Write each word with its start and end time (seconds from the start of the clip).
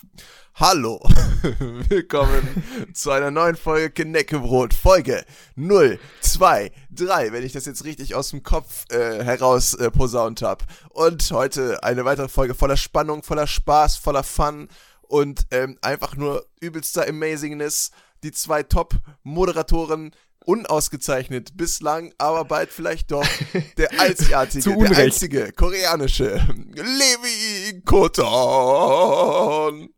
Hallo. 0.55 1.01
Willkommen 1.89 2.93
zu 2.95 3.11
einer 3.11 3.33
neuen 3.33 3.57
Folge 3.57 3.91
Kneckebrot. 3.91 4.73
Folge 4.73 5.25
0, 5.57 5.99
2, 6.21 6.71
3, 6.93 7.33
wenn 7.33 7.43
ich 7.43 7.53
das 7.53 7.67
jetzt 7.67 7.85
richtig 7.85 8.15
aus 8.15 8.31
dem 8.31 8.45
Kopf 8.45 8.85
äh, 8.93 9.25
heraus 9.25 9.75
äh, 9.75 9.91
posaunt 9.91 10.43
habe. 10.43 10.65
Und 10.91 11.29
heute 11.33 11.83
eine 11.83 12.05
weitere 12.05 12.29
Folge 12.29 12.55
voller 12.55 12.77
Spannung, 12.77 13.25
voller 13.25 13.49
Spaß, 13.49 13.97
voller 13.97 14.23
Fun 14.23 14.69
und 15.09 15.47
ähm, 15.51 15.79
einfach 15.83 16.17
nur 16.17 16.47
übelster 16.61 17.09
Amazingness. 17.09 17.91
Die 18.23 18.33
zwei 18.33 18.65
Top-Moderatoren 18.65 20.13
unausgezeichnet 20.45 21.57
bislang, 21.57 22.13
aber 22.19 22.45
bald 22.45 22.71
vielleicht 22.71 23.11
doch 23.11 23.27
der 23.77 24.01
einzigartige, 24.01 24.77
der 24.77 24.99
einzige 24.99 25.53
koreanische 25.53 26.41
Levi 26.75 27.83
Koton. 27.85 29.91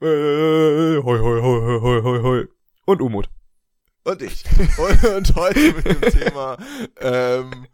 Äh, 0.00 1.02
hoi, 1.02 1.18
hoi, 1.18 1.40
hoi, 1.40 1.80
hoi, 1.80 2.02
hoi, 2.02 2.22
hoi. 2.22 2.44
Und 2.84 3.00
Umut. 3.00 3.30
Und 4.04 4.22
ich. 4.22 4.44
Und, 4.78 5.04
und 5.04 5.34
heute 5.36 5.72
mit 5.72 5.84
dem 5.84 6.00
Thema, 6.00 6.56
ähm, 7.00 7.66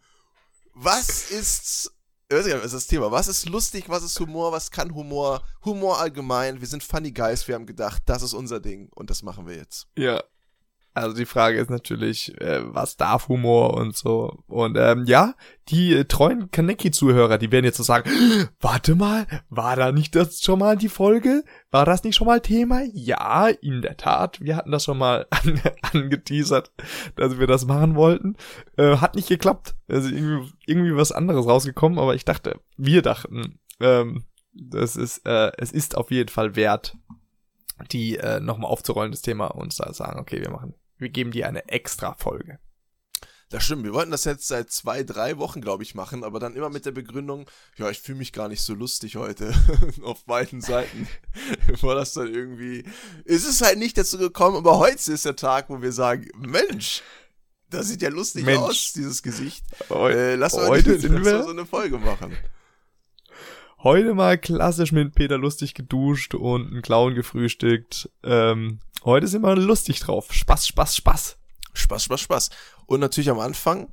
was 0.73 1.31
ist, 1.31 1.92
weiß 2.35 2.45
ist 2.65 2.73
das 2.73 2.87
Thema? 2.87 3.11
Was 3.11 3.27
ist 3.27 3.47
lustig, 3.47 3.85
was 3.87 4.03
ist 4.03 4.19
Humor, 4.19 4.51
was 4.51 4.71
kann 4.71 4.93
Humor? 4.93 5.41
Humor 5.65 5.99
allgemein, 5.99 6.59
wir 6.59 6.67
sind 6.67 6.83
Funny 6.83 7.11
Guys, 7.11 7.47
wir 7.47 7.55
haben 7.55 7.65
gedacht, 7.65 8.03
das 8.05 8.21
ist 8.21 8.33
unser 8.33 8.59
Ding 8.59 8.89
und 8.95 9.09
das 9.09 9.23
machen 9.23 9.47
wir 9.47 9.55
jetzt. 9.55 9.87
Ja, 9.97 10.23
also 10.93 11.15
die 11.15 11.25
Frage 11.25 11.59
ist 11.59 11.71
natürlich, 11.71 12.39
äh, 12.39 12.61
was 12.63 12.97
darf 12.97 13.27
Humor 13.27 13.73
und 13.73 13.97
so. 13.97 14.43
Und 14.47 14.77
ähm, 14.77 15.05
ja, 15.07 15.33
die 15.69 15.93
äh, 15.93 16.05
treuen 16.05 16.51
Kaneki-Zuhörer, 16.51 17.39
die 17.39 17.51
werden 17.51 17.65
jetzt 17.65 17.77
so 17.77 17.83
sagen, 17.83 18.09
warte 18.59 18.93
mal, 18.95 19.25
war 19.49 19.75
da 19.75 19.91
nicht 19.91 20.15
das 20.15 20.41
schon 20.41 20.59
mal 20.59 20.77
die 20.77 20.89
Folge? 20.89 21.43
War 21.71 21.85
das 21.85 22.03
nicht 22.03 22.15
schon 22.15 22.27
mal 22.27 22.41
Thema? 22.41 22.83
Ja, 22.93 23.47
in 23.47 23.81
der 23.81 23.97
Tat. 23.97 24.39
Wir 24.39 24.55
hatten 24.55 24.71
das 24.71 24.83
schon 24.83 24.99
mal 24.99 25.25
an, 25.31 25.59
angeteasert, 25.81 26.71
dass 27.15 27.39
wir 27.39 27.47
das 27.47 27.65
machen 27.65 27.95
wollten. 27.95 28.35
Äh, 28.77 28.97
hat 28.97 29.15
nicht 29.15 29.29
geklappt. 29.29 29.75
Also 29.87 30.09
irgendwie, 30.09 30.51
irgendwie 30.67 30.95
was 30.95 31.11
anderes 31.11 31.47
rausgekommen, 31.47 31.97
aber 31.97 32.13
ich 32.13 32.25
dachte, 32.25 32.59
wir 32.77 33.01
dachten, 33.01 33.59
ähm, 33.79 34.25
das 34.53 34.95
ist, 34.95 35.25
äh, 35.25 35.51
es 35.57 35.71
ist 35.71 35.97
auf 35.97 36.11
jeden 36.11 36.29
Fall 36.29 36.55
wert, 36.55 36.95
die 37.91 38.17
äh, 38.17 38.39
nochmal 38.39 38.69
aufzurollen, 38.69 39.11
das 39.11 39.23
Thema, 39.23 39.47
und 39.47 39.73
sagen, 39.73 40.19
okay, 40.19 40.39
wir 40.39 40.51
machen 40.51 40.75
wir 41.03 41.09
geben 41.09 41.31
dir 41.31 41.47
eine 41.47 41.69
extra 41.69 42.15
Folge. 42.15 42.59
Das 43.53 43.63
stimmt, 43.65 43.83
wir 43.83 43.93
wollten 43.93 44.09
das 44.09 44.23
jetzt 44.23 44.47
seit 44.47 44.71
zwei, 44.71 45.03
drei 45.03 45.37
Wochen, 45.37 45.61
glaube 45.61 45.83
ich, 45.83 45.93
machen, 45.93 46.23
aber 46.23 46.39
dann 46.39 46.55
immer 46.55 46.71
mit 46.71 46.87
der 46.87 46.91
Begründung, 46.91 47.47
ja, 47.77 47.87
ich 47.91 47.99
fühle 47.99 48.17
mich 48.17 48.33
gar 48.33 48.47
nicht 48.47 48.63
so 48.63 48.73
lustig 48.73 49.15
heute 49.15 49.53
auf 50.01 50.25
beiden 50.25 50.59
Seiten. 50.59 51.07
War 51.81 51.93
das 51.93 52.13
dann 52.13 52.33
irgendwie. 52.33 52.83
Es 53.25 53.45
ist 53.45 53.61
halt 53.61 53.77
nicht 53.77 53.95
dazu 53.95 54.17
gekommen, 54.17 54.57
aber 54.57 54.79
heute 54.79 55.11
ist 55.11 55.25
der 55.25 55.35
Tag, 55.35 55.69
wo 55.69 55.83
wir 55.83 55.91
sagen, 55.91 56.31
Mensch, 56.35 57.03
das 57.69 57.89
sieht 57.89 58.01
ja 58.01 58.09
lustig 58.09 58.43
Mensch. 58.43 58.57
aus, 58.57 58.93
dieses 58.93 59.21
Gesicht. 59.21 59.63
Äh, 59.91 60.33
lass 60.33 60.53
mal 60.53 60.69
heute 60.69 60.93
lass 60.93 61.23
wir 61.23 61.43
so 61.43 61.49
eine 61.49 61.67
Folge 61.67 61.99
machen. 61.99 62.35
Heute 63.83 64.15
mal 64.15 64.37
klassisch 64.39 64.91
mit 64.93 65.13
Peter 65.13 65.37
lustig 65.37 65.75
geduscht 65.75 66.33
und 66.33 66.71
einen 66.71 66.81
Clown 66.81 67.13
gefrühstückt. 67.13 68.09
Ähm, 68.23 68.79
Heute 69.05 69.27
sind 69.27 69.41
wir 69.41 69.55
lustig 69.55 69.99
drauf. 69.99 70.31
Spaß, 70.31 70.67
Spaß, 70.67 70.95
Spaß. 70.95 71.37
Spaß, 71.73 72.03
Spaß, 72.03 72.21
Spaß. 72.21 72.49
Und 72.85 73.01
natürlich 73.01 73.29
am 73.29 73.39
Anfang, 73.39 73.91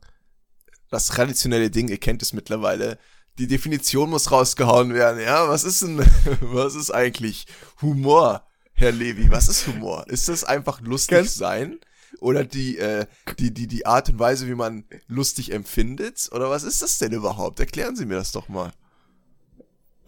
das 0.88 1.06
traditionelle 1.06 1.70
Ding, 1.70 1.88
ihr 1.88 1.98
kennt 1.98 2.22
es 2.22 2.32
mittlerweile, 2.32 2.96
die 3.38 3.48
Definition 3.48 4.10
muss 4.10 4.30
rausgehauen 4.30 4.94
werden, 4.94 5.20
ja? 5.20 5.48
Was 5.48 5.64
ist 5.64 5.82
denn, 5.82 5.98
was 6.40 6.76
ist 6.76 6.92
eigentlich 6.92 7.46
Humor, 7.82 8.46
Herr 8.72 8.92
Levi? 8.92 9.30
Was 9.30 9.48
ist 9.48 9.66
Humor? 9.66 10.04
Ist 10.08 10.28
das 10.28 10.44
einfach 10.44 10.80
lustig 10.80 11.18
Ganz 11.18 11.34
sein? 11.34 11.80
Oder 12.20 12.44
die, 12.44 12.78
äh, 12.78 13.06
die, 13.38 13.52
die, 13.52 13.66
die 13.66 13.86
Art 13.86 14.10
und 14.10 14.18
Weise, 14.18 14.46
wie 14.46 14.54
man 14.54 14.84
lustig 15.08 15.52
empfindet? 15.52 16.28
Oder 16.32 16.50
was 16.50 16.62
ist 16.62 16.82
das 16.82 16.98
denn 16.98 17.12
überhaupt? 17.12 17.58
Erklären 17.58 17.96
Sie 17.96 18.06
mir 18.06 18.16
das 18.16 18.30
doch 18.30 18.48
mal. 18.48 18.72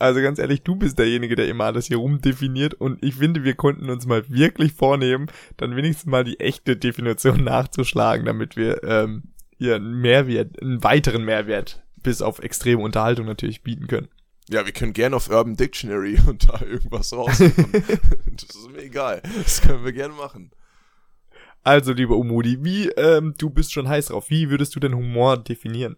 Also 0.03 0.21
ganz 0.21 0.41
ehrlich, 0.41 0.63
du 0.63 0.75
bist 0.75 0.99
derjenige, 0.99 1.37
der 1.37 1.47
immer 1.47 1.67
alles 1.67 1.87
hier 1.87 1.99
rumdefiniert 1.99 2.75
und 2.75 3.01
ich 3.05 3.15
finde, 3.15 3.45
wir 3.45 3.55
konnten 3.55 3.89
uns 3.89 4.05
mal 4.05 4.29
wirklich 4.29 4.73
vornehmen, 4.73 5.29
dann 5.59 5.77
wenigstens 5.77 6.07
mal 6.07 6.25
die 6.25 6.41
echte 6.41 6.77
Definition 6.77 7.45
nachzuschlagen, 7.45 8.27
damit 8.27 8.57
wir 8.57 8.83
ähm, 8.83 9.23
hier 9.59 9.77
einen 9.77 10.01
Mehrwert, 10.01 10.61
einen 10.61 10.83
weiteren 10.83 11.25
Mehrwert 11.25 11.85
bis 12.03 12.21
auf 12.21 12.41
extreme 12.41 12.83
Unterhaltung 12.83 13.27
natürlich 13.27 13.63
bieten 13.63 13.87
können. 13.87 14.09
Ja, 14.51 14.67
wir 14.67 14.73
können 14.73 14.93
gerne 14.93 15.15
auf 15.15 15.31
Urban 15.31 15.55
Dictionary 15.55 16.19
und 16.27 16.49
da 16.49 16.61
irgendwas 16.61 17.13
raussuchen. 17.13 17.71
das 17.73 18.57
ist 18.57 18.71
mir 18.73 18.83
egal. 18.83 19.23
Das 19.41 19.63
können 19.63 19.85
wir 19.85 19.93
gerne 19.93 20.15
machen. 20.15 20.51
Also, 21.63 21.93
lieber 21.93 22.17
Umudi, 22.17 22.59
wie, 22.65 22.89
ähm, 22.89 23.35
du 23.39 23.51
bist 23.51 23.73
schon 23.73 23.87
heiß 23.87 24.07
drauf. 24.07 24.31
Wie 24.31 24.51
würdest 24.51 24.75
du 24.75 24.81
denn 24.81 24.97
Humor 24.97 25.37
definieren? 25.37 25.97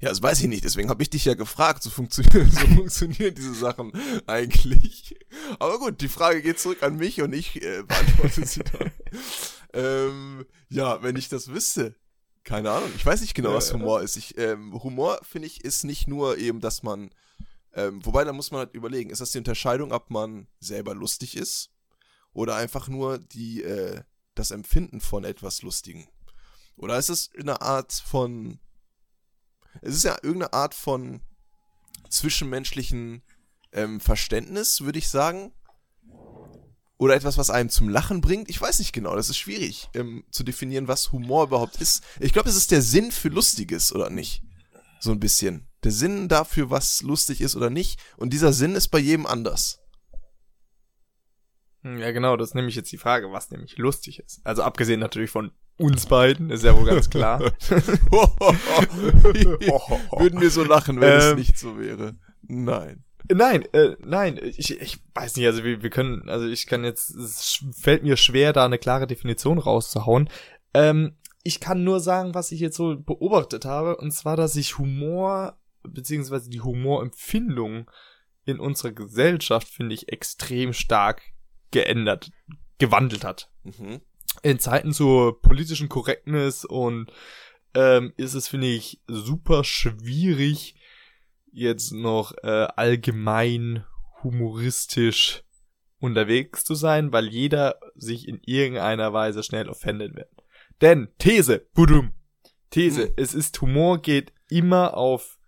Ja, 0.00 0.08
das 0.10 0.22
weiß 0.22 0.40
ich 0.40 0.48
nicht, 0.48 0.64
deswegen 0.64 0.88
habe 0.88 1.02
ich 1.02 1.10
dich 1.10 1.24
ja 1.24 1.34
gefragt. 1.34 1.82
So, 1.82 1.90
funktionieren, 1.90 2.50
so 2.52 2.66
funktionieren 2.66 3.34
diese 3.34 3.54
Sachen 3.54 3.92
eigentlich. 4.26 5.16
Aber 5.58 5.78
gut, 5.78 6.00
die 6.00 6.08
Frage 6.08 6.42
geht 6.42 6.58
zurück 6.58 6.82
an 6.82 6.96
mich 6.96 7.20
und 7.22 7.32
ich 7.32 7.62
äh, 7.62 7.82
beantworte 7.82 8.46
sie 8.46 8.62
dann. 8.64 8.92
ähm, 9.72 10.46
ja, 10.68 11.02
wenn 11.02 11.16
ich 11.16 11.28
das 11.28 11.48
wüsste. 11.48 11.94
Keine 12.44 12.70
Ahnung. 12.70 12.90
Ich 12.94 13.06
weiß 13.06 13.22
nicht 13.22 13.34
genau, 13.34 13.54
was 13.54 13.72
Humor 13.72 14.02
ist. 14.02 14.16
Ich, 14.16 14.36
ähm, 14.36 14.74
Humor, 14.82 15.18
finde 15.22 15.46
ich, 15.46 15.64
ist 15.64 15.84
nicht 15.84 16.06
nur 16.06 16.36
eben, 16.36 16.60
dass 16.60 16.82
man. 16.82 17.10
Ähm, 17.72 18.04
wobei, 18.04 18.22
da 18.22 18.32
muss 18.32 18.50
man 18.50 18.60
halt 18.60 18.74
überlegen, 18.74 19.10
ist 19.10 19.20
das 19.20 19.32
die 19.32 19.38
Unterscheidung, 19.38 19.92
ob 19.92 20.10
man 20.10 20.46
selber 20.60 20.94
lustig 20.94 21.36
ist 21.36 21.70
oder 22.32 22.54
einfach 22.54 22.88
nur 22.88 23.18
die, 23.18 23.62
äh, 23.62 24.02
das 24.34 24.50
Empfinden 24.50 25.00
von 25.00 25.24
etwas 25.24 25.62
Lustigen? 25.62 26.06
Oder 26.76 26.98
ist 26.98 27.08
es 27.08 27.30
eine 27.38 27.62
Art 27.62 27.92
von 27.92 28.60
es 29.82 29.96
ist 29.96 30.04
ja 30.04 30.16
irgendeine 30.22 30.52
Art 30.52 30.74
von 30.74 31.20
zwischenmenschlichen 32.08 33.22
ähm, 33.72 34.00
Verständnis, 34.00 34.82
würde 34.82 34.98
ich 34.98 35.08
sagen. 35.08 35.52
Oder 36.96 37.16
etwas, 37.16 37.36
was 37.36 37.50
einem 37.50 37.70
zum 37.70 37.88
Lachen 37.88 38.20
bringt. 38.20 38.48
Ich 38.48 38.60
weiß 38.60 38.78
nicht 38.78 38.92
genau, 38.92 39.16
das 39.16 39.28
ist 39.28 39.36
schwierig 39.36 39.88
ähm, 39.94 40.24
zu 40.30 40.44
definieren, 40.44 40.88
was 40.88 41.10
Humor 41.12 41.44
überhaupt 41.44 41.80
ist. 41.80 42.04
Ich 42.20 42.32
glaube, 42.32 42.48
es 42.48 42.56
ist 42.56 42.70
der 42.70 42.82
Sinn 42.82 43.10
für 43.10 43.28
Lustiges, 43.28 43.92
oder 43.92 44.10
nicht? 44.10 44.42
So 45.00 45.10
ein 45.10 45.20
bisschen. 45.20 45.68
Der 45.82 45.90
Sinn 45.90 46.28
dafür, 46.28 46.70
was 46.70 47.02
lustig 47.02 47.40
ist 47.40 47.56
oder 47.56 47.68
nicht. 47.68 48.00
Und 48.16 48.32
dieser 48.32 48.52
Sinn 48.52 48.74
ist 48.74 48.88
bei 48.88 49.00
jedem 49.00 49.26
anders. 49.26 49.80
Hm, 51.82 51.98
ja, 51.98 52.12
genau, 52.12 52.36
das 52.36 52.50
ist 52.50 52.54
nämlich 52.54 52.76
jetzt 52.76 52.92
die 52.92 52.98
Frage, 52.98 53.30
was 53.32 53.50
nämlich 53.50 53.76
lustig 53.76 54.20
ist. 54.20 54.40
Also 54.44 54.62
abgesehen 54.62 55.00
natürlich 55.00 55.30
von 55.30 55.52
uns 55.76 56.06
beiden, 56.06 56.50
ist 56.50 56.64
ja 56.64 56.76
wohl 56.76 56.86
ganz 56.86 57.10
klar. 57.10 57.40
Würden 60.18 60.40
wir 60.40 60.50
so 60.50 60.64
lachen, 60.64 61.00
wenn 61.00 61.12
ähm, 61.12 61.18
es 61.18 61.36
nicht 61.36 61.58
so 61.58 61.78
wäre. 61.78 62.16
Nein. 62.42 63.04
Nein, 63.32 63.64
äh, 63.72 63.96
nein, 64.04 64.38
ich, 64.42 64.78
ich 64.80 64.98
weiß 65.14 65.36
nicht, 65.36 65.46
also 65.46 65.64
wir, 65.64 65.82
wir 65.82 65.88
können, 65.90 66.28
also 66.28 66.46
ich 66.46 66.66
kann 66.66 66.84
jetzt, 66.84 67.08
es 67.10 67.64
fällt 67.72 68.02
mir 68.02 68.18
schwer, 68.18 68.52
da 68.52 68.66
eine 68.66 68.78
klare 68.78 69.06
Definition 69.06 69.58
rauszuhauen. 69.58 70.28
Ähm, 70.74 71.16
ich 71.42 71.58
kann 71.58 71.84
nur 71.84 72.00
sagen, 72.00 72.34
was 72.34 72.52
ich 72.52 72.60
jetzt 72.60 72.76
so 72.76 72.96
beobachtet 72.98 73.64
habe, 73.64 73.96
und 73.96 74.10
zwar, 74.12 74.36
dass 74.36 74.52
sich 74.52 74.76
Humor, 74.78 75.56
beziehungsweise 75.82 76.50
die 76.50 76.60
Humorempfindung 76.60 77.90
in 78.44 78.60
unserer 78.60 78.92
Gesellschaft, 78.92 79.68
finde 79.68 79.94
ich, 79.94 80.12
extrem 80.12 80.74
stark 80.74 81.22
geändert, 81.70 82.30
gewandelt 82.78 83.24
hat. 83.24 83.50
Mhm 83.64 84.02
in 84.42 84.58
Zeiten 84.58 84.92
zur 84.92 85.40
politischen 85.40 85.88
Korrektness 85.88 86.64
und 86.64 87.10
ähm, 87.74 88.12
ist 88.16 88.34
es, 88.34 88.48
finde 88.48 88.68
ich, 88.68 89.00
super 89.06 89.64
schwierig, 89.64 90.76
jetzt 91.52 91.92
noch 91.92 92.32
äh, 92.42 92.68
allgemein 92.76 93.84
humoristisch 94.22 95.44
unterwegs 95.98 96.64
zu 96.64 96.74
sein, 96.74 97.12
weil 97.12 97.28
jeder 97.28 97.78
sich 97.94 98.28
in 98.28 98.40
irgendeiner 98.44 99.12
Weise 99.12 99.42
schnell 99.42 99.68
offended 99.68 100.14
wird. 100.14 100.30
Denn 100.80 101.08
These, 101.18 101.66
budum, 101.74 102.12
These, 102.70 103.06
mhm. 103.06 103.12
es 103.16 103.34
ist 103.34 103.60
Humor 103.60 104.02
geht 104.02 104.32
immer 104.48 104.96
auf 104.96 105.38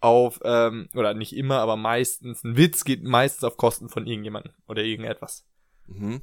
auf 0.00 0.40
ähm, 0.44 0.88
oder 0.94 1.14
nicht 1.14 1.34
immer, 1.34 1.60
aber 1.60 1.76
meistens 1.76 2.44
ein 2.44 2.58
Witz 2.58 2.84
geht 2.84 3.02
meistens 3.02 3.42
auf 3.42 3.56
Kosten 3.56 3.88
von 3.88 4.06
irgendjemandem 4.06 4.52
oder 4.68 4.82
irgendetwas. 4.82 5.46
Mhm. 5.86 6.20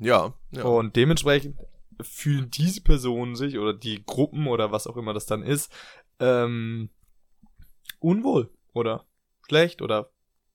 Ja, 0.00 0.34
ja. 0.50 0.64
Und 0.64 0.96
dementsprechend 0.96 1.56
fühlen 2.00 2.50
diese 2.50 2.80
Personen 2.80 3.36
sich 3.36 3.58
oder 3.58 3.74
die 3.74 4.02
Gruppen 4.04 4.46
oder 4.46 4.72
was 4.72 4.86
auch 4.86 4.96
immer 4.96 5.12
das 5.12 5.26
dann 5.26 5.42
ist, 5.42 5.70
ähm, 6.18 6.90
unwohl 7.98 8.50
oder 8.72 9.04
schlecht 9.46 9.82
oder 9.82 10.10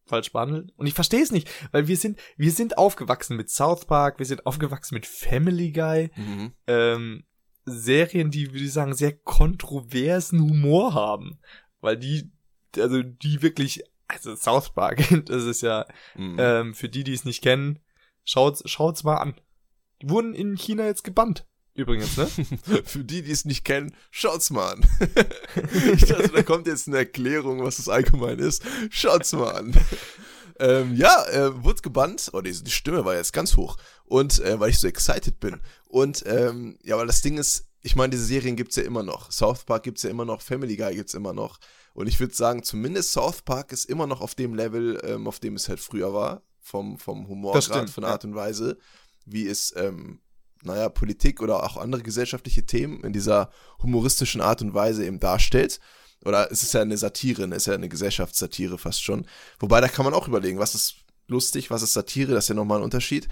falsch 0.05 0.31
behandelt. 0.31 0.71
Und 0.77 0.87
ich 0.87 0.93
verstehe 0.93 1.21
es 1.23 1.31
nicht, 1.31 1.49
weil 1.71 1.87
wir 1.87 1.97
sind, 1.97 2.19
wir 2.37 2.51
sind 2.51 2.77
aufgewachsen 2.77 3.37
mit 3.37 3.49
South 3.49 3.85
Park, 3.85 4.19
wir 4.19 4.25
sind 4.25 4.45
aufgewachsen 4.45 4.95
mit 4.95 5.05
Family 5.05 5.71
Guy, 5.71 6.11
Mhm. 6.15 6.53
ähm, 6.67 7.23
Serien, 7.65 8.29
die, 8.29 8.47
würde 8.51 8.63
ich 8.65 8.73
sagen, 8.73 8.93
sehr 8.93 9.13
kontroversen 9.17 10.39
Humor 10.41 10.93
haben. 10.93 11.39
Weil 11.81 11.97
die, 11.97 12.31
also 12.77 13.01
die 13.01 13.41
wirklich, 13.41 13.83
also 14.07 14.35
South 14.35 14.73
Park, 14.73 14.97
das 15.25 15.43
ist 15.45 15.61
ja, 15.61 15.85
Mhm. 16.15 16.35
ähm, 16.39 16.73
für 16.75 16.89
die, 16.89 17.03
die 17.03 17.13
es 17.13 17.25
nicht 17.25 17.41
kennen, 17.41 17.79
schaut's, 18.25 18.61
schaut's 18.69 19.03
mal 19.03 19.17
an. 19.17 19.35
Die 20.01 20.09
wurden 20.09 20.33
in 20.33 20.55
China 20.55 20.85
jetzt 20.85 21.03
gebannt. 21.03 21.45
Übrigens, 21.73 22.15
ne? 22.17 22.27
Für 22.85 23.03
die, 23.03 23.21
die 23.21 23.31
es 23.31 23.45
nicht 23.45 23.65
kennen, 23.65 23.95
schaut's 24.09 24.49
mal 24.49 24.73
an. 24.73 24.85
ich 25.93 26.05
dachte, 26.05 26.29
da 26.29 26.43
kommt 26.43 26.67
jetzt 26.67 26.87
eine 26.87 26.97
Erklärung, 26.97 27.63
was 27.63 27.77
das 27.77 27.89
allgemein 27.89 28.39
ist. 28.39 28.63
Schaut's 28.89 29.33
mal 29.33 29.51
an. 29.51 29.73
Ähm, 30.57 30.95
ja, 30.95 31.25
äh, 31.27 31.63
wurde 31.63 31.81
gebannt. 31.81 32.29
Oh, 32.31 32.39
die, 32.39 32.51
die 32.51 32.71
Stimme 32.71 33.03
war 33.03 33.15
jetzt 33.15 33.33
ganz 33.33 33.57
hoch. 33.57 33.77
Und 34.05 34.39
äh, 34.39 34.57
weil 34.59 34.69
ich 34.69 34.79
so 34.79 34.87
excited 34.87 35.39
bin. 35.41 35.61
Und 35.89 36.23
ähm, 36.25 36.77
ja, 36.81 36.97
weil 36.97 37.07
das 37.07 37.21
Ding 37.21 37.37
ist, 37.37 37.67
ich 37.81 37.97
meine, 37.97 38.11
diese 38.11 38.25
Serien 38.25 38.55
gibt's 38.55 38.77
ja 38.77 38.83
immer 38.83 39.03
noch. 39.03 39.31
South 39.31 39.65
Park 39.65 39.83
gibt's 39.83 40.03
ja 40.03 40.09
immer 40.09 40.25
noch, 40.25 40.41
Family 40.41 40.77
Guy 40.77 40.95
gibt's 40.95 41.13
immer 41.13 41.33
noch. 41.33 41.59
Und 41.93 42.07
ich 42.07 42.19
würde 42.19 42.33
sagen, 42.33 42.63
zumindest 42.63 43.11
South 43.11 43.41
Park 43.41 43.73
ist 43.73 43.85
immer 43.85 44.07
noch 44.07 44.21
auf 44.21 44.33
dem 44.33 44.55
Level, 44.55 45.01
ähm, 45.05 45.27
auf 45.27 45.39
dem 45.39 45.55
es 45.55 45.67
halt 45.67 45.79
früher 45.79 46.13
war. 46.13 46.41
Vom, 46.65 46.97
vom 46.97 47.27
Humor, 47.27 47.53
Das 47.53 47.67
gerade 47.67 47.81
stimmt, 47.81 47.93
von 47.93 48.01
der. 48.05 48.13
Art 48.13 48.25
und 48.25 48.33
Weise, 48.33 48.79
wie 49.27 49.47
es, 49.47 49.71
ähm, 49.77 50.19
naja, 50.63 50.89
Politik 50.89 51.39
oder 51.39 51.63
auch 51.63 51.77
andere 51.77 52.01
gesellschaftliche 52.01 52.65
Themen 52.65 53.03
in 53.03 53.13
dieser 53.13 53.51
humoristischen 53.83 54.41
Art 54.41 54.63
und 54.63 54.73
Weise 54.73 55.05
eben 55.05 55.19
darstellt. 55.19 55.79
Oder 56.25 56.51
es 56.51 56.63
ist 56.63 56.73
ja 56.73 56.81
eine 56.81 56.97
Satire, 56.97 57.43
es 57.43 57.57
ist 57.57 57.65
ja 57.67 57.75
eine 57.75 57.87
Gesellschaftssatire 57.87 58.79
fast 58.79 59.03
schon. 59.03 59.27
Wobei, 59.59 59.79
da 59.79 59.87
kann 59.87 60.05
man 60.05 60.15
auch 60.15 60.27
überlegen, 60.27 60.57
was 60.57 60.73
ist 60.73 60.95
lustig, 61.27 61.69
was 61.69 61.83
ist 61.83 61.93
Satire, 61.93 62.33
das 62.33 62.45
ist 62.45 62.49
ja 62.49 62.55
nochmal 62.55 62.79
ein 62.79 62.83
Unterschied. 62.83 63.27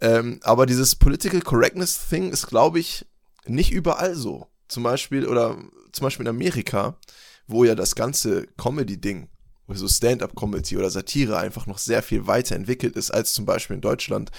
Ähm, 0.00 0.40
aber 0.42 0.66
dieses 0.66 0.96
Political 0.96 1.42
Correctness 1.42 2.08
Thing 2.08 2.32
ist, 2.32 2.48
glaube 2.48 2.80
ich, 2.80 3.06
nicht 3.46 3.70
überall 3.70 4.16
so. 4.16 4.48
Zum 4.66 4.82
Beispiel, 4.82 5.28
oder 5.28 5.56
zum 5.92 6.02
Beispiel 6.02 6.26
in 6.26 6.30
Amerika, 6.30 6.98
wo 7.46 7.62
ja 7.62 7.76
das 7.76 7.94
ganze 7.94 8.48
Comedy-Ding, 8.56 9.28
so 9.68 9.88
Stand-up-Comedy 9.88 10.76
oder 10.76 10.90
Satire 10.90 11.38
einfach 11.38 11.66
noch 11.66 11.78
sehr 11.78 12.02
viel 12.02 12.26
weiterentwickelt 12.26 12.96
ist 12.96 13.10
als 13.10 13.32
zum 13.32 13.44
Beispiel 13.44 13.76
in 13.76 13.82
Deutschland. 13.82 14.30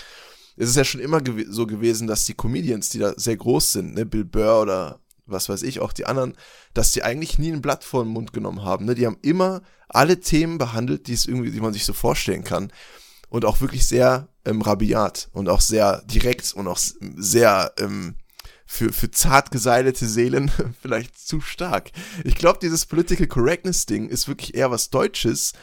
Es 0.56 0.69
ist 0.69 0.75
ja 0.75 0.83
schon 0.83 1.01
immer 1.01 1.21
gew 1.21 1.44
so 1.50 1.68
gewesen, 1.68 2.07
dass 2.07 2.25
die 2.25 2.33
Comedians, 2.33 2.89
die 2.89 3.00
da 3.00 3.13
sehr 3.18 3.38
groß 3.38 3.74
sind, 3.74 3.94
ne, 3.94 4.06
Bill 4.06 4.25
Burr 4.25 4.62
oder 4.62 5.00
was 5.27 5.50
weiß 5.50 5.63
ich, 5.63 5.79
auch 5.79 5.94
die 5.94 6.06
anderen, 6.06 6.35
dass 6.74 6.94
die 6.94 7.03
eigentlich 7.03 7.38
nie 7.38 7.51
ein 7.51 7.62
Blatt 7.62 7.83
vor 7.83 8.03
den 8.03 8.13
Mund 8.13 8.33
genommen 8.33 8.63
haben. 8.63 8.85
Ne? 8.85 8.95
Die 8.95 9.06
haben 9.06 9.18
immer 9.21 9.62
alle 9.89 10.19
Themen 10.19 10.57
behandelt, 10.57 11.07
die 11.07 11.13
es 11.13 11.25
irgendwie, 11.25 11.51
die 11.51 11.59
man 11.59 11.73
sich 11.73 11.85
so 11.85 11.94
vorstellen 11.94 12.44
kann. 12.44 12.71
Und 13.30 13.44
auch 13.44 13.59
wirklich 13.59 13.85
sehr 13.85 14.30
ähm, 14.45 14.62
rabiat 14.62 15.30
und 15.33 15.50
auch 15.50 15.59
sehr 15.59 16.01
direkt 16.06 16.53
und 16.53 16.68
auch 16.68 16.80
sehr 17.18 17.73
ähm, 17.77 18.15
für, 18.67 18.91
für 18.91 19.09
zart 19.09 19.49
geseilte 19.49 20.05
Seelen 20.05 20.51
vielleicht 20.81 21.17
zu 21.17 21.39
stark. 21.41 21.91
Ich 22.23 22.35
glaube, 22.35 22.59
dieses 22.61 22.85
Political 22.85 23.27
Correctness-Ding 23.27 24.09
ist 24.09 24.27
wirklich 24.27 24.55
eher 24.55 24.69
was 24.69 24.89
Deutsches, 24.89 25.53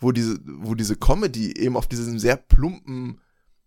wo 0.00 0.12
diese, 0.12 0.38
wo 0.44 0.74
diese 0.74 0.96
Comedy 0.96 1.52
eben 1.58 1.76
auf 1.76 1.88
diesen 1.88 2.18
sehr 2.18 2.36
plumpen 2.36 3.20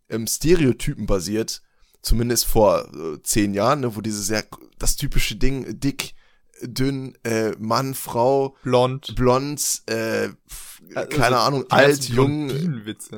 ähm, 0.09 0.25
Stereotypen 0.25 1.05
basiert, 1.05 1.61
zumindest 2.01 2.45
vor 2.45 2.87
äh, 2.95 3.21
zehn 3.23 3.53
Jahren, 3.53 3.81
ne, 3.81 3.95
wo 3.95 4.01
diese 4.01 4.23
sehr, 4.23 4.45
das 4.79 4.95
typische 4.95 5.35
Ding, 5.35 5.79
dick, 5.79 6.13
dünn, 6.61 7.17
äh, 7.23 7.51
Mann, 7.59 7.93
Frau, 7.93 8.55
Blond. 8.63 9.15
blond, 9.15 9.81
äh, 9.87 10.25
f- 10.25 10.81
Also 10.95 11.09
keine 11.09 11.37
Ahnung, 11.39 11.65
alt, 11.69 12.09
jung, 12.09 12.49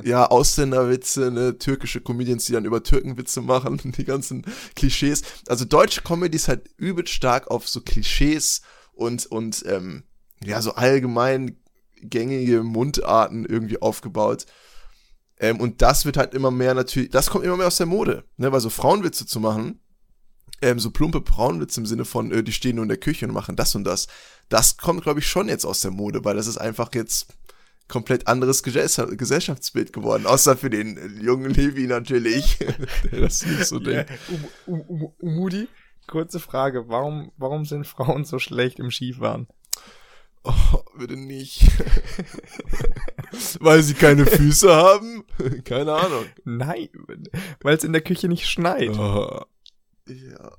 ja, 0.03 0.25
Ausländerwitze, 0.25 1.31
ne, 1.31 1.57
türkische 1.57 2.01
Comedians, 2.01 2.45
die 2.45 2.53
dann 2.53 2.65
über 2.65 2.83
Türkenwitze 2.83 3.41
machen, 3.41 3.79
die 3.97 4.03
ganzen 4.05 4.45
Klischees. 4.75 5.23
Also 5.47 5.65
deutsche 5.65 6.01
Comedy 6.01 6.35
ist 6.35 6.47
halt 6.47 6.69
übelst 6.77 7.13
stark 7.13 7.49
auf 7.49 7.67
so 7.67 7.81
Klischees 7.81 8.61
und, 8.93 9.25
und, 9.27 9.63
ähm, 9.67 10.03
ja, 10.43 10.61
so 10.61 10.73
allgemein 10.75 11.57
gängige 12.01 12.63
Mundarten 12.63 13.45
irgendwie 13.45 13.81
aufgebaut. 13.81 14.45
Ähm, 15.37 15.59
und 15.59 15.81
das 15.81 16.05
wird 16.05 16.17
halt 16.17 16.33
immer 16.33 16.51
mehr 16.51 16.73
natürlich, 16.73 17.09
das 17.09 17.29
kommt 17.29 17.45
immer 17.45 17.57
mehr 17.57 17.67
aus 17.67 17.77
der 17.77 17.85
Mode, 17.85 18.23
ne, 18.37 18.51
weil 18.51 18.59
so 18.61 18.69
Frauenwitze 18.69 19.25
zu 19.25 19.39
machen, 19.39 19.79
ähm, 20.61 20.79
so 20.79 20.91
plumpe 20.91 21.21
Frauenwitze 21.25 21.79
im 21.79 21.85
Sinne 21.85 22.05
von, 22.05 22.31
äh, 22.31 22.43
die 22.43 22.51
stehen 22.53 22.75
nur 22.75 22.83
in 22.83 22.89
der 22.89 22.97
Küche 22.97 23.25
und 23.25 23.33
machen 23.33 23.55
das 23.55 23.75
und 23.75 23.83
das, 23.83 24.07
das 24.49 24.77
kommt, 24.77 25.03
glaube 25.03 25.19
ich, 25.19 25.27
schon 25.27 25.47
jetzt 25.49 25.65
aus 25.65 25.81
der 25.81 25.91
Mode, 25.91 26.23
weil 26.25 26.35
das 26.35 26.47
ist 26.47 26.57
einfach 26.57 26.89
jetzt 26.93 27.27
komplett 27.87 28.27
anderes 28.27 28.63
Gesell- 28.63 29.15
Gesellschaftsbild 29.15 29.93
geworden, 29.93 30.25
außer 30.27 30.55
für 30.57 30.69
den 30.69 30.97
äh, 30.97 31.07
jungen 31.23 31.51
Levi 31.51 31.87
natürlich, 31.87 32.57
der 33.11 33.21
das 33.21 33.45
nicht 33.45 33.65
so 33.65 33.79
Ja, 33.79 34.03
denkt. 34.03 34.11
um, 34.27 34.45
um, 34.65 34.81
um, 35.01 35.13
Umudi, 35.19 35.67
kurze 36.07 36.39
Frage. 36.39 36.87
Warum, 36.87 37.31
warum 37.37 37.65
sind 37.65 37.87
Frauen 37.87 38.25
so 38.25 38.37
schlecht 38.39 38.79
im 38.79 38.91
Skifahren? 38.91 39.47
Oh, 40.43 40.53
bitte 40.97 41.17
nicht. 41.17 41.63
Weil 43.59 43.83
sie 43.83 43.93
keine 43.93 44.25
Füße 44.25 44.73
haben? 44.73 45.25
keine 45.65 45.93
Ahnung. 45.93 46.25
Nein, 46.45 46.89
weil 47.61 47.75
es 47.77 47.83
in 47.83 47.91
der 47.93 48.01
Küche 48.01 48.27
nicht 48.27 48.47
schneit. 48.47 48.97
Oh, 48.97 49.41
ja. 50.09 50.51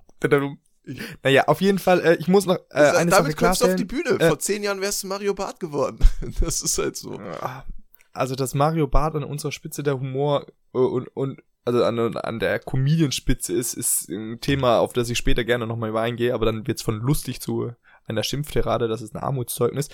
Naja, 1.23 1.45
auf 1.47 1.61
jeden 1.61 1.79
Fall, 1.79 2.01
äh, 2.01 2.17
ich 2.17 2.29
muss 2.29 2.47
noch 2.47 2.57
äh, 2.71 2.79
eine 2.79 3.11
Sache 3.11 3.23
Damit 3.23 3.37
kommst 3.37 3.61
du 3.61 3.67
auf 3.67 3.77
die. 3.77 3.85
Bühne. 3.85 4.19
Äh, 4.19 4.29
Vor 4.29 4.39
zehn 4.39 4.63
Jahren 4.63 4.81
wärst 4.81 5.03
du 5.03 5.07
Mario 5.09 5.35
Barth 5.35 5.61
geworden. 5.61 5.99
Das 6.41 6.63
ist 6.63 6.79
halt 6.79 6.97
so. 6.97 7.19
Ah, 7.19 7.65
Also, 8.13 8.35
dass 8.35 8.55
Mario 8.55 8.87
Barth 8.87 9.15
an 9.15 9.25
unserer 9.25 9.53
Spitze 9.53 9.83
der 9.83 9.99
Humor 10.01 10.47
äh, 10.75 10.79
und, 10.79 11.09
und 11.09 11.43
also 11.65 11.85
an, 11.85 12.17
an 12.17 12.41
der 12.41 12.59
Comedianspitze 12.59 13.53
ist, 13.53 13.75
ist 13.75 14.09
ein 14.09 14.41
Thema, 14.41 14.79
auf 14.79 14.93
das 14.95 15.11
ich 15.11 15.19
später 15.19 15.45
gerne 15.45 15.67
nochmal 15.67 15.95
eingehe, 15.97 16.35
aber 16.35 16.47
dann 16.47 16.67
wird's 16.67 16.83
von 16.83 16.99
lustig 17.01 17.41
zu 17.41 17.73
einer 18.07 18.23
Schimpfterade, 18.23 18.89
das 18.89 19.03
ist 19.03 19.15
ein 19.15 19.23
Armutszeugnis. 19.23 19.89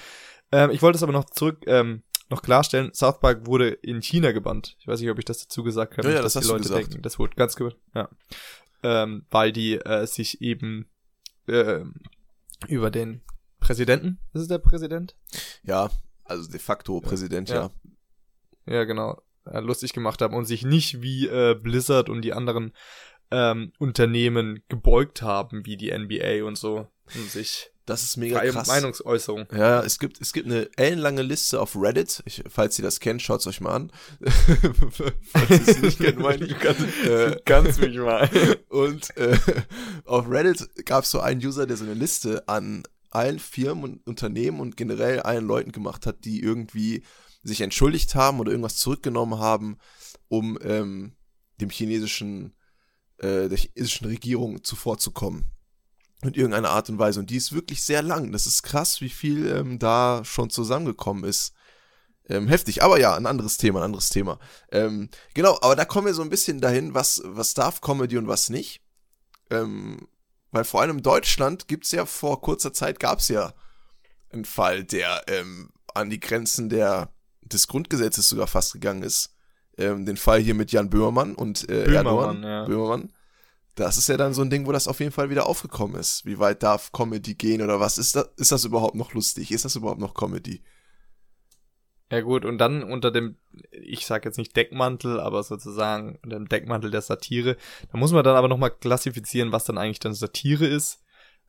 Ähm, 0.53 0.71
ich 0.71 0.81
wollte 0.81 0.97
es 0.97 1.03
aber 1.03 1.13
noch 1.13 1.25
zurück 1.25 1.65
ähm, 1.67 2.03
noch 2.29 2.43
klarstellen, 2.43 2.93
South 2.95 3.21
Park 3.21 3.47
wurde 3.47 3.69
in 3.69 4.01
China 4.01 4.33
gebannt. 4.33 4.77
Ich 4.79 4.87
weiß 4.89 5.01
nicht, 5.01 5.11
ob 5.11 5.19
ich 5.19 5.25
das 5.25 5.39
dazu 5.41 5.63
gesagt 5.63 5.99
habe, 5.99 6.09
Ja, 6.09 6.15
ja, 6.15 6.23
das 6.23 6.33
dass 6.33 6.43
hast 6.43 6.49
die 6.49 6.53
Leute 6.53 6.63
gesagt. 6.63 6.87
denken, 6.93 7.03
das 7.03 7.19
wurde 7.19 7.35
ganz 7.37 7.57
ge 7.57 7.71
ja. 7.95 8.09
Ähm, 8.83 9.27
weil 9.31 9.53
die 9.53 9.75
äh, 9.75 10.07
sich 10.07 10.41
eben 10.41 10.89
äh, 11.47 11.81
über 12.69 12.91
den 12.91 13.23
Präsidenten, 13.59 14.19
ist 14.33 14.43
es 14.43 14.49
der 14.49 14.59
Präsident? 14.59 15.17
Ja, 15.63 15.91
also 16.25 16.51
de 16.51 16.61
facto 16.61 17.01
Präsident, 17.01 17.49
ja. 17.49 17.71
Ja. 18.67 18.75
Ja, 18.75 18.85
genau. 18.85 19.23
Äh, 19.45 19.61
lustig 19.61 19.93
gemacht 19.93 20.21
haben 20.23 20.35
und 20.35 20.45
sich 20.45 20.65
nicht 20.65 21.03
wie 21.03 21.27
äh, 21.29 21.55
Blizzard 21.55 22.09
und 22.09 22.23
die 22.23 22.33
anderen 22.33 22.73
ähm, 23.31 23.73
Unternehmen 23.79 24.63
gebeugt 24.69 25.23
haben, 25.23 25.67
wie 25.67 25.77
die 25.77 25.97
NBA 25.97 26.45
und 26.45 26.59
so. 26.59 26.89
Und 27.15 27.31
sich 27.31 27.71
Das 27.87 28.03
ist 28.03 28.17
mega 28.17 28.39
freie 28.39 28.51
krass. 28.51 28.67
Meinungsäußerung. 28.69 29.47
Ja, 29.53 29.81
es 29.83 29.99
gibt, 29.99 30.21
es 30.21 30.33
gibt 30.33 30.47
eine 30.47 30.69
ellenlange 30.77 31.23
Liste 31.23 31.61
auf 31.61 31.77
Reddit. 31.77 32.23
Ich, 32.27 32.43
falls 32.49 32.79
ihr 32.79 32.83
das 32.85 32.99
kennt, 33.01 33.23
schaut's 33.23 33.47
euch 33.47 33.61
mal 33.61 33.75
an. 33.75 33.93
falls 34.91 35.51
ihr 35.51 35.69
es 35.69 35.81
nicht 35.83 35.99
kennt, 35.99 36.19
meine 36.19 36.45
ich. 36.45 36.53
Du 36.53 36.59
kannst- 36.59 37.05
Äh, 37.05 37.41
Kannst 37.45 37.81
mich 37.81 37.97
mal. 37.97 38.29
Und 38.69 39.17
äh, 39.17 39.39
auf 40.05 40.29
Reddit 40.29 40.69
gab 40.87 41.05
es 41.05 41.11
so 41.11 41.21
einen 41.21 41.45
User, 41.45 41.67
der 41.67 41.77
so 41.77 41.85
eine 41.85 41.95
Liste 41.95 42.47
an 42.49 42.83
allen 43.11 43.39
Firmen 43.39 43.85
und 43.85 44.07
Unternehmen 44.07 44.61
und 44.61 44.77
generell 44.77 45.21
allen 45.21 45.47
Leuten 45.47 45.73
gemacht 45.73 46.05
hat, 46.07 46.25
die 46.25 46.43
irgendwie 46.43 47.03
sich 47.43 47.61
entschuldigt 47.63 48.15
haben 48.15 48.41
oder 48.41 48.51
irgendwas 48.51 48.77
zurückgenommen 48.77 49.39
haben, 49.39 49.79
um 50.29 50.59
ähm, 50.63 51.15
dem 51.61 51.71
chinesischen, 51.71 52.55
äh, 53.19 53.49
der 53.49 53.57
chinesischen 53.57 54.09
Regierung 54.09 54.63
zuvorzukommen. 54.65 55.47
In 56.23 56.35
irgendeiner 56.35 56.71
Art 56.71 56.89
und 56.89 56.99
Weise. 56.99 57.21
Und 57.21 57.31
die 57.31 57.37
ist 57.37 57.53
wirklich 57.53 57.83
sehr 57.83 58.03
lang. 58.03 58.33
Das 58.33 58.47
ist 58.47 58.63
krass, 58.63 59.01
wie 59.01 59.11
viel 59.11 59.47
ähm, 59.49 59.79
da 59.79 60.23
schon 60.25 60.51
zusammengekommen 60.51 61.25
ist. 61.25 61.53
Ähm, 62.29 62.49
heftig, 62.49 62.83
aber 62.83 62.99
ja, 62.99 63.15
ein 63.15 63.27
anderes 63.27 63.57
Thema, 63.57 63.81
ein 63.81 63.85
anderes 63.85 64.09
Thema. 64.09 64.39
Ähm, 64.73 65.11
genau, 65.35 65.59
aber 65.61 65.77
da 65.77 65.85
kommen 65.85 66.07
wir 66.07 66.15
so 66.15 66.23
ein 66.23 66.31
bisschen 66.31 66.61
dahin, 66.61 66.95
was, 66.95 67.23
was 67.25 67.55
darf 67.55 67.81
Comedy 67.81 68.17
und 68.17 68.27
was 68.27 68.51
nicht. 68.51 68.81
Ähm, 69.51 70.09
weil 70.51 70.65
vor 70.65 70.81
allem 70.81 70.99
in 70.99 71.03
Deutschland 71.03 71.69
gibt's 71.69 71.93
ja 71.93 72.07
vor 72.07 72.41
kurzer 72.41 72.73
Zeit 72.73 72.99
gab's 72.99 73.29
ja 73.29 73.53
einen 74.33 74.45
Fall, 74.45 74.85
der 74.85 75.23
ähm, 75.29 75.71
an 75.95 76.11
die 76.11 76.19
Grenzen 76.21 76.69
der, 76.69 77.11
des 77.43 77.69
Grundgesetzes 77.69 78.29
sogar 78.29 78.47
fast 78.47 78.73
gegangen 78.73 79.03
ist. 79.03 79.35
Ähm, 79.79 80.07
den 80.07 80.17
Fall 80.17 80.41
hier 80.41 80.55
mit 80.55 80.73
Jan 80.73 80.91
Böhmermann 80.91 81.35
und 81.35 81.69
äh, 81.69 81.85
Böhmermann, 81.85 82.43
Erdogan. 82.43 82.43
ja. 82.43 82.65
Böhmermann. 82.65 83.13
Das 83.77 83.99
ist 83.99 84.09
ja 84.09 84.17
dann 84.17 84.33
so 84.33 84.41
ein 84.43 84.49
Ding, 84.51 84.67
wo 84.67 84.73
das 84.73 84.89
auf 84.89 85.01
jeden 85.01 85.13
Fall 85.13 85.29
wieder 85.29 85.47
aufgekommen 85.47 86.01
ist. 86.01 86.25
Wie 86.25 86.39
weit 86.39 86.63
darf 86.63 86.93
Comedy 86.93 87.35
gehen 87.35 87.61
oder 87.61 87.79
was? 87.79 87.99
Ist 87.99 88.17
das, 88.17 88.31
ist 88.37 88.51
das 88.51 88.65
überhaupt 88.65 88.95
noch 88.95 89.13
lustig? 89.13 89.53
Ist 89.53 89.67
das 89.67 89.77
überhaupt 89.77 90.01
noch 90.01 90.15
Comedy? 90.15 90.63
Ja 92.11 92.21
gut, 92.21 92.45
und 92.45 92.59
dann 92.59 92.83
unter 92.85 93.11
dem, 93.11 93.37
ich 93.71 94.07
sag 94.07 94.25
jetzt 94.25 94.39
nicht 94.39 94.57
Deckmantel, 94.57 95.21
aber 95.21 95.43
sozusagen 95.43 96.19
unter 96.23 96.37
dem 96.37 96.49
Deckmantel 96.49 96.91
der 96.91 97.03
Satire, 97.03 97.57
da 97.91 97.99
muss 97.99 98.13
man 98.13 98.25
dann 98.25 98.37
aber 98.37 98.49
nochmal 98.49 98.71
klassifizieren, 98.71 99.53
was 99.53 99.65
dann 99.65 99.77
eigentlich 99.77 99.99
dann 99.99 100.15
Satire 100.15 100.67
ist 100.67 101.03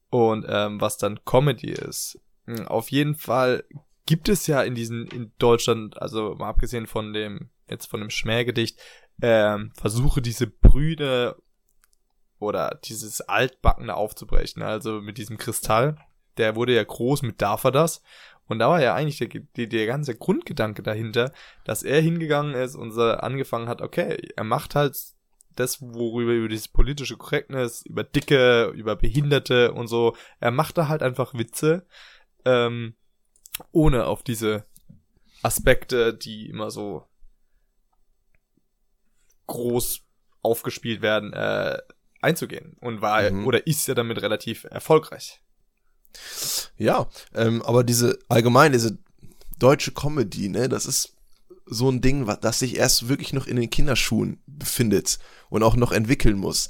und 0.10 0.46
ähm, 0.50 0.82
was 0.82 0.98
dann 0.98 1.24
Comedy 1.24 1.72
ist. 1.72 2.20
Hm, 2.46 2.68
Auf 2.68 2.90
jeden 2.92 3.16
Fall 3.16 3.64
gibt 4.06 4.28
es 4.28 4.48
ja 4.48 4.64
in 4.64 4.76
diesen, 4.76 5.08
in 5.08 5.32
Deutschland, 5.38 6.02
also 6.02 6.36
mal 6.36 6.50
abgesehen 6.50 6.88
von 6.88 7.14
dem, 7.14 7.52
jetzt 7.70 7.86
von 7.86 8.02
dem 8.02 8.10
Schmähgedicht, 8.10 8.80
ähm, 9.22 9.72
versuche 9.76 10.22
diese 10.22 10.48
Brüne 10.48 11.36
oder 12.40 12.80
dieses 12.84 13.22
Altbackene 13.22 13.96
aufzubrechen. 13.96 14.62
Also 14.62 15.02
mit 15.02 15.18
diesem 15.18 15.38
Kristall, 15.38 15.98
der 16.38 16.56
wurde 16.56 16.76
ja 16.76 16.84
groß 16.84 17.24
mit 17.24 17.42
darf 17.42 17.64
er 17.64 17.72
das. 17.72 18.02
Und 18.48 18.60
da 18.60 18.70
war 18.70 18.82
ja 18.82 18.94
eigentlich 18.94 19.18
der, 19.18 19.28
der, 19.28 19.68
der 19.68 19.86
ganze 19.86 20.16
Grundgedanke 20.16 20.82
dahinter, 20.82 21.34
dass 21.66 21.84
er 21.84 22.02
hingegangen 22.02 22.56
ist 22.56 22.76
und 22.76 22.92
so 22.92 23.04
angefangen 23.04 23.68
hat, 23.68 23.82
okay, 23.82 24.32
er 24.36 24.44
macht 24.44 24.76
halt 24.76 24.96
das, 25.56 25.82
worüber 25.82 26.32
über 26.32 26.48
dieses 26.48 26.68
politische 26.68 27.18
Correctness, 27.18 27.86
über 27.86 28.04
Dicke, 28.04 28.68
über 28.76 28.96
Behinderte 28.96 29.74
und 29.74 29.88
so, 29.88 30.16
er 30.40 30.52
macht 30.52 30.78
da 30.78 30.88
halt 30.88 31.04
einfach 31.04 31.34
Witze, 31.34 31.86
ähm, 32.46 32.96
ohne 33.72 34.06
auf 34.06 34.24
diese 34.24 34.66
Aspekte, 35.42 36.14
die 36.14 36.48
immer 36.50 36.72
so 36.72 37.08
groß 39.48 40.02
aufgespielt 40.42 41.02
werden, 41.02 41.34
äh, 41.34 41.80
einzugehen. 42.28 42.76
Und 42.80 43.02
war 43.02 43.30
mhm. 43.30 43.48
oder 43.48 43.66
ist 43.66 43.88
ja 43.88 43.96
damit 43.96 44.22
relativ 44.22 44.66
erfolgreich. 44.66 45.42
Ja, 46.78 47.08
ähm, 47.34 47.62
aber 47.64 47.84
diese 47.84 48.20
allgemein, 48.28 48.72
diese 48.72 48.98
deutsche 49.60 49.92
Comedy, 49.92 50.50
ne, 50.50 50.70
das 50.70 50.86
ist 50.86 51.14
so 51.66 51.90
ein 51.90 52.02
Ding, 52.02 52.26
das 52.42 52.60
sich 52.60 52.78
erst 52.78 53.10
wirklich 53.10 53.34
noch 53.34 53.48
in 53.48 53.58
den 53.58 53.70
Kinderschuhen 53.70 54.42
befindet 54.46 55.20
und 55.50 55.64
auch 55.64 55.76
noch 55.76 55.92
entwickeln 55.92 56.38
muss. 56.38 56.70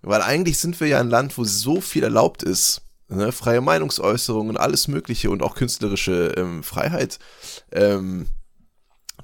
Weil 0.00 0.22
eigentlich 0.22 0.58
sind 0.58 0.78
wir 0.80 0.86
ja 0.86 1.00
ein 1.00 1.10
Land, 1.10 1.36
wo 1.38 1.44
so 1.44 1.80
viel 1.80 2.04
erlaubt 2.04 2.44
ist. 2.44 2.82
Ne? 3.08 3.32
Freie 3.32 3.60
Meinungsäußerung 3.60 4.48
und 4.48 4.56
alles 4.56 4.86
Mögliche 4.86 5.30
und 5.30 5.42
auch 5.42 5.56
künstlerische 5.56 6.34
ähm, 6.36 6.62
Freiheit. 6.62 7.18
Ähm, 7.72 8.28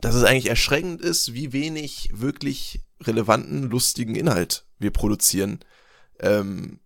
dass 0.00 0.16
es 0.16 0.24
eigentlich 0.24 0.48
erschreckend 0.48 1.00
ist, 1.00 1.32
wie 1.32 1.52
wenig 1.52 2.10
wirklich 2.12 2.80
relevanten, 3.00 3.70
lustigen 3.70 4.16
Inhalt 4.16 4.63
wir 4.78 4.90
produzieren. 4.90 5.60
Ähm, 6.20 6.80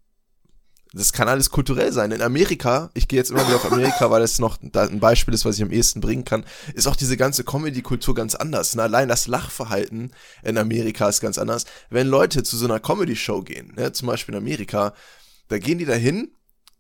das 0.95 1.13
kann 1.13 1.29
alles 1.29 1.51
kulturell 1.51 1.93
sein. 1.93 2.13
In 2.13 2.23
Amerika, 2.23 2.91
ich 2.95 3.09
gehe 3.09 3.19
jetzt 3.19 3.31
immer 3.31 3.47
wieder 3.47 3.57
auf 3.57 3.71
Amerika, 3.71 4.11
weil 4.11 4.23
das 4.23 4.39
noch 4.39 4.59
ein 4.63 5.01
Beispiel 5.01 5.35
ist, 5.35 5.45
was 5.45 5.57
ich 5.57 5.63
am 5.63 5.71
ehesten 5.71 6.01
bringen 6.01 6.25
kann, 6.25 6.45
ist 6.75 6.87
auch 6.87 6.97
diese 6.97 7.17
ganze 7.17 7.45
Comedy-Kultur 7.45 8.15
ganz 8.15 8.35
anders. 8.35 8.75
Und 8.75 8.81
allein 8.81 9.09
das 9.09 9.27
Lachverhalten 9.27 10.13
in 10.43 10.57
Amerika 10.57 11.09
ist 11.09 11.21
ganz 11.21 11.37
anders. 11.37 11.67
Wenn 11.91 12.07
Leute 12.07 12.43
zu 12.43 12.57
so 12.57 12.65
einer 12.65 12.81
Comedy-Show 12.81 13.43
gehen, 13.43 13.75
ne, 13.77 13.93
zum 13.93 14.09
Beispiel 14.09 14.35
in 14.35 14.41
Amerika, 14.41 14.95
da 15.49 15.59
gehen 15.59 15.79
die 15.79 15.85
dahin 15.85 16.31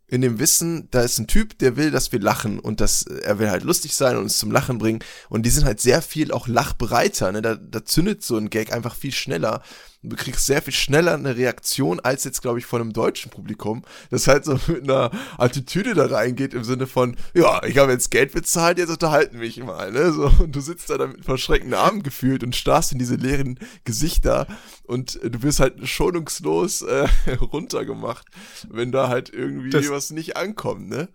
in 0.07 0.23
dem 0.23 0.39
Wissen, 0.39 0.89
da 0.91 1.03
ist 1.03 1.19
ein 1.19 1.27
Typ, 1.27 1.59
der 1.59 1.77
will, 1.77 1.91
dass 1.91 2.13
wir 2.13 2.19
lachen 2.19 2.59
und 2.59 2.81
dass 2.81 3.03
er 3.03 3.39
will 3.39 3.51
halt 3.51 3.63
lustig 3.63 3.95
sein 3.95 4.17
und 4.17 4.23
uns 4.23 4.39
zum 4.39 4.51
Lachen 4.51 4.79
bringen. 4.79 5.01
Und 5.29 5.45
die 5.45 5.51
sind 5.51 5.67
halt 5.67 5.81
sehr 5.81 6.01
viel 6.01 6.33
auch 6.33 6.49
lachbereiter. 6.49 7.31
Ne? 7.31 7.43
Da, 7.43 7.57
da 7.57 7.85
zündet 7.85 8.23
so 8.23 8.39
ein 8.39 8.49
Gag 8.49 8.73
einfach 8.73 8.95
viel 8.95 9.13
schneller 9.13 9.63
du 10.03 10.17
kriegst 10.17 10.47
sehr 10.47 10.63
viel 10.63 10.73
schneller 10.73 11.15
eine 11.15 11.37
Reaktion 11.37 11.99
als 12.01 12.25
jetzt, 12.25 12.41
glaube 12.41 12.59
ich, 12.59 12.67
von 12.67 12.81
einem 12.81 12.93
deutschen 12.93 13.31
Publikum, 13.31 13.83
das 14.11 14.29
halt 14.29 14.45
so 14.45 14.59
mit 14.69 14.85
einer 14.85 15.11
Attitüde 15.37 15.95
da 15.95 16.07
reingeht 16.07 16.55
im 16.55 16.65
Sinne 16.65 16.87
von, 16.87 17.17
ja, 17.35 17.63
ich 17.65 17.79
habe 17.79 17.93
jetzt 17.93 18.11
Geld 18.11 18.33
bezahlt, 18.33 18.79
jetzt 18.79 18.91
unterhalten 18.91 19.39
mich 19.39 19.59
mal, 19.59 19.91
ne, 19.91 20.13
so, 20.13 20.31
und 20.39 20.55
du 20.55 20.61
sitzt 20.61 20.91
da 20.91 21.05
mit 21.07 21.25
verschreckten 21.25 21.75
Armen 21.75 22.03
gefühlt 22.03 22.45
und 22.45 22.55
starrst 22.55 22.93
in 22.93 22.99
diese 22.99 23.17
leeren 23.17 23.59
Gesichter 23.85 24.47
und 24.85 25.19
du 25.23 25.43
wirst 25.43 25.61
halt 25.61 25.87
schonungslos 25.89 26.83
äh, 26.83 27.09
runtergemacht, 27.41 28.27
wenn 28.69 28.93
da 28.93 29.09
halt 29.09 29.31
irgendwie 29.31 29.71
das, 29.71 29.91
was 29.91 30.11
nicht 30.11 30.37
ankommt, 30.37 30.89
ne? 30.89 31.09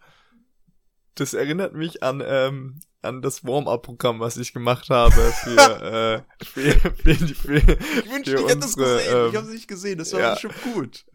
Das 1.16 1.34
erinnert 1.34 1.76
mich 1.76 2.02
an 2.02 2.24
ähm, 2.26 2.80
an 3.04 3.22
das 3.22 3.44
Warm-up-Programm, 3.44 4.20
was 4.20 4.38
ich 4.38 4.54
gemacht 4.54 4.90
habe 4.90 5.14
für, 5.44 6.24
äh, 6.40 6.44
für, 6.44 6.72
für, 6.72 7.16
für, 7.16 7.36
für 7.36 7.58
Ich 7.58 8.12
wünschte, 8.12 8.36
ich 8.36 8.42
hätte 8.44 8.60
das 8.60 8.76
gesehen. 8.76 9.16
Ähm, 9.16 9.30
ich 9.30 9.36
habe 9.36 9.48
es 9.48 9.54
nicht 9.54 9.68
gesehen. 9.68 9.98
Das 9.98 10.14
war 10.14 10.20
ja. 10.20 10.36
schon 10.36 10.52
gut. 10.74 11.06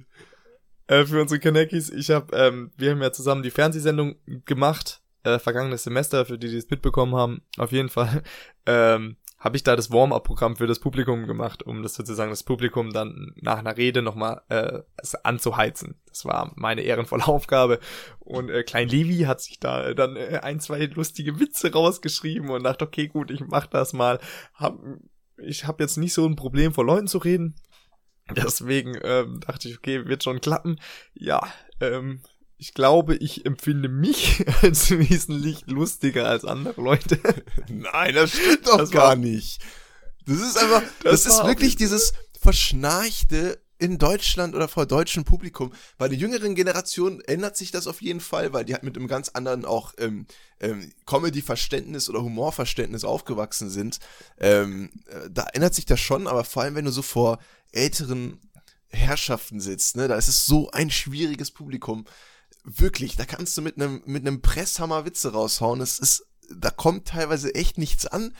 Äh, 0.86 1.04
für 1.04 1.20
unsere 1.20 1.38
Kanekis. 1.38 1.90
Ich 1.90 2.10
habe, 2.10 2.34
ähm, 2.36 2.70
wir 2.76 2.90
haben 2.90 3.02
ja 3.02 3.12
zusammen 3.12 3.42
die 3.42 3.50
Fernsehsendung 3.50 4.16
gemacht, 4.44 5.02
äh, 5.22 5.38
vergangenes 5.38 5.84
Semester, 5.84 6.24
für 6.24 6.38
die, 6.38 6.48
die 6.48 6.56
es 6.56 6.70
mitbekommen 6.70 7.14
haben. 7.14 7.42
Auf 7.56 7.72
jeden 7.72 7.88
Fall. 7.88 8.22
Ähm, 8.70 9.16
habe 9.38 9.56
ich 9.56 9.62
da 9.62 9.76
das 9.76 9.92
Warm-up-Programm 9.92 10.56
für 10.56 10.66
das 10.66 10.80
Publikum 10.80 11.26
gemacht, 11.26 11.62
um 11.62 11.82
das 11.82 11.94
sozusagen 11.94 12.30
das 12.30 12.42
Publikum 12.42 12.92
dann 12.92 13.32
nach 13.36 13.58
einer 13.58 13.76
Rede 13.76 14.02
nochmal 14.02 14.42
äh, 14.48 14.80
anzuheizen. 15.22 16.00
Das 16.06 16.24
war 16.24 16.52
meine 16.56 16.82
ehrenvolle 16.82 17.26
Aufgabe. 17.28 17.78
Und 18.18 18.50
äh, 18.50 18.64
Klein 18.64 18.88
Levi 18.88 19.24
hat 19.24 19.40
sich 19.40 19.60
da 19.60 19.94
dann 19.94 20.16
äh, 20.16 20.40
ein, 20.42 20.58
zwei 20.58 20.86
lustige 20.86 21.38
Witze 21.38 21.72
rausgeschrieben 21.72 22.50
und 22.50 22.64
dachte, 22.64 22.84
okay, 22.84 23.06
gut, 23.06 23.30
ich 23.30 23.40
mach 23.46 23.66
das 23.66 23.92
mal. 23.92 24.18
Hab, 24.54 24.78
ich 25.36 25.66
habe 25.66 25.84
jetzt 25.84 25.98
nicht 25.98 26.14
so 26.14 26.26
ein 26.26 26.36
Problem, 26.36 26.72
vor 26.72 26.84
Leuten 26.84 27.06
zu 27.06 27.18
reden. 27.18 27.54
Deswegen 28.36 28.98
ähm, 29.02 29.40
dachte 29.40 29.68
ich, 29.68 29.78
okay, 29.78 30.06
wird 30.06 30.24
schon 30.24 30.40
klappen. 30.40 30.80
Ja, 31.14 31.40
ähm, 31.80 32.20
ich 32.58 32.74
glaube, 32.74 33.14
ich 33.16 33.46
empfinde 33.46 33.88
mich 33.88 34.44
als 34.62 34.90
wesentlich 34.90 35.66
lustiger 35.66 36.28
als 36.28 36.44
andere 36.44 36.80
Leute. 36.80 37.18
Nein, 37.68 38.14
das 38.14 38.32
stimmt 38.32 38.66
doch 38.66 38.78
das 38.78 38.90
gar 38.90 39.16
nicht. 39.16 39.62
Das 40.26 40.40
ist 40.40 40.58
einfach, 40.58 40.82
das, 41.02 41.22
das 41.22 41.34
ist 41.34 41.44
wirklich 41.44 41.76
dieses 41.76 42.12
verschnarchte 42.38 43.60
in 43.78 43.96
Deutschland 43.96 44.56
oder 44.56 44.66
vor 44.66 44.86
deutschem 44.86 45.24
Publikum. 45.24 45.72
Bei 45.98 46.08
der 46.08 46.18
jüngeren 46.18 46.56
Generation 46.56 47.20
ändert 47.20 47.56
sich 47.56 47.70
das 47.70 47.86
auf 47.86 48.02
jeden 48.02 48.20
Fall, 48.20 48.52
weil 48.52 48.64
die 48.64 48.74
halt 48.74 48.82
mit 48.82 48.96
einem 48.96 49.06
ganz 49.06 49.28
anderen 49.30 49.64
auch 49.64 49.94
ähm, 49.98 50.26
ähm, 50.60 50.92
Comedy-Verständnis 51.06 52.10
oder 52.10 52.22
Humorverständnis 52.22 53.04
aufgewachsen 53.04 53.70
sind. 53.70 54.00
Ähm, 54.38 54.90
äh, 55.06 55.30
da 55.30 55.46
ändert 55.52 55.74
sich 55.74 55.86
das 55.86 56.00
schon, 56.00 56.26
aber 56.26 56.42
vor 56.42 56.64
allem, 56.64 56.74
wenn 56.74 56.86
du 56.86 56.90
so 56.90 57.02
vor 57.02 57.38
älteren 57.70 58.40
Herrschaften 58.88 59.60
sitzt, 59.60 59.96
ne, 59.96 60.08
da 60.08 60.16
ist 60.16 60.28
es 60.28 60.44
so 60.44 60.70
ein 60.72 60.90
schwieriges 60.90 61.52
Publikum 61.52 62.04
wirklich, 62.64 63.16
da 63.16 63.24
kannst 63.24 63.56
du 63.56 63.62
mit 63.62 63.76
einem 63.76 64.02
mit 64.06 64.26
einem 64.26 64.40
Presshammer 64.40 65.04
Witze 65.04 65.32
raushauen. 65.32 65.80
Es 65.80 65.98
ist, 65.98 66.26
da 66.54 66.70
kommt 66.70 67.08
teilweise 67.08 67.54
echt 67.54 67.78
nichts 67.78 68.06
an. 68.06 68.34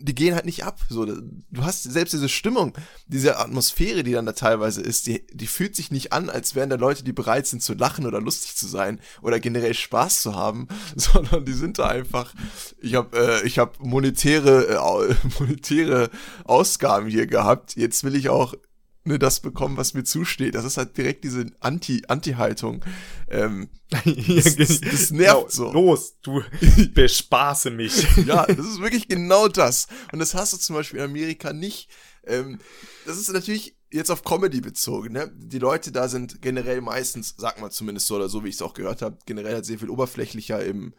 Die 0.00 0.14
gehen 0.14 0.34
halt 0.34 0.44
nicht 0.44 0.64
ab. 0.64 0.80
So, 0.88 1.06
du 1.06 1.64
hast 1.64 1.84
selbst 1.84 2.12
diese 2.12 2.28
Stimmung, 2.28 2.76
diese 3.06 3.38
Atmosphäre, 3.38 4.02
die 4.02 4.12
dann 4.12 4.26
da 4.26 4.32
teilweise 4.32 4.82
ist, 4.82 5.06
die, 5.06 5.24
die 5.32 5.46
fühlt 5.46 5.76
sich 5.76 5.92
nicht 5.92 6.12
an, 6.12 6.28
als 6.28 6.56
wären 6.56 6.68
da 6.68 6.76
Leute, 6.76 7.04
die 7.04 7.12
bereit 7.12 7.46
sind 7.46 7.62
zu 7.62 7.74
lachen 7.74 8.04
oder 8.04 8.20
lustig 8.20 8.56
zu 8.56 8.66
sein 8.66 9.00
oder 9.22 9.38
generell 9.38 9.72
Spaß 9.72 10.20
zu 10.20 10.34
haben, 10.34 10.66
sondern 10.96 11.44
die 11.44 11.52
sind 11.52 11.78
da 11.78 11.86
einfach. 11.86 12.34
Ich 12.80 12.94
habe 12.94 13.16
äh, 13.16 13.46
ich 13.46 13.58
habe 13.58 13.72
monetäre 13.78 14.66
äh, 14.68 15.14
monetäre 15.38 16.10
Ausgaben 16.44 17.08
hier 17.08 17.26
gehabt. 17.26 17.76
Jetzt 17.76 18.02
will 18.04 18.16
ich 18.16 18.28
auch 18.28 18.54
ne, 19.04 19.18
das 19.18 19.40
bekommen, 19.40 19.76
was 19.76 19.94
mir 19.94 20.04
zusteht. 20.04 20.54
Das 20.54 20.64
ist 20.64 20.76
halt 20.76 20.96
direkt 20.96 21.24
diese 21.24 21.46
Anti, 21.60 22.02
Anti-Haltung. 22.08 22.84
Ähm, 23.28 23.68
das, 23.90 24.56
das, 24.56 24.80
das 24.80 25.10
nervt 25.10 25.52
so. 25.52 25.72
Los, 25.72 26.18
du 26.22 26.42
bespaße 26.94 27.70
mich. 27.70 28.06
ja, 28.26 28.46
das 28.46 28.66
ist 28.66 28.80
wirklich 28.80 29.08
genau 29.08 29.48
das. 29.48 29.86
Und 30.12 30.18
das 30.18 30.34
hast 30.34 30.52
du 30.52 30.56
zum 30.56 30.76
Beispiel 30.76 31.00
in 31.00 31.06
Amerika 31.06 31.52
nicht. 31.52 31.88
Ähm, 32.26 32.58
das 33.06 33.18
ist 33.18 33.32
natürlich 33.32 33.76
jetzt 33.92 34.10
auf 34.10 34.24
Comedy 34.24 34.60
bezogen, 34.60 35.12
ne? 35.12 35.30
Die 35.36 35.60
Leute 35.60 35.92
da 35.92 36.08
sind 36.08 36.42
generell 36.42 36.80
meistens, 36.80 37.34
sag 37.38 37.60
mal 37.60 37.70
zumindest 37.70 38.08
so 38.08 38.16
oder 38.16 38.28
so, 38.28 38.42
wie 38.42 38.48
ich 38.48 38.56
es 38.56 38.62
auch 38.62 38.74
gehört 38.74 39.02
habe, 39.02 39.18
generell 39.24 39.54
halt 39.54 39.66
sehr 39.66 39.78
viel 39.78 39.90
oberflächlicher 39.90 40.64
im, 40.64 40.94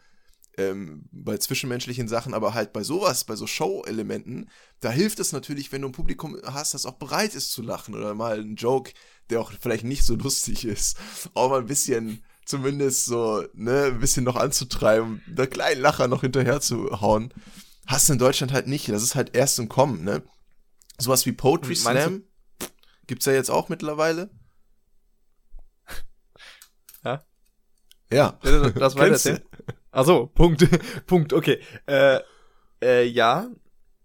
ähm, 0.56 1.08
bei 1.12 1.36
zwischenmenschlichen 1.36 2.08
Sachen, 2.08 2.34
aber 2.34 2.54
halt 2.54 2.72
bei 2.72 2.82
sowas, 2.82 3.24
bei 3.24 3.36
so 3.36 3.46
Show-Elementen, 3.46 4.48
da 4.80 4.90
hilft 4.90 5.20
es 5.20 5.32
natürlich, 5.32 5.72
wenn 5.72 5.82
du 5.82 5.88
ein 5.88 5.92
Publikum 5.92 6.36
hast, 6.44 6.74
das 6.74 6.86
auch 6.86 6.94
bereit 6.94 7.34
ist 7.34 7.52
zu 7.52 7.62
lachen 7.62 7.94
oder 7.94 8.14
mal 8.14 8.40
einen 8.40 8.56
Joke, 8.56 8.92
der 9.30 9.40
auch 9.40 9.52
vielleicht 9.60 9.84
nicht 9.84 10.04
so 10.04 10.14
lustig 10.16 10.64
ist, 10.64 10.98
auch 11.34 11.50
mal 11.50 11.60
ein 11.60 11.66
bisschen 11.66 12.24
zumindest 12.44 13.06
so, 13.06 13.44
ne, 13.54 13.86
ein 13.86 14.00
bisschen 14.00 14.24
noch 14.24 14.36
anzutreiben, 14.36 15.22
der 15.26 15.48
kleinen 15.48 15.80
Lacher 15.80 16.08
noch 16.08 16.20
hinterher 16.22 16.60
zu 16.60 17.00
hauen. 17.00 17.34
Hast 17.86 18.08
du 18.08 18.14
in 18.14 18.18
Deutschland 18.18 18.52
halt 18.52 18.66
nicht. 18.66 18.88
Das 18.88 19.02
ist 19.02 19.14
halt 19.14 19.36
erst 19.36 19.58
im 19.58 19.68
Kommen, 19.68 20.04
ne? 20.04 20.22
Sowas 20.98 21.26
wie 21.26 21.32
Poetry 21.32 21.74
hm, 21.74 21.82
Slam 21.82 22.24
gibt's 23.06 23.26
ja 23.26 23.32
jetzt 23.32 23.50
auch 23.50 23.68
mittlerweile. 23.68 24.30
Ja? 27.04 27.24
Ja. 28.10 28.38
Das 28.74 28.96
war 28.96 29.08
das 29.08 29.28
Achso, 29.96 30.26
Punkt, 30.26 30.68
Punkt, 31.06 31.32
okay. 31.32 31.58
Äh, 31.86 32.20
äh, 32.82 33.04
ja, 33.06 33.48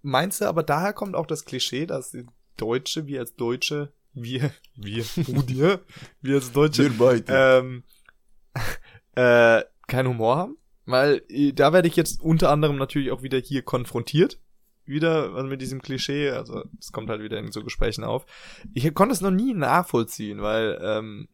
meinst 0.02 0.40
du, 0.40 0.46
aber 0.46 0.64
daher 0.64 0.94
kommt 0.94 1.16
auch 1.16 1.26
das 1.26 1.44
Klischee, 1.44 1.86
dass 1.86 2.12
die 2.12 2.26
Deutsche, 2.56 3.08
wir 3.08 3.20
als 3.20 3.36
Deutsche, 3.36 3.92
wir, 4.14 4.54
wir, 4.76 5.04
dir, 5.44 5.82
wir 6.22 6.36
als 6.36 6.54
Deutsche, 6.54 6.98
wir 6.98 7.24
ähm, 7.28 7.84
äh, 9.16 9.64
keinen 9.88 10.08
Humor 10.08 10.38
haben? 10.38 10.58
Weil 10.86 11.24
äh, 11.28 11.52
da 11.52 11.74
werde 11.74 11.90
ich 11.90 11.98
jetzt 11.98 12.22
unter 12.22 12.52
anderem 12.52 12.78
natürlich 12.78 13.12
auch 13.12 13.22
wieder 13.22 13.40
hier 13.40 13.62
konfrontiert. 13.62 14.40
Wieder 14.86 15.34
also 15.34 15.48
mit 15.50 15.62
diesem 15.62 15.82
Klischee, 15.82 16.30
also 16.30 16.64
es 16.80 16.94
kommt 16.94 17.10
halt 17.10 17.22
wieder 17.22 17.38
in 17.38 17.52
so 17.52 17.66
Gesprächen 17.66 18.06
auf. 18.06 18.26
Ich 18.74 18.94
konnte 18.94 19.14
es 19.14 19.20
noch 19.20 19.30
nie 19.30 19.54
nachvollziehen, 19.54 20.42
weil 20.42 20.80
ähm, 20.82 21.28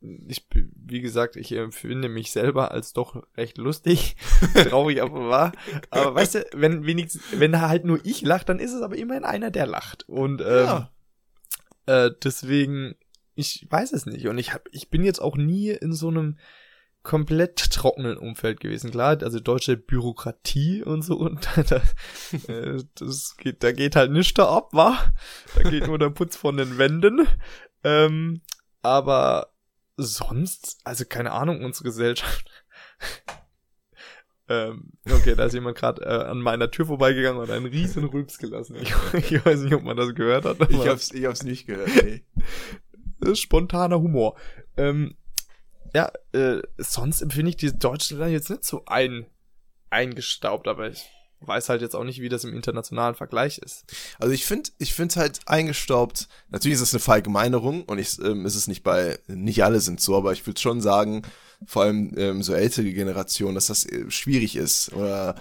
ich, 0.00 0.46
wie 0.52 1.00
gesagt, 1.00 1.36
ich 1.36 1.52
empfinde 1.52 2.08
mich 2.08 2.30
selber 2.30 2.70
als 2.70 2.92
doch 2.92 3.24
recht 3.36 3.58
lustig, 3.58 4.16
traurig 4.54 5.02
aber 5.02 5.28
wahr. 5.28 5.52
Aber 5.90 6.14
weißt 6.14 6.34
du, 6.36 6.46
wenn 6.54 6.86
wenigstens, 6.86 7.22
wenn 7.32 7.60
halt 7.60 7.84
nur 7.84 7.98
ich 8.04 8.22
lacht, 8.22 8.48
dann 8.48 8.60
ist 8.60 8.72
es 8.72 8.82
aber 8.82 8.96
immerhin 8.96 9.24
einer, 9.24 9.50
der 9.50 9.66
lacht. 9.66 10.08
Und 10.08 10.40
ähm, 10.40 10.46
ja. 10.46 10.90
äh, 11.86 12.10
deswegen, 12.22 12.94
ich 13.34 13.66
weiß 13.68 13.92
es 13.92 14.06
nicht. 14.06 14.28
Und 14.28 14.38
ich 14.38 14.54
hab, 14.54 14.68
ich 14.70 14.88
bin 14.88 15.02
jetzt 15.02 15.20
auch 15.20 15.36
nie 15.36 15.70
in 15.70 15.92
so 15.92 16.08
einem 16.08 16.38
komplett 17.02 17.72
trockenen 17.72 18.18
Umfeld 18.18 18.60
gewesen. 18.60 18.90
Klar, 18.90 19.18
also 19.22 19.40
deutsche 19.40 19.76
Bürokratie 19.76 20.82
und 20.82 21.02
so 21.02 21.16
und 21.18 21.48
da, 21.56 21.82
äh, 22.52 22.84
das 22.94 23.36
geht, 23.36 23.64
da 23.64 23.72
geht 23.72 23.96
halt 23.96 24.12
nichts 24.12 24.34
da 24.34 24.48
ab, 24.48 24.68
wa? 24.72 24.96
Da 25.56 25.68
geht 25.68 25.86
nur 25.86 25.98
der 25.98 26.10
Putz 26.10 26.36
von 26.36 26.56
den 26.56 26.78
Wänden. 26.78 27.26
Ähm, 27.82 28.42
aber 28.82 29.52
sonst, 29.98 30.78
also 30.84 31.04
keine 31.04 31.32
Ahnung, 31.32 31.62
unsere 31.64 31.84
Gesellschaft. 31.84 32.50
ähm, 34.48 34.92
okay, 35.10 35.34
da 35.34 35.44
ist 35.44 35.52
jemand 35.52 35.76
gerade 35.76 36.02
äh, 36.02 36.24
an 36.24 36.38
meiner 36.38 36.70
Tür 36.70 36.86
vorbeigegangen 36.86 37.42
und 37.42 37.50
einen 37.50 37.66
riesen 37.66 38.04
Rülps 38.04 38.38
gelassen. 38.38 38.76
Ich, 38.80 38.94
ich, 39.12 39.44
weiß 39.44 39.60
nicht, 39.60 39.74
ob 39.74 39.82
man 39.82 39.96
das 39.96 40.14
gehört 40.14 40.44
hat. 40.44 40.70
Ich 40.70 40.86
hab's, 40.86 41.12
ich 41.12 41.26
hab's 41.26 41.42
nicht 41.42 41.66
gehört, 41.66 41.90
nee. 42.02 42.24
Ist 43.20 43.40
spontaner 43.40 44.00
Humor. 44.00 44.38
Ähm, 44.76 45.16
ja, 45.92 46.10
äh, 46.32 46.62
sonst 46.76 47.20
empfinde 47.20 47.50
ich 47.50 47.56
die 47.56 47.76
Deutschland 47.76 48.30
jetzt 48.30 48.50
nicht 48.50 48.64
so 48.64 48.84
ein, 48.86 49.26
eingestaubt, 49.90 50.68
aber 50.68 50.88
ich 50.90 51.10
weiß 51.40 51.68
halt 51.68 51.82
jetzt 51.82 51.94
auch 51.94 52.04
nicht, 52.04 52.20
wie 52.20 52.28
das 52.28 52.44
im 52.44 52.54
internationalen 52.54 53.14
Vergleich 53.14 53.58
ist. 53.58 53.84
Also 54.18 54.32
ich 54.32 54.44
finde, 54.44 54.70
ich 54.78 54.94
finde 54.94 55.16
halt 55.16 55.40
eingestaubt. 55.46 56.28
Natürlich 56.50 56.76
ist 56.76 56.82
es 56.82 56.94
eine 56.94 57.00
Verallgemeinerung 57.00 57.84
und 57.84 57.98
ich, 57.98 58.18
ähm, 58.20 58.44
ist 58.44 58.54
es 58.54 58.66
nicht 58.66 58.82
bei, 58.82 59.18
nicht 59.26 59.64
alle 59.64 59.80
sind 59.80 60.00
so, 60.00 60.16
aber 60.16 60.32
ich 60.32 60.46
würde 60.46 60.60
schon 60.60 60.80
sagen, 60.80 61.22
vor 61.66 61.82
allem 61.82 62.12
ähm, 62.16 62.42
so 62.42 62.54
ältere 62.54 62.92
Generationen, 62.92 63.54
dass 63.54 63.66
das 63.66 63.84
äh, 63.86 64.10
schwierig 64.10 64.56
ist 64.56 64.92
oder 64.92 65.36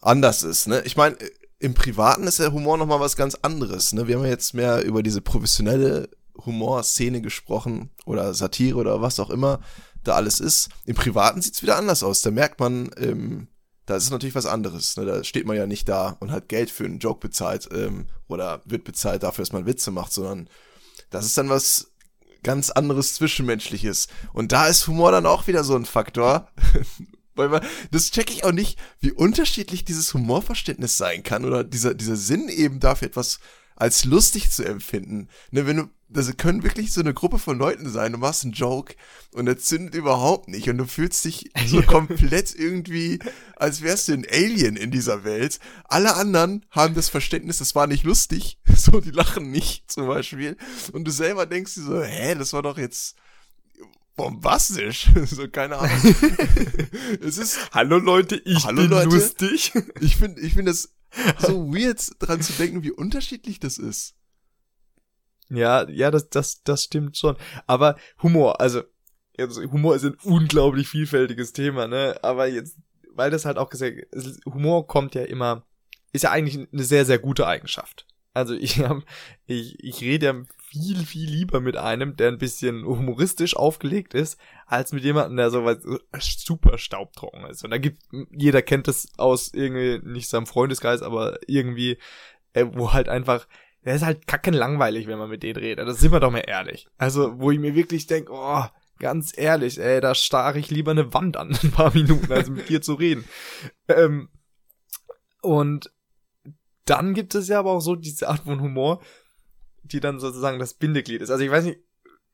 anders 0.00 0.42
ist. 0.42 0.66
Ne? 0.66 0.82
Ich 0.84 0.96
meine, 0.96 1.16
im 1.58 1.74
Privaten 1.74 2.24
ist 2.24 2.38
der 2.38 2.52
Humor 2.52 2.78
nochmal 2.78 3.00
was 3.00 3.16
ganz 3.16 3.34
anderes. 3.42 3.92
Ne? 3.92 4.06
Wir 4.06 4.16
haben 4.16 4.24
ja 4.24 4.30
jetzt 4.30 4.54
mehr 4.54 4.84
über 4.84 5.02
diese 5.02 5.20
professionelle 5.20 6.08
Humorszene 6.44 7.20
gesprochen 7.20 7.90
oder 8.06 8.32
Satire 8.32 8.78
oder 8.78 9.02
was 9.02 9.18
auch 9.18 9.30
immer 9.30 9.60
da 10.04 10.14
alles 10.14 10.40
ist. 10.40 10.68
Im 10.84 10.94
Privaten 10.94 11.42
sieht's 11.42 11.62
wieder 11.62 11.76
anders 11.76 12.02
aus. 12.02 12.22
Da 12.22 12.30
merkt 12.30 12.60
man, 12.60 12.90
ähm, 12.96 13.48
da 13.88 13.96
ist 13.96 14.10
natürlich 14.10 14.34
was 14.34 14.44
anderes. 14.44 14.98
Ne? 14.98 15.06
Da 15.06 15.24
steht 15.24 15.46
man 15.46 15.56
ja 15.56 15.66
nicht 15.66 15.88
da 15.88 16.18
und 16.20 16.30
hat 16.30 16.50
Geld 16.50 16.70
für 16.70 16.84
einen 16.84 16.98
Joke 16.98 17.20
bezahlt 17.20 17.68
ähm, 17.72 18.06
oder 18.28 18.60
wird 18.66 18.84
bezahlt 18.84 19.22
dafür, 19.22 19.42
dass 19.42 19.52
man 19.52 19.64
Witze 19.64 19.90
macht, 19.90 20.12
sondern 20.12 20.50
das 21.08 21.24
ist 21.24 21.38
dann 21.38 21.48
was 21.48 21.90
ganz 22.42 22.68
anderes 22.68 23.14
Zwischenmenschliches. 23.14 24.08
Und 24.34 24.52
da 24.52 24.66
ist 24.66 24.86
Humor 24.88 25.10
dann 25.10 25.24
auch 25.24 25.46
wieder 25.46 25.64
so 25.64 25.74
ein 25.74 25.86
Faktor. 25.86 26.50
Weil 27.34 27.48
man, 27.48 27.64
das 27.90 28.10
checke 28.10 28.32
ich 28.32 28.44
auch 28.44 28.52
nicht, 28.52 28.78
wie 29.00 29.12
unterschiedlich 29.12 29.86
dieses 29.86 30.12
Humorverständnis 30.12 30.98
sein 30.98 31.22
kann 31.22 31.46
oder 31.46 31.64
dieser, 31.64 31.94
dieser 31.94 32.16
Sinn 32.16 32.48
eben 32.48 32.80
dafür 32.80 33.08
etwas 33.08 33.38
als 33.78 34.04
lustig 34.04 34.50
zu 34.50 34.64
empfinden. 34.64 35.28
Ne, 35.52 35.66
wenn 35.66 35.76
du, 35.76 35.90
das 36.08 36.36
können 36.36 36.64
wirklich 36.64 36.92
so 36.92 37.00
eine 37.00 37.14
Gruppe 37.14 37.38
von 37.38 37.58
Leuten 37.58 37.88
sein, 37.88 38.10
du 38.10 38.18
machst 38.18 38.42
einen 38.42 38.52
Joke 38.52 38.96
und 39.32 39.46
der 39.46 39.56
zündet 39.58 39.94
überhaupt 39.94 40.48
nicht 40.48 40.68
und 40.68 40.78
du 40.78 40.84
fühlst 40.84 41.24
dich 41.24 41.50
so 41.66 41.82
komplett 41.82 42.56
irgendwie, 42.56 43.20
als 43.54 43.82
wärst 43.82 44.08
du 44.08 44.14
ein 44.14 44.26
Alien 44.28 44.74
in 44.74 44.90
dieser 44.90 45.22
Welt. 45.22 45.60
Alle 45.84 46.16
anderen 46.16 46.66
haben 46.70 46.94
das 46.94 47.08
Verständnis, 47.08 47.58
das 47.58 47.76
war 47.76 47.86
nicht 47.86 48.02
lustig, 48.02 48.58
so, 48.76 49.00
die 49.00 49.12
lachen 49.12 49.52
nicht, 49.52 49.92
zum 49.92 50.08
Beispiel. 50.08 50.56
Und 50.92 51.04
du 51.04 51.12
selber 51.12 51.46
denkst 51.46 51.74
dir 51.74 51.82
so, 51.82 52.02
hä, 52.02 52.34
das 52.34 52.52
war 52.52 52.62
doch 52.62 52.78
jetzt, 52.78 53.14
bombastisch. 54.16 55.08
so, 55.26 55.46
keine 55.46 55.76
Ahnung. 55.76 56.14
es 57.22 57.38
ist. 57.38 57.70
Hallo 57.72 57.98
Leute, 57.98 58.42
ich 58.44 58.64
Hallo 58.64 58.82
bin 58.82 58.90
Leute. 58.90 59.08
lustig. 59.14 59.72
Ich 60.00 60.16
finde, 60.16 60.40
ich 60.40 60.54
finde 60.54 60.72
das 60.72 60.90
so 61.38 61.72
weird, 61.72 62.10
dran 62.18 62.42
zu 62.42 62.52
denken, 62.54 62.82
wie 62.82 62.92
unterschiedlich 62.92 63.60
das 63.60 63.78
ist. 63.78 64.14
Ja, 65.50 65.88
ja, 65.88 66.10
das, 66.10 66.28
das, 66.28 66.62
das 66.62 66.84
stimmt 66.84 67.16
schon. 67.16 67.36
Aber 67.66 67.96
Humor, 68.22 68.60
also, 68.60 68.82
also 69.38 69.62
Humor 69.62 69.96
ist 69.96 70.04
ein 70.04 70.16
unglaublich 70.22 70.88
vielfältiges 70.88 71.52
Thema, 71.52 71.88
ne? 71.88 72.18
Aber 72.22 72.46
jetzt, 72.46 72.76
weil 73.12 73.30
das 73.30 73.44
halt 73.44 73.56
auch 73.56 73.70
gesagt, 73.70 73.96
Humor 74.44 74.86
kommt 74.86 75.14
ja 75.14 75.22
immer, 75.22 75.66
ist 76.12 76.24
ja 76.24 76.30
eigentlich 76.30 76.68
eine 76.72 76.84
sehr, 76.84 77.06
sehr 77.06 77.18
gute 77.18 77.46
Eigenschaft. 77.46 78.06
Also 78.34 78.54
ich 78.54 78.78
hab, 78.80 79.02
ich, 79.46 79.82
ich 79.82 80.00
rede 80.02 80.26
ja 80.26 80.34
viel, 80.70 81.06
viel 81.06 81.30
lieber 81.30 81.60
mit 81.60 81.76
einem, 81.76 82.16
der 82.16 82.28
ein 82.28 82.38
bisschen 82.38 82.84
humoristisch 82.84 83.56
aufgelegt 83.56 84.12
ist, 84.12 84.38
als 84.66 84.92
mit 84.92 85.02
jemandem, 85.02 85.36
der 85.36 85.50
so 85.50 85.64
was 85.64 85.78
super 86.20 86.76
staubtrocken 86.76 87.46
ist. 87.46 87.64
Und 87.64 87.70
da 87.70 87.78
gibt, 87.78 88.02
jeder 88.30 88.60
kennt 88.60 88.86
das 88.86 89.08
aus 89.16 89.52
irgendwie, 89.54 90.00
nicht 90.06 90.28
seinem 90.28 90.46
Freundeskreis, 90.46 91.00
aber 91.00 91.38
irgendwie, 91.46 91.98
äh, 92.52 92.66
wo 92.70 92.92
halt 92.92 93.08
einfach, 93.08 93.46
der 93.84 93.94
ist 93.94 94.04
halt 94.04 94.26
kacken 94.26 94.52
langweilig, 94.52 95.06
wenn 95.06 95.18
man 95.18 95.30
mit 95.30 95.42
denen 95.42 95.58
redet. 95.58 95.88
Das 95.88 96.00
sind 96.00 96.12
wir 96.12 96.20
doch 96.20 96.30
mal 96.30 96.44
ehrlich. 96.46 96.86
Also, 96.98 97.38
wo 97.38 97.50
ich 97.50 97.58
mir 97.58 97.74
wirklich 97.74 98.06
denke, 98.06 98.32
oh, 98.34 98.64
ganz 98.98 99.32
ehrlich, 99.36 99.80
ey, 99.80 100.00
da 100.00 100.14
starre 100.14 100.58
ich 100.58 100.70
lieber 100.70 100.90
eine 100.90 101.14
Wand 101.14 101.38
an 101.38 101.56
ein 101.62 101.70
paar 101.70 101.94
Minuten, 101.94 102.30
als 102.30 102.50
mit 102.50 102.68
dir 102.68 102.82
zu 102.82 102.94
reden. 102.94 103.24
Ähm, 103.88 104.28
und 105.40 105.90
dann 106.84 107.14
gibt 107.14 107.34
es 107.34 107.48
ja 107.48 107.58
aber 107.58 107.72
auch 107.72 107.80
so 107.80 107.96
diese 107.96 108.28
Art 108.28 108.44
von 108.44 108.60
Humor, 108.60 109.00
die 109.88 110.00
dann 110.00 110.20
sozusagen 110.20 110.58
das 110.58 110.74
Bindeglied 110.74 111.22
ist. 111.22 111.30
Also 111.30 111.44
ich 111.44 111.50
weiß 111.50 111.64
nicht, 111.64 111.80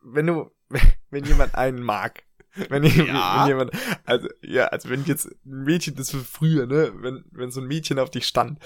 wenn 0.03 0.27
du, 0.27 0.51
wenn 1.11 1.25
jemand 1.25 1.55
einen 1.55 1.83
mag, 1.83 2.25
wenn, 2.69 2.85
ja. 2.85 3.41
wenn 3.41 3.49
jemand, 3.49 3.73
also 4.05 4.29
ja, 4.43 4.67
also 4.67 4.89
wenn 4.89 5.05
jetzt 5.05 5.27
ein 5.27 5.65
Mädchen, 5.65 5.97
das 5.97 6.11
für 6.11 6.19
früher, 6.19 6.67
ne, 6.67 6.93
wenn, 6.97 7.25
wenn 7.33 7.51
so 7.51 7.61
ein 7.61 7.67
Mädchen 7.67 7.99
auf 7.99 8.11
dich 8.11 8.27
stand 8.27 8.59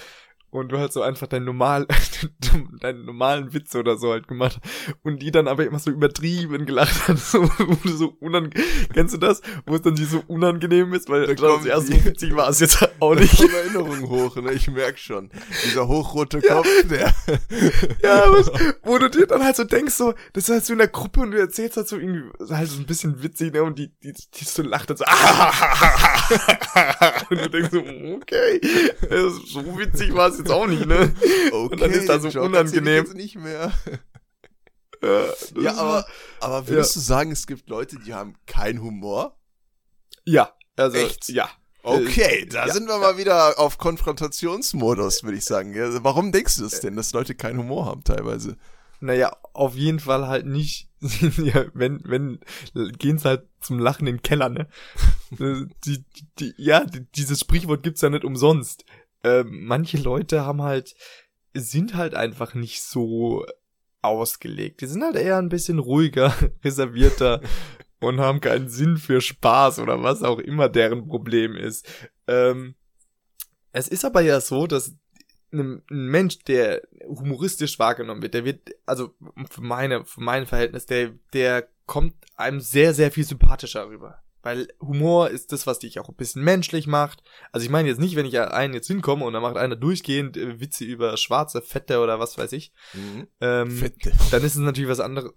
und 0.50 0.72
du 0.72 0.78
halt 0.78 0.92
so 0.92 1.02
einfach 1.02 1.26
deinen 1.26 1.44
normal, 1.44 1.86
deinen 2.80 3.04
normalen 3.04 3.52
Witz 3.52 3.74
oder 3.74 3.98
so 3.98 4.12
halt 4.12 4.28
gemacht 4.28 4.58
und 5.02 5.20
die 5.20 5.30
dann 5.30 5.46
aber 5.48 5.66
immer 5.66 5.78
so 5.78 5.90
übertrieben 5.90 6.64
gelacht 6.64 7.08
hat, 7.08 7.18
so, 7.18 7.48
so 7.84 8.16
unangenehm, 8.20 8.66
kennst 8.92 9.14
du 9.14 9.18
das? 9.18 9.42
Wo 9.66 9.74
es 9.74 9.82
dann 9.82 9.94
die 9.94 10.04
so 10.04 10.22
unangenehm 10.26 10.92
ist, 10.94 11.08
weil 11.08 11.26
da 11.26 11.34
das 11.34 11.66
erst 11.66 11.88
so 11.88 12.04
witzig 12.04 12.34
war 12.34 12.48
es 12.48 12.60
jetzt 12.60 12.78
auch 13.00 13.14
nicht. 13.14 13.38
Erinnerung 13.40 14.08
hoch, 14.08 14.36
ne? 14.36 14.52
Ich 14.52 14.70
merk 14.70 14.98
schon. 14.98 15.30
Dieser 15.64 15.86
hochrote 15.88 16.40
Kopf, 16.40 16.66
ja. 16.66 16.82
der. 16.82 17.14
ja, 18.02 18.32
was, 18.32 18.50
wo 18.82 18.98
du 18.98 19.10
dir 19.10 19.26
dann 19.26 19.42
halt 19.42 19.56
so 19.56 19.64
denkst, 19.64 19.94
so, 19.94 20.14
das 20.32 20.44
ist 20.44 20.50
halt 20.50 20.64
so 20.64 20.72
in 20.72 20.78
der 20.78 20.88
Gruppe 20.88 21.20
und 21.20 21.32
du 21.32 21.38
erzählst 21.38 21.76
halt 21.76 21.88
so 21.88 21.96
irgendwie, 21.96 22.30
halt 22.50 22.68
so 22.68 22.78
ein 22.78 22.86
bisschen 22.86 23.22
witzig, 23.22 23.52
ne? 23.52 23.62
Und 23.62 23.78
die, 23.78 23.90
die, 24.02 24.12
die 24.12 24.44
so 24.44 24.62
lacht 24.62 24.90
dann 24.90 24.96
so, 24.96 25.04
und 27.30 27.40
du 27.40 27.50
denkst 27.50 27.70
so, 27.70 27.80
okay, 28.16 28.60
so 29.46 29.78
witzig 29.78 30.14
war 30.14 30.28
es 30.28 30.37
jetzt 30.38 30.50
auch 30.50 30.66
nicht, 30.66 30.86
ne? 30.86 31.14
Okay, 31.50 31.50
und 31.72 31.80
dann 31.80 31.90
ist 31.90 32.08
da 32.08 32.18
so 32.18 32.40
unangenehm. 32.40 33.04
Jetzt 33.04 33.14
nicht 33.14 33.36
mehr. 33.36 33.72
Ja, 35.00 35.32
ja 35.60 35.74
aber, 35.76 36.06
aber 36.40 36.66
würdest 36.66 36.96
ja. 36.96 37.00
du 37.00 37.06
sagen, 37.06 37.30
es 37.30 37.46
gibt 37.46 37.68
Leute, 37.68 38.00
die 38.04 38.14
haben 38.14 38.34
keinen 38.46 38.82
Humor? 38.82 39.38
Ja, 40.24 40.52
also 40.74 40.96
Echt? 40.96 41.28
ja. 41.28 41.48
Okay, 41.84 42.46
da 42.46 42.66
ja, 42.66 42.72
sind 42.72 42.88
wir 42.88 42.98
mal 42.98 43.16
wieder 43.16 43.58
auf 43.58 43.78
Konfrontationsmodus, 43.78 45.22
würde 45.22 45.38
ich 45.38 45.44
sagen. 45.44 45.72
Warum 46.02 46.32
denkst 46.32 46.56
du 46.56 46.62
das 46.64 46.80
denn, 46.80 46.96
dass 46.96 47.12
Leute 47.12 47.34
keinen 47.34 47.58
Humor 47.58 47.86
haben 47.86 48.02
teilweise? 48.02 48.56
Naja, 49.00 49.36
auf 49.52 49.76
jeden 49.76 50.00
Fall 50.00 50.26
halt 50.26 50.46
nicht. 50.46 50.88
ja, 51.00 51.66
wenn, 51.74 52.00
wenn, 52.04 52.40
gehen's 52.98 53.24
halt 53.24 53.46
zum 53.60 53.78
Lachen 53.78 54.06
in 54.08 54.16
den 54.16 54.22
Keller, 54.22 54.48
ne? 54.48 54.66
die, 55.84 56.04
die, 56.40 56.54
ja, 56.56 56.84
dieses 57.14 57.40
Sprichwort 57.40 57.84
gibt's 57.84 58.00
ja 58.00 58.10
nicht 58.10 58.24
umsonst 58.24 58.84
äh, 59.22 59.44
manche 59.44 59.98
Leute 59.98 60.44
haben 60.44 60.62
halt, 60.62 60.94
sind 61.54 61.94
halt 61.94 62.14
einfach 62.14 62.54
nicht 62.54 62.82
so 62.82 63.44
ausgelegt. 64.02 64.80
Die 64.80 64.86
sind 64.86 65.02
halt 65.02 65.16
eher 65.16 65.38
ein 65.38 65.48
bisschen 65.48 65.78
ruhiger, 65.78 66.34
reservierter 66.64 67.40
und 68.00 68.20
haben 68.20 68.40
keinen 68.40 68.68
Sinn 68.68 68.96
für 68.96 69.20
Spaß 69.20 69.80
oder 69.80 70.02
was 70.02 70.22
auch 70.22 70.38
immer 70.38 70.68
deren 70.68 71.06
Problem 71.06 71.56
ist. 71.56 71.86
Ähm, 72.26 72.74
es 73.72 73.88
ist 73.88 74.04
aber 74.04 74.20
ja 74.20 74.40
so, 74.40 74.66
dass 74.66 74.94
ein, 75.52 75.82
Mensch, 75.88 76.38
der 76.40 76.82
humoristisch 77.06 77.78
wahrgenommen 77.78 78.22
wird, 78.22 78.34
der 78.34 78.44
wird, 78.44 78.70
also 78.86 79.14
für 79.50 79.62
meine, 79.62 80.04
für 80.04 80.20
mein 80.20 80.46
Verhältnis, 80.46 80.86
der, 80.86 81.14
der 81.32 81.68
kommt 81.86 82.14
einem 82.36 82.60
sehr, 82.60 82.94
sehr 82.94 83.10
viel 83.10 83.24
sympathischer 83.24 83.88
rüber. 83.88 84.22
Weil 84.42 84.68
Humor 84.80 85.30
ist 85.30 85.52
das, 85.52 85.66
was 85.66 85.80
dich 85.80 85.98
auch 85.98 86.08
ein 86.08 86.14
bisschen 86.14 86.42
menschlich 86.42 86.86
macht. 86.86 87.22
Also 87.52 87.64
ich 87.64 87.70
meine 87.70 87.88
jetzt 87.88 88.00
nicht, 88.00 88.16
wenn 88.16 88.26
ich 88.26 88.38
einen 88.38 88.74
jetzt 88.74 88.86
hinkomme 88.86 89.24
und 89.24 89.32
dann 89.32 89.42
macht 89.42 89.56
einer 89.56 89.76
durchgehend 89.76 90.36
äh, 90.36 90.60
Witze 90.60 90.84
über 90.84 91.16
schwarze 91.16 91.60
Fette 91.60 92.00
oder 92.00 92.20
was 92.20 92.38
weiß 92.38 92.52
ich. 92.52 92.72
Mhm. 92.94 93.26
Ähm, 93.40 93.70
Fette. 93.70 94.12
Dann 94.30 94.44
ist 94.44 94.54
es 94.54 94.60
natürlich 94.60 94.90
was 94.90 95.00
anderes. 95.00 95.32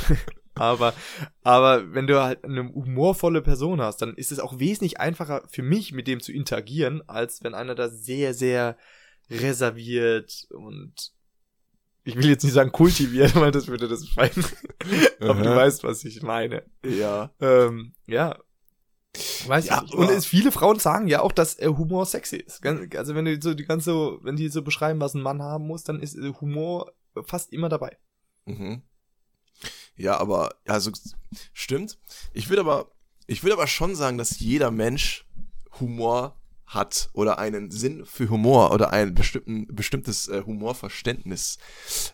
aber, 0.54 0.94
aber 1.42 1.92
wenn 1.92 2.06
du 2.06 2.22
halt 2.22 2.44
eine 2.44 2.72
humorvolle 2.72 3.42
Person 3.42 3.80
hast, 3.80 4.02
dann 4.02 4.14
ist 4.14 4.30
es 4.30 4.38
auch 4.38 4.58
wesentlich 4.58 5.00
einfacher 5.00 5.42
für 5.48 5.62
mich, 5.62 5.92
mit 5.92 6.06
dem 6.06 6.20
zu 6.20 6.32
interagieren, 6.32 7.02
als 7.08 7.42
wenn 7.42 7.54
einer 7.54 7.74
da 7.74 7.88
sehr, 7.88 8.34
sehr 8.34 8.76
reserviert 9.30 10.46
und 10.50 11.12
ich 12.04 12.16
will 12.16 12.28
jetzt 12.28 12.44
nicht 12.44 12.52
sagen 12.52 12.72
kultiviert, 12.72 13.34
weil 13.36 13.50
das 13.50 13.66
würde 13.66 13.88
das 13.88 14.04
beschreiben. 14.04 14.44
Aber 15.20 15.42
du 15.42 15.56
weißt, 15.56 15.84
was 15.84 16.04
ich 16.04 16.22
meine. 16.22 16.62
Ja. 16.84 17.30
Ähm, 17.40 17.94
ja. 18.06 18.38
Weiß 19.46 19.66
Ja, 19.66 19.76
ich 19.76 19.82
nicht. 19.82 19.94
Und 19.94 20.10
es, 20.10 20.26
viele 20.26 20.52
Frauen 20.52 20.78
sagen 20.78 21.06
ja 21.08 21.20
auch, 21.20 21.32
dass 21.32 21.58
äh, 21.58 21.68
Humor 21.68 22.04
sexy 22.04 22.36
ist. 22.36 22.64
Also 22.66 23.14
wenn 23.14 23.24
du 23.24 23.40
so 23.40 23.54
die 23.54 23.64
ganze, 23.64 24.18
wenn 24.22 24.36
die 24.36 24.48
so 24.48 24.62
beschreiben, 24.62 25.00
was 25.00 25.14
ein 25.14 25.22
Mann 25.22 25.42
haben 25.42 25.66
muss, 25.66 25.84
dann 25.84 26.00
ist 26.00 26.16
äh, 26.16 26.32
Humor 26.40 26.92
fast 27.24 27.52
immer 27.52 27.68
dabei. 27.68 27.96
Mhm. 28.44 28.82
Ja, 29.96 30.18
aber, 30.18 30.56
also, 30.66 30.90
stimmt. 31.52 31.98
Ich 32.32 32.48
würde 32.48 32.60
aber, 32.62 32.90
ich 33.26 33.42
würde 33.42 33.54
aber 33.54 33.68
schon 33.68 33.94
sagen, 33.94 34.18
dass 34.18 34.40
jeder 34.40 34.70
Mensch 34.70 35.26
Humor 35.80 36.36
hat 36.66 37.10
oder 37.12 37.38
einen 37.38 37.70
Sinn 37.70 38.04
für 38.06 38.28
Humor 38.28 38.72
oder 38.72 38.92
ein 38.92 39.14
bestimmten, 39.14 39.66
bestimmtes 39.74 40.28
äh, 40.28 40.42
Humorverständnis. 40.44 41.58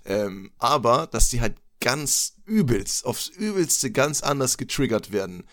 Ähm, 0.05 0.53
aber, 0.59 1.07
dass 1.07 1.29
die 1.29 1.41
halt 1.41 1.57
ganz 1.81 2.37
übelst, 2.45 3.07
aufs 3.07 3.29
übelste 3.29 3.91
ganz 3.91 4.23
anders 4.23 4.59
getriggert 4.59 5.13
werden. 5.13 5.45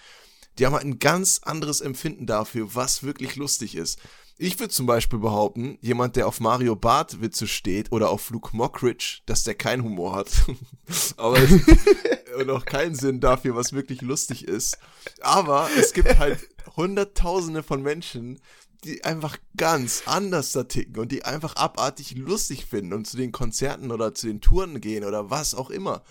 Die 0.58 0.66
haben 0.66 0.74
halt 0.74 0.86
ein 0.86 1.00
ganz 1.00 1.40
anderes 1.44 1.82
Empfinden 1.82 2.26
dafür, 2.26 2.76
was 2.76 3.04
wirklich 3.04 3.36
lustig 3.36 3.76
ist. 3.76 4.00
Ich 4.40 4.60
würde 4.60 4.72
zum 4.72 4.86
Beispiel 4.86 5.18
behaupten, 5.18 5.80
jemand, 5.82 6.16
der 6.16 6.28
auf 6.28 6.40
Mario 6.40 6.76
Barth 6.76 7.22
Witze 7.22 7.48
steht 7.48 7.92
oder 7.92 8.10
auf 8.10 8.30
Luke 8.30 8.56
Mockridge, 8.56 9.22
dass 9.26 9.44
der 9.44 9.56
keinen 9.56 9.84
Humor 9.84 10.16
hat. 10.16 10.30
Aber 11.18 11.40
und 12.38 12.50
auch 12.52 12.66
keinen 12.66 12.94
Sinn 12.94 13.20
dafür, 13.20 13.56
was 13.56 13.74
wirklich 13.74 14.02
lustig 14.02 14.48
ist. 14.48 14.78
Aber 15.22 15.70
es 15.76 15.94
gibt 15.94 16.20
halt 16.20 16.48
Hunderttausende 16.76 17.64
von 17.64 17.82
Menschen, 17.82 18.40
die 18.84 19.04
einfach 19.04 19.38
ganz 19.56 20.04
anders 20.06 20.52
da 20.52 20.64
ticken 20.64 20.98
und 20.98 21.12
die 21.12 21.24
einfach 21.24 21.56
abartig 21.56 22.16
lustig 22.16 22.66
finden 22.66 22.94
und 22.94 23.08
zu 23.08 23.18
den 23.18 23.32
Konzerten 23.32 23.92
oder 23.92 24.14
zu 24.14 24.28
den 24.28 24.42
Touren 24.42 24.82
gehen 24.82 25.04
oder 25.04 25.30
was 25.30 25.56
auch 25.56 25.70
immer. 25.70 26.04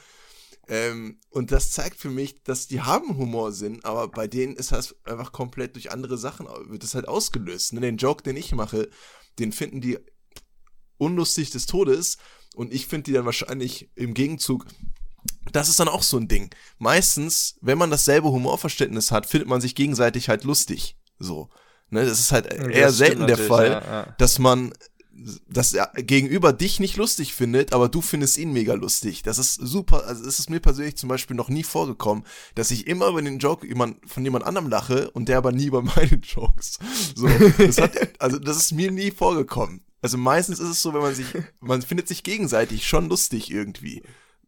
Ähm, 0.69 1.21
und 1.31 1.53
das 1.53 1.71
zeigt 1.71 1.99
für 1.99 2.11
mich, 2.11 2.43
dass 2.43 2.67
die 2.67 2.81
haben 2.81 3.17
Humorsinn, 3.17 3.85
aber 3.85 4.09
bei 4.09 4.27
denen 4.27 4.57
ist 4.57 4.73
das 4.73 4.97
einfach 5.05 5.33
komplett 5.33 5.77
durch 5.77 5.93
andere 5.93 6.19
Sachen, 6.19 6.47
wird 6.69 6.83
das 6.83 6.95
halt 6.95 7.07
ausgelöst. 7.07 7.73
Ne? 7.73 7.81
Den 7.81 7.99
Joke, 7.99 8.23
den 8.23 8.37
ich 8.37 8.53
mache, 8.53 8.89
den 9.39 9.53
finden 9.53 9.81
die 9.81 9.99
unlustig 10.99 11.51
des 11.51 11.67
Todes 11.67 12.17
und 12.57 12.73
ich 12.73 12.87
finde 12.87 13.05
die 13.05 13.13
dann 13.13 13.27
wahrscheinlich 13.27 13.91
im 13.95 14.15
Gegenzug 14.15 14.67
das 15.53 15.69
ist 15.69 15.81
dann 15.81 15.89
auch 15.89 16.03
so 16.03 16.17
ein 16.17 16.29
Ding. 16.29 16.51
Meistens, 16.79 17.57
wenn 17.61 17.79
man 17.79 17.91
dasselbe 17.91 18.31
Humorverständnis 18.31 19.11
hat, 19.11 19.27
findet 19.27 19.49
man 19.49 19.61
sich 19.61 19.75
gegenseitig 19.75 20.29
halt 20.29 20.45
lustig. 20.45 20.97
So. 21.19 21.51
Ne, 21.91 22.05
das 22.05 22.19
ist 22.19 22.33
halt 22.33 22.53
eher 22.53 22.87
Das 22.87 22.97
selten 22.97 23.27
der 23.27 23.39
Fall, 23.39 23.71
ja, 23.71 23.81
ja. 23.81 24.15
dass 24.19 24.39
man 24.39 24.73
dass 25.49 25.73
er 25.73 25.91
gegenüber 25.95 26.53
dich 26.53 26.79
nicht 26.81 26.97
lustig 26.97 27.33
findet, 27.35 27.73
aber 27.73 27.89
du 27.89 28.03
findest 28.03 28.37
ihn 28.39 28.53
mega 28.53 28.75
lustig. 28.75 29.23
Das 29.23 29.39
ist 29.39 29.55
super, 29.55 30.05
also 30.07 30.27
es 30.27 30.39
ist 30.39 30.51
mir 30.51 30.61
persönlich 30.61 30.97
zum 30.97 31.09
Beispiel 31.09 31.37
noch 31.37 31.49
nie 31.49 31.63
vorgekommen, 31.63 32.25
dass 32.55 32.71
ich 32.71 32.87
immer 32.87 33.09
über 33.09 33.23
den 33.23 33.39
Joke 33.39 33.67
jemand, 33.67 33.97
von 34.09 34.25
jemand 34.25 34.45
anderem 34.45 34.69
lache 34.69 35.11
und 35.13 35.29
der 35.29 35.39
aber 35.39 35.53
nie 35.53 35.67
über 35.67 35.83
meine 35.97 36.21
Jokes. 36.23 36.79
So, 37.15 37.29
das 37.59 37.79
hat, 37.79 37.93
also 38.21 38.39
das 38.39 38.57
ist 38.57 38.73
mir 38.73 38.91
nie 38.91 39.11
vorgekommen. 39.11 39.83
Also 40.03 40.19
meistens 40.19 40.61
ist 40.61 40.69
es 40.69 40.83
so, 40.83 40.93
wenn 40.93 41.01
man 41.01 41.15
sich, 41.15 41.27
man 41.61 41.83
findet 41.83 42.09
sich 42.09 42.23
gegenseitig 42.23 42.87
schon 42.87 43.09
lustig 43.09 43.51
irgendwie. 43.51 44.03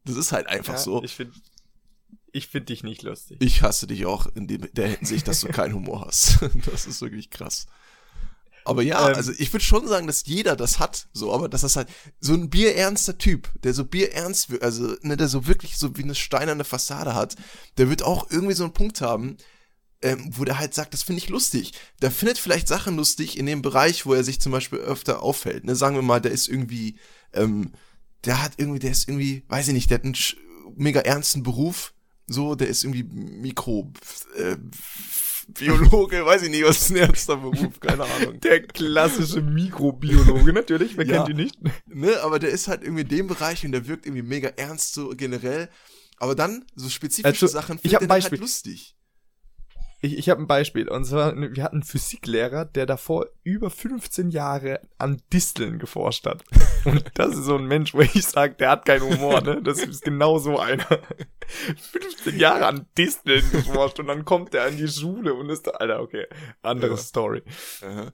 Das 0.05 0.17
ist 0.17 0.33
halt 0.33 0.47
einfach 0.47 0.75
Ja, 0.75 0.79
so. 0.79 1.03
Ich 1.03 1.15
finde 1.15 1.33
ich 2.33 2.49
find 2.49 2.69
dich 2.69 2.83
nicht 2.83 3.03
lustig. 3.03 3.39
Ich 3.41 3.63
hasse 3.63 3.87
dich 3.87 4.07
auch 4.07 4.27
in 4.35 4.47
dem- 4.47 4.73
der 4.75 4.89
Hinsicht, 4.89 5.27
dass 5.29 5.41
du 5.41 5.49
keinen 5.49 5.75
Humor 5.75 6.07
hast. 6.07 6.39
Das 6.71 6.87
ist 6.87 7.01
wirklich 7.01 7.31
krass. 7.31 7.67
Aber 8.65 8.83
ja, 8.83 9.09
Ähm. 9.09 9.15
also 9.15 9.33
ich 9.39 9.53
würde 9.53 9.65
schon 9.65 9.87
sagen, 9.89 10.07
dass 10.07 10.27
jeder 10.27 10.55
das 10.55 10.79
hat, 10.79 11.09
so, 11.13 11.33
aber 11.33 11.49
dass 11.49 11.63
das 11.63 11.77
halt 11.77 11.89
so 12.21 12.35
ein 12.35 12.51
bierernster 12.51 13.17
Typ, 13.17 13.49
der 13.63 13.73
so 13.73 13.85
bierernst, 13.85 14.63
also 14.63 14.95
ne, 15.03 15.17
der 15.17 15.29
so 15.29 15.47
wirklich 15.47 15.79
so 15.79 15.97
wie 15.97 16.03
eine 16.03 16.15
steinerne 16.15 16.65
Fassade 16.65 17.15
hat, 17.15 17.37
der 17.79 17.89
wird 17.89 18.03
auch 18.03 18.31
irgendwie 18.31 18.55
so 18.55 18.65
einen 18.65 18.75
Punkt 18.75 19.01
haben, 19.01 19.39
ähm, 20.03 20.31
wo 20.37 20.45
der 20.45 20.59
halt 20.59 20.75
sagt, 20.75 20.93
das 20.93 21.03
finde 21.03 21.23
ich 21.23 21.29
lustig. 21.31 21.73
Der 22.03 22.11
findet 22.11 22.39
vielleicht 22.39 22.69
Sachen 22.69 22.97
lustig 22.97 23.39
in 23.39 23.47
dem 23.47 23.63
Bereich, 23.63 24.05
wo 24.07 24.13
er 24.15 24.23
sich 24.23 24.39
zum 24.41 24.53
Beispiel 24.53 24.79
öfter 24.81 25.23
auffällt. 25.23 25.65
Ne? 25.65 25.75
Sagen 25.75 25.97
wir 25.97 26.03
mal, 26.03 26.21
der 26.21 26.31
ist 26.33 26.47
irgendwie, 26.49 26.99
ähm, 27.33 27.73
der 28.25 28.43
hat 28.43 28.53
irgendwie, 28.59 28.79
der 28.81 28.91
ist 28.93 29.09
irgendwie, 29.09 29.45
weiß 29.49 29.69
ich 29.69 29.75
nicht, 29.75 29.91
der 29.91 29.99
hat 29.99 30.05
einen 30.05 30.15
mega 30.77 31.01
ernsten 31.01 31.43
Beruf, 31.43 31.95
so, 32.29 32.55
der 32.55 32.69
ist 32.69 32.85
irgendwie 32.85 33.05
Mikro, 33.05 33.93
äh, 34.37 34.57
Biologe, 35.49 36.25
weiß 36.27 36.43
ich 36.43 36.51
nicht, 36.51 36.65
was 36.65 36.83
ist 36.83 36.91
ein 36.91 36.97
ernster 36.97 37.37
Beruf, 37.37 37.81
keine 37.81 38.05
Ahnung. 38.05 38.39
Der 38.41 38.63
klassische 38.67 39.41
Mikrobiologe, 39.41 40.53
natürlich, 40.53 40.97
wer 40.99 41.07
Ja. 41.07 41.17
kennt 41.25 41.31
ihn 41.31 41.37
nicht? 41.45 41.59
Ne, 41.87 42.21
aber 42.21 42.39
der 42.39 42.51
ist 42.51 42.69
halt 42.69 42.83
irgendwie 42.83 43.03
in 43.03 43.09
dem 43.09 43.27
Bereich 43.29 43.65
und 43.65 43.73
der 43.73 43.87
wirkt 43.89 44.05
irgendwie 44.05 44.23
mega 44.23 44.49
ernst 44.51 44.93
so 44.95 45.09
generell. 45.11 45.71
Aber 46.19 46.35
dann, 46.35 46.67
so 46.75 46.89
spezifische 46.91 47.27
Also, 47.27 47.47
Sachen, 47.47 47.79
ich 47.83 47.95
hab 47.95 48.03
ein 48.03 48.09
dann 48.09 48.17
Beispiel. 48.17 48.33
halt 48.33 48.41
lustig. 48.43 48.95
Ich, 50.01 50.17
ich 50.17 50.29
habe 50.31 50.41
ein 50.41 50.47
Beispiel. 50.47 50.89
Und 50.89 51.05
zwar, 51.05 51.35
wir 51.37 51.63
hatten 51.63 51.77
einen 51.77 51.83
Physiklehrer, 51.83 52.65
der 52.65 52.87
davor 52.87 53.27
über 53.43 53.69
15 53.71 54.31
Jahre 54.31 54.81
an 54.97 55.21
Disteln 55.33 55.79
geforscht 55.79 56.27
hat. 56.27 56.45
Und 56.85 57.05
das 57.15 57.31
ist 57.37 57.45
so 57.45 57.57
ein 57.57 57.67
Mensch, 57.67 57.95
wo 57.95 58.01
ich 58.01 58.25
sage, 58.25 58.55
der 58.55 58.71
hat 58.71 58.85
keinen 58.85 59.03
Humor, 59.03 59.41
ne? 59.41 59.61
Das 59.63 59.79
ist 59.83 60.03
genau 60.03 60.39
so 60.39 60.59
einer. 60.59 60.87
15 61.93 62.39
Jahre 62.39 62.67
an 62.67 62.87
Disteln 62.97 63.45
geforscht 63.51 63.99
und 63.99 64.07
dann 64.07 64.25
kommt 64.25 64.53
der 64.53 64.65
an 64.65 64.77
die 64.77 64.89
Schule 64.89 65.35
und 65.35 65.51
ist 65.51 65.67
da, 65.67 65.73
Alter, 65.73 66.01
okay, 66.01 66.27
andere 66.63 66.93
Ja. 66.93 66.97
Story. 66.97 67.43
Aha. 67.83 68.13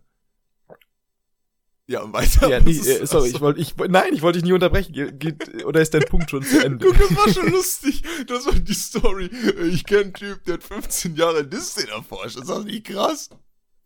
Ja, 1.87 2.01
und 2.03 2.13
weiter. 2.15 2.49
Ja, 2.49 2.61
nee, 2.65 2.71
äh, 2.73 3.07
sorry, 3.07 3.29
achso. 3.29 3.37
ich 3.37 3.41
wollte, 3.41 3.61
ich, 3.61 3.77
nein, 3.77 4.13
ich 4.15 4.23
wollte 4.23 4.39
dich 4.39 4.45
nie 4.47 4.53
unterbrechen. 4.55 4.93
Ge- 4.95 5.13
Geht, 5.13 5.65
oder 5.65 5.81
ist 5.83 5.93
dein 5.93 6.05
Punkt 6.05 6.31
schon 6.31 6.43
zu 6.43 6.65
Ende? 6.65 6.87
Guck, 6.87 6.99
das 6.99 7.15
war 7.17 7.29
schon 7.33 7.51
lustig. 7.51 8.03
Das 8.27 8.47
war 8.47 8.55
die 8.55 8.73
Story. 8.75 9.31
Ich 9.71 9.85
kenne 9.85 10.01
einen 10.05 10.15
Typ, 10.15 10.43
der 10.45 10.55
hat 10.55 10.65
15 10.65 11.15
Jahre 11.17 11.47
Disney 11.47 11.85
erforscht. 11.91 12.37
Das 12.37 12.45
ist 12.45 12.51
doch 12.51 12.65
nicht 12.65 12.87
krass. 12.87 13.29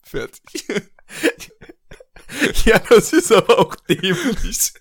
Fertig. 0.04 0.64
ja, 2.64 2.78
das 2.88 3.12
ist 3.12 3.32
aber 3.32 3.58
auch 3.58 3.74
dämlich. 3.74 4.72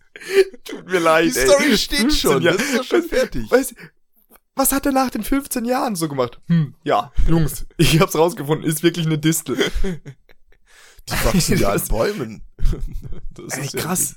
Tut 0.63 0.85
mir 0.87 0.99
leid, 0.99 1.33
Die 1.33 1.39
ey. 1.39 1.47
Story 1.47 1.77
steht 1.77 1.99
15 1.99 2.11
schon. 2.31 2.41
Jahre- 2.43 2.57
Das 2.57 2.65
ist 2.67 2.77
doch 2.77 2.83
schon 2.83 3.03
fertig. 3.03 3.49
Weißt, 3.51 3.73
was 4.55 4.71
hat 4.71 4.85
er 4.85 4.91
nach 4.91 5.09
den 5.09 5.23
15 5.23 5.65
Jahren 5.65 5.95
so 5.95 6.07
gemacht? 6.07 6.39
Hm, 6.47 6.75
ja, 6.83 7.11
Jungs, 7.27 7.65
ich 7.77 7.99
hab's 7.99 8.15
rausgefunden, 8.15 8.67
ist 8.67 8.81
wirklich 8.83 9.05
eine 9.05 9.17
Distel. 9.19 9.57
Die 11.09 11.25
wachsen 11.25 11.57
ja 11.57 11.67
an 11.69 11.73
Das- 11.79 11.89
Bäumen. 11.89 12.41
Das 13.31 13.53
Ey, 13.57 13.65
ist 13.65 13.73
ja 13.73 13.81
krass. 13.81 14.15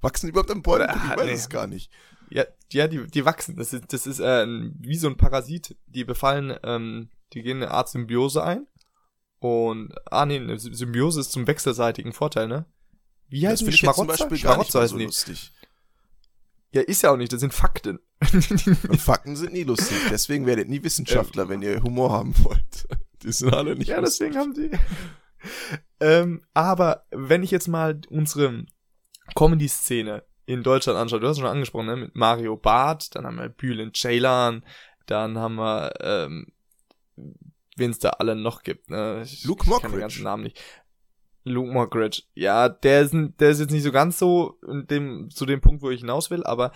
Wachsen 0.00 0.26
die 0.26 0.30
überhaupt 0.30 0.50
an 0.50 0.62
Bäumen? 0.62 0.84
Oder- 0.84 0.94
Ich 0.94 1.16
weiß 1.18 1.26
nee. 1.26 1.32
es 1.32 1.48
gar 1.48 1.66
nicht. 1.66 1.90
Ja, 2.30 2.44
ja, 2.72 2.86
die, 2.86 3.06
die 3.08 3.24
wachsen. 3.24 3.56
Das 3.56 3.72
ist, 3.72 3.92
das 3.92 4.06
ist 4.06 4.20
äh, 4.20 4.46
wie 4.78 4.96
so 4.96 5.08
ein 5.08 5.16
Parasit. 5.16 5.76
Die 5.86 6.04
befallen, 6.04 6.56
ähm, 6.62 7.10
die 7.32 7.42
gehen 7.42 7.56
eine 7.58 7.70
Art 7.72 7.88
Symbiose 7.88 8.44
ein. 8.44 8.66
Und, 9.40 9.92
ah 10.10 10.26
nee, 10.26 10.36
eine 10.36 10.54
Sy- 10.58 10.72
Symbiose 10.74 11.20
ist 11.20 11.32
zum 11.32 11.46
wechselseitigen 11.46 12.12
Vorteil, 12.12 12.46
ne? 12.46 12.66
Wie 13.28 13.40
Das 13.40 13.60
jetzt 13.60 13.64
zum 13.64 13.72
Schmarotzer? 13.72 14.36
Schmarotzer 14.36 14.80
heißen 14.82 14.98
so 14.98 15.04
lustig. 15.04 15.52
Ja, 16.72 16.82
ist 16.82 17.02
ja 17.02 17.10
auch 17.10 17.16
nicht, 17.16 17.32
das 17.32 17.40
sind 17.40 17.52
Fakten. 17.54 17.98
Und 18.88 19.00
Fakten 19.00 19.34
sind 19.34 19.52
nie 19.52 19.64
lustig. 19.64 19.96
Deswegen 20.10 20.46
werdet 20.46 20.68
nie 20.68 20.82
Wissenschaftler, 20.84 21.48
wenn 21.48 21.62
ihr 21.62 21.82
Humor 21.82 22.12
haben 22.12 22.34
wollt. 22.44 22.86
Die 23.22 23.32
sind 23.32 23.52
alle 23.52 23.74
nicht 23.74 23.88
ja, 23.88 23.98
lustig. 23.98 24.30
deswegen 24.32 24.38
haben 24.38 24.54
die. 24.54 24.70
Ähm, 26.00 26.42
aber 26.54 27.04
wenn 27.10 27.42
ich 27.42 27.50
jetzt 27.50 27.68
mal 27.68 28.00
unsere 28.08 28.64
Comedy-Szene 29.34 30.24
in 30.46 30.62
Deutschland 30.62 30.98
anschaue, 30.98 31.20
du 31.20 31.28
hast 31.28 31.36
es 31.36 31.40
schon 31.40 31.50
angesprochen, 31.50 31.86
ne? 31.86 31.96
Mit 31.96 32.16
Mario 32.16 32.56
Barth, 32.56 33.14
dann 33.14 33.26
haben 33.26 33.36
wir 33.36 33.48
Bülent 33.48 33.96
Ceylan, 33.96 34.64
dann 35.06 35.38
haben 35.38 35.56
wir, 35.56 35.92
ähm, 36.00 36.46
wen 37.76 37.90
es 37.90 37.98
da 37.98 38.10
alle 38.10 38.34
noch 38.34 38.62
gibt, 38.62 38.90
ne? 38.90 39.22
Ich, 39.24 39.44
Luke 39.44 39.62
ich 39.64 39.70
kann 39.70 39.74
den 39.74 39.82
Mockridge. 39.82 40.00
ganzen 40.00 40.24
Namen 40.24 40.42
nicht. 40.44 40.60
Luke 41.44 41.72
Mockridge. 41.72 42.22
Ja, 42.34 42.68
der 42.68 43.02
ist, 43.02 43.14
der 43.14 43.50
ist 43.50 43.60
jetzt 43.60 43.70
nicht 43.70 43.82
so 43.82 43.92
ganz 43.92 44.18
so 44.18 44.58
dem, 44.62 45.30
zu 45.30 45.46
dem 45.46 45.60
Punkt, 45.60 45.82
wo 45.82 45.90
ich 45.90 46.00
hinaus 46.00 46.30
will, 46.30 46.44
aber 46.44 46.72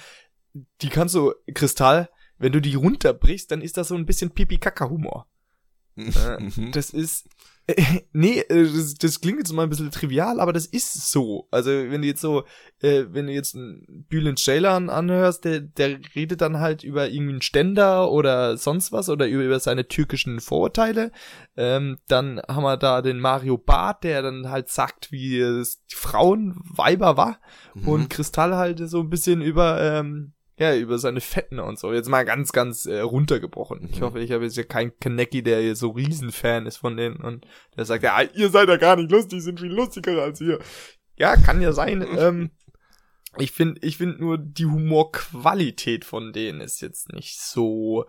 die 0.81 0.89
kannst 0.89 1.15
du, 1.15 1.35
Kristall, 1.53 2.09
wenn 2.39 2.53
du 2.53 2.61
die 2.61 2.75
runterbrichst, 2.75 3.51
dann 3.51 3.61
ist 3.61 3.77
das 3.77 3.89
so 3.89 3.95
ein 3.95 4.07
bisschen 4.07 4.31
Pipi-Kaka-Humor. 4.31 5.27
Mhm. 5.97 6.71
Das 6.73 6.91
ist. 6.91 7.29
Nee, 8.13 8.41
äh, 8.41 8.65
das, 8.65 8.95
das 8.95 9.21
klingt 9.21 9.39
jetzt 9.39 9.53
mal 9.53 9.63
ein 9.63 9.71
bisschen 9.71 9.91
trivial, 9.91 10.41
aber 10.41 10.53
das 10.53 10.67
ist 10.67 11.11
so. 11.11 11.49
Also, 11.51 11.71
wenn 11.71 12.03
du 12.03 12.09
jetzt 12.09 12.21
so, 12.21 12.45
äh, 12.81 13.05
wenn 13.11 13.27
du 13.27 13.33
jetzt 13.33 13.55
einen 13.55 14.07
Bülent 14.09 14.39
Ceylan 14.39 14.91
anhörst, 14.91 15.45
der, 15.45 15.61
der 15.61 15.99
redet 16.15 16.41
dann 16.41 16.61
halt 16.61 16.85
über 16.85 17.09
irgendwie 17.09 17.33
einen 17.33 17.43
Ständer 17.43 18.11
oder 18.11 18.57
sonst 18.57 18.93
was 18.93 19.09
oder 19.09 19.27
über, 19.27 19.43
über 19.43 19.61
seine 19.61 19.89
türkischen 19.89 20.41
Vorurteile. 20.41 21.11
Ähm, 21.57 21.99
dann 22.09 22.41
haben 22.49 22.65
wir 22.65 22.77
da 22.77 23.01
den 23.03 23.19
Mario 23.19 23.57
Barth, 23.57 24.05
der 24.05 24.23
dann 24.23 24.51
halt 24.51 24.69
sagt, 24.69 25.11
wie 25.11 25.39
es 25.39 25.85
die 25.87 25.97
Frauen 25.97 26.61
Weiber 26.65 27.17
war. 27.17 27.41
Mhm. 27.75 27.89
Und 27.89 28.11
Kristall 28.11 28.57
halt 28.57 28.81
so 28.89 29.01
ein 29.01 29.11
bisschen 29.11 29.41
über, 29.41 29.81
ähm, 29.81 30.35
ja, 30.57 30.77
über 30.77 30.99
seine 30.99 31.21
Fetten 31.21 31.59
und 31.59 31.79
so. 31.79 31.93
Jetzt 31.93 32.09
mal 32.09 32.25
ganz, 32.25 32.53
ganz 32.53 32.87
äh, 32.87 33.01
runtergebrochen. 33.01 33.89
Ich 33.91 34.01
Mhm. 34.01 34.05
hoffe, 34.05 34.21
ich 34.21 34.31
habe 34.33 34.45
jetzt 34.45 34.57
ja 34.57 34.63
keinen 34.63 34.99
Kaneki, 35.01 35.43
der 35.43 35.61
hier 35.61 35.75
so 35.77 35.91
Riesenfan 35.91 36.67
ist 36.67 36.77
von 36.77 36.97
denen 36.97 37.17
und 37.17 37.47
der 37.77 37.85
sagt, 37.85 38.05
ja, 38.05 38.23
ihr 38.23 38.51
seid 38.51 38.69
ja 38.69 38.77
gar 38.77 38.97
nicht 38.97 39.11
lustig, 39.11 39.43
sind 39.43 39.59
viel 39.61 39.73
lustiger 39.73 40.23
als 40.23 40.41
ihr. 40.41 40.59
Ja, 41.17 41.37
kann 41.37 41.61
ja 41.61 41.73
sein. 41.73 42.07
ähm, 42.19 42.51
Ich 43.39 43.51
finde, 43.51 43.81
ich 43.85 43.97
finde 43.97 44.21
nur 44.21 44.39
die 44.39 44.67
Humorqualität 44.67 46.05
von 46.05 46.33
denen 46.33 46.61
ist 46.61 46.81
jetzt 46.81 47.13
nicht 47.13 47.41
so 47.41 48.05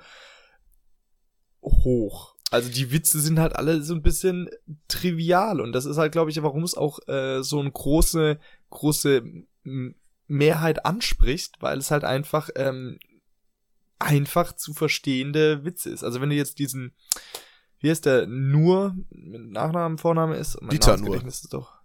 hoch. 1.64 2.36
Also 2.52 2.70
die 2.72 2.92
Witze 2.92 3.20
sind 3.20 3.40
halt 3.40 3.56
alle 3.56 3.82
so 3.82 3.96
ein 3.96 4.04
bisschen 4.04 4.50
trivial 4.88 5.60
und 5.60 5.72
das 5.74 5.86
ist 5.86 5.98
halt, 5.98 6.12
glaube 6.12 6.30
ich, 6.30 6.42
warum 6.44 6.64
es 6.64 6.76
auch 6.76 7.00
äh, 7.08 7.42
so 7.42 7.60
eine 7.60 7.72
große, 7.72 8.40
große 8.70 9.24
Mehrheit 10.28 10.86
anspricht, 10.86 11.56
weil 11.62 11.78
es 11.78 11.92
halt 11.92 12.04
einfach 12.04 12.50
ähm, 12.56 13.00
einfach 14.00 14.54
zu 14.54 14.74
verstehende 14.74 15.64
Witze 15.64 15.90
ist. 15.90 16.04
Also 16.04 16.22
wenn 16.22 16.30
du 16.30 16.36
jetzt 16.36 16.60
diesen, 16.60 16.94
wie 17.80 17.90
heißt 17.90 18.06
der, 18.06 18.28
nur 18.28 18.96
mit 19.10 19.52
Nachnamen, 19.52 19.98
Vorname 19.98 20.36
ist? 20.36 20.58
Dieter 20.72 20.98
Nur. 20.98 21.24
Ist 21.26 21.54
doch. 21.54 21.80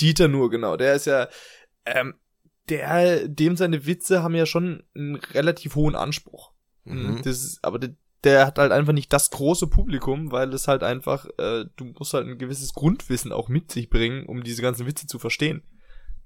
Dieter 0.00 0.28
Nur, 0.28 0.50
genau. 0.50 0.76
Der 0.76 0.94
ist 0.94 1.06
ja, 1.06 1.28
ähm, 1.84 2.14
der, 2.68 3.28
dem 3.28 3.56
seine 3.56 3.86
Witze 3.86 4.22
haben 4.22 4.34
ja 4.34 4.46
schon 4.46 4.82
einen 4.94 5.16
relativ 5.16 5.76
hohen 5.76 5.94
Anspruch. 5.94 6.52
Mhm. 6.84 7.22
Das 7.22 7.42
ist, 7.42 7.58
aber 7.62 7.78
der, 7.78 7.94
der 8.24 8.46
hat 8.46 8.58
halt 8.58 8.72
einfach 8.72 8.92
nicht 8.92 9.12
das 9.12 9.30
große 9.30 9.68
Publikum, 9.68 10.32
weil 10.32 10.52
es 10.52 10.68
halt 10.68 10.82
einfach, 10.82 11.26
äh, 11.38 11.64
du 11.76 11.84
musst 11.84 12.12
halt 12.12 12.26
ein 12.26 12.38
gewisses 12.38 12.72
Grundwissen 12.74 13.32
auch 13.32 13.48
mit 13.48 13.70
sich 13.70 13.88
bringen, 13.88 14.26
um 14.26 14.42
diese 14.42 14.62
ganzen 14.62 14.86
Witze 14.86 15.06
zu 15.06 15.18
verstehen. 15.18 15.62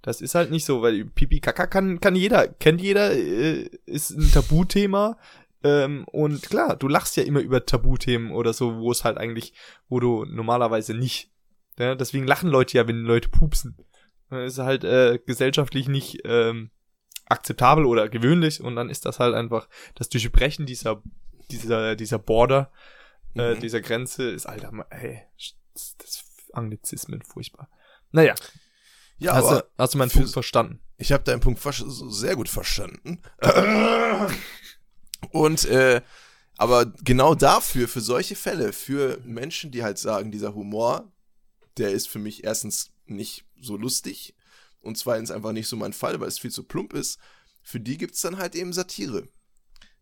Das 0.02 0.20
ist 0.20 0.34
halt 0.34 0.50
nicht 0.50 0.64
so, 0.64 0.82
weil 0.82 1.04
Pipi 1.04 1.40
Kaka 1.40 1.66
kann, 1.66 2.00
kann 2.00 2.16
jeder, 2.16 2.48
kennt 2.48 2.80
jeder, 2.80 3.12
äh, 3.12 3.68
ist 3.86 4.10
ein 4.10 4.30
Tabuthema. 4.30 5.18
Ähm, 5.62 6.04
und 6.10 6.42
klar, 6.42 6.76
du 6.76 6.88
lachst 6.88 7.16
ja 7.16 7.22
immer 7.22 7.40
über 7.40 7.66
Tabuthemen 7.66 8.30
oder 8.30 8.52
so, 8.52 8.78
wo 8.78 8.90
es 8.90 9.04
halt 9.04 9.18
eigentlich, 9.18 9.52
wo 9.88 10.00
du 10.00 10.24
normalerweise 10.24 10.94
nicht. 10.94 11.30
Ja, 11.78 11.94
deswegen 11.94 12.26
lachen 12.26 12.50
Leute 12.50 12.78
ja, 12.78 12.88
wenn 12.88 13.02
Leute 13.02 13.28
pupsen. 13.28 13.76
Das 14.30 14.54
ist 14.54 14.58
halt 14.58 14.84
äh, 14.84 15.18
gesellschaftlich 15.24 15.88
nicht 15.88 16.20
ähm, 16.24 16.70
akzeptabel 17.26 17.84
oder 17.84 18.08
gewöhnlich 18.08 18.60
und 18.60 18.76
dann 18.76 18.90
ist 18.90 19.06
das 19.06 19.18
halt 19.18 19.34
einfach 19.34 19.68
das 19.94 20.08
Durchbrechen 20.08 20.66
dieser 20.66 21.02
dieser 21.50 21.96
dieser 21.96 22.18
Border 22.18 22.72
äh, 23.34 23.54
mhm. 23.54 23.60
dieser 23.60 23.80
Grenze 23.80 24.30
ist 24.30 24.46
alter 24.46 24.72
ey 24.90 25.22
das, 25.74 25.96
das 25.98 26.24
Anglizismen 26.52 27.22
furchtbar. 27.22 27.68
Naja, 28.12 28.34
ja, 29.20 29.34
hast, 29.34 29.44
aber 29.44 29.60
du, 29.60 29.66
hast 29.78 29.94
du 29.94 29.98
meinen 29.98 30.10
Punkt 30.10 30.30
verstanden? 30.30 30.80
Ich 30.96 31.12
habe 31.12 31.24
deinen 31.24 31.40
Punkt 31.40 31.60
sehr 31.62 32.36
gut 32.36 32.48
verstanden. 32.48 33.20
Und 35.30 35.64
äh, 35.66 36.02
aber 36.56 36.86
genau 36.86 37.34
dafür, 37.34 37.88
für 37.88 38.02
solche 38.02 38.36
Fälle, 38.36 38.74
für 38.74 39.18
Menschen, 39.24 39.70
die 39.70 39.82
halt 39.82 39.98
sagen, 39.98 40.30
dieser 40.30 40.54
Humor, 40.54 41.10
der 41.78 41.92
ist 41.92 42.06
für 42.08 42.18
mich 42.18 42.44
erstens 42.44 42.90
nicht 43.06 43.46
so 43.58 43.78
lustig 43.78 44.34
und 44.80 44.98
zweitens 44.98 45.30
einfach 45.30 45.52
nicht 45.52 45.68
so 45.68 45.76
mein 45.76 45.94
Fall, 45.94 46.20
weil 46.20 46.28
es 46.28 46.38
viel 46.38 46.50
zu 46.50 46.64
plump 46.64 46.92
ist, 46.92 47.18
für 47.62 47.80
die 47.80 47.96
gibt's 47.96 48.20
dann 48.20 48.36
halt 48.36 48.54
eben 48.54 48.74
Satire, 48.74 49.26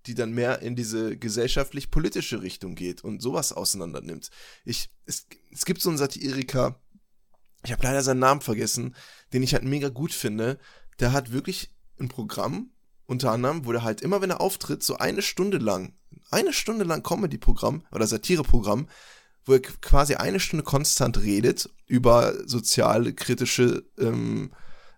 die 0.06 0.14
dann 0.14 0.32
mehr 0.32 0.60
in 0.60 0.74
diese 0.74 1.16
gesellschaftlich-politische 1.16 2.42
Richtung 2.42 2.74
geht 2.74 3.04
und 3.04 3.22
sowas 3.22 3.52
auseinander 3.52 4.00
nimmt. 4.00 4.30
Ich, 4.64 4.90
es, 5.06 5.26
es 5.52 5.64
gibt 5.64 5.80
so 5.80 5.90
einen 5.90 5.98
Satiriker, 5.98 6.80
ich 7.64 7.72
habe 7.72 7.82
leider 7.82 8.02
seinen 8.02 8.20
Namen 8.20 8.40
vergessen, 8.40 8.94
den 9.32 9.42
ich 9.42 9.54
halt 9.54 9.64
mega 9.64 9.88
gut 9.88 10.12
finde. 10.12 10.58
Der 11.00 11.12
hat 11.12 11.32
wirklich 11.32 11.70
ein 12.00 12.08
Programm, 12.08 12.70
unter 13.06 13.32
anderem, 13.32 13.64
wo 13.64 13.72
der 13.72 13.82
halt 13.82 14.00
immer, 14.00 14.20
wenn 14.20 14.30
er 14.30 14.40
auftritt, 14.40 14.82
so 14.82 14.96
eine 14.96 15.22
Stunde 15.22 15.58
lang, 15.58 15.94
eine 16.30 16.52
Stunde 16.52 16.84
lang 16.84 17.02
Comedy-Programm 17.02 17.84
oder 17.90 18.06
Satire-Programm, 18.06 18.88
wo 19.44 19.54
er 19.54 19.60
quasi 19.60 20.14
eine 20.14 20.40
Stunde 20.40 20.62
konstant 20.62 21.18
redet 21.22 21.70
über 21.86 22.34
soziale, 22.46 23.14
kritische 23.14 23.84
ähm, 23.98 24.52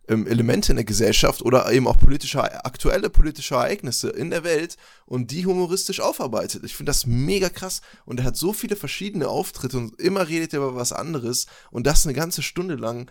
ähm, 0.09 0.27
Elemente 0.27 0.73
in 0.73 0.77
der 0.77 0.85
Gesellschaft 0.85 1.43
oder 1.43 1.71
eben 1.73 1.87
auch 1.87 1.99
politische, 1.99 2.43
aktuelle 2.65 3.11
politische 3.11 3.55
Ereignisse 3.55 4.11
in 4.11 4.31
der 4.31 4.45
Welt 4.45 4.77
und 5.07 5.31
die 5.31 5.47
humoristisch 5.47 6.01
aufarbeitet. 6.01 6.65
Ich 6.65 6.77
finde 6.77 6.91
das 6.91 7.07
mega 7.07 7.49
krass 7.49 7.81
und 8.05 8.21
er 8.21 8.27
hat 8.27 8.37
so 8.37 8.53
viele 8.53 8.77
verschiedene 8.77 9.29
Auftritte 9.29 9.79
und 9.79 10.01
immer 10.01 10.29
redet 10.29 10.53
er 10.53 10.61
über 10.61 10.75
was 10.75 10.93
anderes 10.93 11.47
und 11.71 11.87
das 11.87 12.07
eine 12.07 12.15
ganze 12.15 12.43
Stunde 12.43 12.75
lang. 12.75 13.11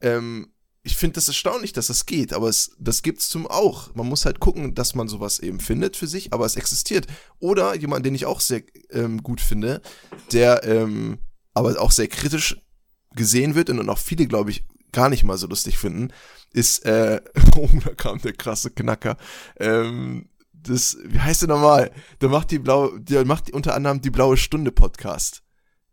Ähm, 0.00 0.52
ich 0.82 0.96
finde 0.96 1.14
das 1.14 1.28
erstaunlich, 1.28 1.72
dass 1.72 1.88
das 1.88 2.06
geht, 2.06 2.32
aber 2.32 2.48
es, 2.48 2.74
das 2.78 3.02
gibt's 3.02 3.28
zum 3.28 3.46
auch. 3.46 3.94
Man 3.94 4.08
muss 4.08 4.24
halt 4.24 4.40
gucken, 4.40 4.74
dass 4.74 4.94
man 4.94 5.08
sowas 5.08 5.38
eben 5.38 5.60
findet 5.60 5.96
für 5.96 6.06
sich, 6.06 6.32
aber 6.32 6.46
es 6.46 6.56
existiert. 6.56 7.06
Oder 7.38 7.76
jemand, 7.76 8.06
den 8.06 8.14
ich 8.14 8.24
auch 8.24 8.40
sehr 8.40 8.62
ähm, 8.90 9.22
gut 9.22 9.42
finde, 9.42 9.82
der 10.32 10.64
ähm, 10.64 11.18
aber 11.52 11.78
auch 11.80 11.90
sehr 11.90 12.08
kritisch 12.08 12.56
gesehen 13.14 13.54
wird 13.54 13.68
und 13.68 13.88
auch 13.88 13.98
viele, 13.98 14.26
glaube 14.26 14.50
ich, 14.50 14.64
gar 14.92 15.08
nicht 15.08 15.24
mal 15.24 15.36
so 15.36 15.46
lustig 15.46 15.78
finden, 15.78 16.12
ist, 16.52 16.84
äh, 16.84 17.20
oh, 17.56 17.68
da 17.84 17.94
kam 17.94 18.20
der 18.20 18.32
krasse 18.32 18.70
Knacker. 18.70 19.16
Ähm, 19.58 20.28
das, 20.52 20.98
wie 21.04 21.18
heißt 21.20 21.42
der 21.42 21.48
nochmal? 21.48 21.90
Der 22.20 22.28
macht 22.28 22.50
die 22.50 22.58
blaue, 22.58 23.00
der 23.00 23.24
macht 23.24 23.50
unter 23.52 23.74
anderem 23.74 24.00
die 24.00 24.10
blaue 24.10 24.36
Stunde 24.36 24.72
Podcast. 24.72 25.42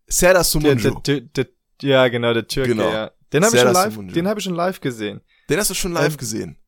Serdar 0.06 0.44
Sumunju. 0.44 1.00
Der, 1.00 1.20
der, 1.20 1.44
der, 1.44 1.46
ja, 1.80 2.08
genau, 2.08 2.34
der 2.34 2.46
Türke, 2.46 2.70
genau. 2.70 2.90
ja. 2.90 3.10
Den 3.32 3.44
habe 3.44 3.54
ich 3.54 3.62
schon 3.62 3.72
live, 3.72 4.14
den 4.14 4.28
habe 4.28 4.40
ich 4.40 4.44
schon 4.44 4.54
live 4.54 4.80
gesehen. 4.80 5.20
Den 5.50 5.58
hast 5.58 5.70
du 5.70 5.74
schon 5.74 5.92
live 5.92 6.12
ähm, 6.12 6.16
gesehen? 6.16 6.58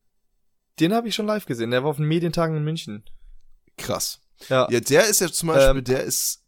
Den 0.79 0.95
habe 0.95 1.09
ich 1.09 1.15
schon 1.15 1.27
live 1.27 1.47
gesehen. 1.47 1.71
Der 1.71 1.83
war 1.83 1.91
auf 1.91 1.97
den 1.97 2.07
Medientagen 2.07 2.57
in 2.57 2.65
München. 2.65 3.05
Krass. 3.77 4.21
Ja. 4.49 4.69
Ja, 4.71 4.81
der 4.81 5.07
ist 5.07 5.21
ja 5.21 5.29
zum 5.29 5.49
Beispiel, 5.49 5.79
ähm, 5.79 5.85
der 5.85 6.05
ist 6.05 6.40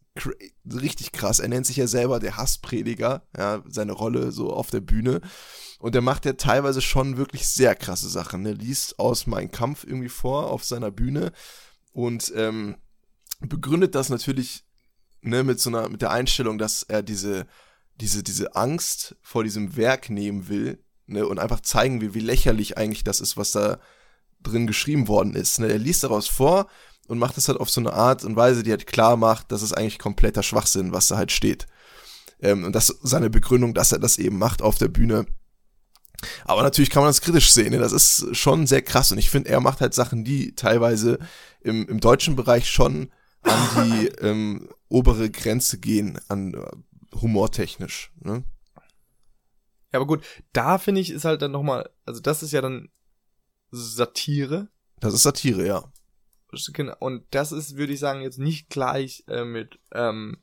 richtig 0.71 1.11
krass. 1.11 1.39
Er 1.39 1.47
nennt 1.47 1.65
sich 1.65 1.77
ja 1.77 1.87
selber 1.87 2.19
der 2.19 2.37
Hassprediger, 2.37 3.23
ja, 3.35 3.63
seine 3.67 3.93
Rolle 3.93 4.31
so 4.31 4.53
auf 4.53 4.69
der 4.69 4.81
Bühne. 4.81 5.21
Und 5.79 5.95
er 5.95 6.01
macht 6.01 6.25
ja 6.25 6.33
teilweise 6.33 6.81
schon 6.81 7.17
wirklich 7.17 7.47
sehr 7.47 7.75
krasse 7.75 8.09
Sachen. 8.09 8.45
Er 8.45 8.53
liest 8.53 8.99
aus 8.99 9.27
Mein 9.27 9.51
Kampf 9.51 9.83
irgendwie 9.83 10.09
vor 10.09 10.51
auf 10.51 10.63
seiner 10.63 10.91
Bühne 10.91 11.31
und 11.91 12.31
ähm, 12.35 12.75
begründet 13.41 13.95
das 13.95 14.09
natürlich 14.09 14.63
ne, 15.21 15.43
mit 15.43 15.59
so 15.59 15.69
einer, 15.69 15.89
mit 15.89 16.01
der 16.01 16.11
Einstellung, 16.11 16.57
dass 16.57 16.83
er 16.83 17.01
diese, 17.01 17.47
diese, 17.99 18.23
diese 18.23 18.55
Angst 18.55 19.15
vor 19.21 19.43
diesem 19.43 19.75
Werk 19.75 20.09
nehmen 20.09 20.47
will 20.47 20.83
ne, 21.07 21.25
und 21.25 21.39
einfach 21.39 21.61
zeigen 21.61 22.01
will, 22.01 22.13
wie 22.13 22.19
lächerlich 22.19 22.77
eigentlich 22.77 23.03
das 23.03 23.19
ist, 23.19 23.35
was 23.35 23.51
da 23.51 23.79
drin 24.41 24.67
geschrieben 24.67 25.07
worden 25.07 25.35
ist. 25.35 25.59
Ne. 25.59 25.67
Er 25.67 25.79
liest 25.79 26.03
daraus 26.03 26.27
vor 26.27 26.67
und 27.07 27.19
macht 27.19 27.37
es 27.37 27.47
halt 27.47 27.59
auf 27.59 27.69
so 27.69 27.81
eine 27.81 27.93
Art 27.93 28.23
und 28.23 28.35
Weise, 28.35 28.63
die 28.63 28.71
halt 28.71 28.87
klar 28.87 29.17
macht, 29.17 29.51
dass 29.51 29.61
es 29.61 29.73
eigentlich 29.73 29.99
kompletter 29.99 30.43
Schwachsinn, 30.43 30.93
was 30.93 31.07
da 31.07 31.17
halt 31.17 31.31
steht. 31.31 31.67
Ähm, 32.39 32.63
und 32.63 32.73
das 32.73 32.87
seine 33.01 33.29
Begründung, 33.29 33.73
dass 33.73 33.91
er 33.91 33.99
das 33.99 34.17
eben 34.17 34.37
macht 34.37 34.61
auf 34.61 34.77
der 34.77 34.87
Bühne, 34.87 35.25
aber 36.45 36.63
natürlich 36.63 36.89
kann 36.89 37.03
man 37.03 37.09
das 37.09 37.21
kritisch 37.21 37.51
sehen. 37.51 37.71
Ne? 37.71 37.79
Das 37.79 37.91
ist 37.91 38.35
schon 38.35 38.67
sehr 38.67 38.81
krass. 38.81 39.11
Und 39.11 39.17
ich 39.17 39.29
finde, 39.29 39.49
er 39.49 39.59
macht 39.59 39.81
halt 39.81 39.93
Sachen, 39.93 40.23
die 40.23 40.55
teilweise 40.55 41.19
im, 41.61 41.87
im 41.87 41.99
deutschen 41.99 42.35
Bereich 42.35 42.69
schon 42.69 43.11
an 43.41 43.67
die 43.85 44.07
ähm, 44.21 44.69
obere 44.89 45.29
Grenze 45.29 45.79
gehen, 45.79 46.19
an 46.27 46.53
äh, 46.53 47.17
humortechnisch. 47.19 48.11
Ne? 48.19 48.43
Ja, 49.91 49.99
aber 49.99 50.07
gut, 50.07 50.23
da 50.53 50.77
finde 50.77 51.01
ich, 51.01 51.11
ist 51.11 51.25
halt 51.25 51.41
dann 51.41 51.51
nochmal, 51.51 51.89
also 52.05 52.19
das 52.19 52.41
ist 52.41 52.51
ja 52.51 52.61
dann 52.61 52.89
Satire. 53.71 54.69
Das 54.99 55.13
ist 55.13 55.23
Satire, 55.23 55.65
ja. 55.65 55.91
Und 56.99 57.25
das 57.31 57.51
ist, 57.51 57.77
würde 57.77 57.93
ich 57.93 57.99
sagen, 57.99 58.21
jetzt 58.21 58.39
nicht 58.39 58.69
gleich 58.69 59.23
äh, 59.27 59.43
mit 59.43 59.79
ähm, 59.93 60.37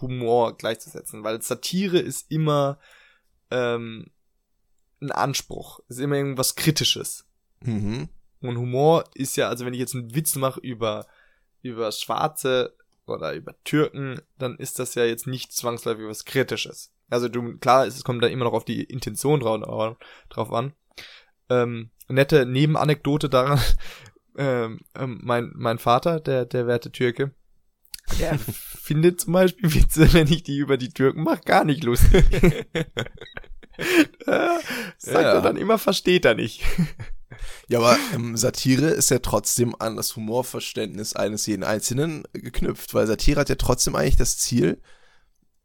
Humor 0.00 0.56
gleichzusetzen, 0.56 1.24
weil 1.24 1.40
Satire 1.42 1.98
ist 1.98 2.30
immer 2.30 2.78
ähm, 3.50 4.10
ein 5.00 5.12
Anspruch. 5.12 5.80
Ist 5.88 6.00
immer 6.00 6.16
irgendwas 6.16 6.56
Kritisches. 6.56 7.26
Mhm. 7.60 8.08
Und 8.40 8.58
Humor 8.58 9.04
ist 9.14 9.36
ja, 9.36 9.48
also 9.48 9.64
wenn 9.64 9.74
ich 9.74 9.80
jetzt 9.80 9.94
einen 9.94 10.14
Witz 10.14 10.36
mache 10.36 10.60
über, 10.60 11.06
über 11.62 11.90
Schwarze 11.92 12.76
oder 13.06 13.34
über 13.34 13.54
Türken, 13.64 14.20
dann 14.38 14.56
ist 14.56 14.78
das 14.78 14.94
ja 14.94 15.04
jetzt 15.04 15.26
nicht 15.26 15.52
zwangsläufig 15.52 16.06
was 16.06 16.24
Kritisches. 16.24 16.92
Also 17.08 17.28
du, 17.28 17.56
klar, 17.58 17.86
es 17.86 18.02
kommt 18.04 18.22
da 18.22 18.26
immer 18.26 18.44
noch 18.44 18.52
auf 18.52 18.64
die 18.64 18.82
Intention 18.82 19.40
drauf, 19.40 19.96
drauf 20.28 20.52
an. 20.52 20.74
Ähm, 21.48 21.90
nette 22.08 22.46
Nebenanekdote 22.46 23.28
daran, 23.28 23.60
ähm, 24.36 24.80
ähm, 24.94 25.20
mein, 25.22 25.52
mein 25.54 25.78
Vater, 25.78 26.20
der, 26.20 26.44
der 26.44 26.66
werte 26.66 26.92
Türke, 26.92 27.32
der 28.18 28.38
findet 28.82 29.20
zum 29.20 29.32
Beispiel 29.32 29.74
Witze, 29.74 30.12
wenn 30.12 30.28
ich 30.28 30.42
die 30.42 30.58
über 30.58 30.76
die 30.76 30.90
Türken 30.90 31.22
mache, 31.22 31.42
gar 31.44 31.64
nicht 31.64 31.84
lustig. 31.84 32.24
Sagt 34.26 35.24
ja. 35.24 35.34
er 35.34 35.42
dann 35.42 35.56
immer, 35.56 35.78
versteht 35.78 36.24
er 36.24 36.34
nicht. 36.34 36.62
Ja, 37.68 37.78
aber 37.78 37.98
ähm, 38.14 38.36
Satire 38.36 38.86
ist 38.86 39.10
ja 39.10 39.18
trotzdem 39.18 39.74
an 39.78 39.96
das 39.96 40.14
Humorverständnis 40.16 41.14
eines 41.14 41.46
jeden 41.46 41.64
Einzelnen 41.64 42.22
geknüpft, 42.32 42.94
weil 42.94 43.06
Satire 43.06 43.40
hat 43.40 43.48
ja 43.48 43.56
trotzdem 43.56 43.96
eigentlich 43.96 44.16
das 44.16 44.38
Ziel, 44.38 44.80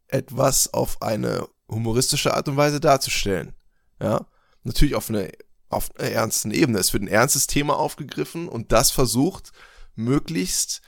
etwas 0.08 0.74
auf 0.74 1.00
eine 1.00 1.48
humoristische 1.68 2.34
Art 2.34 2.48
und 2.48 2.56
Weise 2.56 2.80
darzustellen. 2.80 3.54
Ja, 4.00 4.26
natürlich 4.62 4.94
auf 4.94 5.08
eine 5.08 5.32
auf 5.72 5.94
einer 5.96 6.10
ernsten 6.10 6.50
Ebene. 6.50 6.78
Es 6.78 6.92
wird 6.92 7.02
ein 7.02 7.08
ernstes 7.08 7.46
Thema 7.46 7.78
aufgegriffen 7.78 8.48
und 8.48 8.72
das 8.72 8.90
versucht, 8.90 9.52
möglichst 9.94 10.82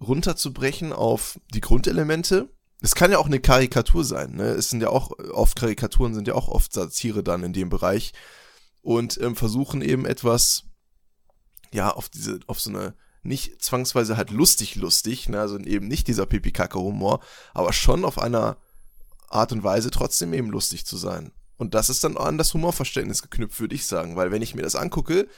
runterzubrechen 0.00 0.92
auf 0.92 1.38
die 1.52 1.60
Grundelemente 1.60 2.48
es 2.84 2.94
kann 2.94 3.10
ja 3.10 3.18
auch 3.18 3.26
eine 3.26 3.40
Karikatur 3.40 4.04
sein, 4.04 4.34
ne? 4.34 4.48
Es 4.48 4.68
sind 4.68 4.82
ja 4.82 4.90
auch 4.90 5.10
oft 5.32 5.56
Karikaturen 5.58 6.12
sind 6.12 6.28
ja 6.28 6.34
auch 6.34 6.48
oft 6.48 6.70
Satire 6.70 7.22
dann 7.22 7.42
in 7.42 7.54
dem 7.54 7.70
Bereich. 7.70 8.12
und 8.82 9.18
ähm, 9.22 9.34
versuchen 9.34 9.80
eben 9.80 10.04
etwas, 10.04 10.64
ja, 11.72 11.90
auf 11.90 12.10
diese, 12.10 12.40
auf 12.46 12.60
so 12.60 12.68
eine 12.68 12.94
nicht 13.22 13.62
zwangsweise 13.62 14.18
halt 14.18 14.30
lustig 14.30 14.74
lustig, 14.74 15.30
ne, 15.30 15.40
also 15.40 15.58
eben 15.58 15.88
nicht 15.88 16.06
dieser 16.06 16.26
Pipi-Kacke-Humor, 16.26 17.20
aber 17.54 17.72
schon 17.72 18.04
auf 18.04 18.18
einer 18.18 18.58
Art 19.30 19.52
und 19.52 19.64
Weise 19.64 19.90
trotzdem 19.90 20.34
eben 20.34 20.50
lustig 20.50 20.84
zu 20.84 20.98
sein. 20.98 21.32
Und 21.56 21.74
das 21.74 21.90
ist 21.90 22.02
dann 22.04 22.16
an 22.16 22.38
das 22.38 22.52
Humorverständnis 22.54 23.22
geknüpft, 23.22 23.60
würde 23.60 23.74
ich 23.74 23.86
sagen, 23.86 24.16
weil 24.16 24.32
wenn 24.32 24.42
ich 24.42 24.54
mir 24.54 24.62
das 24.62 24.74
angucke 24.74 25.28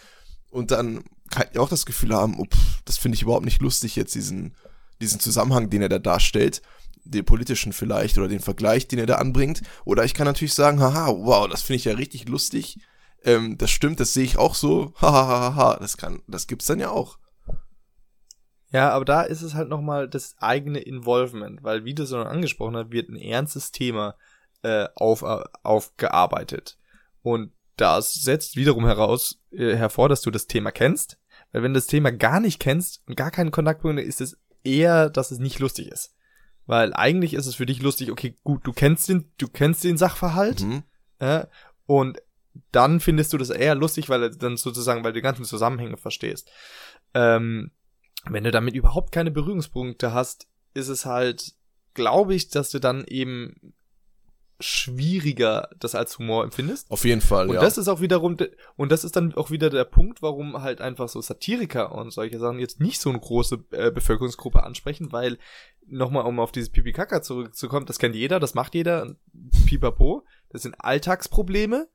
und 0.50 0.70
dann 0.70 1.04
kann 1.30 1.46
ich 1.52 1.58
auch 1.58 1.68
das 1.68 1.86
Gefühl 1.86 2.14
haben, 2.14 2.38
oh, 2.38 2.44
pff, 2.44 2.82
das 2.84 2.98
finde 2.98 3.16
ich 3.16 3.22
überhaupt 3.22 3.44
nicht 3.44 3.60
lustig 3.60 3.96
jetzt, 3.96 4.14
diesen, 4.14 4.54
diesen 5.00 5.20
Zusammenhang, 5.20 5.70
den 5.70 5.82
er 5.82 5.88
da 5.88 5.98
darstellt, 5.98 6.62
den 7.04 7.24
politischen 7.24 7.72
vielleicht 7.72 8.18
oder 8.18 8.28
den 8.28 8.40
Vergleich, 8.40 8.88
den 8.88 8.98
er 8.98 9.06
da 9.06 9.16
anbringt. 9.16 9.62
Oder 9.84 10.04
ich 10.04 10.14
kann 10.14 10.26
natürlich 10.26 10.54
sagen, 10.54 10.80
haha, 10.80 11.08
wow, 11.08 11.48
das 11.48 11.62
finde 11.62 11.76
ich 11.76 11.84
ja 11.84 11.94
richtig 11.94 12.28
lustig. 12.28 12.78
Ähm, 13.22 13.58
das 13.58 13.70
stimmt, 13.70 14.00
das 14.00 14.12
sehe 14.14 14.24
ich 14.24 14.38
auch 14.38 14.54
so. 14.54 14.92
Hahaha, 15.00 15.76
das 15.78 15.96
kann, 15.96 16.22
das 16.26 16.46
gibt's 16.46 16.66
dann 16.66 16.80
ja 16.80 16.90
auch. 16.90 17.18
Ja, 18.72 18.90
aber 18.90 19.04
da 19.04 19.22
ist 19.22 19.42
es 19.42 19.54
halt 19.54 19.68
nochmal 19.68 20.08
das 20.08 20.36
eigene 20.38 20.80
Involvement, 20.80 21.62
weil, 21.62 21.84
wie 21.84 21.94
du 21.94 22.02
es 22.02 22.10
schon 22.10 22.26
angesprochen 22.26 22.76
hast, 22.76 22.90
wird 22.90 23.08
ein 23.08 23.16
ernstes 23.16 23.70
Thema 23.70 24.16
äh, 24.66 24.88
auf, 24.96 25.22
äh, 25.22 25.44
aufgearbeitet. 25.62 26.76
Und 27.22 27.52
das 27.76 28.14
setzt 28.14 28.56
wiederum 28.56 28.84
heraus, 28.86 29.40
äh, 29.52 29.76
hervor, 29.76 30.08
dass 30.08 30.22
du 30.22 30.30
das 30.30 30.46
Thema 30.46 30.72
kennst. 30.72 31.18
Weil 31.52 31.62
wenn 31.62 31.72
du 31.72 31.78
das 31.78 31.86
Thema 31.86 32.10
gar 32.10 32.40
nicht 32.40 32.58
kennst 32.58 33.02
und 33.06 33.16
gar 33.16 33.30
keinen 33.30 33.50
Kontaktpunkt, 33.50 34.02
ist 34.02 34.20
es 34.20 34.38
eher, 34.64 35.10
dass 35.10 35.30
es 35.30 35.38
nicht 35.38 35.58
lustig 35.58 35.88
ist. 35.88 36.14
Weil 36.66 36.94
eigentlich 36.94 37.34
ist 37.34 37.46
es 37.46 37.54
für 37.54 37.66
dich 37.66 37.80
lustig, 37.80 38.10
okay, 38.10 38.36
gut, 38.42 38.66
du 38.66 38.72
kennst 38.72 39.08
den, 39.08 39.30
du 39.38 39.46
kennst 39.46 39.84
den 39.84 39.96
Sachverhalt, 39.96 40.62
mhm. 40.62 40.82
äh, 41.20 41.46
und 41.86 42.20
dann 42.72 42.98
findest 42.98 43.32
du 43.32 43.38
das 43.38 43.50
eher 43.50 43.76
lustig, 43.76 44.08
weil 44.08 44.22
du 44.22 44.30
dann 44.36 44.56
sozusagen, 44.56 45.04
weil 45.04 45.12
du 45.12 45.18
die 45.18 45.22
ganzen 45.22 45.44
Zusammenhänge 45.44 45.96
verstehst. 45.96 46.50
Ähm, 47.14 47.70
wenn 48.24 48.42
du 48.42 48.50
damit 48.50 48.74
überhaupt 48.74 49.12
keine 49.12 49.30
Berührungspunkte 49.30 50.12
hast, 50.12 50.48
ist 50.74 50.88
es 50.88 51.04
halt, 51.04 51.52
glaube 51.94 52.34
ich, 52.34 52.48
dass 52.48 52.70
du 52.70 52.80
dann 52.80 53.04
eben 53.04 53.74
schwieriger 54.60 55.68
das 55.78 55.94
als 55.94 56.18
Humor 56.18 56.44
empfindest. 56.44 56.90
Auf 56.90 57.04
jeden 57.04 57.20
Fall, 57.20 57.48
und 57.48 57.54
ja. 57.54 57.60
Und 57.60 57.64
das 57.64 57.78
ist 57.78 57.88
auch 57.88 58.00
wiederum, 58.00 58.36
und 58.76 58.92
das 58.92 59.04
ist 59.04 59.16
dann 59.16 59.34
auch 59.34 59.50
wieder 59.50 59.70
der 59.70 59.84
Punkt, 59.84 60.22
warum 60.22 60.62
halt 60.62 60.80
einfach 60.80 61.08
so 61.08 61.20
Satiriker 61.20 61.92
und 61.92 62.10
solche 62.10 62.38
Sachen 62.38 62.58
jetzt 62.58 62.80
nicht 62.80 63.00
so 63.00 63.10
eine 63.10 63.20
große 63.20 63.64
äh, 63.72 63.90
Bevölkerungsgruppe 63.90 64.62
ansprechen, 64.62 65.12
weil, 65.12 65.38
nochmal, 65.86 66.24
um 66.24 66.40
auf 66.40 66.52
dieses 66.52 66.70
Pipi-Kaka 66.70 67.22
zurückzukommen, 67.22 67.86
das 67.86 67.98
kennt 67.98 68.14
jeder, 68.14 68.40
das 68.40 68.54
macht 68.54 68.74
jeder, 68.74 69.16
pipapo, 69.66 70.24
das 70.50 70.62
sind 70.62 70.74
Alltagsprobleme, 70.78 71.88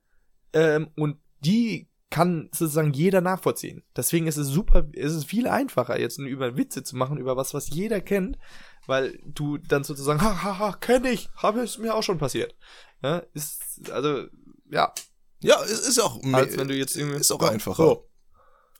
ähm, 0.52 0.88
und 0.96 1.18
die 1.40 1.88
kann 2.10 2.50
sozusagen 2.52 2.92
jeder 2.92 3.22
nachvollziehen. 3.22 3.82
Deswegen 3.96 4.26
ist 4.26 4.36
es 4.36 4.46
super, 4.46 4.86
ist 4.92 5.14
es 5.14 5.24
viel 5.24 5.48
einfacher, 5.48 5.98
jetzt 5.98 6.18
über 6.18 6.56
Witze 6.56 6.84
zu 6.84 6.96
machen, 6.96 7.16
über 7.18 7.36
was, 7.36 7.54
was 7.54 7.70
jeder 7.70 8.00
kennt, 8.00 8.38
weil 8.86 9.18
du 9.24 9.58
dann 9.58 9.84
sozusagen, 9.84 10.20
ha, 10.20 10.42
ha, 10.42 10.58
ha, 10.58 10.72
kenn 10.72 11.04
ich, 11.04 11.28
habe 11.36 11.60
es 11.60 11.78
mir 11.78 11.94
auch 11.94 12.02
schon 12.02 12.18
passiert. 12.18 12.54
Ja, 13.02 13.22
ist, 13.34 13.90
also, 13.90 14.26
ja. 14.70 14.92
Ja, 15.40 15.60
ist, 15.62 15.86
ist 15.86 16.00
auch, 16.00 16.22
als 16.32 16.56
wenn 16.56 16.68
du 16.68 16.74
jetzt 16.74 16.96
irgendwie, 16.96 17.18
ist 17.18 17.32
auch 17.32 17.42
einfacher. 17.42 17.82
So. 17.82 18.08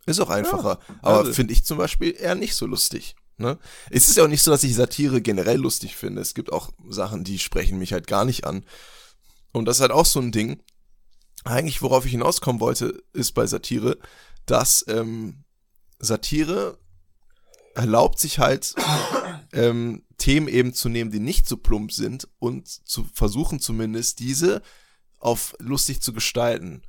Ist 0.06 0.20
auch 0.20 0.30
einfacher. 0.30 0.78
Ja, 0.88 0.94
aber 1.02 1.18
also. 1.18 1.32
finde 1.32 1.52
ich 1.52 1.64
zum 1.64 1.78
Beispiel 1.78 2.14
eher 2.16 2.34
nicht 2.34 2.54
so 2.54 2.66
lustig. 2.66 3.14
Ne? 3.36 3.58
Es 3.90 4.08
ist 4.08 4.16
ja 4.16 4.24
auch 4.24 4.28
nicht 4.28 4.42
so, 4.42 4.50
dass 4.50 4.62
ich 4.62 4.74
Satire 4.74 5.20
generell 5.22 5.58
lustig 5.58 5.96
finde. 5.96 6.22
Es 6.22 6.34
gibt 6.34 6.52
auch 6.52 6.70
Sachen, 6.88 7.24
die 7.24 7.38
sprechen 7.38 7.78
mich 7.78 7.92
halt 7.92 8.06
gar 8.06 8.24
nicht 8.24 8.44
an. 8.44 8.64
Und 9.52 9.64
das 9.64 9.76
ist 9.76 9.80
halt 9.80 9.92
auch 9.92 10.06
so 10.06 10.20
ein 10.20 10.32
Ding 10.32 10.62
eigentlich, 11.44 11.82
worauf 11.82 12.04
ich 12.04 12.12
hinauskommen 12.12 12.60
wollte, 12.60 13.02
ist 13.12 13.32
bei 13.32 13.46
Satire, 13.46 13.98
dass 14.46 14.84
ähm, 14.88 15.44
Satire 15.98 16.78
erlaubt 17.74 18.18
sich 18.18 18.38
halt 18.38 18.74
ähm, 19.52 20.04
Themen 20.18 20.48
eben 20.48 20.72
zu 20.74 20.88
nehmen, 20.88 21.10
die 21.10 21.20
nicht 21.20 21.46
so 21.46 21.56
plump 21.56 21.92
sind 21.92 22.28
und 22.38 22.68
zu 22.68 23.04
versuchen 23.12 23.60
zumindest 23.60 24.18
diese 24.18 24.62
auf 25.18 25.54
lustig 25.58 26.00
zu 26.00 26.12
gestalten. 26.12 26.82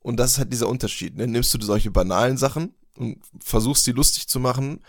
Und 0.00 0.16
das 0.16 0.32
ist 0.32 0.38
halt 0.38 0.52
dieser 0.52 0.68
Unterschied. 0.68 1.16
Ne? 1.16 1.26
Nimmst 1.26 1.54
du 1.54 1.60
solche 1.60 1.90
banalen 1.90 2.36
Sachen 2.36 2.74
und 2.96 3.22
versuchst 3.40 3.86
die 3.86 3.92
lustig 3.92 4.28
zu 4.28 4.40
machen, 4.40 4.80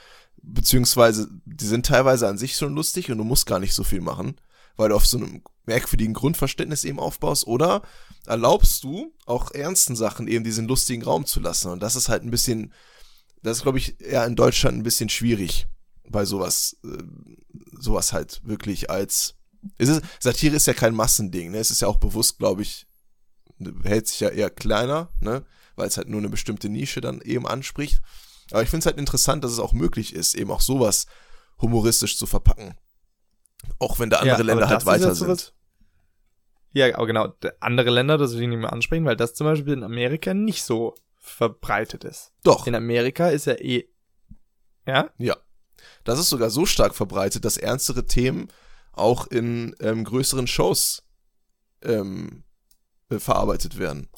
beziehungsweise 0.41 1.29
die 1.45 1.65
sind 1.65 1.85
teilweise 1.85 2.27
an 2.27 2.37
sich 2.37 2.55
schon 2.55 2.75
lustig 2.75 3.11
und 3.11 3.17
du 3.17 3.23
musst 3.23 3.45
gar 3.45 3.59
nicht 3.59 3.73
so 3.73 3.83
viel 3.83 4.01
machen, 4.01 4.35
weil 4.75 4.89
du 4.89 4.95
auf 4.95 5.05
so 5.05 5.17
einem 5.17 5.43
merkwürdigen 5.65 6.13
Grundverständnis 6.13 6.83
eben 6.83 6.99
aufbaust, 6.99 7.47
oder 7.47 7.83
erlaubst 8.25 8.83
du 8.83 9.13
auch 9.25 9.51
ernsten 9.51 9.95
Sachen 9.95 10.27
eben 10.27 10.43
diesen 10.43 10.67
lustigen 10.67 11.03
Raum 11.03 11.25
zu 11.25 11.39
lassen. 11.39 11.71
Und 11.71 11.81
das 11.81 11.95
ist 11.95 12.09
halt 12.09 12.23
ein 12.23 12.31
bisschen, 12.31 12.73
das 13.41 13.57
ist, 13.57 13.63
glaube 13.63 13.77
ich, 13.77 13.99
eher 14.01 14.25
in 14.25 14.35
Deutschland 14.35 14.77
ein 14.77 14.83
bisschen 14.83 15.09
schwierig, 15.09 15.67
bei 16.09 16.25
sowas, 16.25 16.77
äh, 16.83 17.03
sowas 17.79 18.13
halt 18.13 18.41
wirklich 18.43 18.89
als. 18.89 19.35
Ist 19.77 20.01
Satire 20.19 20.57
ist 20.57 20.67
ja 20.67 20.73
kein 20.73 20.93
Massending, 20.93 21.51
ne? 21.51 21.57
Es 21.57 21.71
ist 21.71 21.81
ja 21.81 21.87
auch 21.87 21.97
bewusst, 21.97 22.37
glaube 22.37 22.63
ich, 22.63 22.85
hält 23.83 24.07
sich 24.07 24.19
ja 24.19 24.29
eher 24.29 24.49
kleiner, 24.49 25.09
ne? 25.19 25.45
Weil 25.75 25.87
es 25.87 25.97
halt 25.97 26.09
nur 26.09 26.19
eine 26.19 26.29
bestimmte 26.29 26.69
Nische 26.69 27.01
dann 27.01 27.21
eben 27.21 27.47
anspricht. 27.47 28.01
Aber 28.51 28.61
ich 28.61 28.69
finde 28.69 28.79
es 28.79 28.85
halt 28.85 28.97
interessant, 28.97 29.43
dass 29.43 29.51
es 29.51 29.59
auch 29.59 29.73
möglich 29.73 30.13
ist, 30.13 30.35
eben 30.35 30.51
auch 30.51 30.61
sowas 30.61 31.07
humoristisch 31.61 32.17
zu 32.17 32.25
verpacken. 32.25 32.75
Auch 33.79 33.99
wenn 33.99 34.09
da 34.09 34.17
andere 34.17 34.39
ja, 34.39 34.43
Länder 34.43 34.67
halt 34.67 34.85
weiter 34.85 35.15
sind. 35.15 35.53
Ja, 36.73 36.95
aber 36.95 37.07
genau, 37.07 37.33
andere 37.59 37.91
Länder, 37.91 38.17
das 38.17 38.33
will 38.33 38.41
ich 38.41 38.47
nicht 38.47 38.57
mehr 38.57 38.73
ansprechen, 38.73 39.05
weil 39.05 39.15
das 39.15 39.33
zum 39.35 39.45
Beispiel 39.45 39.73
in 39.73 39.83
Amerika 39.83 40.33
nicht 40.33 40.63
so 40.63 40.95
verbreitet 41.19 42.03
ist. 42.03 42.33
Doch. 42.43 42.67
In 42.67 42.75
Amerika 42.75 43.29
ist 43.29 43.45
ja 43.45 43.53
eh. 43.53 43.87
Ja? 44.85 45.09
Ja. 45.17 45.37
Das 46.03 46.19
ist 46.19 46.29
sogar 46.29 46.49
so 46.49 46.65
stark 46.65 46.95
verbreitet, 46.95 47.45
dass 47.45 47.57
ernstere 47.57 48.05
Themen 48.05 48.47
auch 48.91 49.27
in 49.27 49.75
ähm, 49.79 50.03
größeren 50.03 50.47
Shows 50.47 51.03
ähm, 51.81 52.43
äh, 53.09 53.19
verarbeitet 53.19 53.77
werden. 53.77 54.09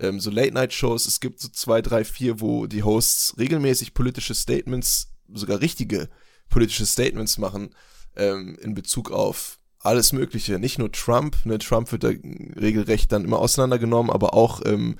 Ähm, 0.00 0.20
so 0.20 0.30
Late-Night-Shows, 0.30 1.06
es 1.06 1.20
gibt 1.20 1.40
so 1.40 1.48
zwei, 1.48 1.82
drei, 1.82 2.04
vier, 2.04 2.40
wo 2.40 2.66
die 2.66 2.82
Hosts 2.82 3.36
regelmäßig 3.38 3.94
politische 3.94 4.34
Statements, 4.34 5.12
sogar 5.32 5.60
richtige 5.60 6.08
politische 6.48 6.86
Statements 6.86 7.38
machen, 7.38 7.74
ähm, 8.16 8.56
in 8.60 8.74
Bezug 8.74 9.10
auf 9.10 9.58
alles 9.80 10.12
Mögliche. 10.12 10.58
Nicht 10.58 10.78
nur 10.78 10.90
Trump, 10.92 11.44
ne, 11.44 11.58
Trump 11.58 11.92
wird 11.92 12.04
da 12.04 12.08
regelrecht 12.08 13.12
dann 13.12 13.24
immer 13.24 13.38
auseinandergenommen, 13.38 14.10
aber 14.10 14.34
auch 14.34 14.62
ähm, 14.64 14.98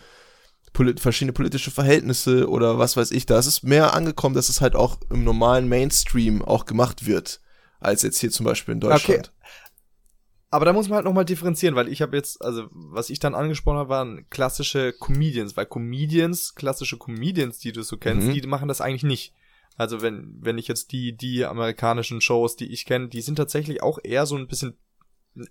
polit 0.72 1.00
verschiedene 1.00 1.32
politische 1.32 1.70
Verhältnisse 1.70 2.48
oder 2.48 2.78
was 2.78 2.96
weiß 2.96 3.10
ich. 3.10 3.26
Da 3.26 3.38
ist 3.38 3.46
es 3.46 3.62
mehr 3.62 3.94
angekommen, 3.94 4.34
dass 4.34 4.48
es 4.48 4.60
halt 4.60 4.76
auch 4.76 4.98
im 5.10 5.24
normalen 5.24 5.68
Mainstream 5.68 6.44
auch 6.44 6.64
gemacht 6.64 7.06
wird, 7.06 7.40
als 7.80 8.02
jetzt 8.02 8.18
hier 8.18 8.30
zum 8.30 8.44
Beispiel 8.44 8.74
in 8.74 8.80
Deutschland. 8.80 9.28
Okay. 9.28 9.38
Aber 10.50 10.64
da 10.64 10.72
muss 10.72 10.88
man 10.88 10.96
halt 10.96 11.04
nochmal 11.04 11.26
differenzieren, 11.26 11.74
weil 11.74 11.88
ich 11.88 12.00
habe 12.00 12.16
jetzt, 12.16 12.42
also 12.42 12.68
was 12.72 13.10
ich 13.10 13.18
dann 13.18 13.34
angesprochen 13.34 13.78
habe, 13.78 13.90
waren 13.90 14.26
klassische 14.30 14.94
Comedians, 14.94 15.56
weil 15.56 15.66
Comedians, 15.66 16.54
klassische 16.54 16.96
Comedians, 16.96 17.58
die 17.58 17.72
du 17.72 17.82
so 17.82 17.98
kennst, 17.98 18.28
mhm. 18.28 18.32
die 18.32 18.46
machen 18.46 18.68
das 18.68 18.80
eigentlich 18.80 19.02
nicht. 19.02 19.34
Also 19.76 20.00
wenn, 20.00 20.36
wenn 20.40 20.58
ich 20.58 20.66
jetzt 20.66 20.92
die, 20.92 21.16
die 21.16 21.44
amerikanischen 21.44 22.20
Shows, 22.20 22.56
die 22.56 22.72
ich 22.72 22.86
kenne, 22.86 23.08
die 23.08 23.20
sind 23.20 23.36
tatsächlich 23.36 23.82
auch 23.82 23.98
eher 24.02 24.24
so 24.24 24.36
ein 24.36 24.48
bisschen 24.48 24.76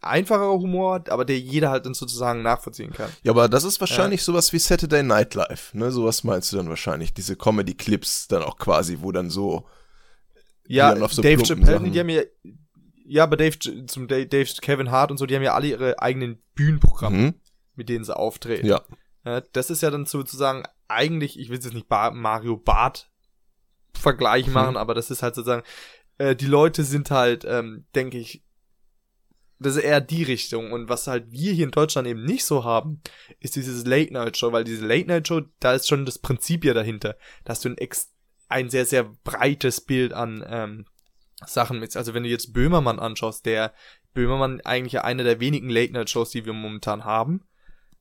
einfacherer 0.01 0.59
Humor, 0.59 1.03
aber 1.09 1.23
der 1.23 1.39
jeder 1.39 1.69
halt 1.69 1.85
dann 1.85 1.93
sozusagen 1.93 2.41
nachvollziehen 2.41 2.91
kann. 2.91 3.09
Ja, 3.23 3.31
aber 3.31 3.47
das 3.47 3.63
ist 3.63 3.79
wahrscheinlich 3.79 4.21
ja. 4.21 4.25
sowas 4.25 4.51
wie 4.51 4.59
Saturday 4.59 5.03
Night 5.03 5.33
Live, 5.33 5.73
ne? 5.73 5.91
Sowas 5.91 6.23
meinst 6.23 6.51
du 6.51 6.57
dann 6.57 6.69
wahrscheinlich, 6.69 7.13
diese 7.13 7.35
Comedy-Clips 7.35 8.27
dann 8.27 8.43
auch 8.43 8.57
quasi, 8.57 8.97
wo 9.01 9.11
dann 9.11 9.29
so 9.29 9.65
ja, 10.67 10.93
dann 10.93 11.07
so 11.07 11.21
Dave 11.21 11.43
Chappelle, 11.43 11.89
die 11.89 11.99
haben 11.99 12.09
ja 12.09 12.23
ja, 13.09 13.23
aber 13.23 13.37
Dave 13.37 13.57
zum 13.87 14.07
Dave, 14.09 14.27
Dave, 14.27 14.49
Kevin 14.61 14.91
Hart 14.91 15.11
und 15.11 15.17
so, 15.17 15.25
die 15.25 15.35
haben 15.35 15.43
ja 15.43 15.53
alle 15.53 15.67
ihre 15.67 15.99
eigenen 15.99 16.39
Bühnenprogramme, 16.55 17.17
mhm. 17.17 17.33
mit 17.75 17.87
denen 17.87 18.03
sie 18.03 18.15
auftreten. 18.15 18.67
Ja. 18.67 18.81
ja. 19.25 19.41
Das 19.53 19.69
ist 19.69 19.81
ja 19.81 19.89
dann 19.89 20.05
sozusagen 20.05 20.63
eigentlich, 20.89 21.39
ich 21.39 21.47
will 21.47 21.55
jetzt 21.55 21.73
nicht 21.73 21.89
Mario 21.89 22.57
Bart 22.57 23.09
Vergleich 23.93 24.47
mhm. 24.47 24.53
machen, 24.53 24.71
mhm. 24.71 24.77
aber 24.77 24.93
das 24.93 25.09
ist 25.09 25.23
halt 25.23 25.35
sozusagen, 25.35 25.63
äh, 26.17 26.35
die 26.35 26.45
Leute 26.45 26.83
sind 26.83 27.09
halt, 27.09 27.45
ähm, 27.45 27.85
denke 27.95 28.17
ich, 28.17 28.43
das 29.59 29.75
ist 29.75 29.83
eher 29.83 30.01
die 30.01 30.23
Richtung. 30.23 30.71
Und 30.71 30.89
was 30.89 31.07
halt 31.07 31.31
wir 31.31 31.53
hier 31.53 31.65
in 31.65 31.71
Deutschland 31.71 32.07
eben 32.07 32.23
nicht 32.23 32.45
so 32.45 32.63
haben, 32.63 33.01
ist 33.39 33.55
dieses 33.55 33.85
Late-Night-Show, 33.85 34.51
weil 34.51 34.63
diese 34.63 34.85
Late-Night-Show, 34.85 35.41
da 35.59 35.73
ist 35.73 35.87
schon 35.87 36.05
das 36.05 36.19
Prinzip 36.19 36.63
ja 36.63 36.73
dahinter, 36.73 37.17
dass 37.43 37.61
du 37.61 37.69
ein, 37.69 37.77
ex 37.77 38.13
ein 38.49 38.69
sehr, 38.69 38.85
sehr 38.85 39.03
breites 39.23 39.81
Bild 39.81 40.13
an 40.13 40.45
ähm, 40.47 40.85
Sachen 41.45 41.79
mit. 41.79 41.95
Also 41.97 42.13
wenn 42.13 42.23
du 42.23 42.29
jetzt 42.29 42.53
Böhmermann 42.53 42.99
anschaust, 42.99 43.45
der 43.45 43.73
Böhmermann 44.13 44.61
eigentlich 44.61 45.01
eine 45.01 45.23
der 45.23 45.39
wenigen 45.39 45.69
Late-Night-Shows, 45.69 46.31
die 46.31 46.45
wir 46.45 46.53
momentan 46.53 47.03
haben, 47.03 47.41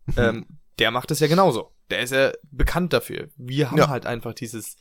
mhm. 0.06 0.14
ähm, 0.16 0.46
der 0.78 0.90
macht 0.90 1.10
es 1.10 1.20
ja 1.20 1.26
genauso. 1.26 1.72
Der 1.90 2.00
ist 2.00 2.12
ja 2.12 2.32
bekannt 2.50 2.92
dafür. 2.92 3.28
Wir 3.36 3.70
haben 3.70 3.78
ja. 3.78 3.88
halt 3.88 4.06
einfach 4.06 4.34
dieses 4.34 4.76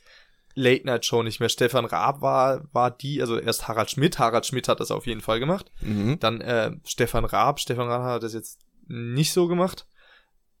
Late-Night-Show 0.56 1.22
nicht 1.22 1.38
mehr. 1.38 1.48
Stefan 1.48 1.84
Raab 1.84 2.20
war, 2.22 2.64
war 2.72 2.90
die, 2.90 3.20
also 3.20 3.38
erst 3.38 3.68
Harald 3.68 3.90
Schmidt. 3.90 4.18
Harald 4.18 4.46
Schmidt 4.46 4.68
hat 4.68 4.80
das 4.80 4.90
auf 4.90 5.06
jeden 5.06 5.20
Fall 5.20 5.38
gemacht. 5.38 5.70
Mhm. 5.80 6.18
Dann 6.18 6.40
äh, 6.40 6.72
Stefan 6.84 7.24
Raab. 7.24 7.60
Stefan 7.60 7.88
Raab 7.88 8.02
hat 8.02 8.22
das 8.22 8.32
jetzt 8.34 8.58
nicht 8.88 9.32
so 9.32 9.46
gemacht. 9.48 9.86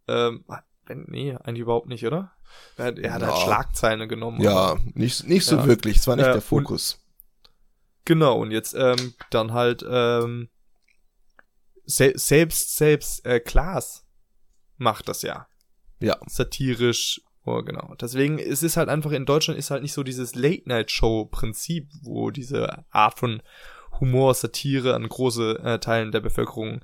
Ähm, 0.06 0.44
Nee, 0.88 1.34
eigentlich 1.42 1.62
überhaupt 1.62 1.88
nicht, 1.88 2.06
oder? 2.06 2.30
Er 2.76 2.84
hat, 2.84 2.98
er 3.00 3.12
hat 3.14 3.22
Ja. 3.22 3.28
halt 3.28 3.38
Schlagzeilen 3.42 4.08
genommen. 4.08 4.40
Ja, 4.40 4.52
aber- 4.54 4.80
nicht, 4.94 5.26
nicht 5.26 5.44
so 5.44 5.56
Ja. 5.56 5.66
wirklich. 5.66 5.96
Es 5.96 6.06
war 6.06 6.14
nicht 6.14 6.26
Äh, 6.26 6.32
der 6.34 6.40
Fokus. 6.42 7.00
Genau, 8.04 8.38
und 8.38 8.52
jetzt 8.52 8.72
ähm, 8.74 9.14
dann 9.30 9.52
halt 9.52 9.84
ähm, 9.88 10.48
se 11.86 12.12
selbst, 12.14 12.76
selbst 12.76 13.26
äh, 13.26 13.40
Klaas 13.40 14.06
macht 14.76 15.08
das 15.08 15.22
ja. 15.22 15.48
Ja. 15.98 16.18
Satirisch, 16.28 17.20
oh, 17.46 17.62
genau. 17.62 17.94
Deswegen 18.00 18.38
ist 18.38 18.62
es 18.62 18.76
halt 18.76 18.88
einfach, 18.88 19.12
in 19.12 19.24
Deutschland 19.24 19.58
ist 19.58 19.70
halt 19.70 19.82
nicht 19.82 19.92
so 19.92 20.02
dieses 20.02 20.34
Late-Night-Show-Prinzip, 20.34 21.88
wo 22.02 22.30
diese 22.30 22.84
Art 22.90 23.18
von 23.18 23.42
Humor, 24.00 24.34
Satire 24.34 24.94
an 24.94 25.08
große 25.08 25.60
äh, 25.62 25.78
Teilen 25.78 26.12
der 26.12 26.20
Bevölkerung 26.20 26.82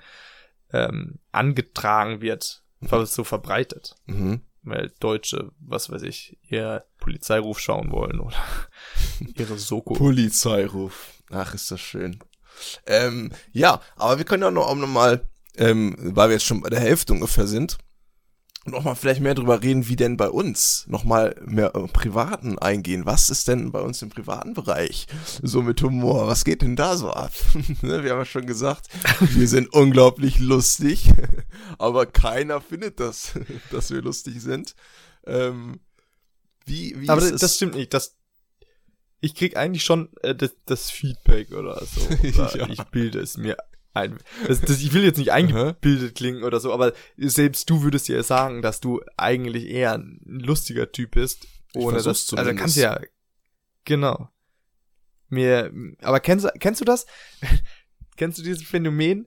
ähm, 0.73 1.19
angetragen 1.31 2.21
wird, 2.21 2.63
weil 2.81 3.03
es 3.03 3.15
so 3.15 3.25
verbreitet. 3.25 3.97
Mhm. 4.07 4.41
Weil 4.63 4.93
Deutsche, 5.01 5.51
was 5.59 5.91
weiß 5.91 6.03
ich, 6.03 6.39
ihr 6.49 6.85
Polizeiruf 6.99 7.59
schauen 7.59 7.91
wollen 7.91 8.21
oder 8.21 8.37
ihre 9.37 9.59
Soko. 9.59 9.95
Polizeiruf. 9.95 11.13
Ach, 11.31 11.55
ist 11.55 11.71
das 11.71 11.81
schön. 11.81 12.19
Ähm, 12.87 13.33
ja, 13.53 13.81
aber 13.97 14.19
wir 14.19 14.25
können 14.25 14.43
ja 14.43 14.51
noch, 14.51 14.69
auch 14.69 14.77
noch 14.77 14.87
mal, 14.87 15.29
ähm, 15.57 15.97
weil 15.99 16.29
wir 16.29 16.35
jetzt 16.35 16.45
schon 16.45 16.61
bei 16.61 16.71
der 16.71 16.81
Hälfte 16.81 17.13
ungefähr 17.13 17.47
sind, 17.47 17.79
noch 18.65 18.85
mal 18.85 18.95
vielleicht 18.95 19.21
mehr 19.21 19.35
drüber 19.35 19.63
reden, 19.63 19.89
wie 19.89 19.97
denn 19.97 20.17
bei 20.17 20.29
uns 20.29 20.85
noch 20.87 21.05
mal 21.05 21.35
mehr 21.45 21.75
äh, 21.75 21.89
privaten 21.89 22.59
eingehen. 22.59 23.07
Was 23.07 23.29
ist 23.29 23.49
denn 23.49 23.73
bei 23.73 23.81
uns 23.81 24.03
im 24.03 24.11
privaten 24.11 24.55
Bereich 24.55 25.09
so 25.43 25.63
mit 25.63 25.83
Humor? 25.83 26.29
Was 26.29 26.45
geht 26.45 26.63
denn 26.63 26.77
da 26.77 26.97
so 26.97 27.11
ab? 27.11 27.33
Ne, 27.83 28.05
wir 28.05 28.13
haben 28.13 28.19
ja 28.19 28.25
schon 28.25 28.47
gesagt, 28.47 28.87
wir 29.21 29.49
sind 29.49 29.73
unglaublich 29.73 30.39
lustig, 30.39 31.11
aber 31.79 32.07
keiner 32.07 32.61
findet 32.61 33.01
das, 33.01 33.33
dass 33.71 33.91
wir 33.91 34.03
lustig 34.03 34.41
sind. 34.41 34.75
Ähm, 35.27 35.81
wie, 36.65 36.95
wie 37.01 37.09
Aber 37.09 37.23
ist 37.23 37.33
das, 37.33 37.41
das 37.41 37.57
stimmt 37.57 37.75
nicht. 37.75 37.93
Das, 37.93 38.17
ich 39.21 39.35
krieg 39.35 39.57
eigentlich 39.57 39.83
schon 39.83 40.11
äh, 40.23 40.35
das, 40.35 40.55
das 40.67 40.91
Feedback 40.91 41.53
oder 41.53 41.83
so. 41.85 42.03
Oder 42.03 42.57
Ja. 42.57 42.69
Ich 42.69 42.83
bilde 42.85 43.21
es 43.21 43.37
mir 43.37 43.57
ein. 43.95 44.18
Das, 44.47 44.61
das, 44.61 44.80
ich 44.80 44.93
will 44.93 45.05
jetzt 45.05 45.18
nicht 45.18 45.32
eingebildet 45.32 46.14
klingen 46.14 46.45
oder 46.45 46.61
so, 46.61 46.72
aber 46.72 46.93
selbst 47.16 47.68
du 47.70 47.82
würdest 47.82 48.09
ja 48.09 48.22
sagen, 48.22 48.62
dass 48.62 48.80
du 48.80 49.01
eigentlich 49.16 49.66
eher 49.68 49.93
ein 49.95 50.20
lustiger 50.24 50.90
Typ 50.93 51.12
bist. 51.12 51.45
Ich 51.74 51.76
Ohne 51.80 52.01
versuch's 52.01 52.26
das, 52.26 52.38
also 52.38 52.51
zumindest. 52.51 52.59
kannst 52.61 52.76
du 52.76 52.80
ja, 52.80 53.01
genau. 53.84 54.28
Mir, 55.28 55.72
aber 56.03 56.20
kennst, 56.20 56.45
du- 56.45 56.53
kennst 56.59 56.80
du 56.80 56.84
das? 56.84 57.07
kennst 58.16 58.38
du 58.38 58.43
dieses 58.43 58.62
Phänomen, 58.62 59.26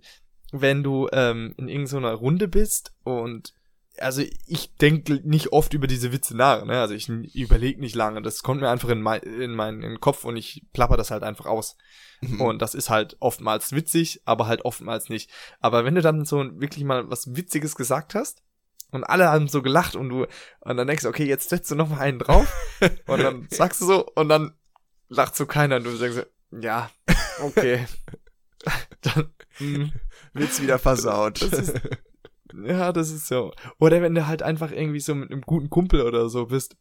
wenn 0.51 0.84
du 0.84 1.07
ähm, 1.11 1.53
in 1.57 1.68
irgendeiner 1.68 2.13
Runde 2.13 2.47
bist 2.47 2.93
und 3.03 3.53
also 4.00 4.22
ich 4.48 4.76
denke 4.76 5.22
nicht 5.24 5.52
oft 5.52 5.74
über 5.74 5.88
diese 5.88 6.12
Witze 6.12 6.36
nach, 6.36 6.66
ne? 6.66 6.80
Also 6.82 6.93
ich 6.93 7.08
überlege 7.10 7.80
nicht 7.80 7.96
lange. 7.96 8.22
Das 8.22 8.43
kommt 8.43 8.62
mir 8.62 8.70
einfach 8.70 8.89
in, 8.89 9.02
mein, 9.02 9.22
in 9.22 9.52
meinen 9.56 9.82
in 9.84 9.89
den 9.91 10.00
Kopf 10.00 10.24
und 10.26 10.38
ich 10.38 10.64
plapper 10.74 10.98
das 10.98 11.12
halt 11.12 11.24
einfach 11.24 11.46
aus. 11.46 11.78
Mhm. 12.22 12.41
Und 12.41 12.62
das 12.62 12.76
ist 12.76 12.89
halt 12.89 13.18
oftmals 13.20 13.72
witzig, 13.74 14.22
aber 14.26 14.48
halt 14.48 14.64
oftmals 14.66 15.10
nicht. 15.10 15.30
Aber 15.60 15.86
wenn 15.86 15.96
du 15.96 16.02
dann 16.02 16.26
so 16.26 16.38
wirklich 16.60 16.84
mal 16.84 17.10
was 17.10 17.36
Witziges 17.36 17.76
gesagt 17.76 18.16
hast 18.16 18.43
und 18.91 19.04
alle 19.04 19.30
haben 19.30 19.48
so 19.48 19.62
gelacht 19.62 19.96
und 19.96 20.10
du 20.10 20.26
und 20.62 20.78
dann 20.78 20.88
denkst 20.88 21.04
du, 21.04 21.10
okay, 21.10 21.26
jetzt 21.26 21.50
setzt 21.50 21.72
du 21.72 21.76
noch 21.76 21.89
mal 21.89 22.00
einen 22.00 22.20
drauf 22.20 22.54
und 23.08 23.22
dann 23.22 23.48
sagst 23.50 23.82
du 23.82 23.86
so 23.86 24.06
und 24.16 24.30
dann 24.30 24.54
lacht 25.10 25.36
so 25.36 25.46
keiner 25.46 25.78
und 25.78 25.84
du 25.86 25.98
denkst 25.98 26.18
so, 26.18 26.58
ja, 26.60 26.89
okay. 27.41 27.86
dann, 29.02 29.30
mm, 29.60 29.91
Wird's 30.34 30.62
wieder 30.62 30.80
versaut. 30.80 31.41
Das 31.41 31.52
ist- 31.52 31.74
ja, 32.54 32.91
das 32.91 33.12
ist 33.12 33.28
so. 33.28 33.54
Oder 33.80 34.02
wenn 34.02 34.16
du 34.16 34.28
halt 34.28 34.43
einfach 34.43 34.72
irgendwie 34.72 35.00
so 35.00 35.16
mit 35.16 35.32
einem 35.32 35.41
guten 35.41 35.70
Kumpel 35.70 36.02
oder 36.02 36.30
so 36.30 36.48
bist 36.48 36.76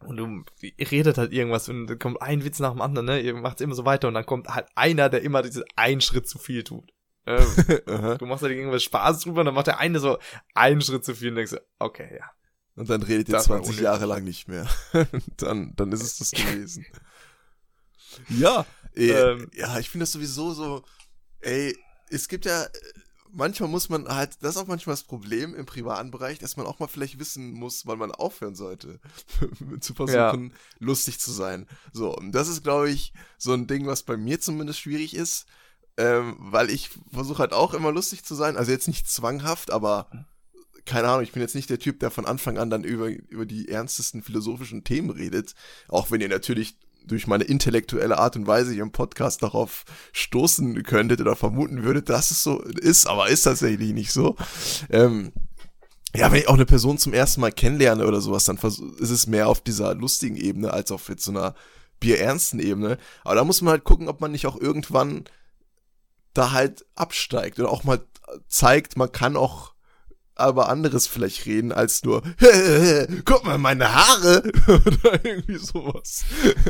und 0.00 0.16
du 0.16 0.42
redet 0.90 1.18
halt 1.18 1.32
irgendwas 1.32 1.68
und 1.68 1.86
dann 1.86 1.98
kommt 1.98 2.22
ein 2.22 2.44
Witz 2.44 2.58
nach 2.58 2.72
dem 2.72 2.80
anderen, 2.80 3.06
ne? 3.06 3.20
Ihr 3.20 3.34
macht's 3.34 3.60
immer 3.60 3.74
so 3.74 3.84
weiter 3.84 4.08
und 4.08 4.14
dann 4.14 4.26
kommt 4.26 4.48
halt 4.48 4.66
einer, 4.74 5.08
der 5.08 5.22
immer 5.22 5.42
diesen 5.42 5.64
einen 5.76 6.00
Schritt 6.00 6.28
zu 6.28 6.38
viel 6.38 6.64
tut. 6.64 6.90
Ähm, 7.26 7.46
du 8.18 8.26
machst 8.26 8.42
halt 8.42 8.52
irgendwas 8.54 8.82
Spaß 8.82 9.20
drüber 9.20 9.40
und 9.40 9.46
dann 9.46 9.54
macht 9.54 9.66
der 9.66 9.78
eine 9.78 10.00
so 10.00 10.18
einen 10.54 10.80
Schritt 10.80 11.04
zu 11.04 11.14
viel 11.14 11.28
und 11.30 11.36
denkst 11.36 11.52
so, 11.52 11.58
okay, 11.78 12.16
ja. 12.18 12.30
Und 12.76 12.88
dann 12.88 13.02
redet 13.02 13.28
ihr 13.28 13.32
Das 13.34 13.48
war 13.50 13.56
20 13.56 13.70
unnötig. 13.70 13.84
Jahre 13.84 14.06
lang 14.06 14.24
nicht 14.24 14.48
mehr. 14.48 14.66
dann, 15.36 15.74
dann 15.76 15.92
ist 15.92 16.02
es 16.02 16.16
das 16.16 16.30
gewesen. 16.30 16.86
ja, 18.28 18.64
äh, 18.94 19.10
Ähm. 19.10 19.50
ja, 19.54 19.78
ich 19.78 19.90
finde 19.90 20.04
das 20.04 20.12
sowieso 20.12 20.52
so, 20.52 20.82
ey, 21.40 21.76
es 22.08 22.26
gibt 22.28 22.46
ja, 22.46 22.66
manchmal 23.32 23.68
muss 23.68 23.88
man 23.88 24.08
halt, 24.08 24.38
das 24.40 24.56
ist 24.56 24.62
auch 24.62 24.66
manchmal 24.66 24.94
das 24.94 25.04
Problem 25.04 25.54
im 25.54 25.66
privaten 25.66 26.10
Bereich, 26.10 26.38
dass 26.38 26.56
man 26.56 26.66
auch 26.66 26.78
mal 26.78 26.86
vielleicht 26.86 27.18
wissen 27.18 27.52
muss, 27.52 27.86
wann 27.86 27.98
man 27.98 28.12
aufhören 28.12 28.54
sollte, 28.54 29.00
zu 29.80 29.94
versuchen, 29.94 30.52
lustig 30.78 31.20
zu 31.20 31.32
sein. 31.32 31.66
So, 31.92 32.14
und 32.16 32.32
das 32.32 32.48
ist, 32.48 32.62
glaube 32.62 32.90
ich, 32.90 33.12
so 33.38 33.52
ein 33.52 33.66
Ding, 33.66 33.86
was 33.86 34.02
bei 34.02 34.16
mir 34.16 34.40
zumindest 34.40 34.80
schwierig 34.80 35.14
ist, 35.14 35.46
ähm, 35.96 36.36
weil 36.38 36.70
ich 36.70 36.90
versuche 37.12 37.40
halt 37.40 37.52
auch 37.52 37.74
immer 37.74 37.92
lustig 37.92 38.24
zu 38.24 38.34
sein, 38.34 38.56
also 38.56 38.72
jetzt 38.72 38.88
nicht 38.88 39.08
zwanghaft, 39.08 39.70
aber 39.70 40.10
keine 40.84 41.08
Ahnung, 41.08 41.22
ich 41.22 41.32
bin 41.32 41.42
jetzt 41.42 41.54
nicht 41.54 41.70
der 41.70 41.78
Typ, 41.78 42.00
der 42.00 42.10
von 42.10 42.26
Anfang 42.26 42.58
an 42.58 42.70
dann 42.70 42.84
über, 42.84 43.08
über 43.08 43.46
die 43.46 43.68
ernstesten 43.68 44.22
philosophischen 44.22 44.82
Themen 44.84 45.10
redet, 45.10 45.54
auch 45.88 46.10
wenn 46.10 46.20
ihr 46.20 46.28
natürlich 46.28 46.76
durch 47.06 47.26
meine 47.26 47.44
intellektuelle 47.44 48.18
Art 48.18 48.36
und 48.36 48.46
Weise 48.46 48.72
hier 48.72 48.82
im 48.82 48.92
Podcast 48.92 49.42
darauf 49.42 49.84
stoßen 50.12 50.82
könntet 50.82 51.20
oder 51.20 51.36
vermuten 51.36 51.82
würdet, 51.82 52.08
dass 52.08 52.30
es 52.30 52.42
so 52.42 52.60
ist, 52.62 53.06
aber 53.06 53.28
ist 53.28 53.42
tatsächlich 53.42 53.92
nicht 53.92 54.12
so. 54.12 54.36
Ähm, 54.90 55.32
ja, 56.14 56.30
wenn 56.32 56.40
ich 56.40 56.48
auch 56.48 56.54
eine 56.54 56.66
Person 56.66 56.98
zum 56.98 57.12
ersten 57.12 57.40
Mal 57.40 57.52
kennenlerne 57.52 58.06
oder 58.06 58.20
sowas, 58.20 58.44
dann 58.44 58.56
ist 58.56 59.10
es 59.10 59.26
mehr 59.26 59.48
auf 59.48 59.60
dieser 59.60 59.94
lustigen 59.94 60.36
Ebene 60.36 60.72
als 60.72 60.90
auf 60.90 61.08
jetzt 61.08 61.24
so 61.24 61.30
einer 61.30 61.54
bierernsten 62.00 62.58
Ebene. 62.58 62.98
Aber 63.22 63.36
da 63.36 63.44
muss 63.44 63.62
man 63.62 63.72
halt 63.72 63.84
gucken, 63.84 64.08
ob 64.08 64.20
man 64.20 64.32
nicht 64.32 64.46
auch 64.46 64.60
irgendwann 64.60 65.24
da 66.34 66.52
halt 66.52 66.84
absteigt 66.96 67.58
oder 67.58 67.70
auch 67.70 67.84
mal 67.84 68.00
zeigt, 68.48 68.96
man 68.96 69.12
kann 69.12 69.36
auch 69.36 69.74
aber 70.40 70.68
anderes 70.68 71.06
vielleicht 71.06 71.46
reden 71.46 71.72
als 71.72 72.02
nur 72.02 72.22
guck 73.24 73.44
mal 73.44 73.58
meine 73.58 73.94
Haare 73.94 74.42
oder 74.66 75.24
irgendwie 75.24 75.58
sowas. 75.58 76.24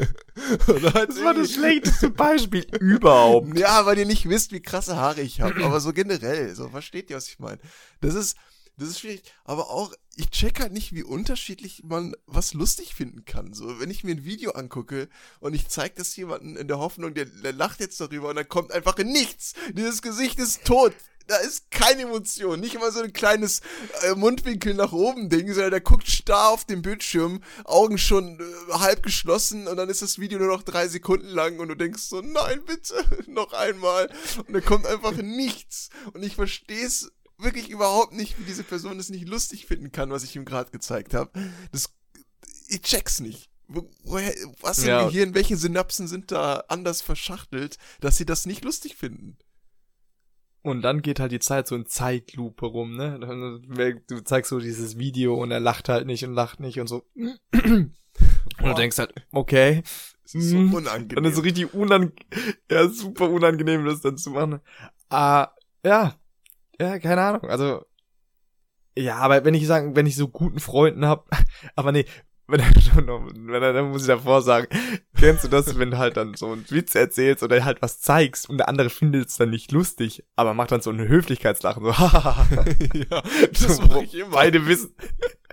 oder 0.69 0.95
halt 0.95 1.11
Das 1.11 1.23
war 1.23 1.35
das 1.35 1.53
schlechteste 1.53 2.11
Beispiel 2.11 2.67
überhaupt. 2.81 3.57
ja, 3.59 3.87
weil 3.87 3.99
ihr 3.99 4.07
nicht 4.07 4.29
wisst, 4.29 4.53
wie 4.53 4.61
krasse 4.61 4.97
Haare 4.97 5.21
ich 5.21 5.41
habe. 5.41 5.65
Aber 5.65 5.81
so 5.81 5.93
generell, 5.93 6.55
so 6.55 6.69
versteht 6.69 7.11
ihr, 7.11 7.17
was 7.17 7.29
ich 7.29 7.39
meine. 7.39 7.59
Das 8.01 8.15
ist, 8.15 8.37
das 8.77 8.89
ist 8.89 9.01
schwierig. 9.01 9.23
Aber 9.45 9.71
auch, 9.71 9.93
ich 10.17 10.31
check 10.31 10.61
halt 10.61 10.73
nicht, 10.73 10.95
wie 10.95 11.03
unterschiedlich 11.03 11.83
man 11.85 12.15
was 12.27 12.55
lustig 12.55 12.95
finden 12.95 13.25
kann. 13.25 13.53
So, 13.53 13.81
wenn 13.81 13.91
ich 13.91 14.05
mir 14.05 14.13
ein 14.13 14.25
Video 14.25 14.53
angucke 14.53 15.09
und 15.41 15.55
ich 15.55 15.69
zeig 15.69 15.97
das 15.97 16.17
jemanden 16.17 16.57
in 16.57 16.69
der 16.69 16.79
Hoffnung, 16.79 17.15
der, 17.15 17.27
der 17.27 17.53
lacht 17.53 17.81
jetzt 17.81 18.01
darüber 18.01 18.31
und 18.31 18.37
dann 18.37 18.49
kommt 18.49 18.73
einfach 18.73 18.97
nichts. 18.99 19.55
Dieses 19.73 20.03
Gesicht 20.03 20.39
ist 20.39 20.65
tot. 20.65 20.95
Da 21.31 21.37
ist 21.37 21.71
keine 21.71 22.03
Emotion, 22.03 22.59
nicht 22.59 22.75
immer 22.75 22.91
so 22.91 23.01
ein 23.01 23.13
kleines 23.13 23.61
äh, 24.03 24.17
Mundwinkel 24.17 24.75
nach 24.75 24.91
oben 24.91 25.29
Ding, 25.29 25.47
sondern 25.53 25.71
der 25.71 25.81
guckt 25.81 26.09
starr 26.09 26.49
auf 26.49 26.65
den 26.65 26.83
Bildschirm, 26.83 27.41
Augen 27.65 27.99
schon 27.99 28.41
äh, 28.41 28.73
halb 28.73 29.05
geschlossen 29.05 29.69
und 29.69 29.77
dann 29.77 29.89
ist 29.89 30.03
das 30.03 30.19
Video 30.19 30.41
nur 30.41 30.49
noch 30.49 30.65
drei 30.65 30.89
Sekunden 30.89 31.29
lang 31.29 31.61
und 31.61 31.69
du 31.69 31.77
denkst 31.77 32.03
so, 32.03 32.21
nein, 32.21 32.63
bitte, 32.67 33.05
noch 33.29 33.53
einmal. 33.53 34.11
Und 34.45 34.55
da 34.55 34.61
kommt 34.61 34.87
einfach 34.87 35.13
nichts. 35.13 35.91
Und 36.15 36.25
ich 36.25 36.35
verstehe 36.35 36.85
es 36.85 37.13
wirklich 37.39 37.69
überhaupt 37.69 38.13
nicht, 38.13 38.37
wie 38.41 38.45
diese 38.45 38.65
Person 38.65 38.99
es 38.99 39.09
nicht 39.09 39.29
lustig 39.29 39.67
finden 39.67 39.93
kann, 39.93 40.11
was 40.11 40.25
ich 40.25 40.35
ihm 40.35 40.45
gerade 40.45 40.73
gezeigt 40.73 41.15
habe. 41.15 41.31
Das, 41.71 41.91
ich 42.67 42.83
check's 42.83 43.21
nicht. 43.21 43.51
Wo, 43.69 43.89
woher, 44.03 44.35
was 44.63 44.81
im 44.81 44.89
Ja. 44.89 45.05
Gehirn, 45.05 45.35
welche 45.35 45.57
Synapsen 45.57 46.09
sind 46.09 46.33
da 46.33 46.65
anders 46.67 47.03
verschachtelt, 47.03 47.79
dass 48.01 48.17
sie 48.17 48.27
das 48.27 48.47
nicht 48.47 48.65
lustig 48.65 48.97
finden? 48.97 49.39
Und 50.63 50.83
dann 50.83 51.01
geht 51.03 51.21
halt 51.21 51.33
die 51.33 51.39
Zeit 51.41 51.67
so 51.67 51.75
in 51.75 51.87
Zeitlupe 51.87 52.67
rum, 52.67 52.95
ne? 52.97 53.19
Dann, 53.19 54.03
Du 54.09 54.21
zeigst 54.21 54.51
so 54.51 54.59
dieses 54.59 54.99
Video 54.99 55.35
und 55.35 55.51
er 55.51 55.61
lacht 55.61 55.89
halt 55.89 56.07
nicht 56.07 56.25
und 56.25 56.35
lacht 56.35 56.61
nicht 56.61 56.79
und 56.81 56.87
so. 56.87 57.05
Und 57.15 57.95
du 58.61 58.75
denkst 58.75 58.99
halt, 58.99 59.15
okay. 59.33 59.83
Das 60.23 60.35
ist 60.35 60.51
so 60.51 60.57
Mhm. 60.59 60.75
unangenehm. 60.75 61.17
Dann 61.17 61.25
ist 61.25 61.37
so 61.37 61.41
richtig 61.43 61.73
unangenehm, 61.75 62.15
ja, 62.71 62.89
super 62.89 63.31
unangenehm, 63.31 63.85
das 63.87 64.01
dann 64.03 64.17
zu 64.19 64.31
machen. 64.31 64.61
Ah, 65.09 65.49
ja. 65.85 66.15
Ja, 66.79 66.99
keine 66.99 67.23
Ahnung. 67.23 67.45
Also, 67.51 67.85
ja, 68.97 69.17
aber 69.17 69.45
wenn 69.45 69.55
ich 69.55 69.67
sagen, 69.67 69.97
wenn 69.97 70.07
ich 70.07 70.17
so 70.17 70.29
guten 70.29 70.61
Freunden 70.61 71.07
hab, 71.07 71.29
aber 71.75 71.91
nee, 71.93 72.05
wenn, 72.51 72.61
wenn, 72.61 73.61
dann 73.61 73.91
muss 73.91 74.03
ich 74.03 74.09
davor 74.09 74.43
sagen, 74.43 74.67
kennst 75.17 75.45
du 75.45 75.49
das, 75.49 75.79
wenn 75.79 75.91
du 75.91 75.99
halt 75.99 76.17
dann 76.17 76.35
so 76.35 76.53
einen 76.53 76.69
Witz 76.71 76.95
erzählst 76.95 77.43
oder 77.43 77.65
halt 77.65 77.83
was 77.83 78.01
zeigst 78.01 78.49
und 78.49 78.59
der 78.59 78.69
andere 78.69 78.91
findet 78.91 79.29
es 79.29 79.37
dann 79.37 79.51
nicht 79.51 79.73
lustig, 79.73 80.25
aber 80.37 80.55
macht 80.55 80.73
dann 80.73 80.81
so 80.81 80.91
ein 80.91 80.99
Höflichkeitslachen, 80.99 81.85
so, 81.85 81.97
hahaha. 81.97 82.47
ja, 82.95 83.23
das 83.53 83.77
so, 83.77 83.83
mach 83.83 84.03
ich 84.03 84.15
immer. 84.15 84.31
beide 84.31 84.67
wissen, 84.67 84.95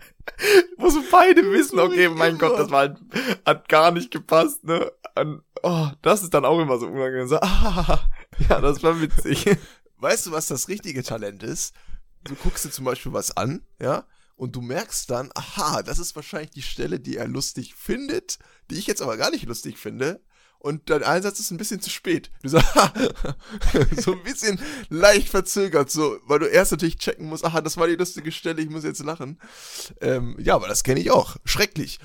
wo 0.77 0.89
so 0.89 1.01
beide 1.11 1.51
wissen, 1.51 1.79
okay, 1.79 2.09
mein. 2.09 2.37
Gott, 2.37 2.57
das 2.57 2.69
war 2.69 2.79
halt, 2.79 2.97
hat 3.45 3.69
gar 3.69 3.91
nicht 3.91 4.11
gepasst, 4.11 4.63
ne? 4.63 4.91
Und, 5.15 5.41
oh, 5.63 5.87
das 6.01 6.23
ist 6.23 6.33
dann 6.33 6.45
auch 6.45 6.59
immer 6.59 6.77
so 6.77 6.87
unangenehm, 6.87 7.27
so, 7.27 7.39
ah, 7.41 7.99
ja, 8.49 8.61
das 8.61 8.83
war 8.83 9.01
witzig. 9.01 9.45
Weißt 9.99 10.27
du, 10.27 10.31
was 10.31 10.47
das 10.47 10.67
richtige 10.67 11.03
Talent 11.03 11.41
ist? 11.43 11.73
Du 12.23 12.35
guckst 12.35 12.65
dir 12.65 12.69
zum 12.69 12.85
Beispiel 12.85 13.13
was 13.13 13.35
an, 13.35 13.61
ja, 13.81 14.03
und 14.37 14.55
du 14.55 14.61
merkst 14.61 15.09
dann, 15.09 15.31
aha, 15.33 15.81
das 15.83 15.99
ist 15.99 16.15
wahrscheinlich 16.15 16.51
die 16.51 16.61
Stelle, 16.61 16.99
die 16.99 17.17
er 17.17 17.27
lustig 17.27 17.73
findet, 17.75 18.37
die 18.69 18.75
ich 18.75 18.87
jetzt 18.87 19.01
aber 19.01 19.17
gar 19.17 19.31
nicht 19.31 19.45
lustig 19.45 19.77
finde. 19.77 20.21
Und 20.59 20.89
dein 20.89 21.03
Einsatz 21.03 21.39
ist 21.39 21.51
ein 21.51 21.57
bisschen 21.57 21.81
zu 21.81 21.89
spät. 21.89 22.31
Du 22.41 22.49
sagst, 22.49 22.71
so 23.97 24.13
ein 24.13 24.23
bisschen 24.23 24.59
leicht 24.89 25.29
verzögert, 25.29 25.91
so, 25.91 26.19
weil 26.25 26.39
du 26.39 26.45
erst 26.45 26.71
natürlich 26.71 26.97
checken 26.97 27.27
musst, 27.27 27.45
aha, 27.45 27.61
das 27.61 27.77
war 27.77 27.87
die 27.87 27.95
lustige 27.95 28.31
Stelle, 28.31 28.61
ich 28.61 28.69
muss 28.69 28.83
jetzt 28.83 29.03
lachen. 29.03 29.39
Ähm, 30.01 30.35
ja, 30.39 30.55
aber 30.55 30.67
das 30.67 30.83
kenne 30.83 30.99
ich 30.99 31.11
auch. 31.11 31.37
Schrecklich. 31.43 31.99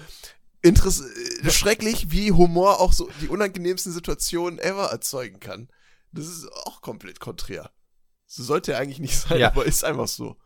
Interess 0.63 1.01
äh, 1.01 1.51
schrecklich, 1.51 2.13
wie 2.13 2.33
Humor 2.33 2.81
auch 2.81 2.93
so 2.93 3.11
die 3.21 3.29
unangenehmsten 3.29 3.93
Situationen 3.93 4.59
ever 4.59 4.87
erzeugen 4.87 5.41
kann. 5.41 5.69
Das 6.13 6.27
ist 6.27 6.51
auch 6.51 6.81
komplett 6.81 7.21
konträr. 7.21 7.71
So 8.27 8.43
sollte 8.43 8.73
er 8.73 8.79
eigentlich 8.79 9.01
nicht 9.01 9.19
sein, 9.19 9.41
ja. 9.41 9.49
aber 9.49 9.67
ist 9.67 9.85
einfach 9.85 10.09
so. 10.09 10.37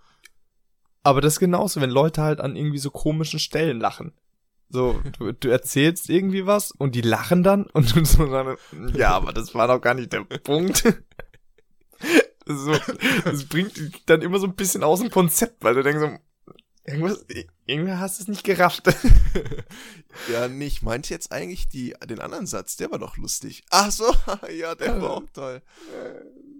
Aber 1.06 1.20
das 1.20 1.34
ist 1.34 1.38
genauso, 1.38 1.80
wenn 1.80 1.90
Leute 1.90 2.20
halt 2.20 2.40
an 2.40 2.56
irgendwie 2.56 2.78
so 2.78 2.90
komischen 2.90 3.38
Stellen 3.38 3.78
lachen. 3.78 4.12
So, 4.68 5.00
du, 5.16 5.30
du 5.30 5.48
erzählst 5.48 6.10
irgendwie 6.10 6.46
was 6.46 6.72
und 6.72 6.96
die 6.96 7.00
lachen 7.00 7.44
dann 7.44 7.66
und 7.66 7.94
du 7.94 8.04
so 8.04 8.26
dann, 8.26 8.56
ja, 8.92 9.10
aber 9.10 9.32
das 9.32 9.54
war 9.54 9.68
doch 9.68 9.80
gar 9.80 9.94
nicht 9.94 10.12
der 10.12 10.24
Punkt. 10.24 10.82
so, 12.44 12.76
das 13.24 13.44
bringt 13.44 13.76
dich 13.76 14.04
dann 14.06 14.20
immer 14.20 14.40
so 14.40 14.48
ein 14.48 14.56
bisschen 14.56 14.82
aus 14.82 14.98
dem 14.98 15.12
Konzept, 15.12 15.62
weil 15.62 15.76
du 15.76 15.84
denkst 15.84 16.00
so, 16.00 16.52
irgendwas, 16.84 17.24
irgendwie 17.66 17.92
hast 17.92 18.18
du 18.18 18.22
es 18.24 18.28
nicht 18.28 18.42
gerafft. 18.42 18.88
ja, 20.32 20.48
nicht. 20.48 20.82
Meinte 20.82 21.14
jetzt 21.14 21.30
eigentlich 21.30 21.68
die, 21.68 21.94
den 22.04 22.18
anderen 22.18 22.48
Satz, 22.48 22.76
der 22.76 22.90
war 22.90 22.98
doch 22.98 23.16
lustig. 23.16 23.62
Ach 23.70 23.92
so, 23.92 24.12
ja, 24.52 24.74
der 24.74 25.00
war 25.00 25.10
auch 25.10 25.30
toll. 25.32 25.62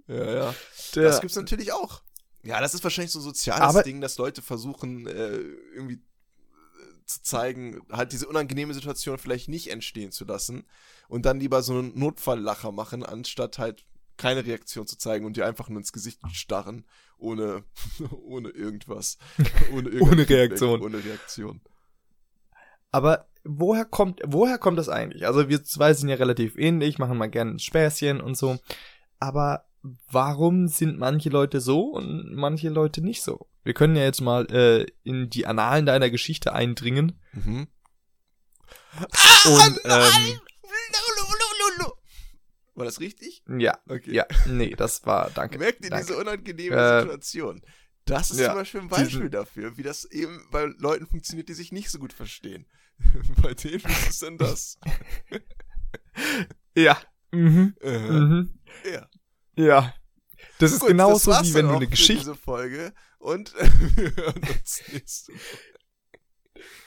Ja, 0.07 0.31
ja. 0.31 0.55
Der, 0.95 1.03
das 1.03 1.19
gibt's 1.19 1.35
natürlich 1.35 1.73
auch. 1.73 2.01
Ja, 2.47 2.61
das 2.61 2.73
ist 2.73 2.83
wahrscheinlich 2.83 3.11
so 3.11 3.19
ein 3.19 3.23
soziales 3.23 3.61
aber, 3.61 3.83
Ding, 3.83 3.99
dass 3.99 4.17
Leute 4.17 4.41
versuchen, 4.41 5.05
äh, 5.05 5.35
irgendwie 5.75 5.95
äh, 5.95 7.05
zu 7.05 7.21
zeigen, 7.21 7.81
halt 7.91 8.13
diese 8.13 8.25
unangenehme 8.25 8.73
Situation 8.73 9.17
vielleicht 9.17 9.49
nicht 9.49 9.69
entstehen 9.69 10.13
zu 10.13 10.23
lassen 10.23 10.63
und 11.09 11.25
dann 11.25 11.41
lieber 11.41 11.61
so 11.61 11.73
einen 11.73 11.99
Notfalllacher 11.99 12.71
machen, 12.71 13.03
anstatt 13.03 13.59
halt 13.59 13.85
keine 14.15 14.45
Reaktion 14.45 14.87
zu 14.87 14.97
zeigen 14.97 15.25
und 15.25 15.35
dir 15.35 15.45
einfach 15.45 15.67
nur 15.67 15.79
ins 15.79 15.91
Gesicht 15.91 16.21
starren, 16.31 16.85
ohne, 17.17 17.65
ohne 18.23 18.49
irgendwas. 18.51 19.17
Ohne, 19.73 19.99
ohne 19.99 20.29
Reaktion. 20.29 20.81
Ohne 20.81 21.03
Reaktion. 21.03 21.59
Aber 22.91 23.27
woher 23.43 23.83
kommt, 23.83 24.21
woher 24.25 24.57
kommt 24.57 24.79
das 24.79 24.87
eigentlich? 24.87 25.27
Also 25.27 25.49
wir 25.49 25.65
zwei 25.65 25.93
sind 25.93 26.07
ja 26.07 26.15
relativ 26.15 26.57
ähnlich, 26.57 26.97
machen 26.97 27.17
mal 27.17 27.29
gerne 27.29 27.59
Späßchen 27.59 28.21
und 28.21 28.37
so. 28.37 28.57
Aber 29.19 29.66
warum 30.11 30.67
sind 30.67 30.97
manche 30.97 31.29
Leute 31.29 31.61
so 31.61 31.91
und 31.91 32.33
manche 32.33 32.69
Leute 32.69 33.01
nicht 33.01 33.21
so? 33.21 33.47
Wir 33.63 33.73
können 33.73 33.95
ja 33.95 34.03
jetzt 34.03 34.21
mal 34.21 34.45
äh, 34.51 34.85
in 35.03 35.29
die 35.29 35.45
Annalen 35.45 35.85
deiner 35.85 36.09
Geschichte 36.09 36.53
eindringen. 36.53 37.19
Mhm. 37.33 37.67
Und 39.45 39.79
ähm, 39.85 40.39
war 42.77 42.85
das 42.85 42.99
richtig? 42.99 43.43
Ja. 43.57 43.79
Okay. 43.89 44.13
Ja, 44.13 44.27
nee, 44.45 44.75
das 44.75 45.03
war, 45.03 45.31
danke. 45.31 45.57
Merkt 45.59 45.83
ihr 45.83 45.89
danke. 45.89 46.05
diese 46.05 46.19
unangenehme 46.19 46.75
äh, 46.75 47.01
Situation? 47.01 47.61
Das 48.05 48.29
ist 48.29 48.39
ja, 48.39 48.49
zum 48.49 48.55
Beispiel 48.55 48.81
ein 48.81 48.87
Beispiel 48.87 49.07
diesen, 49.07 49.31
dafür, 49.31 49.77
wie 49.77 49.83
das 49.83 50.05
eben 50.05 50.45
bei 50.51 50.65
Leuten 50.77 51.07
funktioniert, 51.07 51.49
die 51.49 51.55
sich 51.55 51.71
nicht 51.71 51.89
so 51.89 51.97
gut 51.97 52.13
verstehen. 52.13 52.67
bei 53.41 53.55
denen 53.55 53.83
ist 53.83 54.09
es 54.09 54.19
denn 54.19 54.37
das? 54.37 54.79
ja. 56.75 57.01
Mhm. 57.31 57.75
Uh 57.83 57.89
mhm. 57.89 58.59
Ja. 58.85 59.09
Ja. 59.57 59.93
Das 60.59 60.71
ist 60.71 60.79
Gut, 60.79 60.89
genauso 60.89 61.31
das 61.31 61.43
wie 61.43 61.53
wenn 61.53 61.67
du 61.67 61.75
eine 61.75 61.87
Geschichte. 61.87 62.23
Diese 62.23 62.35
Folge 62.35 62.93
und 63.19 63.53
wir 63.95 64.15
hören 64.15 64.41
uns 64.43 64.81
nächste 64.91 65.33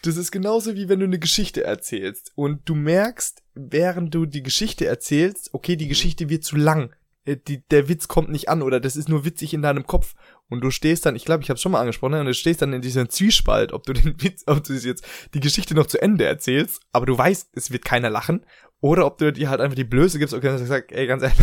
Das 0.02 0.16
ist 0.16 0.30
genauso 0.30 0.74
wie 0.74 0.88
wenn 0.88 1.00
du 1.00 1.04
eine 1.04 1.18
Geschichte 1.18 1.64
erzählst 1.64 2.32
und 2.34 2.68
du 2.68 2.74
merkst, 2.74 3.42
während 3.54 4.14
du 4.14 4.26
die 4.26 4.42
Geschichte 4.42 4.86
erzählst, 4.86 5.50
okay, 5.52 5.76
die 5.76 5.86
mhm. 5.86 5.90
Geschichte 5.90 6.28
wird 6.28 6.44
zu 6.44 6.56
lang. 6.56 6.94
Äh, 7.24 7.36
die, 7.36 7.66
der 7.68 7.88
Witz 7.88 8.08
kommt 8.08 8.30
nicht 8.30 8.48
an 8.48 8.62
oder 8.62 8.80
das 8.80 8.96
ist 8.96 9.08
nur 9.08 9.24
witzig 9.24 9.52
in 9.52 9.62
deinem 9.62 9.86
Kopf 9.86 10.14
und 10.48 10.62
du 10.62 10.70
stehst 10.70 11.06
dann, 11.06 11.16
ich 11.16 11.24
glaube, 11.24 11.42
ich 11.42 11.50
habe 11.50 11.60
schon 11.60 11.72
mal 11.72 11.80
angesprochen, 11.80 12.14
und 12.14 12.26
du 12.26 12.34
stehst 12.34 12.62
dann 12.62 12.72
in 12.72 12.82
diesem 12.82 13.08
Zwiespalt, 13.08 13.72
ob 13.72 13.84
du 13.84 13.92
den 13.92 14.14
Witz, 14.22 14.44
ob 14.46 14.64
du 14.64 14.74
jetzt 14.74 15.04
die 15.34 15.40
Geschichte 15.40 15.74
noch 15.74 15.86
zu 15.86 16.00
Ende 16.00 16.24
erzählst, 16.24 16.82
aber 16.92 17.06
du 17.06 17.16
weißt, 17.16 17.50
es 17.52 17.70
wird 17.70 17.84
keiner 17.84 18.10
lachen, 18.10 18.44
oder 18.80 19.06
ob 19.06 19.18
du 19.18 19.32
dir 19.32 19.50
halt 19.50 19.60
einfach 19.60 19.76
die 19.76 19.84
Blöße 19.84 20.18
gibst 20.18 20.34
und 20.34 20.44
okay, 20.44 20.56
sagst, 20.64 20.92
ey, 20.92 21.06
ganz 21.06 21.22
ehrlich, 21.22 21.38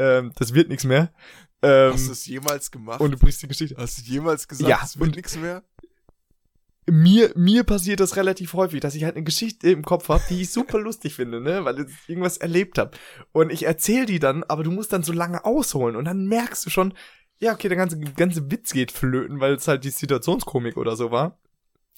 ähm, 0.00 0.32
das 0.36 0.54
wird 0.54 0.70
nichts 0.70 0.84
mehr. 0.84 1.12
Ähm, 1.62 1.92
Hast 1.92 2.08
du 2.08 2.12
es 2.12 2.26
jemals 2.26 2.70
gemacht? 2.70 3.00
Und 3.00 3.10
du 3.10 3.18
brichst 3.18 3.42
die 3.42 3.48
Geschichte. 3.48 3.76
Hast 3.76 3.98
du 3.98 4.02
jemals 4.10 4.48
gesagt, 4.48 4.68
ja, 4.68 4.80
es 4.82 4.98
wird 4.98 5.14
nichts 5.14 5.36
mehr? 5.36 5.62
Mir, 6.88 7.32
mir 7.36 7.64
passiert 7.64 8.00
das 8.00 8.16
relativ 8.16 8.54
häufig, 8.54 8.80
dass 8.80 8.94
ich 8.94 9.04
halt 9.04 9.14
eine 9.14 9.24
Geschichte 9.24 9.70
im 9.70 9.84
Kopf 9.84 10.08
habe, 10.08 10.24
die 10.30 10.40
ich 10.40 10.50
super 10.50 10.78
lustig 10.80 11.14
finde, 11.14 11.40
ne, 11.40 11.64
weil 11.64 11.78
ich 11.80 12.08
irgendwas 12.08 12.38
erlebt 12.38 12.78
habe. 12.78 12.92
Und 13.32 13.52
ich 13.52 13.64
erzähle 13.64 14.06
die 14.06 14.18
dann, 14.18 14.42
aber 14.44 14.64
du 14.64 14.70
musst 14.70 14.92
dann 14.92 15.02
so 15.02 15.12
lange 15.12 15.44
ausholen 15.44 15.94
und 15.94 16.06
dann 16.06 16.26
merkst 16.26 16.64
du 16.64 16.70
schon, 16.70 16.94
ja, 17.38 17.52
okay, 17.52 17.68
der 17.68 17.76
ganze, 17.76 18.00
ganze 18.00 18.50
Witz 18.50 18.72
geht 18.72 18.92
flöten, 18.92 19.40
weil 19.40 19.54
es 19.54 19.68
halt 19.68 19.84
die 19.84 19.90
Situationskomik 19.90 20.78
oder 20.78 20.96
so 20.96 21.10
war. 21.10 21.38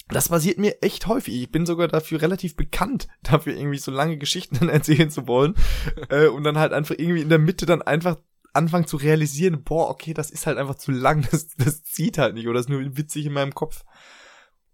Das 0.09 0.29
passiert 0.29 0.57
mir 0.57 0.81
echt 0.81 1.07
häufig. 1.07 1.33
Ich 1.35 1.51
bin 1.51 1.65
sogar 1.65 1.87
dafür 1.87 2.21
relativ 2.21 2.55
bekannt, 2.55 3.07
dafür 3.23 3.55
irgendwie 3.55 3.79
so 3.79 3.91
lange 3.91 4.17
Geschichten 4.17 4.57
dann 4.59 4.69
erzählen 4.69 5.09
zu 5.09 5.27
wollen. 5.27 5.55
äh, 6.09 6.27
und 6.27 6.43
dann 6.43 6.57
halt 6.57 6.73
einfach 6.73 6.95
irgendwie 6.97 7.21
in 7.21 7.29
der 7.29 7.39
Mitte 7.39 7.65
dann 7.65 7.81
einfach 7.81 8.17
anfangen 8.53 8.85
zu 8.85 8.97
realisieren, 8.97 9.63
boah, 9.63 9.89
okay, 9.89 10.13
das 10.13 10.29
ist 10.29 10.45
halt 10.45 10.57
einfach 10.57 10.75
zu 10.75 10.91
lang, 10.91 11.27
das, 11.31 11.47
das 11.57 11.83
zieht 11.83 12.17
halt 12.17 12.35
nicht 12.35 12.47
oder 12.47 12.59
ist 12.59 12.69
nur 12.69 12.81
witzig 12.97 13.25
in 13.25 13.33
meinem 13.33 13.55
Kopf. 13.55 13.83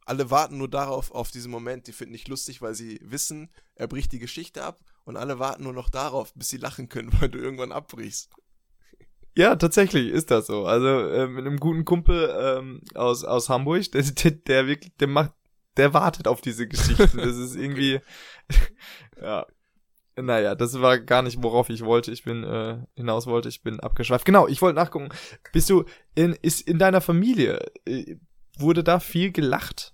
Alle 0.06 0.32
warten 0.32 0.58
nur 0.58 0.70
darauf, 0.70 1.12
auf 1.12 1.30
diesen 1.30 1.52
Moment, 1.52 1.88
die 1.88 1.94
finden 1.94 2.14
nicht 2.14 2.28
lustig, 2.28 2.62
weil 2.62 2.74
sie 2.74 3.00
wissen, 3.04 3.50
er 3.76 3.88
bricht 3.88 4.12
die 4.12 4.20
Geschichte 4.20 4.64
ab 4.64 4.80
und 5.06 5.18
alle 5.18 5.38
warten 5.38 5.64
nur 5.64 5.74
noch 5.74 5.90
darauf, 5.90 6.34
bis 6.34 6.50
sie 6.50 6.58
lachen 6.58 6.90
können, 6.90 7.12
weil 7.20 7.30
du 7.30 7.38
irgendwann 7.38 7.72
abbrichst. 7.72 8.30
Ja, 9.36 9.56
tatsächlich 9.56 10.10
ist 10.10 10.32
das 10.32 10.48
so. 10.48 10.66
Also 10.66 10.88
äh, 10.88 11.28
mit 11.28 11.46
einem 11.46 11.58
guten 11.58 11.86
Kumpel 11.86 12.36
ähm, 12.40 12.82
aus 12.96 13.24
aus 13.24 13.50
Hamburg, 13.50 13.92
der, 13.92 14.04
der, 14.04 14.32
der 14.32 14.68
wirklich, 14.68 14.96
der 14.98 15.08
macht, 15.08 15.34
der 15.78 15.94
wartet 15.94 16.28
auf 16.28 16.42
diese 16.42 16.68
Geschichten. 16.68 17.18
Das 17.18 17.38
ist 17.38 17.56
irgendwie, 17.58 18.00
ja. 19.22 19.46
Naja, 20.22 20.54
das 20.54 20.82
war 20.82 21.00
gar 21.00 21.22
nicht, 21.22 21.42
worauf 21.42 21.70
ich 21.70 21.86
wollte. 21.86 22.12
Ich 22.12 22.24
bin 22.24 22.44
äh, 22.44 22.80
hinaus 22.96 23.26
wollte. 23.26 23.48
Ich 23.48 23.64
bin 23.64 23.80
abgeschweift. 23.80 24.26
Genau, 24.26 24.50
ich 24.50 24.62
wollte 24.62 24.76
nachgucken. 24.76 25.10
Bist 25.54 25.70
du 25.70 25.86
in 26.14 26.34
ist 26.42 26.68
in 26.68 26.78
deiner 26.78 27.00
Familie 27.00 27.66
äh, 27.86 28.18
wurde 28.58 28.84
da 28.84 29.00
viel 29.00 29.32
gelacht? 29.32 29.94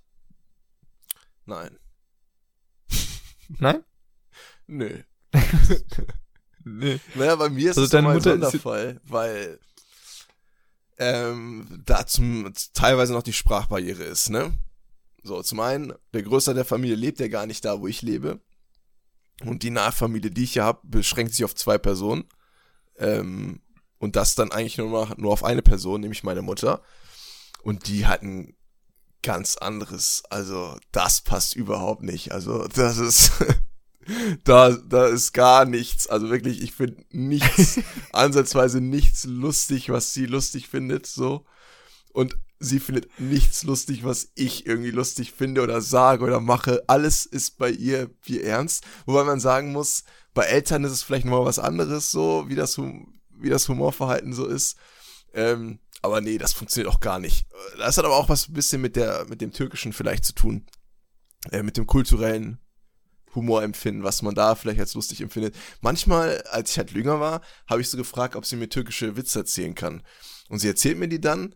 Nein. 1.45 1.77
Nein? 3.59 3.83
Nö. 4.67 5.03
Nee. 6.66 6.99
Naja, 7.13 7.36
bei 7.36 7.49
mir 7.49 7.72
ist 7.72 7.78
also 7.78 7.97
es 7.97 8.03
Mutter 8.03 8.34
ein 8.34 8.41
Sonderfall, 8.41 8.99
weil 9.05 9.59
ähm, 10.97 11.82
da 11.86 12.05
zum, 12.07 12.51
teilweise 12.74 13.13
noch 13.13 13.24
die 13.24 13.34
Sprachbarriere 13.34 14.03
ist, 14.03 14.30
ne? 14.30 14.53
So, 15.24 15.41
zum 15.43 15.59
einen, 15.59 15.93
der 16.13 16.24
Größte 16.24 16.53
der 16.53 16.66
Familie 16.66 16.95
lebt 16.95 17.20
ja 17.20 17.28
gar 17.28 17.45
nicht 17.45 17.66
da, 17.66 17.80
wo 17.80 17.88
ich 17.88 18.01
lebe. 18.01 18.39
Und 19.43 19.63
die 19.63 19.70
Nahfamilie, 19.70 20.32
die 20.32 20.43
ich 20.43 20.53
hier 20.53 20.63
habe, 20.63 20.80
beschränkt 20.84 21.34
sich 21.34 21.43
auf 21.43 21.55
zwei 21.55 21.78
Personen. 21.78 22.26
Ähm, 22.97 23.61
und 23.97 24.16
das 24.16 24.36
dann 24.36 24.51
eigentlich 24.51 24.78
nur, 24.78 24.89
noch, 24.89 25.18
nur 25.18 25.34
auf 25.34 25.43
eine 25.43 25.61
Person, 25.61 26.01
nämlich 26.01 26.24
meine 26.24 26.41
Mutter. 26.41 26.82
Und 27.63 27.88
die 27.88 28.05
hatten 28.05 28.55
ganz 29.24 29.57
anderes. 29.57 30.24
Also, 30.30 30.78
das 30.91 31.22
passt 31.22 31.55
überhaupt 31.55 32.03
nicht. 32.03 32.32
Also, 32.32 32.68
das 32.68 32.97
ist. 32.97 33.32
da, 34.43 34.72
da 34.72 35.08
ist 35.08 35.34
gar 35.34 35.66
nichts. 35.66 36.08
Also 36.08 36.30
wirklich, 36.30 36.62
ich 36.62 36.74
finde 36.74 37.03
nichts, 37.12 37.80
ansatzweise 38.14 38.82
nichts 38.82 39.26
lustig, 39.26 39.89
was 39.89 40.14
sie 40.14 40.26
lustig 40.26 40.68
findet, 40.68 41.06
so. 41.06 41.45
Und 42.14 42.38
sie 42.60 42.80
findet 42.80 43.20
nichts 43.20 43.64
lustig, 43.64 44.03
was 44.03 44.32
ich 44.36 44.66
irgendwie 44.66 44.91
lustig 44.91 45.32
finde 45.32 45.62
oder 45.62 45.82
sage 45.82 46.24
oder 46.24 46.39
mache. 46.39 46.84
Alles 46.88 47.26
ist 47.26 47.58
bei 47.58 47.70
ihr 47.70 48.10
wie 48.24 48.41
ernst. 48.41 48.84
Wobei 49.06 49.24
man 49.24 49.39
sagen 49.39 49.72
muss, 49.72 50.03
bei 50.34 50.43
Eltern 50.43 50.84
ist 50.84 50.91
es 50.91 51.03
vielleicht 51.03 51.26
nochmal 51.26 51.45
was 51.45 51.60
anderes, 51.60 52.12
so, 52.12 52.45
wie 52.47 52.56
das, 52.56 52.78
wie 52.78 53.49
das 53.49 53.68
Humorverhalten 53.68 54.34
so 54.34 54.45
ist. 54.45 54.78
Ähm, 55.34 55.80
aber 56.01 56.22
nee, 56.22 56.38
das 56.38 56.53
funktioniert 56.53 56.93
auch 56.93 56.99
gar 56.99 57.20
nicht. 57.20 57.47
Das 57.78 57.97
hat 57.97 58.06
aber 58.06 58.16
auch 58.16 58.30
was 58.30 58.47
ein 58.47 58.53
bisschen 58.53 58.82
mit 58.82 58.95
der, 58.95 59.26
mit 59.28 59.41
dem 59.41 59.51
Türkischen 59.51 59.91
vielleicht 59.91 60.24
zu 60.24 60.34
tun. 60.34 60.66
Äh, 61.51 61.64
mit 61.64 61.78
dem 61.78 61.88
kulturellen 61.88 62.60
Humor 63.36 63.63
empfinden, 63.63 64.03
was 64.03 64.21
man 64.21 64.36
da 64.36 64.55
vielleicht 64.55 64.79
als 64.79 64.93
lustig 64.93 65.21
empfindet. 65.21 65.55
Manchmal, 65.81 66.41
als 66.43 66.71
ich 66.71 66.77
halt 66.77 66.91
jünger 66.91 67.19
war, 67.19 67.41
habe 67.67 67.81
ich 67.81 67.89
so 67.89 67.97
gefragt, 67.97 68.36
ob 68.36 68.45
sie 68.45 68.55
mir 68.55 68.69
türkische 68.69 69.17
Witze 69.17 69.39
erzählen 69.39 69.75
kann. 69.75 70.03
Und 70.49 70.59
sie 70.59 70.67
erzählt 70.67 70.97
mir 70.97 71.07
die 71.07 71.21
dann 71.21 71.55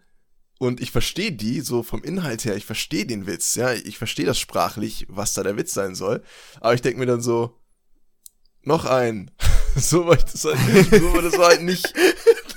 und 0.59 0.81
ich 0.81 0.91
verstehe 0.91 1.31
die 1.31 1.61
so 1.61 1.83
vom 1.83 2.03
Inhalt 2.03 2.43
her, 2.43 2.55
ich 2.57 2.65
verstehe 2.65 3.05
den 3.05 3.25
Witz, 3.25 3.55
ja, 3.55 3.71
ich 3.73 3.97
verstehe 3.97 4.25
das 4.25 4.37
sprachlich, 4.37 5.05
was 5.07 5.33
da 5.33 5.41
der 5.41 5.55
Witz 5.55 5.73
sein 5.73 5.95
soll. 5.95 6.21
Aber 6.59 6.73
ich 6.73 6.81
denke 6.81 6.99
mir 6.99 7.05
dann 7.05 7.21
so, 7.21 7.55
noch 8.63 8.85
ein. 8.85 9.31
so 9.75 10.05
war 10.05 10.17
ich 10.17 10.25
das 10.25 10.43
halt, 10.43 10.57
so 10.91 11.13
war 11.13 11.21
das 11.21 11.37
halt 11.37 11.61
nicht. 11.61 11.93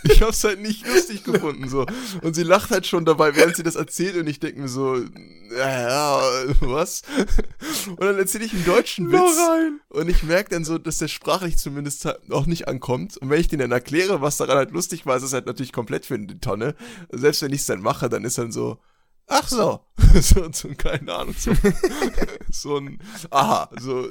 Ich 0.04 0.22
hab's 0.22 0.44
halt 0.44 0.60
nicht 0.60 0.86
lustig 0.86 1.24
gefunden, 1.24 1.68
so. 1.68 1.86
Und 2.22 2.34
sie 2.34 2.42
lacht 2.42 2.70
halt 2.70 2.86
schon 2.86 3.04
dabei, 3.04 3.34
während 3.36 3.56
sie 3.56 3.62
das 3.62 3.74
erzählt 3.74 4.16
und 4.16 4.26
ich 4.26 4.40
denke 4.40 4.60
mir 4.60 4.68
so, 4.68 4.96
ja, 5.56 6.20
was? 6.60 7.02
Und 7.88 8.00
dann 8.00 8.18
erzähle 8.18 8.44
ich 8.44 8.52
einen 8.52 8.64
deutschen 8.64 9.10
Witz 9.10 9.20
rein. 9.20 9.80
und 9.88 10.08
ich 10.08 10.22
merke 10.22 10.50
dann 10.50 10.64
so, 10.64 10.78
dass 10.78 10.98
der 10.98 11.08
sprachlich 11.08 11.58
zumindest 11.58 12.04
halt 12.04 12.30
auch 12.30 12.46
nicht 12.46 12.68
ankommt. 12.68 13.16
Und 13.18 13.30
wenn 13.30 13.40
ich 13.40 13.48
den 13.48 13.58
dann 13.58 13.72
erkläre, 13.72 14.20
was 14.20 14.36
daran 14.36 14.56
halt 14.56 14.70
lustig 14.70 15.06
war, 15.06 15.16
ist 15.16 15.22
es 15.22 15.32
halt 15.32 15.46
natürlich 15.46 15.72
komplett 15.72 16.06
für 16.06 16.18
die 16.18 16.38
Tonne. 16.38 16.74
Selbst 17.10 17.42
wenn 17.42 17.52
ich 17.52 17.60
es 17.60 17.66
dann 17.66 17.82
mache, 17.82 18.08
dann 18.08 18.24
ist 18.24 18.38
dann 18.38 18.52
so, 18.52 18.78
ach 19.26 19.48
so, 19.48 19.80
so, 20.20 20.50
so 20.52 20.68
keine 20.76 21.14
Ahnung, 21.14 21.34
so, 21.38 21.52
so 22.50 22.76
ein, 22.78 23.00
aha, 23.30 23.70
so, 23.80 24.08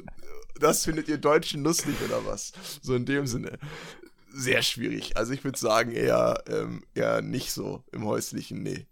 das 0.60 0.86
findet 0.86 1.08
ihr 1.08 1.18
Deutschen 1.18 1.64
lustig 1.64 1.96
oder 2.06 2.26
was? 2.26 2.54
So 2.82 2.96
in 2.96 3.06
dem 3.06 3.26
Sinne. 3.28 3.58
Sehr 4.34 4.62
schwierig. 4.62 5.18
Also 5.18 5.34
ich 5.34 5.44
würde 5.44 5.60
sagen, 5.60 5.92
eher, 5.92 6.44
ähm, 6.48 6.84
eher 6.94 7.22
nicht 7.22 7.52
so 7.52 7.84
im 7.92 8.06
häuslichen, 8.06 8.64
nee. 8.64 8.88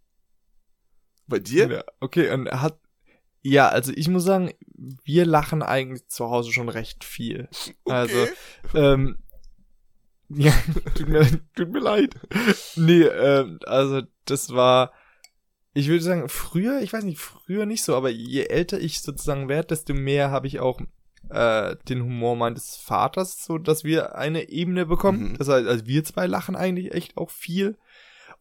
Bei 1.27 1.39
dir? 1.39 1.69
Ja, 1.69 1.83
okay, 1.99 2.31
und 2.31 2.47
er 2.47 2.61
hat. 2.61 2.79
Ja, 3.41 3.69
also 3.69 3.93
ich 3.95 4.09
muss 4.09 4.25
sagen, 4.25 4.51
wir 5.03 5.25
lachen 5.25 5.63
eigentlich 5.63 6.07
zu 6.07 6.29
Hause 6.29 6.51
schon 6.51 6.69
recht 6.69 7.03
viel. 7.03 7.47
Also, 7.85 8.27
Okay. 8.65 8.93
ähm, 8.93 9.17
ja, 10.29 10.53
tut 10.95 11.07
mir, 11.07 11.25
tut 11.55 11.71
mir 11.71 11.79
leid. 11.79 12.15
Nee, 12.75 13.03
ähm, 13.03 13.59
also 13.65 14.01
das 14.25 14.53
war, 14.53 14.91
ich 15.73 15.87
würde 15.87 16.03
sagen, 16.03 16.29
früher, 16.29 16.81
ich 16.81 16.93
weiß 16.93 17.03
nicht, 17.03 17.19
früher 17.19 17.65
nicht 17.65 17.83
so, 17.83 17.95
aber 17.95 18.09
je 18.09 18.43
älter 18.43 18.79
ich 18.79 19.01
sozusagen 19.01 19.47
werde, 19.47 19.69
desto 19.69 19.93
mehr 19.93 20.29
habe 20.29 20.47
ich 20.47 20.59
auch 20.59 20.81
äh, 21.29 21.75
den 21.87 22.01
Humor 22.03 22.35
meines 22.35 22.75
Vaters, 22.77 23.43
so 23.43 23.57
dass 23.57 23.83
wir 23.83 24.15
eine 24.15 24.49
Ebene 24.49 24.85
bekommen. 24.85 25.31
Mhm. 25.31 25.37
Das 25.37 25.47
heißt, 25.47 25.67
also 25.67 25.85
wir 25.85 26.03
zwei 26.03 26.27
lachen 26.27 26.55
eigentlich 26.55 26.93
echt 26.93 27.17
auch 27.17 27.29
viel. 27.29 27.77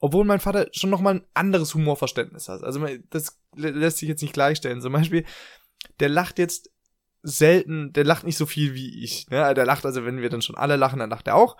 Obwohl 0.00 0.24
mein 0.24 0.40
Vater 0.40 0.68
schon 0.72 0.90
nochmal 0.90 1.14
ein 1.16 1.24
anderes 1.34 1.74
Humorverständnis 1.74 2.48
hat. 2.48 2.62
Also 2.62 2.86
das 3.10 3.36
lä- 3.56 3.70
lässt 3.70 3.98
sich 3.98 4.08
jetzt 4.08 4.22
nicht 4.22 4.32
gleichstellen. 4.34 4.80
Zum 4.80 4.92
Beispiel, 4.92 5.24
der 5.98 6.08
lacht 6.08 6.38
jetzt 6.38 6.70
selten, 7.22 7.92
der 7.92 8.04
lacht 8.04 8.24
nicht 8.24 8.36
so 8.36 8.46
viel 8.46 8.74
wie 8.74 9.02
ich. 9.02 9.28
Ne? 9.28 9.52
Der 9.54 9.66
lacht, 9.66 9.84
also 9.84 10.04
wenn 10.04 10.20
wir 10.20 10.30
dann 10.30 10.40
schon 10.42 10.56
alle 10.56 10.76
lachen, 10.76 11.00
dann 11.00 11.10
lacht 11.10 11.26
er 11.26 11.34
auch. 11.34 11.56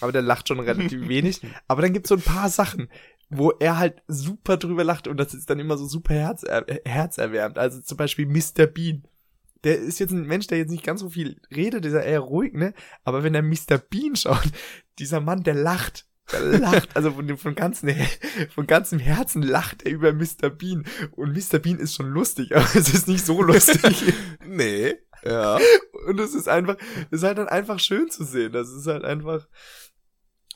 Aber 0.00 0.12
der 0.12 0.22
lacht 0.22 0.46
schon 0.46 0.60
relativ 0.60 1.08
wenig. 1.08 1.40
Aber 1.66 1.82
dann 1.82 1.92
gibt's 1.92 2.10
so 2.10 2.14
ein 2.14 2.22
paar 2.22 2.48
Sachen, 2.48 2.88
wo 3.28 3.50
er 3.50 3.76
halt 3.78 4.02
super 4.06 4.56
drüber 4.56 4.84
lacht 4.84 5.08
und 5.08 5.16
das 5.18 5.34
ist 5.34 5.50
dann 5.50 5.58
immer 5.58 5.76
so 5.76 5.86
super 5.86 6.14
herz, 6.14 6.44
äh, 6.44 6.80
herzerwärmend. 6.84 7.58
Also 7.58 7.80
zum 7.80 7.96
Beispiel 7.96 8.26
Mr. 8.26 8.66
Bean. 8.66 9.04
Der 9.64 9.78
ist 9.78 9.98
jetzt 9.98 10.12
ein 10.12 10.26
Mensch, 10.26 10.46
der 10.46 10.58
jetzt 10.58 10.70
nicht 10.70 10.84
ganz 10.84 11.00
so 11.00 11.10
viel 11.10 11.40
redet, 11.54 11.84
ist 11.84 11.92
ja 11.92 12.00
eher 12.00 12.20
ruhig, 12.20 12.54
ne? 12.54 12.72
Aber 13.04 13.22
wenn 13.22 13.34
er 13.34 13.42
Mr. 13.42 13.78
Bean 13.78 14.16
schaut, 14.16 14.48
dieser 14.98 15.20
Mann, 15.20 15.42
der 15.42 15.54
lacht. 15.54 16.06
Der 16.32 16.60
lacht, 16.60 16.90
also 16.94 17.10
von, 17.10 17.26
dem, 17.26 17.36
von, 17.36 17.56
ganzen, 17.56 17.92
von 18.54 18.66
ganzem 18.66 19.00
Herzen 19.00 19.42
lacht 19.42 19.82
er 19.82 19.90
über 19.90 20.12
Mr. 20.12 20.48
Bean. 20.48 20.86
Und 21.12 21.32
Mr. 21.32 21.58
Bean 21.58 21.78
ist 21.78 21.94
schon 21.94 22.08
lustig, 22.08 22.54
aber 22.56 22.68
es 22.74 22.94
ist 22.94 23.08
nicht 23.08 23.24
so 23.24 23.42
lustig. 23.42 24.14
Nee. 24.46 24.94
Ja. 25.22 25.58
Und 26.06 26.18
es 26.18 26.34
ist 26.34 26.48
einfach, 26.48 26.76
es 27.10 27.18
ist 27.18 27.22
halt 27.24 27.38
dann 27.38 27.48
einfach 27.48 27.78
schön 27.78 28.10
zu 28.10 28.24
sehen. 28.24 28.52
Das 28.52 28.70
ist 28.70 28.86
halt 28.86 29.04
einfach, 29.04 29.46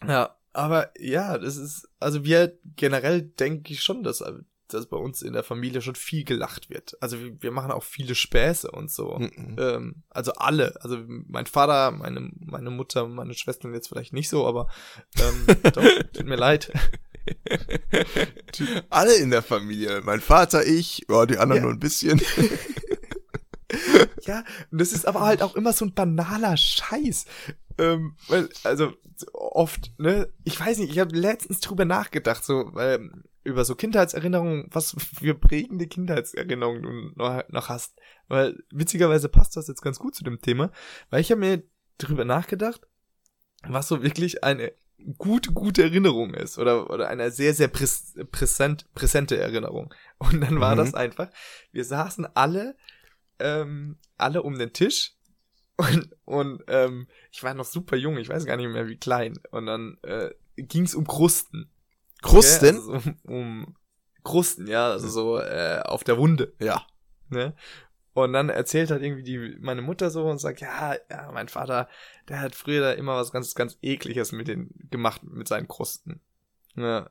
ja, 0.07 0.37
aber 0.55 0.91
ja, 0.99 1.37
das 1.37 1.57
ist, 1.57 1.89
also 1.99 2.25
wir 2.25 2.59
generell 2.77 3.23
denke 3.23 3.73
ich 3.73 3.83
schon, 3.83 4.03
dass, 4.03 4.23
dass 4.69 4.87
bei 4.87 4.97
uns 4.97 5.23
in 5.23 5.33
der 5.33 5.43
Familie 5.45 5.83
schon 5.83 5.95
viel 5.95 6.25
gelacht 6.25 6.71
wird. 6.71 6.97
Also 7.01 7.21
wir, 7.21 7.43
wir 7.43 7.51
machen 7.51 7.71
auch 7.71 7.83
viele 7.83 8.15
Späße 8.15 8.71
und 8.71 8.91
so. 8.91 9.19
Mhm. 9.19 9.57
Ähm, 9.59 9.95
also 10.11 10.33
alle, 10.35 10.75
also 10.81 10.99
mein 11.07 11.47
Vater, 11.47 11.91
meine, 11.91 12.31
meine 12.41 12.71
Mutter, 12.71 13.07
meine 13.07 13.35
Schwestern 13.35 13.75
jetzt 13.75 13.89
vielleicht 13.89 14.13
nicht 14.13 14.29
so, 14.29 14.47
aber 14.47 14.69
ähm, 15.19 15.47
doch, 15.73 15.85
tut 16.13 16.27
mir 16.27 16.37
leid. 16.37 16.73
Alle 18.91 19.15
in 19.17 19.31
der 19.31 19.43
Familie. 19.43 20.03
Mein 20.03 20.21
Vater, 20.21 20.67
ich, 20.67 21.07
ja, 21.09 21.25
die 21.25 21.39
anderen 21.39 21.63
Ja. 21.63 21.63
nur 21.65 21.73
ein 21.73 21.81
bisschen. 21.81 22.21
Ja, 24.27 24.45
das 24.71 24.93
ist 24.93 25.07
aber 25.07 25.23
halt 25.23 25.43
auch 25.43 25.57
immer 25.57 25.73
so 25.73 25.85
ein 25.85 25.95
banaler 25.95 26.57
Scheiß. 26.57 27.25
Ähm, 27.79 28.17
weil, 28.29 28.49
also 28.63 28.93
so 29.17 29.27
oft, 29.33 29.93
ne? 29.99 30.29
Ich 30.45 30.59
weiß 30.59 30.79
nicht, 30.79 30.93
ich 30.93 30.99
habe 30.99 31.17
letztens 31.17 31.61
drüber 31.61 31.85
nachgedacht, 31.85 32.45
so 32.45 32.73
ähm, 32.79 33.25
über 33.45 33.65
so 33.65 33.75
Kindheitserinnerungen, 33.75 34.69
was 34.71 34.97
für 35.19 35.35
prägende 35.35 35.87
Kindheitserinnerungen 35.87 36.83
du 36.83 37.23
noch, 37.23 37.69
hast. 37.69 37.97
Weil 38.29 38.63
witzigerweise 38.71 39.29
passt 39.29 39.57
das 39.57 39.69
jetzt 39.69 39.83
ganz 39.83 39.99
gut 39.99 40.15
zu 40.15 40.25
dem 40.25 40.41
Thema, 40.41 40.71
weil 41.11 41.21
ich 41.21 41.31
habe 41.31 41.41
mir 41.41 41.63
drüber 41.99 42.25
nachgedacht, 42.25 42.81
was 43.63 43.89
so 43.89 44.03
wirklich 44.03 44.43
eine 44.43 44.73
gute, 45.19 45.53
gute 45.53 45.83
Erinnerung 45.83 46.35
ist 46.35 46.59
oder, 46.59 46.91
oder 46.91 47.09
eine 47.09 47.31
sehr, 47.31 47.55
sehr 47.55 47.69
präs 47.69 48.15
präsent, 48.33 48.87
präsente 48.95 49.37
Erinnerung. 49.37 49.93
Und 50.19 50.41
dann 50.41 50.61
war 50.61 50.75
Mhm. 50.75 50.79
das 50.79 50.95
einfach, 50.95 51.29
wir 51.73 51.85
saßen 51.85 52.27
alle, 52.35 52.77
ähm, 53.39 53.99
alle 54.17 54.43
um 54.43 54.59
den 54.59 54.73
Tisch 54.73 55.13
und, 55.77 56.09
und 56.25 56.63
ähm, 56.69 57.09
ich 57.33 57.43
war 57.43 57.53
noch 57.53 57.65
super 57.65 57.97
jung, 57.97 58.17
ich 58.17 58.29
weiß 58.29 58.47
gar 58.47 58.57
nicht 58.57 58.69
mehr 58.69 58.87
wie 58.87 58.97
klein. 58.97 59.39
Und 59.51 59.67
dann 59.67 59.99
äh, 60.03 60.31
ging 60.57 60.85
es 60.85 60.95
um 60.95 61.07
Krusten. 61.07 61.69
Krusten? 62.25 62.79
Okay? 62.79 62.95
Also 62.97 63.11
um, 63.25 63.35
um 63.35 63.77
Krusten, 64.25 64.67
ja, 64.67 64.91
also 64.91 65.09
so 65.09 65.39
äh, 65.39 65.81
auf 65.85 66.03
der 66.03 66.17
Wunde 66.19 66.55
Ja. 66.59 66.87
ne? 67.29 67.55
Und 68.15 68.33
dann 68.33 68.49
erzählt 68.49 68.91
halt 68.93 69.03
irgendwie 69.03 69.25
die, 69.25 69.57
meine 69.61 69.83
Mutter 69.83 70.09
so 70.09 70.25
und 70.27 70.39
sagt, 70.39 70.61
ja, 70.61 70.95
ja, 71.11 71.33
mein 71.33 71.49
Vater, 71.49 71.89
der 72.29 72.41
hat 72.41 72.55
früher 72.55 72.81
da 72.81 72.93
immer 72.93 73.17
was 73.17 73.33
ganz, 73.33 73.55
ganz 73.57 73.77
ekliges 73.83 74.31
mit 74.31 74.47
den, 74.47 74.71
gemacht, 74.91 75.23
mit 75.25 75.49
seinen 75.49 75.67
Krusten. 75.67 76.21
Ne? 76.77 77.11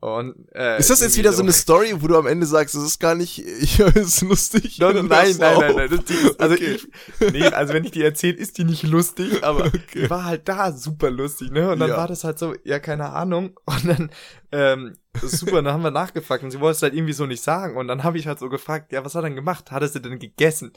Und, 0.00 0.46
äh, 0.54 0.78
Ist 0.78 0.90
das 0.90 1.00
jetzt 1.00 1.16
wieder 1.16 1.32
so 1.32 1.42
eine 1.42 1.52
Story, 1.52 1.92
wo 2.00 2.06
du 2.06 2.16
am 2.16 2.28
Ende 2.28 2.46
sagst, 2.46 2.76
das 2.76 2.84
ist 2.84 3.00
gar 3.00 3.16
nicht, 3.16 3.38
ich 3.60 3.80
ist 3.80 4.20
lustig? 4.20 4.78
Nein, 4.78 4.96
Und 4.96 5.08
nein, 5.10 5.34
nein, 5.38 5.58
nein, 5.58 5.74
nein, 5.76 6.04
die 6.08 6.12
ist, 6.14 6.40
also 6.40 6.54
Okay. 6.54 6.74
ich, 6.76 7.32
nee, 7.32 7.46
also 7.46 7.74
wenn 7.74 7.82
ich 7.84 7.90
die 7.90 8.04
erzähle, 8.04 8.36
ist 8.36 8.58
die 8.58 8.64
nicht 8.64 8.84
lustig, 8.84 9.42
aber 9.42 9.66
Okay. 9.66 9.78
die 10.04 10.10
war 10.10 10.24
halt 10.24 10.48
da 10.48 10.70
super 10.72 11.10
lustig, 11.10 11.50
ne? 11.50 11.72
Und 11.72 11.80
dann 11.80 11.90
Ja. 11.90 11.96
war 11.96 12.06
das 12.06 12.22
halt 12.22 12.38
so, 12.38 12.54
ja, 12.62 12.78
keine 12.78 13.10
Ahnung. 13.10 13.58
Und 13.66 13.84
dann, 13.88 14.10
ähm, 14.52 14.96
super, 15.20 15.62
dann 15.62 15.72
haben 15.74 15.82
wir 15.82 15.90
nachgefragt 15.90 16.44
und 16.44 16.52
sie 16.52 16.60
wollte 16.60 16.76
es 16.76 16.82
halt 16.82 16.94
irgendwie 16.94 17.12
so 17.12 17.26
nicht 17.26 17.42
sagen. 17.42 17.76
Und 17.76 17.88
dann 17.88 18.04
habe 18.04 18.18
ich 18.18 18.28
halt 18.28 18.38
so 18.38 18.48
gefragt, 18.48 18.92
ja, 18.92 19.04
was 19.04 19.16
hat 19.16 19.22
er 19.24 19.28
denn 19.28 19.34
gemacht? 19.34 19.72
Hat 19.72 19.82
er 19.82 19.88
sie 19.88 20.00
denn 20.00 20.20
gegessen? 20.20 20.72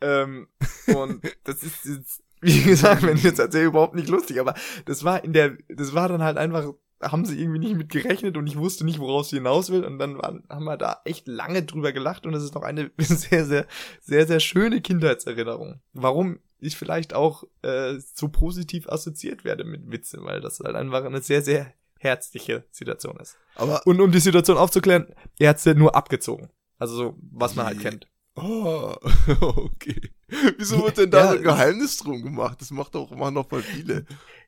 Ähm, 0.00 0.46
und 0.94 1.24
das 1.44 1.62
ist 1.64 1.84
jetzt, 1.84 2.22
wie 2.40 2.62
gesagt, 2.62 3.02
wenn 3.02 3.16
ich 3.16 3.24
jetzt 3.24 3.38
erzähle, 3.40 3.64
überhaupt 3.66 3.94
nicht 3.96 4.08
lustig, 4.08 4.40
aber 4.40 4.54
das 4.84 5.02
war 5.04 5.22
in 5.24 5.32
der, 5.32 5.56
das 5.68 5.94
war 5.94 6.08
dann 6.08 6.22
halt 6.22 6.38
einfach, 6.38 6.72
haben 7.02 7.24
sie 7.24 7.40
irgendwie 7.40 7.58
nicht 7.58 7.76
mit 7.76 7.88
gerechnet 7.90 8.36
und 8.36 8.46
ich 8.46 8.56
wusste 8.56 8.84
nicht, 8.84 8.98
worauf 8.98 9.26
sie 9.26 9.36
hinaus 9.36 9.70
will. 9.70 9.84
Und 9.84 9.98
dann 9.98 10.18
waren, 10.18 10.44
haben 10.48 10.64
wir 10.64 10.76
da 10.76 11.00
echt 11.04 11.26
lange 11.28 11.62
drüber 11.62 11.92
gelacht 11.92 12.26
und 12.26 12.32
das 12.32 12.42
ist 12.42 12.54
noch 12.54 12.62
eine 12.62 12.90
sehr, 12.98 13.44
sehr, 13.44 13.66
sehr, 14.00 14.26
sehr 14.26 14.40
schöne 14.40 14.80
Kindheitserinnerung. 14.80 15.80
Warum 15.92 16.38
ich 16.58 16.76
vielleicht 16.76 17.14
auch 17.14 17.44
äh, 17.62 17.94
so 18.14 18.28
positiv 18.28 18.88
assoziiert 18.88 19.44
werde 19.44 19.64
mit 19.64 19.90
Witze, 19.90 20.18
weil 20.22 20.40
das 20.40 20.60
halt 20.60 20.76
einfach 20.76 21.04
eine 21.04 21.20
sehr, 21.20 21.42
sehr 21.42 21.72
herzliche 21.98 22.64
Situation 22.70 23.16
ist. 23.18 23.36
Aber, 23.54 23.80
Und 23.86 24.00
um 24.00 24.10
die 24.10 24.20
Situation 24.20 24.56
aufzuklären, 24.58 25.06
er 25.38 25.50
hat 25.50 25.60
sie 25.60 25.74
nur 25.74 25.94
abgezogen. 25.94 26.50
Also 26.78 26.96
so, 26.96 27.16
was 27.30 27.54
man 27.54 27.66
halt 27.66 27.80
kennt. 27.80 28.08
oh, 28.36 28.94
okay. 29.40 30.10
Wieso 30.56 30.84
wird 30.84 30.98
denn 30.98 31.10
da 31.10 31.18
Ja, 31.18 31.30
so 31.30 31.36
ein 31.36 31.42
Geheimnis 31.42 31.98
drum 31.98 32.22
gemacht? 32.22 32.60
Das 32.60 32.70
macht 32.70 32.94
doch, 32.94 33.10
machen 33.10 33.34
doch 33.34 33.48
voll 33.48 33.62
viele. 33.62 34.06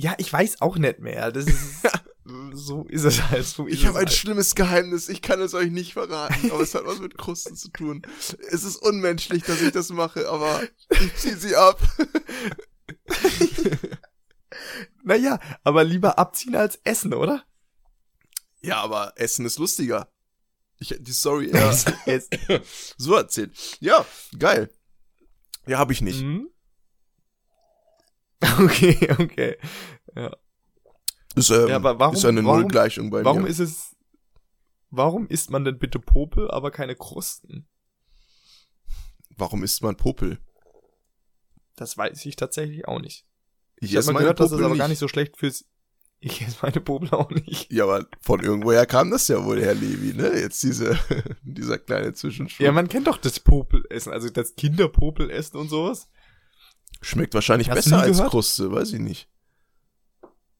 Ja, 0.00 0.14
ich 0.18 0.32
weiß 0.32 0.60
auch 0.60 0.76
nicht 0.76 1.00
mehr. 1.00 1.32
Das 1.32 1.46
ist, 1.46 1.82
so 2.52 2.84
ist 2.84 3.02
es 3.02 3.20
halt. 3.30 3.44
So 3.44 3.66
Ich 3.66 3.84
habe 3.84 3.98
ein 3.98 4.06
halt. 4.06 4.12
schlimmes 4.12 4.54
Geheimnis, 4.54 5.08
ich 5.08 5.22
kann 5.22 5.40
es 5.40 5.54
euch 5.54 5.72
nicht 5.72 5.94
verraten, 5.94 6.52
aber 6.52 6.60
es 6.60 6.72
hat 6.76 6.84
was 6.84 7.00
mit 7.00 7.18
Krusten 7.18 7.56
zu 7.56 7.68
tun. 7.70 8.02
Es 8.48 8.62
ist 8.62 8.76
unmenschlich, 8.76 9.42
dass 9.42 9.60
ich 9.60 9.72
das 9.72 9.88
mache, 9.90 10.28
aber 10.28 10.62
ich 10.90 11.16
zieh 11.16 11.34
sie 11.34 11.56
ab. 11.56 11.80
Naja, 15.04 15.38
aber 15.62 15.84
lieber 15.84 16.18
abziehen 16.18 16.56
als 16.56 16.76
essen, 16.84 17.14
oder? 17.14 17.44
Ja, 18.60 18.82
aber 18.82 19.12
Essen 19.16 19.46
ist 19.46 19.58
lustiger. 19.58 20.12
Ich 20.78 20.94
die 20.98 21.12
Story 21.12 21.50
eher 21.52 21.72
so 22.96 23.14
erzählt. 23.14 23.52
Ja, 23.80 24.04
geil. 24.38 24.70
Ja, 25.66 25.78
habe 25.78 25.92
ich 25.92 26.02
nicht. 26.02 26.22
Mhm. 26.22 26.50
Okay, 28.60 29.08
okay. 29.18 29.56
Ja. 30.14 30.36
Ist, 31.34 31.50
ähm, 31.50 31.68
Ja, 31.68 31.76
aber 31.76 31.98
warum- 31.98 32.14
ist 32.14 32.24
eine 32.24 32.44
warum- 32.44 32.60
Nullgleichung 32.62 33.10
bei 33.10 33.24
Warum 33.24 33.42
mir. 33.42 33.48
ist 33.48 33.58
es, 33.58 33.96
warum 34.90 35.26
isst 35.28 35.50
man 35.50 35.64
denn 35.64 35.78
bitte 35.78 35.98
Popel, 35.98 36.50
aber 36.50 36.70
keine 36.70 36.94
Krusten? 36.96 37.68
warum 39.36 39.62
isst 39.62 39.82
man 39.82 39.96
Popel? 39.96 40.38
Das 41.76 41.96
weiß 41.96 42.26
ich 42.26 42.34
tatsächlich 42.34 42.88
auch 42.88 43.00
nicht. 43.00 43.24
Ich, 43.76 43.90
Ich 43.90 43.90
habe 43.90 44.00
esse 44.00 44.08
mal 44.08 44.14
meine 44.14 44.24
gehört, 44.24 44.40
dass 44.40 44.46
es 44.46 44.52
Popel 44.52 44.64
aber 44.66 44.76
gar 44.76 44.88
nicht 44.88 44.98
so 44.98 45.06
schlecht 45.06 45.36
fürs, 45.36 45.64
ich 46.20 46.42
esse 46.42 46.56
meine 46.62 46.80
Popel 46.80 47.10
auch 47.10 47.30
nicht. 47.30 47.70
Ja, 47.72 47.84
aber 47.84 48.04
von 48.20 48.40
irgendwoher 48.42 48.84
kam 48.86 49.12
das 49.12 49.28
ja 49.28 49.44
wohl, 49.44 49.62
Herr 49.62 49.74
Levi, 49.74 50.12
ne? 50.14 50.36
Jetzt 50.40 50.60
diese, 50.64 50.98
dieser 51.42 51.78
kleine 51.78 52.14
Zwischenschritt. 52.14 52.64
Ja, 52.64 52.72
man 52.72 52.88
kennt 52.88 53.06
doch 53.06 53.18
das 53.18 53.38
Popelessen, 53.38 54.12
also 54.12 54.28
das 54.28 54.56
Kinderpopelessen 54.56 55.60
und 55.60 55.68
sowas. 55.68 56.08
Schmeckt 57.00 57.34
wahrscheinlich 57.34 57.68
Hast 57.70 57.76
besser 57.76 57.98
als 58.00 58.16
gehört? 58.16 58.30
Kruste, 58.30 58.72
weiß 58.72 58.92
ich 58.92 59.00
nicht. 59.00 59.28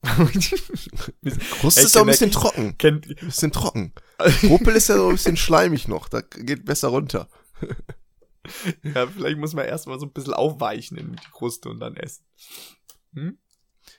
Kruste 1.59 1.81
ist 1.81 1.97
auch 1.97 2.01
ein 2.01 2.07
bisschen 2.07 2.31
trocken. 2.31 2.75
Ein 2.81 3.01
bisschen 3.01 3.51
trocken. 3.51 3.93
Popel 4.47 4.75
ist 4.75 4.87
ja 4.87 4.95
so 4.95 5.09
ein 5.09 5.15
bisschen 5.15 5.37
schleimig 5.37 5.87
noch. 5.87 6.07
Da 6.07 6.21
geht 6.21 6.65
besser 6.65 6.87
runter. 6.89 7.27
ja, 8.83 9.07
vielleicht 9.07 9.37
muss 9.37 9.53
man 9.53 9.65
erstmal 9.65 9.99
so 9.99 10.05
ein 10.05 10.13
bisschen 10.13 10.33
aufweichen 10.33 10.97
in 10.97 11.15
die 11.15 11.31
Kruste 11.31 11.69
und 11.69 11.79
dann 11.79 11.97
essen. 11.97 12.23
Hm? 13.13 13.37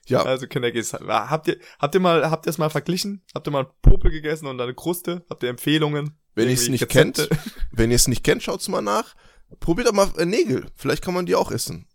Ja, 0.07 0.23
Also 0.23 0.47
Kindergis, 0.47 0.95
habt 0.95 1.49
ihr, 1.49 1.59
habt 1.79 1.95
ihr 1.95 2.01
mal, 2.01 2.31
habt 2.31 2.47
ihr 2.47 2.51
es 2.51 2.59
mal 2.59 2.71
verglichen? 2.71 3.23
Habt 3.35 3.47
ihr 3.47 3.51
mal 3.51 3.65
einen 3.65 3.75
Popel 3.83 4.11
gegessen 4.11 4.47
und 4.47 4.61
eine 4.61 4.75
Kruste? 4.75 5.25
Habt 5.29 5.43
ihr 5.43 5.51
Empfehlungen? 5.51 6.17
wenn 6.35 6.49
ihr 6.49 6.55
es 6.55 6.69
nicht 6.69 6.83
Rezepte? 6.83 7.29
kennt, 7.29 7.43
wenn 7.73 7.91
ihr 7.91 7.97
es 7.97 8.09
nicht 8.09 8.25
kennt, 8.25 8.43
schaut's 8.43 8.69
mal 8.69 8.81
nach. 8.81 9.15
Probiert 9.59 9.89
doch 9.89 9.93
mal 9.93 10.11
äh, 10.17 10.25
Nägel. 10.25 10.67
Vielleicht 10.77 11.03
kann 11.03 11.15
man 11.15 11.27
die 11.27 11.35
auch 11.35 11.51
essen. 11.51 11.87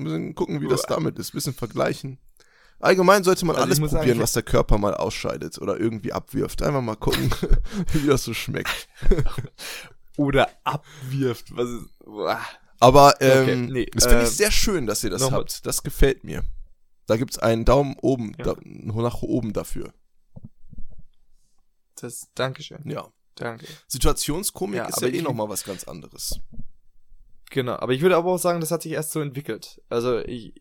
Ein 0.00 0.04
bisschen 0.04 0.34
gucken, 0.34 0.60
wie 0.60 0.68
das 0.68 0.82
damit 0.82 1.18
ist. 1.18 1.30
Ein 1.32 1.36
bisschen 1.36 1.54
vergleichen. 1.54 2.18
Allgemein 2.78 3.22
sollte 3.24 3.44
man 3.44 3.56
Also 3.56 3.66
alles 3.66 3.78
probieren, 3.80 4.06
sagen, 4.08 4.20
was 4.20 4.32
der 4.32 4.42
Körper 4.42 4.78
mal 4.78 4.94
ausscheidet 4.94 5.58
oder 5.58 5.78
irgendwie 5.78 6.12
abwirft. 6.12 6.62
Einfach 6.62 6.80
mal 6.80 6.96
gucken, 6.96 7.30
wie 7.92 8.06
das 8.06 8.24
so 8.24 8.32
schmeckt. 8.34 8.88
Oder 10.16 10.50
abwirft, 10.64 11.54
was 11.56 11.68
ist, 11.70 11.98
boah. 12.04 12.40
Aber 12.78 13.14
Okay, 13.16 13.52
ähm, 13.52 13.66
nee, 13.66 13.86
das 13.92 14.04
finde 14.06 14.22
ich 14.24 14.28
äh, 14.28 14.32
sehr 14.32 14.50
schön, 14.50 14.86
dass 14.86 15.04
ihr 15.04 15.10
das 15.10 15.30
habt. 15.30 15.64
Das 15.66 15.82
gefällt 15.82 16.24
mir. 16.24 16.42
Da 17.06 17.16
gibt's 17.16 17.38
einen 17.38 17.64
Daumen 17.64 17.96
oben, 18.00 18.32
Ja. 18.38 18.44
da, 18.44 18.56
nach 18.62 19.22
oben 19.22 19.52
dafür. 19.52 19.92
das, 21.96 22.28
Dankeschön, 22.34 22.80
Ja. 22.88 23.08
danke. 23.34 23.66
Situationskomik 23.88 24.76
Ja, 24.78 24.86
ist 24.86 24.98
aber 24.98 25.08
ja 25.08 25.18
eh 25.18 25.22
nochmal 25.22 25.48
was 25.48 25.64
ganz 25.64 25.84
anderes. 25.84 26.40
Genau, 27.50 27.74
aber 27.74 27.92
ich 27.92 28.00
würde 28.00 28.16
aber 28.16 28.30
auch 28.30 28.38
sagen, 28.38 28.60
das 28.60 28.70
hat 28.70 28.82
sich 28.82 28.92
erst 28.92 29.10
so 29.10 29.20
entwickelt. 29.20 29.82
Also 29.88 30.20
ich, 30.20 30.54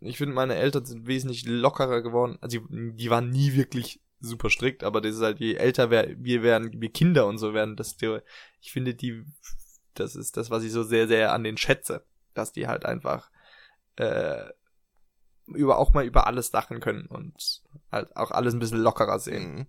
ich 0.00 0.18
finde, 0.18 0.34
meine 0.34 0.54
Eltern 0.54 0.84
sind 0.84 1.06
wesentlich 1.06 1.46
lockerer 1.46 2.02
geworden. 2.02 2.36
Also 2.42 2.58
die, 2.58 2.92
die 2.94 3.10
waren 3.10 3.30
nie 3.30 3.54
wirklich 3.54 4.02
super 4.20 4.50
strikt, 4.50 4.84
aber 4.84 5.00
das 5.00 5.16
ist 5.16 5.22
halt, 5.22 5.40
je 5.40 5.54
älter 5.54 5.90
wir, 5.90 6.14
wir 6.18 6.42
werden, 6.42 6.78
wir 6.78 6.92
Kinder 6.92 7.26
und 7.26 7.38
so 7.38 7.54
werden, 7.54 7.76
desto, 7.76 8.18
ich 8.60 8.70
finde 8.70 8.94
die, 8.94 9.24
das 9.94 10.14
ist 10.14 10.36
das, 10.36 10.50
was 10.50 10.62
ich 10.62 10.72
so 10.72 10.82
sehr, 10.82 11.08
sehr 11.08 11.32
an 11.32 11.42
den 11.42 11.56
schätze, 11.56 12.04
dass 12.34 12.52
die 12.52 12.66
halt 12.66 12.84
einfach 12.84 13.30
äh, 13.96 14.44
über 15.46 15.78
auch 15.78 15.94
mal 15.94 16.04
über 16.04 16.26
alles 16.26 16.52
lachen 16.52 16.80
können 16.80 17.06
und 17.06 17.62
halt 17.90 18.14
auch 18.14 18.30
alles 18.30 18.52
ein 18.52 18.58
bisschen 18.58 18.82
lockerer 18.82 19.18
sehen. 19.20 19.68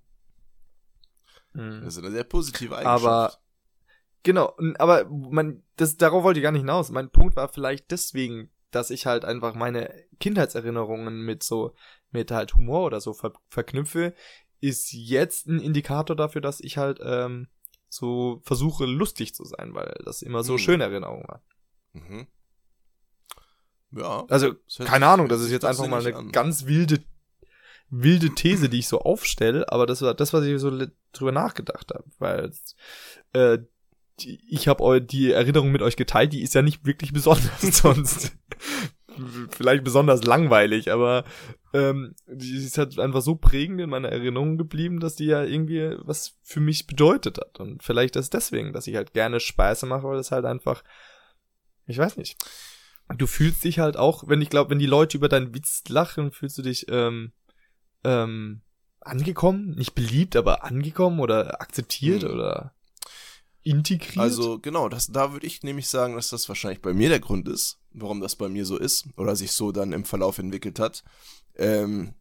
Mhm. 1.54 1.78
Mhm. 1.78 1.82
Das 1.86 1.96
ist 1.96 2.04
eine 2.04 2.12
sehr 2.12 2.26
positive 2.26 2.76
Eigenschaft. 2.76 3.06
Aber 3.06 3.34
genau, 4.24 4.56
aber 4.80 5.06
man, 5.10 5.64
das 5.76 5.98
darauf 5.98 6.24
wollte 6.24 6.40
ich 6.40 6.44
gar 6.44 6.52
nicht 6.52 6.62
hinaus. 6.62 6.90
Mein 6.92 7.10
Punkt 7.10 7.36
war 7.36 7.50
vielleicht 7.50 7.92
deswegen, 7.92 8.50
dass 8.72 8.90
ich 8.90 9.06
halt 9.06 9.26
einfach 9.26 9.56
meine 9.56 9.94
Kindheitserinnerungen 10.20 11.22
mit 11.22 11.44
so 11.44 11.74
mit 12.12 12.32
halt 12.32 12.54
Humor 12.56 12.86
oder 12.86 13.02
so 13.02 13.14
ver 13.14 13.34
verknüpfe, 13.50 14.14
ist 14.62 14.92
jetzt 14.94 15.48
ein 15.48 15.60
Indikator 15.60 16.16
dafür, 16.16 16.42
dass 16.42 16.60
ich 16.62 16.78
halt 16.78 17.00
ähm, 17.04 17.48
so 17.90 18.42
versuche 18.44 18.86
lustig 18.86 19.34
zu 19.36 19.44
sein, 19.46 19.74
weil 19.74 19.94
das 20.06 20.22
immer 20.22 20.44
so 20.44 20.54
Hm. 20.54 20.60
schöne 20.60 20.84
Erinnerungen 20.86 21.28
waren. 21.28 21.42
Mhm. 21.94 22.28
Ja. 23.92 24.26
Also 24.30 24.54
keine 24.78 25.06
sich- 25.06 25.06
Ahnung, 25.06 25.28
das 25.30 25.42
ist 25.42 25.52
jetzt 25.52 25.66
einfach 25.66 25.88
mal 25.88 26.06
eine 26.06 26.16
an. 26.16 26.32
ganz 26.32 26.66
wilde 26.66 27.00
wilde 27.90 28.36
These, 28.36 28.68
die 28.68 28.80
ich 28.80 28.88
so 28.90 29.00
aufstelle, 29.00 29.72
aber 29.72 29.86
das 29.86 30.02
war 30.02 30.14
das, 30.14 30.34
was 30.34 30.44
ich 30.44 30.60
so 30.60 30.78
drüber 31.14 31.32
nachgedacht 31.32 31.94
habe, 31.94 32.04
weil 32.20 32.52
äh, 33.32 33.60
die, 34.20 34.40
ich 34.50 34.68
habe 34.68 35.02
die 35.02 35.32
Erinnerung 35.32 35.72
mit 35.72 35.82
euch 35.82 35.96
geteilt, 35.96 36.34
die 36.34 36.42
ist 36.42 36.56
ja 36.56 36.62
nicht 36.62 36.86
wirklich 36.86 37.14
besonders 37.14 37.62
sonst. 37.62 38.36
Vielleicht 39.50 39.84
besonders 39.84 40.24
langweilig, 40.24 40.92
aber 40.92 41.24
ähm, 41.74 42.14
die 42.28 42.56
ist 42.56 42.78
halt 42.78 43.00
einfach 43.00 43.22
so 43.22 43.36
prägend 43.36 43.82
in 43.82 43.90
meiner 43.90 44.10
Erinnerung 44.10 44.58
geblieben, 44.58 45.00
dass 45.00 45.16
die 45.16 45.26
ja 45.26 45.44
irgendwie 45.44 45.96
was 46.00 46.38
für 46.44 46.60
mich 46.60 46.86
bedeutet 46.86 47.40
hat. 47.40 47.60
Und 47.60 47.82
vielleicht 47.82 48.16
ist 48.16 48.34
deswegen, 48.34 48.74
dass 48.74 48.86
ich 48.86 48.96
halt 48.96 49.14
gerne 49.14 49.40
Speise 49.40 49.88
mache, 49.88 50.04
weil 50.04 50.20
es 50.20 50.32
halt 50.32 50.46
einfach, 50.46 50.84
ich 51.88 51.98
weiß 51.98 52.18
nicht. 52.18 52.38
Du 53.18 53.26
fühlst 53.26 53.64
dich 53.64 53.80
halt 53.80 53.98
auch, 53.98 54.28
wenn 54.28 54.42
ich 54.42 54.50
glaube, 54.50 54.70
wenn 54.70 54.80
die 54.80 54.86
Leute 54.86 55.18
über 55.18 55.30
deinen 55.30 55.56
Witz 55.56 55.84
lachen, 55.88 56.32
fühlst 56.32 56.58
du 56.58 56.62
dich 56.62 56.88
ähm, 56.90 57.32
ähm, 58.04 58.62
angekommen, 59.00 59.72
nicht 59.76 59.96
beliebt, 59.96 60.36
aber 60.36 60.64
angekommen 60.64 61.20
oder 61.20 61.62
akzeptiert 61.62 62.24
Hm. 62.24 62.32
oder 62.32 62.77
integriert. 63.68 64.18
Also 64.18 64.60
genau, 64.60 64.90
das, 64.90 65.08
da 65.08 65.34
würde 65.34 65.46
ich 65.46 65.64
nämlich 65.64 65.90
sagen, 65.90 66.16
dass 66.16 66.30
das 66.30 66.48
wahrscheinlich 66.48 66.82
bei 66.82 66.94
mir 66.94 67.10
der 67.10 67.20
Grund 67.20 67.48
ist, 67.48 67.80
warum 67.92 68.22
das 68.22 68.36
bei 68.36 68.48
mir 68.48 68.66
so 68.66 68.78
ist 68.78 69.06
oder 69.18 69.36
sich 69.36 69.52
so 69.52 69.72
dann 69.72 69.94
im 69.94 70.06
Verlauf 70.06 70.38
entwickelt 70.38 70.80
hat. 70.80 71.04
Ähm, 71.56 72.14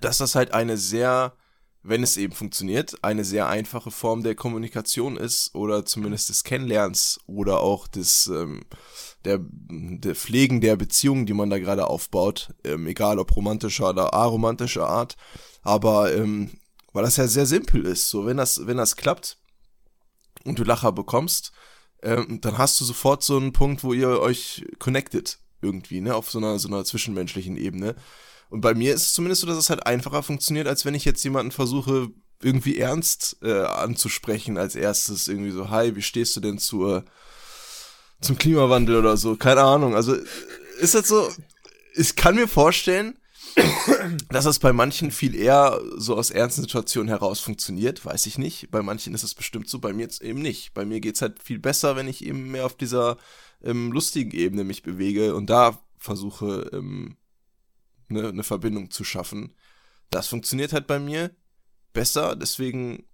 dass 0.00 0.18
das 0.18 0.36
halt 0.36 0.54
eine 0.54 0.76
sehr, 0.76 1.34
wenn 1.82 2.04
es 2.04 2.16
eben 2.16 2.32
funktioniert, 2.32 3.02
eine 3.02 3.24
sehr 3.24 3.48
einfache 3.48 3.90
Form 3.90 4.22
der 4.22 4.36
Kommunikation 4.36 5.16
ist 5.16 5.54
oder 5.54 5.84
zumindest 5.84 6.28
des 6.28 6.44
Kennenlernens 6.44 7.18
oder 7.26 7.60
auch 7.60 7.88
des 7.88 8.28
ähm, 8.28 8.62
der, 9.24 9.40
der 9.40 10.14
Pflegen 10.14 10.60
der 10.60 10.76
Beziehungen, 10.76 11.26
die 11.26 11.34
man 11.34 11.50
da 11.50 11.58
gerade 11.58 11.88
aufbaut, 11.88 12.54
ähm, 12.64 12.86
egal 12.86 13.18
ob 13.18 13.34
romantischer 13.34 13.90
oder 13.90 14.14
aromantischer 14.14 14.88
Art, 14.88 15.16
aber 15.62 16.14
ähm, 16.14 16.50
weil 16.92 17.04
das 17.04 17.16
ja 17.16 17.26
sehr 17.26 17.46
simpel 17.46 17.84
ist, 17.84 18.08
so 18.08 18.26
wenn 18.26 18.36
das 18.36 18.66
wenn 18.66 18.76
das 18.76 18.96
klappt 18.96 19.39
und 20.44 20.58
du 20.58 20.64
Lacher 20.64 20.92
bekommst, 20.92 21.52
ähm, 22.02 22.40
dann 22.40 22.58
hast 22.58 22.80
du 22.80 22.84
sofort 22.84 23.22
so 23.22 23.36
einen 23.36 23.52
Punkt, 23.52 23.84
wo 23.84 23.92
ihr 23.92 24.20
euch 24.20 24.64
connectet 24.78 25.38
irgendwie, 25.62 26.00
ne, 26.00 26.14
auf 26.14 26.30
so 26.30 26.38
einer 26.38 26.58
so 26.58 26.68
einer 26.68 26.84
zwischenmenschlichen 26.84 27.56
Ebene. 27.56 27.94
Und 28.48 28.62
bei 28.62 28.74
mir 28.74 28.94
ist 28.94 29.02
es 29.02 29.12
zumindest 29.12 29.42
so, 29.42 29.46
dass 29.46 29.56
es 29.56 29.70
halt 29.70 29.86
einfacher 29.86 30.22
funktioniert, 30.22 30.66
als 30.66 30.84
wenn 30.84 30.94
ich 30.94 31.04
jetzt 31.04 31.22
jemanden 31.22 31.52
versuche, 31.52 32.10
irgendwie 32.42 32.78
ernst 32.78 33.36
äh, 33.42 33.62
anzusprechen 33.62 34.58
als 34.58 34.74
erstes. 34.74 35.28
Irgendwie 35.28 35.50
so, 35.50 35.70
hi, 35.70 35.94
wie 35.94 36.02
stehst 36.02 36.34
du 36.36 36.40
denn 36.40 36.58
zur, 36.58 37.04
zum 38.20 38.38
Klimawandel 38.38 38.96
oder 38.96 39.16
so? 39.16 39.36
Keine 39.36 39.62
Ahnung. 39.62 39.94
Also 39.94 40.16
ist 40.80 40.94
das 40.94 41.06
so, 41.06 41.30
ich 41.94 42.16
kann 42.16 42.34
mir 42.34 42.48
vorstellen, 42.48 43.18
dass 44.28 44.44
das 44.44 44.58
bei 44.58 44.72
manchen 44.72 45.10
viel 45.10 45.34
eher 45.34 45.80
so 45.96 46.16
aus 46.16 46.30
ernsten 46.30 46.62
Situationen 46.62 47.08
heraus 47.08 47.40
funktioniert, 47.40 48.04
weiß 48.04 48.26
ich 48.26 48.38
nicht. 48.38 48.70
Bei 48.70 48.82
manchen 48.82 49.14
ist 49.14 49.22
es 49.22 49.34
bestimmt 49.34 49.68
so, 49.68 49.78
bei 49.78 49.92
mir 49.92 50.02
jetzt 50.02 50.22
eben 50.22 50.40
nicht. 50.40 50.74
Bei 50.74 50.84
mir 50.84 51.00
geht's 51.00 51.22
halt 51.22 51.42
viel 51.42 51.58
besser, 51.58 51.96
wenn 51.96 52.08
ich 52.08 52.24
eben 52.24 52.50
mehr 52.50 52.66
auf 52.66 52.76
dieser 52.76 53.16
ähm, 53.62 53.92
lustigen 53.92 54.32
Ebene 54.32 54.64
mich 54.64 54.82
bewege 54.82 55.34
und 55.34 55.50
da 55.50 55.82
versuche, 55.98 56.70
ähm, 56.72 57.16
eine, 58.08 58.28
eine 58.28 58.42
Verbindung 58.42 58.90
zu 58.90 59.04
schaffen. 59.04 59.54
Das 60.10 60.26
funktioniert 60.26 60.72
halt 60.72 60.86
bei 60.86 60.98
mir 60.98 61.30
besser, 61.92 62.36
deswegen 62.36 63.04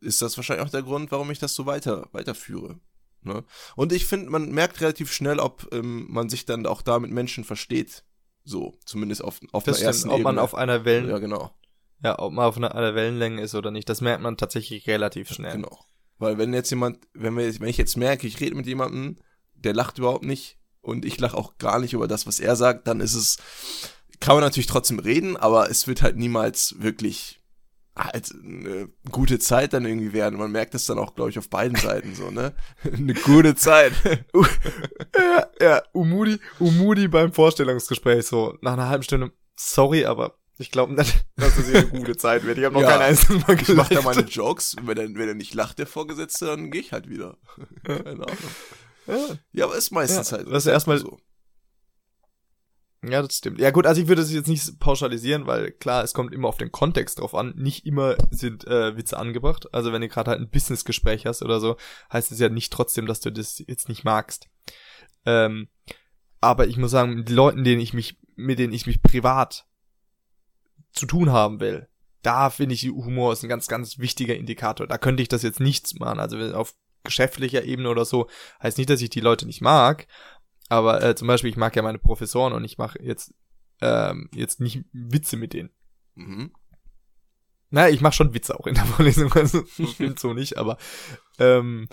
ist 0.00 0.20
das 0.20 0.36
wahrscheinlich 0.36 0.66
auch 0.66 0.70
der 0.70 0.82
Grund, 0.82 1.10
warum 1.10 1.30
ich 1.30 1.38
das 1.38 1.54
so 1.54 1.66
weiter 1.66 2.08
weiterführe. 2.12 2.80
Ne? 3.22 3.44
Und 3.76 3.92
ich 3.92 4.06
finde, 4.06 4.30
man 4.30 4.50
merkt 4.50 4.80
relativ 4.80 5.12
schnell, 5.12 5.38
ob 5.38 5.68
ähm, 5.72 6.06
man 6.10 6.28
sich 6.28 6.44
dann 6.44 6.66
auch 6.66 6.82
da 6.82 6.98
mit 6.98 7.10
Menschen 7.10 7.44
versteht. 7.44 8.04
So, 8.44 8.74
zumindest 8.84 9.22
auf, 9.22 9.40
auf 9.52 9.64
das 9.64 9.78
einer 9.78 9.86
ersten 9.86 10.10
ob 10.10 10.22
man 10.22 10.38
auf 10.38 10.54
einer 10.54 10.84
Wellen, 10.84 11.06
ja, 11.06 11.12
ja. 11.12 11.18
genau, 11.18 11.52
ob 12.02 12.32
man 12.32 12.46
auf 12.46 12.56
einer, 12.56 12.74
einer 12.74 12.94
Wellenlänge 12.94 13.40
ist 13.40 13.54
oder 13.54 13.70
nicht, 13.70 13.88
das 13.88 14.00
merkt 14.00 14.22
man 14.22 14.36
tatsächlich 14.36 14.86
relativ 14.86 15.30
schnell. 15.30 15.52
genau. 15.52 15.84
Weil 16.18 16.38
wenn 16.38 16.54
jetzt 16.54 16.70
jemand, 16.70 16.98
wenn 17.14 17.36
wir, 17.36 17.60
wenn 17.60 17.68
ich 17.68 17.78
jetzt 17.78 17.96
merke, 17.96 18.26
ich 18.26 18.40
rede 18.40 18.54
mit 18.54 18.66
jemandem, 18.66 19.18
der 19.54 19.74
lacht 19.74 19.98
überhaupt 19.98 20.24
nicht 20.24 20.58
und 20.80 21.04
ich 21.04 21.18
lache 21.18 21.36
auch 21.36 21.58
gar 21.58 21.78
nicht 21.78 21.94
über 21.94 22.08
das, 22.08 22.26
was 22.26 22.40
er 22.40 22.56
sagt, 22.56 22.86
dann 22.86 23.00
ist 23.00 23.14
es, 23.14 23.38
kann 24.20 24.36
man 24.36 24.44
natürlich 24.44 24.66
trotzdem 24.68 24.98
reden, 24.98 25.36
aber 25.36 25.70
es 25.70 25.86
wird 25.86 26.02
halt 26.02 26.16
niemals 26.16 26.76
wirklich 26.78 27.41
halt 27.96 28.32
eine 28.42 28.88
gute 29.10 29.38
Zeit 29.38 29.72
dann 29.74 29.84
irgendwie 29.84 30.12
werden. 30.12 30.38
Man 30.38 30.50
merkt 30.52 30.74
es 30.74 30.86
dann 30.86 30.98
auch, 30.98 31.14
glaube 31.14 31.30
ich, 31.30 31.38
auf 31.38 31.48
beiden 31.50 31.76
Seiten 31.76 32.14
so, 32.14 32.30
ne? 32.30 32.54
eine 32.84 33.14
gute 33.14 33.54
Zeit. 33.54 33.92
ja, 35.16 35.46
ja, 35.60 35.82
Umudi, 35.92 36.38
Umudi 36.58 37.08
beim 37.08 37.32
Vorstellungsgespräch 37.32 38.26
so 38.26 38.56
nach 38.62 38.74
einer 38.74 38.88
halben 38.88 39.02
Stunde, 39.02 39.32
sorry, 39.56 40.04
aber 40.06 40.38
ich 40.58 40.70
glaube 40.70 40.94
nicht, 40.94 41.24
dass 41.36 41.56
das 41.56 41.66
hier 41.66 41.78
eine 41.80 41.88
gute 41.88 42.16
Zeit 42.16 42.44
wird. 42.44 42.58
Ich 42.58 42.64
habe 42.64 42.74
noch 42.74 42.82
Ja. 42.82 42.90
kein 42.90 43.00
einziges 43.02 43.46
Mal 43.46 43.60
Ich 43.60 43.68
mach 43.74 43.88
da 43.88 44.00
gelacht. 44.00 44.04
meine 44.16 44.28
Jokes, 44.28 44.76
wenn 44.82 44.96
er, 44.96 45.04
wenn 45.14 45.28
er 45.28 45.34
nicht 45.34 45.54
lacht, 45.54 45.78
der 45.78 45.86
Vorgesetzte, 45.86 46.46
dann 46.46 46.70
gehe 46.70 46.80
ich 46.82 46.92
halt 46.92 47.08
wieder. 47.08 47.36
Keine 47.84 48.10
Ahnung. 48.10 48.26
Ja. 49.06 49.16
Ja, 49.52 49.64
aber 49.66 49.76
ist 49.76 49.90
meistens 49.90 50.30
Ja, 50.30 50.38
halt 50.38 50.46
das 50.50 50.64
ist 50.66 50.72
erstmal- 50.72 50.98
so. 50.98 51.18
Ja, 53.04 53.20
das 53.20 53.36
stimmt. 53.38 53.58
Ja 53.58 53.70
gut, 53.70 53.84
also 53.84 54.00
ich 54.00 54.06
würde 54.06 54.22
das 54.22 54.32
jetzt 54.32 54.48
nicht 54.48 54.78
pauschalisieren, 54.78 55.46
weil 55.46 55.72
klar, 55.72 56.04
es 56.04 56.14
kommt 56.14 56.32
immer 56.32 56.46
auf 56.46 56.56
den 56.56 56.70
Kontext 56.70 57.18
drauf 57.18 57.34
an. 57.34 57.52
Nicht 57.56 57.84
immer 57.84 58.16
sind 58.30 58.64
äh, 58.66 58.96
Witze 58.96 59.18
angebracht. 59.18 59.74
Also 59.74 59.92
wenn 59.92 60.02
du 60.02 60.08
gerade 60.08 60.30
halt 60.30 60.40
ein 60.40 60.50
Businessgespräch 60.50 61.26
hast 61.26 61.42
oder 61.42 61.58
so, 61.58 61.76
heißt 62.12 62.30
es 62.30 62.38
ja 62.38 62.48
nicht 62.48 62.72
trotzdem, 62.72 63.06
dass 63.06 63.20
du 63.20 63.32
das 63.32 63.62
jetzt 63.66 63.88
nicht 63.88 64.04
magst. 64.04 64.48
Ähm, 65.26 65.68
aber 66.40 66.68
ich 66.68 66.76
muss 66.76 66.92
sagen, 66.92 67.24
die 67.24 67.32
Leuten, 67.32 67.64
denen 67.64 67.80
ich 67.80 67.92
mich, 67.92 68.18
mit 68.36 68.60
denen 68.60 68.72
ich 68.72 68.86
mich 68.86 69.02
privat 69.02 69.66
zu 70.92 71.06
tun 71.06 71.32
haben 71.32 71.58
will, 71.58 71.88
da 72.22 72.50
finde 72.50 72.74
ich, 72.76 72.84
Humor 72.84 73.32
ist 73.32 73.42
ein 73.42 73.48
ganz, 73.48 73.66
ganz 73.66 73.98
wichtiger 73.98 74.36
Indikator. 74.36 74.86
Da 74.86 74.96
könnte 74.96 75.22
ich 75.22 75.28
das 75.28 75.42
jetzt 75.42 75.58
nichts 75.58 75.94
machen. 75.94 76.20
Also 76.20 76.38
auf 76.54 76.74
geschäftlicher 77.04 77.64
Ebene 77.64 77.88
oder 77.88 78.04
so, 78.04 78.28
heißt 78.62 78.78
nicht, 78.78 78.90
dass 78.90 79.00
ich 79.00 79.10
die 79.10 79.20
Leute 79.20 79.46
nicht 79.46 79.60
mag, 79.60 80.06
aber 80.72 81.02
äh, 81.02 81.14
zum 81.14 81.28
Beispiel, 81.28 81.50
ich 81.50 81.56
mag 81.56 81.76
ja 81.76 81.82
meine 81.82 81.98
Professoren 81.98 82.52
und 82.52 82.64
ich 82.64 82.78
mache 82.78 83.00
jetzt 83.02 83.34
ähm, 83.80 84.28
jetzt 84.34 84.60
nicht 84.60 84.84
Witze 84.92 85.36
mit 85.36 85.52
denen. 85.52 85.70
Mhm. 86.14 86.52
Na, 87.70 87.88
ich 87.88 88.00
mache 88.00 88.12
schon 88.12 88.34
Witze 88.34 88.58
auch 88.58 88.66
in 88.66 88.74
der 88.74 88.84
Vorlesung, 88.92 89.32
also 89.32 89.62
das 89.78 89.90
stimmt 89.92 90.18
so 90.18 90.32
nicht, 90.34 90.56
aber 90.58 90.76
ähm, 91.38 91.88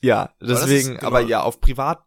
ja, 0.00 0.34
ist- 0.40 0.48
deswegen, 0.62 0.94
genau. 0.96 1.06
aber 1.06 1.20
ja, 1.20 1.42
auf 1.42 1.60
privat, 1.60 2.04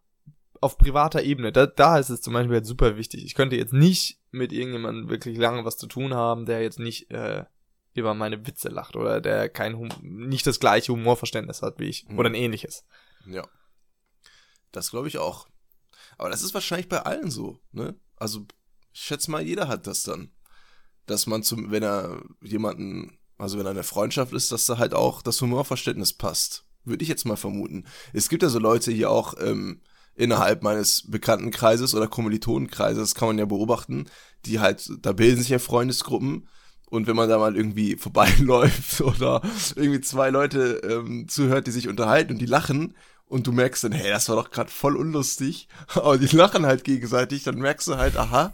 auf 0.62 0.78
privater 0.78 1.24
Ebene, 1.24 1.52
da, 1.52 1.66
da 1.66 1.98
ist 1.98 2.10
es 2.10 2.22
zum 2.22 2.34
Beispiel 2.34 2.56
halt 2.56 2.66
super 2.66 2.98
wichtig. 2.98 3.24
Ich 3.26 3.34
könnte 3.34 3.56
jetzt 3.56 3.74
nicht 3.74 4.20
mit 4.32 4.52
irgendjemandem 4.52 5.10
wirklich 5.10 5.38
lange 5.38 5.66
was 5.66 5.78
zu 5.78 5.88
tun 5.88 6.14
haben, 6.14 6.46
der 6.46 6.62
jetzt 6.62 6.80
nicht 6.80 7.10
äh, 7.12 7.46
über 7.94 8.14
meine 8.14 8.46
Witze 8.46 8.70
lacht 8.70 8.96
oder 8.96 9.20
der 9.22 9.50
kein 9.50 9.76
hum 9.78 9.90
nicht 10.02 10.46
das 10.46 10.60
gleiche 10.60 10.92
Humorverständnis 10.92 11.62
hat 11.62 11.80
wie 11.80 11.86
ich 11.90 12.08
Mhm. 12.08 12.20
oder 12.20 12.30
ein 12.30 12.36
ähnliches. 12.36 12.86
Ja. 13.26 13.44
Das 14.72 14.92
glaube 14.92 15.08
ich 15.08 15.18
auch. 15.18 15.48
Aber 16.18 16.30
das 16.30 16.44
ist 16.44 16.54
wahrscheinlich 16.54 16.90
bei 16.90 17.02
allen 17.02 17.32
so, 17.32 17.60
ne? 17.72 17.96
Also, 18.16 18.46
ich 18.92 19.02
schätze 19.02 19.32
mal, 19.32 19.42
jeder 19.42 19.68
hat 19.68 19.88
das 19.88 20.04
dann. 20.04 20.32
Dass 21.06 21.28
man 21.28 21.44
zum, 21.44 21.72
wenn 21.72 21.84
er 21.84 22.22
jemanden, 22.42 23.18
also 23.38 23.58
wenn 23.58 23.66
er 23.66 23.72
eine 23.72 23.84
Freundschaft 23.84 24.34
ist, 24.34 24.52
dass 24.52 24.66
da 24.66 24.78
halt 24.78 24.94
auch 24.94 25.22
das 25.22 25.42
Humorverständnis 25.42 26.14
passt. 26.14 26.66
Würde 26.84 27.04
ich 27.04 27.10
jetzt 27.10 27.26
mal 27.26 27.38
vermuten. 27.38 27.86
Es 28.14 28.30
gibt 28.30 28.44
ja 28.44 28.50
so 28.50 28.60
Leute 28.60 28.92
hier 28.92 29.10
auch 29.10 29.34
ähm, 29.40 29.82
innerhalb 30.16 30.64
meines 30.64 31.10
Bekanntenkreises 31.10 31.96
oder 31.96 32.08
Kommilitonenkreises, 32.08 33.16
kann 33.16 33.30
man 33.30 33.40
ja 33.40 33.46
beobachten, 33.46 34.10
die 34.46 34.60
halt, 34.60 34.90
da 35.02 35.14
bilden 35.14 35.40
sich 35.40 35.50
ja 35.50 35.60
Freundesgruppen 35.60 36.48
und 36.90 37.08
wenn 37.08 37.16
man 37.16 37.30
da 37.30 37.38
mal 37.38 37.56
irgendwie 37.56 37.96
vorbeiläuft 37.98 39.02
oder 39.02 39.42
irgendwie 39.76 40.02
zwei 40.02 40.30
Leute 40.30 40.82
ähm, 40.84 41.28
zuhört, 41.28 41.68
die 41.68 41.72
sich 41.72 41.88
unterhalten 41.88 42.34
und 42.34 42.40
die 42.40 42.46
lachen 42.46 42.96
und 43.30 43.48
du 43.48 43.54
merkst 43.54 43.86
dann, 43.86 43.94
hey, 43.94 44.10
das 44.12 44.30
war 44.30 44.38
doch 44.38 44.52
gerade 44.52 44.72
voll 44.72 44.98
unlustig, 44.98 45.70
aber 45.90 46.18
die 46.20 46.36
lachen 46.36 46.66
halt 46.68 46.84
gegenseitig, 46.86 47.44
dann 47.46 47.60
merkst 47.60 47.88
du 47.90 47.98
halt, 47.98 48.18
aha, 48.18 48.54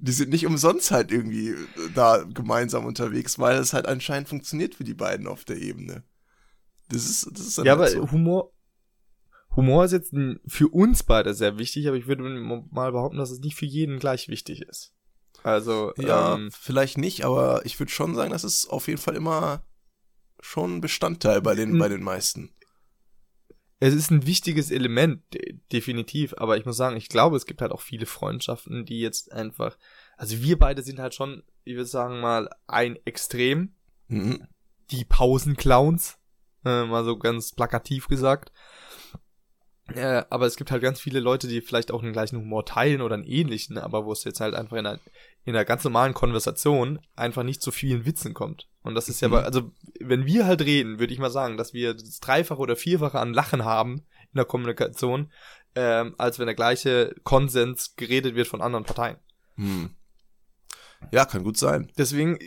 die 0.00 0.12
sind 0.12 0.30
nicht 0.30 0.46
umsonst 0.46 0.90
halt 0.92 1.12
irgendwie 1.12 1.50
äh, 1.50 1.58
da 1.94 2.24
gemeinsam 2.24 2.86
unterwegs, 2.86 3.38
weil 3.38 3.58
es 3.58 3.72
halt 3.74 3.86
anscheinend 3.86 4.28
funktioniert 4.28 4.76
für 4.76 4.84
die 4.84 4.94
beiden 4.94 5.28
auf 5.28 5.44
der 5.44 5.58
Ebene. 5.58 6.04
Das 6.90 7.06
ist, 7.06 7.28
das 7.32 7.46
ist 7.46 7.58
dann 7.58 7.66
Ja, 7.66 7.72
halt 7.72 7.84
aber 7.84 7.88
so. 7.88 8.10
Humor, 8.10 8.52
Humor 9.56 9.84
ist 9.84 9.92
jetzt 9.92 10.14
für 10.46 10.68
uns 10.68 11.02
beide 11.02 11.34
sehr 11.34 11.58
wichtig, 11.58 11.88
aber 11.88 11.96
ich 11.96 12.06
würde 12.06 12.22
mal 12.22 12.92
behaupten, 12.92 13.18
dass 13.18 13.30
es 13.30 13.40
nicht 13.40 13.56
für 13.56 13.66
jeden 13.66 13.98
gleich 13.98 14.28
wichtig 14.28 14.62
ist. 14.62 14.92
Also, 15.42 15.92
Ja, 15.96 16.34
ähm, 16.34 16.50
vielleicht 16.52 16.98
nicht, 16.98 17.24
aber 17.24 17.64
ich 17.64 17.78
würde 17.78 17.92
schon 17.92 18.14
sagen, 18.14 18.30
das 18.30 18.44
ist 18.44 18.66
auf 18.68 18.88
jeden 18.88 19.00
Fall 19.00 19.16
immer 19.16 19.62
schon 20.40 20.76
ein 20.76 20.80
Bestandteil 20.80 21.42
bei 21.42 21.54
den, 21.54 21.78
bei 21.78 21.88
den 21.88 22.02
meisten. 22.02 22.50
Es 23.80 23.94
ist 23.94 24.10
ein 24.10 24.26
wichtiges 24.26 24.70
Element, 24.70 25.22
de 25.32 25.58
definitiv, 25.72 26.34
aber 26.36 26.56
ich 26.56 26.64
muss 26.64 26.76
sagen, 26.76 26.96
ich 26.96 27.08
glaube, 27.08 27.36
es 27.36 27.46
gibt 27.46 27.60
halt 27.60 27.72
auch 27.72 27.80
viele 27.80 28.06
Freundschaften, 28.06 28.84
die 28.84 29.00
jetzt 29.00 29.32
einfach, 29.32 29.76
also 30.16 30.40
wir 30.42 30.58
beide 30.58 30.82
sind 30.82 30.98
halt 30.98 31.14
schon, 31.14 31.42
ich 31.64 31.74
würde 31.74 31.86
sagen 31.86 32.20
mal, 32.20 32.50
ein 32.66 32.98
Extrem, 33.04 33.74
Mhm. 34.08 34.46
die 34.90 35.04
Pausenclowns, 35.04 36.18
äh, 36.64 36.84
mal 36.84 37.04
so 37.04 37.18
ganz 37.18 37.52
plakativ 37.52 38.08
gesagt. 38.08 38.52
Äh, 39.94 40.24
aber 40.28 40.46
es 40.46 40.56
gibt 40.56 40.70
halt 40.70 40.82
ganz 40.82 41.00
viele 41.00 41.20
Leute, 41.20 41.48
die 41.48 41.60
vielleicht 41.60 41.90
auch 41.92 42.02
den 42.02 42.12
gleichen 42.12 42.38
Humor 42.38 42.66
teilen 42.66 43.00
oder 43.00 43.14
einen 43.14 43.24
ähnlichen, 43.24 43.78
aber 43.78 44.04
wo 44.04 44.12
es 44.12 44.24
jetzt 44.24 44.40
halt 44.40 44.54
einfach 44.54 44.76
in 44.76 44.86
einer, 44.86 45.00
in 45.44 45.54
einer 45.54 45.64
ganz 45.64 45.84
normalen 45.84 46.12
Konversation 46.14 47.00
einfach 47.16 47.42
nicht 47.42 47.62
zu 47.62 47.70
vielen 47.70 48.04
Witzen 48.04 48.34
kommt. 48.34 48.68
Und 48.88 48.94
das 48.94 49.08
ist 49.08 49.20
ja, 49.20 49.28
Mhm. 49.28 49.34
also 49.34 49.72
wenn 50.00 50.26
wir 50.26 50.46
halt 50.46 50.62
reden, 50.62 50.98
würde 50.98 51.12
ich 51.12 51.18
mal 51.18 51.30
sagen, 51.30 51.56
dass 51.56 51.74
wir 51.74 51.94
das 51.94 52.20
Dreifache 52.20 52.58
oder 52.58 52.74
Vierfache 52.74 53.20
an 53.20 53.34
Lachen 53.34 53.64
haben 53.64 53.98
in 54.32 54.36
der 54.36 54.44
Kommunikation, 54.46 55.30
ähm, 55.74 56.14
als 56.18 56.38
wenn 56.38 56.46
der 56.46 56.54
gleiche 56.54 57.14
Konsens 57.22 57.94
geredet 57.96 58.34
wird 58.34 58.48
von 58.48 58.62
anderen 58.62 58.84
Parteien. 58.84 59.18
Hm. 59.56 59.94
Ja, 61.12 61.26
kann 61.26 61.44
gut 61.44 61.56
sein. 61.58 61.92
Deswegen, 61.98 62.38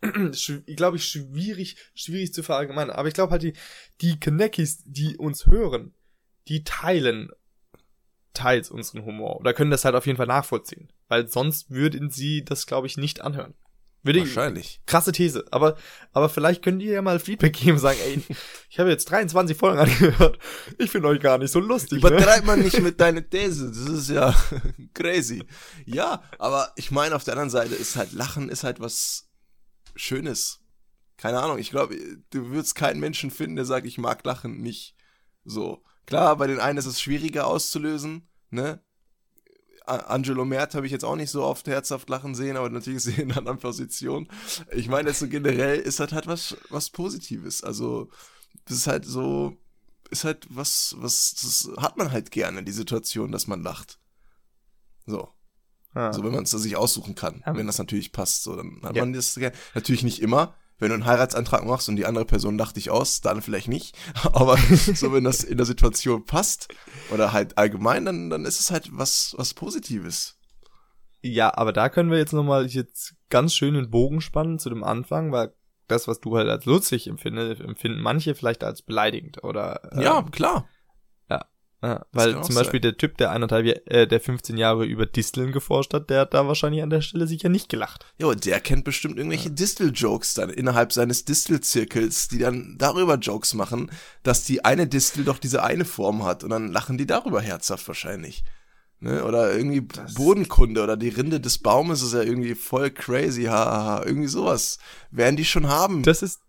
ich 0.32 0.76
glaube 0.76 0.96
ich, 0.96 1.04
schwierig, 1.04 1.76
schwierig 1.94 2.32
zu 2.32 2.42
verallgemeinern. 2.42 2.96
Aber 2.96 3.08
ich 3.08 3.14
glaube 3.14 3.32
halt, 3.32 3.42
die, 3.42 3.52
die 4.00 4.18
Kanekis, 4.18 4.82
die 4.86 5.16
uns 5.16 5.46
hören, 5.46 5.94
die 6.48 6.64
teilen 6.64 7.30
teils 8.32 8.70
unseren 8.70 9.04
Humor. 9.04 9.38
Oder 9.40 9.52
können 9.52 9.70
das 9.70 9.84
halt 9.84 9.94
auf 9.94 10.06
jeden 10.06 10.16
Fall 10.16 10.26
nachvollziehen. 10.26 10.90
Weil 11.08 11.28
sonst 11.28 11.70
würden 11.70 12.10
sie 12.10 12.44
das, 12.44 12.66
glaube 12.66 12.86
ich, 12.86 12.96
nicht 12.96 13.20
anhören. 13.20 13.54
Würde 14.02 14.20
ich, 14.20 14.34
Wahrscheinlich. 14.34 14.80
krasse 14.86 15.12
These. 15.12 15.44
Aber, 15.50 15.76
aber 16.12 16.28
vielleicht 16.30 16.62
könnt 16.62 16.82
ihr 16.82 16.92
ja 16.94 17.02
mal 17.02 17.20
Feedback 17.20 17.52
geben 17.52 17.72
und 17.72 17.78
sagen, 17.80 17.98
ey, 18.02 18.22
ich 18.70 18.78
habe 18.78 18.88
jetzt 18.88 19.10
23 19.10 19.56
Folgen 19.56 19.78
angehört. 19.78 20.38
Ich 20.78 20.90
finde 20.90 21.08
euch 21.08 21.20
gar 21.20 21.36
nicht 21.36 21.50
so 21.50 21.60
lustig. 21.60 22.02
Ne? 22.02 22.08
Übertreib 22.08 22.44
mal 22.44 22.56
nicht 22.56 22.80
mit 22.80 22.98
deiner 22.98 23.28
These. 23.28 23.68
Das 23.68 23.78
ist 23.78 24.08
ja 24.08 24.34
crazy. 24.94 25.44
Ja, 25.84 26.22
aber 26.38 26.72
ich 26.76 26.90
meine, 26.90 27.14
auf 27.14 27.24
der 27.24 27.34
anderen 27.34 27.50
Seite 27.50 27.74
ist 27.74 27.96
halt 27.96 28.12
Lachen 28.12 28.48
ist 28.48 28.64
halt 28.64 28.80
was 28.80 29.28
Schönes. 29.96 30.60
Keine 31.18 31.40
Ahnung, 31.40 31.58
ich 31.58 31.70
glaube, 31.70 31.94
du 32.30 32.48
würdest 32.48 32.74
keinen 32.74 33.00
Menschen 33.00 33.30
finden, 33.30 33.56
der 33.56 33.66
sagt, 33.66 33.86
ich 33.86 33.98
mag 33.98 34.24
Lachen 34.24 34.62
nicht. 34.62 34.94
So. 35.44 35.82
Klar, 36.06 36.36
bei 36.36 36.46
den 36.46 36.58
einen 36.58 36.78
ist 36.78 36.86
es 36.86 37.00
schwieriger 37.00 37.46
auszulösen, 37.46 38.28
ne? 38.48 38.82
Angelo 39.86 40.44
Mert 40.44 40.74
habe 40.74 40.86
ich 40.86 40.92
jetzt 40.92 41.04
auch 41.04 41.16
nicht 41.16 41.30
so 41.30 41.42
oft 41.42 41.66
herzhaft 41.66 42.08
lachen 42.08 42.34
sehen, 42.34 42.56
aber 42.56 42.70
natürlich 42.70 42.98
ist 42.98 43.06
er 43.08 43.18
in 43.24 43.30
einer 43.30 43.38
anderen 43.38 43.58
Position. 43.58 44.28
Ich 44.72 44.88
meine, 44.88 45.08
jetzt 45.08 45.20
so 45.20 45.28
generell 45.28 45.80
ist 45.80 46.00
halt 46.00 46.12
halt 46.12 46.26
was, 46.26 46.56
was 46.68 46.90
Positives. 46.90 47.62
Also, 47.64 48.08
das 48.66 48.76
ist 48.78 48.86
halt 48.86 49.04
so, 49.04 49.56
ist 50.10 50.24
halt 50.24 50.46
was, 50.50 50.94
was, 50.98 51.34
das 51.40 51.70
hat 51.82 51.96
man 51.96 52.12
halt 52.12 52.30
gerne, 52.30 52.62
die 52.62 52.72
Situation, 52.72 53.32
dass 53.32 53.46
man 53.46 53.62
lacht. 53.62 53.98
So. 55.06 55.28
Ja. 55.94 56.06
Also 56.08 56.22
wenn 56.22 56.32
man 56.32 56.44
es 56.44 56.50
sich 56.50 56.76
aussuchen 56.76 57.14
kann, 57.16 57.42
Ja. 57.44 57.56
wenn 57.56 57.66
das 57.66 57.78
natürlich 57.78 58.12
passt, 58.12 58.44
so, 58.44 58.54
dann 58.54 58.80
hat 58.82 58.94
Ja. 58.94 59.02
man 59.02 59.12
das 59.12 59.34
gerne. 59.34 59.56
Natürlich 59.74 60.04
nicht 60.04 60.22
immer. 60.22 60.54
Wenn 60.80 60.88
du 60.88 60.94
einen 60.94 61.06
Heiratsantrag 61.06 61.64
machst 61.64 61.88
und 61.88 61.96
die 61.96 62.06
andere 62.06 62.24
Person 62.24 62.58
lacht 62.58 62.76
dich 62.76 62.90
aus, 62.90 63.20
dann 63.20 63.42
vielleicht 63.42 63.68
nicht. 63.68 63.96
Aber 64.32 64.56
so, 64.56 65.12
wenn 65.12 65.24
das 65.24 65.44
in 65.44 65.58
der 65.58 65.66
Situation 65.66 66.24
passt 66.24 66.68
oder 67.12 67.32
halt 67.32 67.56
allgemein, 67.58 68.04
dann, 68.04 68.30
dann 68.30 68.44
ist 68.44 68.58
es 68.58 68.70
halt 68.70 68.88
was, 68.90 69.34
was 69.36 69.54
Positives. 69.54 70.36
Ja, 71.22 71.54
aber 71.54 71.74
da 71.74 71.90
können 71.90 72.10
wir 72.10 72.16
jetzt 72.16 72.32
nochmal 72.32 72.66
jetzt 72.66 73.14
ganz 73.28 73.54
schön 73.54 73.74
den 73.74 73.90
Bogen 73.90 74.22
spannen 74.22 74.58
zu 74.58 74.70
dem 74.70 74.82
Anfang, 74.82 75.32
weil 75.32 75.52
das, 75.86 76.08
was 76.08 76.20
du 76.20 76.36
halt 76.36 76.48
als 76.48 76.64
lustig 76.64 77.08
empfindest, 77.08 77.60
empfinden 77.60 78.00
manche 78.00 78.34
vielleicht 78.34 78.64
als 78.64 78.80
beleidigend 78.82 79.44
oder 79.44 79.92
äh, 79.92 80.02
Ja, 80.02 80.22
klar. 80.22 80.66
Ja, 81.82 82.04
weil 82.12 82.42
zum 82.42 82.54
Beispiel 82.54 82.80
der 82.80 82.96
Typ, 82.96 83.16
der 83.16 83.30
eineinhalb, 83.30 83.66
äh, 83.90 84.06
der 84.06 84.20
15 84.20 84.58
Jahre 84.58 84.84
über 84.84 85.06
Disteln 85.06 85.50
geforscht 85.52 85.94
hat, 85.94 86.10
der 86.10 86.20
hat 86.22 86.34
da 86.34 86.46
wahrscheinlich 86.46 86.82
an 86.82 86.90
der 86.90 87.00
Stelle 87.00 87.26
sicher 87.26 87.48
nicht 87.48 87.68
gelacht. 87.68 88.04
Ja, 88.18 88.26
und 88.26 88.44
der 88.44 88.60
kennt 88.60 88.84
bestimmt 88.84 89.16
irgendwelche 89.16 89.50
Distel-Jokes 89.50 90.34
dann 90.34 90.50
innerhalb 90.50 90.92
seines 90.92 91.24
Distel-Zirkels, 91.24 92.28
die 92.28 92.38
dann 92.38 92.76
darüber 92.78 93.14
Jokes 93.16 93.54
machen, 93.54 93.90
dass 94.22 94.44
die 94.44 94.64
eine 94.64 94.86
Distel 94.86 95.24
doch 95.24 95.38
diese 95.38 95.62
eine 95.62 95.84
Form 95.86 96.24
hat 96.24 96.44
und 96.44 96.50
dann 96.50 96.70
lachen 96.70 96.98
die 96.98 97.06
darüber 97.06 97.40
herzhaft 97.40 97.86
wahrscheinlich. 97.88 98.44
Ne? 99.02 99.24
Oder 99.24 99.54
irgendwie 99.56 99.80
Das- 99.86 100.12
Bodenkunde 100.14 100.82
oder 100.82 100.98
die 100.98 101.08
Rinde 101.08 101.40
des 101.40 101.58
Baumes 101.58 102.02
ist 102.02 102.12
ja 102.12 102.22
irgendwie 102.22 102.54
voll 102.54 102.90
crazy, 102.90 103.44
hahaha, 103.44 104.04
irgendwie 104.04 104.28
sowas. 104.28 104.78
Werden 105.10 105.36
die 105.36 105.46
schon 105.46 105.66
haben. 105.68 106.02
Das 106.02 106.20
ist 106.22 106.40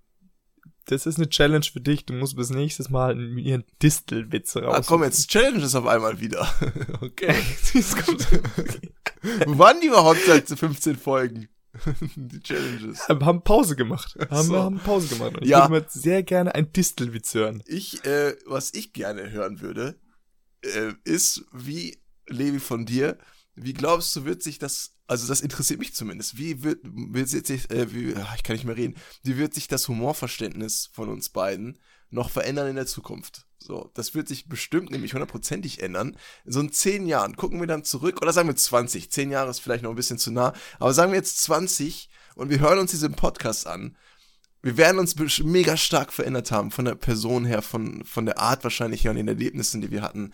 das 0.86 1.06
ist 1.06 1.18
eine 1.18 1.30
Challenge 1.30 1.64
für 1.72 1.82
dich. 1.82 2.06
Du 2.06 2.14
musst 2.14 2.36
bis 2.36 2.50
nächstes 2.50 2.90
Mal 2.90 3.20
ihren 3.38 3.64
Distelwitze 3.82 4.64
raus. 4.64 4.76
ah, 4.78 4.84
komm, 4.86 5.04
jetzt 5.04 5.30
challenge 5.30 5.64
es 5.64 5.76
auf 5.76 5.86
einmal 5.86 6.20
wieder. 6.20 6.48
okay. 7.02 7.36
Es 7.74 7.96
kommt- 7.96 8.28
Wo 9.46 9.58
waren 9.58 9.80
die 9.82 9.88
überhaupt 9.88 10.20
seit 10.26 10.48
15 10.48 10.98
Folgen? 10.98 11.48
die 12.16 12.40
Challenges. 12.42 13.08
Wir 13.08 13.20
haben 13.26 13.44
Pause 13.44 13.76
gemacht. 13.76 14.18
Haben, 14.30 14.48
so. 14.48 14.54
wir 14.54 14.64
haben 14.64 14.80
Pause 14.80 15.08
gemacht. 15.16 15.36
Und 15.38 15.44
ich 15.44 15.50
Ja. 15.50 15.70
würde 15.70 15.88
sehr 15.90 16.24
gerne 16.24 16.54
einen 16.56 16.74
Distelwitz 16.74 17.34
hören. 17.34 17.64
Ich, 17.66 18.04
äh, 18.06 18.36
was 18.46 18.74
ich 18.74 18.92
gerne 18.94 19.32
hören 19.32 19.62
würde, 19.62 20.00
äh, 20.64 20.94
ist, 21.06 21.46
wie, 21.54 22.02
Levi 22.28 22.60
von 22.60 22.86
dir, 22.86 23.18
wie 23.56 23.74
glaubst 23.74 24.16
du, 24.16 24.26
wird 24.26 24.42
sich 24.44 24.60
das, 24.60 24.96
also 25.08 25.28
das 25.28 25.42
interessiert 25.42 25.80
mich 25.80 25.94
zumindest, 25.94 26.38
wie 26.38 26.64
wird, 26.64 26.80
wird 26.84 27.30
sich, 27.30 27.70
äh, 27.70 27.94
wie, 27.94 28.16
ah, 28.16 28.34
ich 28.36 28.44
kann 28.44 28.56
nicht 28.56 28.66
mehr 28.66 28.78
reden, 28.78 28.96
wie 29.24 29.38
wird 29.38 29.54
sich 29.54 29.68
das 29.68 29.88
Humorverständnis 29.88 30.90
von 30.94 31.10
uns 31.10 31.30
beiden 31.30 31.80
noch 32.10 32.30
verändern 32.30 32.68
in 32.68 32.76
der 32.76 32.88
Zukunft? 32.88 33.46
So, 33.58 33.92
das 33.94 34.16
wird 34.16 34.28
sich 34.28 34.48
bestimmt 34.48 34.90
nämlich 34.90 35.14
hundertprozentig 35.14 35.84
ändern. 35.84 36.18
So 36.46 36.60
in 36.60 36.72
zehn 36.72 37.06
Jahren 37.06 37.36
gucken 37.36 37.60
wir 37.60 37.68
dann 37.68 37.84
zurück, 37.84 38.22
oder 38.22 38.34
sagen 38.34 38.48
wir 38.48 38.56
20, 38.56 39.12
zehn 39.12 39.32
Jahre 39.32 39.52
ist 39.52 39.60
vielleicht 39.60 39.84
noch 39.84 39.92
ein 39.92 39.96
bisschen 39.96 40.18
zu 40.18 40.32
nah, 40.32 40.54
aber 40.80 40.94
sagen 40.94 41.12
wir 41.12 41.18
jetzt 41.18 41.42
20 41.42 42.10
und 42.36 42.50
wir 42.50 42.60
hören 42.60 42.80
uns 42.80 42.92
diesen 42.92 43.14
Podcast 43.14 43.68
an 43.68 43.96
wir 44.64 44.78
werden 44.78 45.00
uns 45.00 45.16
mega 45.44 45.76
stark 45.76 46.14
verändert 46.14 46.52
haben, 46.52 46.72
von 46.72 46.86
der 46.86 46.96
Person 46.96 47.46
her, 47.46 47.62
von, 47.62 48.04
von 48.06 48.26
der 48.26 48.40
Art 48.40 48.64
wahrscheinlich 48.64 49.04
her 49.04 49.12
und 49.12 49.18
den 49.18 49.28
Erlebnissen, 49.28 49.82
die 49.82 49.92
wir 49.92 50.02
hatten. 50.02 50.34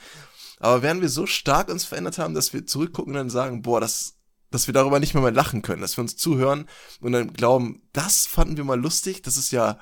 Aber 0.59 0.81
werden 0.81 1.01
wir 1.01 1.09
so 1.09 1.25
stark 1.25 1.69
uns 1.69 1.85
verändert 1.85 2.17
haben, 2.17 2.33
dass 2.33 2.53
wir 2.53 2.65
zurückgucken 2.65 3.13
und 3.13 3.17
dann 3.17 3.29
sagen, 3.29 3.61
boah, 3.61 3.79
das, 3.79 4.19
dass 4.49 4.67
wir 4.67 4.73
darüber 4.73 4.99
nicht 4.99 5.13
mehr 5.13 5.23
mal 5.23 5.33
lachen 5.33 5.61
können, 5.61 5.81
dass 5.81 5.97
wir 5.97 6.01
uns 6.01 6.17
zuhören 6.17 6.67
und 6.99 7.11
dann 7.11 7.33
glauben, 7.33 7.87
das 7.93 8.25
fanden 8.25 8.57
wir 8.57 8.63
mal 8.63 8.79
lustig, 8.79 9.21
das 9.21 9.37
ist 9.37 9.51
ja 9.51 9.79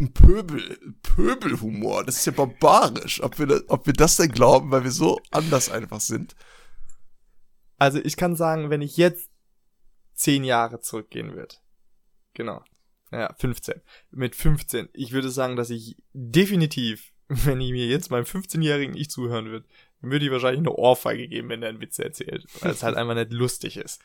ein 0.00 0.12
Pöbel, 0.12 0.78
Pöbelhumor, 1.02 2.04
das 2.04 2.18
ist 2.18 2.26
ja 2.26 2.32
barbarisch, 2.32 3.22
ob 3.22 3.38
wir, 3.38 3.64
ob 3.68 3.86
wir 3.86 3.92
das 3.92 4.16
denn 4.16 4.30
glauben, 4.30 4.70
weil 4.70 4.84
wir 4.84 4.92
so 4.92 5.20
anders 5.30 5.70
einfach 5.70 6.00
sind. 6.00 6.34
Also 7.78 7.98
ich 7.98 8.16
kann 8.16 8.36
sagen, 8.36 8.70
wenn 8.70 8.82
ich 8.82 8.96
jetzt 8.96 9.30
zehn 10.14 10.44
Jahre 10.44 10.80
zurückgehen 10.80 11.36
wird. 11.36 11.62
Genau. 12.34 12.62
Ja, 13.10 13.34
15. 13.38 13.80
Mit 14.10 14.36
15. 14.36 14.88
Ich 14.92 15.12
würde 15.12 15.30
sagen, 15.30 15.56
dass 15.56 15.70
ich 15.70 15.96
definitiv, 16.12 17.12
wenn 17.44 17.60
ich 17.60 17.72
mir 17.72 17.86
jetzt 17.86 18.10
meinem 18.10 18.24
15-jährigen 18.24 18.96
Ich 18.96 19.10
zuhören 19.10 19.46
würde, 19.46 19.66
würde 20.00 20.24
ich 20.24 20.30
wahrscheinlich 20.30 20.60
eine 20.60 20.72
Ohrfeige 20.72 21.28
geben, 21.28 21.50
wenn 21.50 21.62
er 21.62 21.68
einen 21.68 21.80
Witz 21.80 21.98
erzählt, 21.98 22.46
weil 22.60 22.70
es 22.70 22.82
halt 22.82 22.96
einfach 22.96 23.14
nicht 23.14 23.32
lustig 23.32 23.76
ist. 23.76 24.02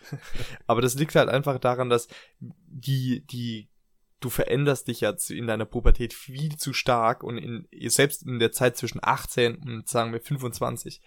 Aber 0.68 0.82
das 0.82 0.96
liegt 0.96 1.16
halt 1.16 1.30
einfach 1.30 1.60
daran, 1.60 1.90
dass 1.90 2.08
die, 2.40 3.22
die, 3.28 3.70
du 4.20 4.30
veränderst 4.30 4.88
dich 4.88 5.02
jetzt 5.02 5.32
in 5.32 5.48
deiner 5.48 5.66
Pubertät 5.66 6.14
viel 6.14 6.58
zu 6.58 6.74
stark 6.74 7.24
und 7.24 7.38
in, 7.38 7.68
selbst 7.90 8.24
in 8.24 8.40
der 8.40 8.52
Zeit 8.52 8.76
zwischen 8.76 9.00
18 9.02 9.58
und 9.58 9.88
sagen 9.88 10.12
wir 10.12 10.20
25, 10.20 11.02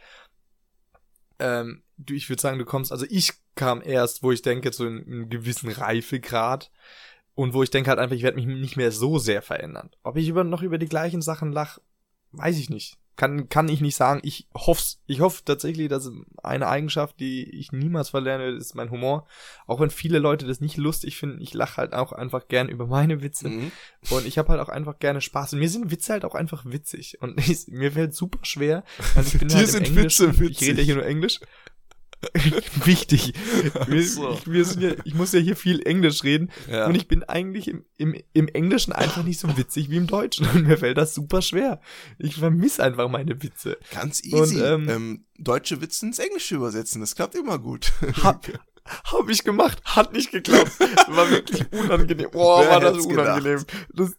ähm, 1.39 1.83
du, 1.99 2.15
ich 2.15 2.31
würde 2.31 2.41
sagen, 2.41 2.59
du 2.59 2.65
kommst, 2.65 2.93
also 2.93 3.05
ich 3.11 3.35
kam 3.57 3.83
erst, 3.83 4.23
wo 4.23 4.33
ich 4.33 4.41
denke, 4.41 4.71
zu 4.71 4.85
einem, 4.85 5.05
einem 5.07 5.29
gewissen 5.29 5.71
Reifegrad 5.71 6.71
und 7.35 7.53
wo 7.53 7.63
ich 7.63 7.71
denke 7.71 7.91
halt 7.91 7.99
einfach, 7.99 8.17
ich 8.17 8.23
werde 8.23 8.37
mich 8.37 8.47
nicht 8.47 8.77
mehr 8.79 8.93
so 8.93 9.19
sehr 9.19 9.43
verändern. 9.43 9.91
Ob 10.03 10.17
ich 10.17 10.29
über, 10.29 10.45
noch 10.45 10.63
über 10.63 10.79
die 10.79 10.89
gleichen 10.89 11.21
Sachen 11.21 11.53
lach, 11.53 11.79
weiß 12.33 12.59
ich 12.59 12.71
nicht 12.71 12.99
kann, 13.17 13.49
kann 13.49 13.69
ich 13.69 13.81
nicht 13.81 13.97
sagen. 13.97 14.21
Ich 14.23 14.47
hoff's. 14.55 15.01
Ich 15.07 15.21
hoffe 15.21 15.43
tatsächlich, 15.45 15.89
dass 15.89 16.11
eine 16.43 16.69
Eigenschaft, 16.69 17.19
die 17.19 17.49
ich 17.59 17.73
niemals 17.73 18.11
verlerne, 18.11 18.49
ist 18.49 18.75
mein 18.75 18.91
Humor. 18.91 19.27
Auch 19.67 19.81
wenn 19.81 19.91
viele 19.91 20.19
Leute 20.19 20.47
das 20.47 20.61
nicht 20.61 20.77
lustig 20.77 21.17
finden, 21.17 21.41
ich 21.41 21.55
lache 21.55 21.79
halt 21.79 21.95
auch 21.95 22.13
einfach 22.13 22.49
gern 22.49 22.69
über 22.69 22.87
meine 22.87 23.23
Witze. 23.23 23.49
Mhm. 23.49 23.73
Und 24.11 24.27
ich 24.27 24.39
habe 24.39 24.51
halt 24.51 24.61
auch 24.61 24.69
einfach 24.69 24.99
gerne 24.99 25.21
Spaß. 25.21 25.55
Und 25.55 25.61
mir 25.61 25.71
sind 25.71 25.91
Witze 25.91 26.13
halt 26.13 26.25
auch 26.25 26.35
einfach 26.35 26.65
witzig. 26.67 27.21
Und 27.21 27.41
ich, 27.49 27.67
mir 27.69 27.93
fällt 27.93 28.15
super 28.15 28.39
schwer. 28.43 28.85
Also 29.15 29.33
ich 29.33 29.39
bin 29.39 29.49
halt 29.55 29.75
im 29.75 29.85
Englisch. 29.85 30.21
Ich 30.21 30.61
rede 30.61 30.81
ja 30.81 30.85
hier 30.85 30.95
nur 30.97 31.07
Englisch. 31.07 31.41
Wichtig. 32.85 33.35
Wir, 33.87 34.07
so. 34.07 34.33
ich, 34.33 34.47
wir 34.47 34.63
ja, 34.81 34.97
ich 35.05 35.15
muss 35.15 35.33
ja 35.33 35.41
hier 35.41 35.57
viel 35.57 35.83
Englisch 35.87 36.25
reden 36.25 36.51
ja. 36.71 36.87
und 36.87 36.95
ich 36.95 37.09
bin 37.09 37.23
eigentlich 37.25 37.69
im, 37.69 37.85
im, 37.99 38.17
im 38.33 38.49
Englischen 38.49 38.93
einfach 38.93 39.23
nicht 39.23 39.39
so 39.39 39.57
witzig 39.57 39.91
wie 39.91 39.97
im 39.97 40.07
Deutschen 40.07 40.47
und 40.49 40.67
mir 40.67 40.79
fällt 40.79 40.99
das 40.99 41.15
super 41.15 41.43
schwer. 41.43 41.81
Ich 42.19 42.37
vermisse 42.37 42.83
einfach 42.83 43.09
meine 43.09 43.43
Witze. 43.43 43.79
Ganz 43.93 44.25
easy. 44.25 44.61
Und, 44.61 44.63
ähm, 44.63 44.89
ähm, 44.89 45.25
deutsche 45.39 45.81
Witze 45.81 46.07
ins 46.07 46.19
Englische 46.19 46.57
übersetzen, 46.57 47.01
das 47.01 47.15
klappt 47.15 47.35
immer 47.35 47.59
gut. 47.59 47.93
Hab, 48.23 48.47
hab 49.05 49.29
ich 49.29 49.45
gemacht, 49.45 49.81
hat 49.85 50.13
nicht 50.13 50.31
geklappt. 50.31 50.73
War 51.09 51.31
wirklich 51.31 51.71
unangenehm. 51.73 52.31
Boah, 52.33 52.67
war 52.69 52.81
das 52.81 53.05
unangenehm. 53.05 53.65
Das, 53.93 54.13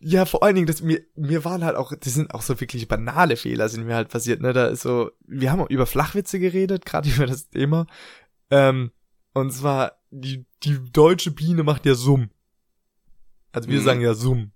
ja, 0.00 0.24
vor 0.26 0.42
allen 0.42 0.54
Dingen, 0.54 0.66
das, 0.66 0.80
mir, 0.82 1.00
mir 1.16 1.44
waren 1.44 1.64
halt 1.64 1.76
auch, 1.76 1.92
das 1.98 2.14
sind 2.14 2.32
auch 2.32 2.42
so 2.42 2.60
wirklich 2.60 2.86
banale 2.86 3.36
Fehler, 3.36 3.68
sind 3.68 3.84
mir 3.84 3.96
halt 3.96 4.08
passiert, 4.08 4.40
ne, 4.40 4.52
da 4.52 4.66
ist 4.66 4.82
so, 4.82 5.10
wir 5.26 5.50
haben 5.50 5.66
über 5.66 5.86
Flachwitze 5.86 6.38
geredet, 6.38 6.86
gerade 6.86 7.08
über 7.14 7.26
das 7.26 7.48
Thema, 7.50 7.86
ähm, 8.50 8.92
und 9.34 9.52
zwar, 9.52 9.98
die, 10.10 10.46
die 10.62 10.78
deutsche 10.92 11.30
Biene 11.30 11.62
macht 11.62 11.86
ja 11.86 11.94
Summ. 11.94 12.30
Also 13.52 13.68
wir 13.68 13.80
mhm. 13.80 13.84
sagen 13.84 14.00
ja 14.00 14.14
Summ. 14.14 14.52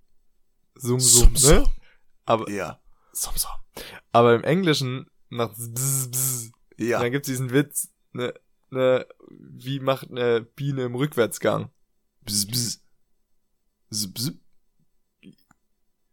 Summ, 0.75 1.01
Summ, 1.01 1.37
Summ 1.37 1.57
ne? 1.57 1.65
Aber, 2.25 2.51
ja. 2.51 2.81
Summ, 3.13 3.35
Summ. 3.37 3.51
Aber 4.13 4.35
im 4.35 4.45
Englischen 4.45 5.07
macht 5.29 5.57
bzz, 5.57 6.09
bzz. 6.11 6.51
Ja. 6.79 6.99
Und 6.99 7.05
dann 7.05 7.13
gibt's 7.13 7.29
diesen 7.29 7.51
Witz, 7.51 7.93
ne, 8.13 8.35
ne, 8.71 9.07
wie 9.29 9.81
macht 9.81 10.11
eine 10.11 10.43
Biene 10.43 10.85
im 10.85 10.95
Rückwärtsgang? 10.95 11.71
Bzz, 12.23 12.47
bzz. 12.47 12.81
Bzz, 13.91 14.07
bzz. 14.13 14.33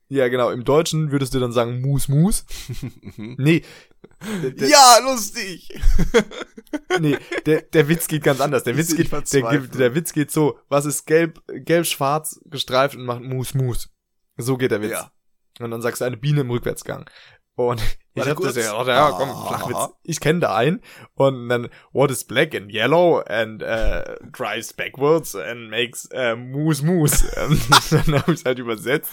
Ja, 0.10 0.28
genau. 0.28 0.50
Im 0.50 0.64
Deutschen 0.66 1.12
würdest 1.12 1.36
du 1.36 1.40
dann 1.40 1.52
sagen 1.52 1.82
Mus 1.82 2.08
Mus. 2.08 2.46
nee. 3.18 3.64
Der, 4.42 4.68
ja, 4.68 4.98
lustig. 5.04 5.70
nee, 7.00 7.18
der, 7.46 7.62
der 7.62 7.88
Witz 7.88 8.08
geht 8.08 8.24
ganz 8.24 8.42
anders. 8.42 8.64
Der 8.64 8.76
Witz 8.76 8.96
geht, 8.96 9.12
der, 9.34 9.60
der 9.60 9.96
Witz 9.96 10.12
geht 10.14 10.32
so, 10.32 10.58
was 10.68 10.86
ist 10.86 11.06
gelb, 11.06 11.42
gelb-schwarz 11.48 12.42
gestreift 12.46 12.96
und 12.96 13.06
macht 13.06 13.22
Mus 13.22 13.54
Mus. 13.54 13.90
So 14.36 14.58
geht 14.58 14.72
der 14.72 14.82
Witz. 14.82 14.92
Ja. 14.92 15.12
Und 15.60 15.72
dann 15.72 15.82
sagst 15.82 16.02
du 16.02 16.06
eine 16.06 16.18
Biene 16.18 16.42
im 16.42 16.50
Rückwärtsgang. 16.50 17.10
Und 17.60 17.82
ich 18.14 18.26
hab 18.26 18.40
das 18.40 18.56
ja, 18.56 18.80
oh, 18.80 18.88
ja, 18.88 19.12
komm, 19.12 19.30
Flachwitz. 19.48 19.94
Ich 20.04 20.22
kenne 20.22 20.40
da 20.40 20.56
einen. 20.56 20.82
Und 21.16 21.50
dann, 21.50 21.68
what 21.92 22.10
is 22.10 22.24
black 22.24 22.56
and 22.56 22.72
yellow 22.72 23.20
and 23.20 23.62
uh, 23.62 24.16
drives 24.32 24.72
backwards 24.72 25.36
and 25.36 25.70
makes 25.70 26.08
uh, 26.14 26.38
moose 26.38 26.82
moose. 26.86 27.30
dann 27.36 28.22
habe 28.22 28.34
ich 28.34 28.46
halt 28.46 28.60
übersetzt. 28.60 29.12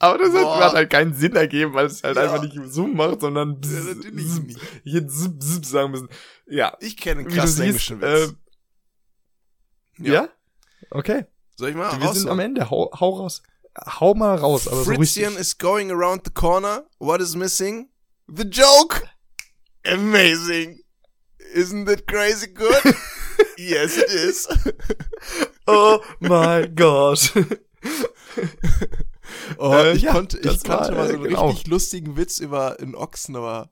Aber 0.00 0.18
das 0.18 0.34
hat, 0.34 0.60
hat, 0.60 0.72
halt 0.72 0.90
keinen 0.90 1.14
Sinn 1.14 1.36
ergeben, 1.36 1.72
weil 1.72 1.86
es 1.86 2.02
halt 2.02 2.16
ja. 2.16 2.24
einfach 2.24 2.42
nicht 2.42 2.58
so 2.66 2.88
macht, 2.88 3.20
sondern 3.20 3.60
bzz, 3.60 4.10
bzz, 4.12 4.40
hätte 4.84 5.06
zip, 5.06 5.40
zip 5.40 5.64
sagen 5.64 5.92
müssen. 5.92 6.08
Ja. 6.48 6.76
Ich 6.80 6.96
kenne 6.96 7.20
einen 7.20 7.28
krassen 7.28 7.62
englischen 7.62 8.00
Witz. 8.00 8.34
Äh, 9.98 10.08
ja. 10.08 10.12
ja? 10.14 10.28
Okay. 10.90 11.26
Soll 11.54 11.68
ich 11.68 11.76
mal 11.76 12.00
Wir 12.00 12.12
sind 12.12 12.28
am 12.28 12.40
Ende. 12.40 12.70
Hau, 12.70 12.90
hau 12.98 13.10
raus 13.10 13.40
hau 13.76 14.14
mal 14.14 14.36
raus. 14.36 14.68
Aber 14.68 14.84
Fritzian 14.84 15.34
so 15.34 15.38
is 15.40 15.58
going 15.58 15.90
around 15.90 16.22
the 16.24 16.30
corner. 16.30 16.84
What 16.98 17.20
is 17.20 17.36
missing? 17.36 17.88
The 18.28 18.44
joke. 18.44 19.08
Amazing. 19.84 20.80
Isn't 21.54 21.86
that 21.86 22.06
crazy 22.06 22.46
good? 22.46 22.82
yes, 23.58 23.98
it 23.98 24.10
is. 24.10 24.46
oh 25.66 26.00
my 26.20 26.66
gosh. 26.66 27.32
oh, 29.58 29.72
äh, 29.74 29.92
ich 29.94 30.02
ja, 30.02 30.12
konnte, 30.12 30.38
ich 30.38 30.62
kannte 30.62 30.92
mal 30.92 31.08
so 31.08 31.14
einen 31.14 31.24
genau. 31.24 31.48
richtig 31.48 31.66
lustigen 31.66 32.16
Witz 32.16 32.38
über 32.38 32.78
einen 32.80 32.94
Ochsen, 32.94 33.36
aber 33.36 33.70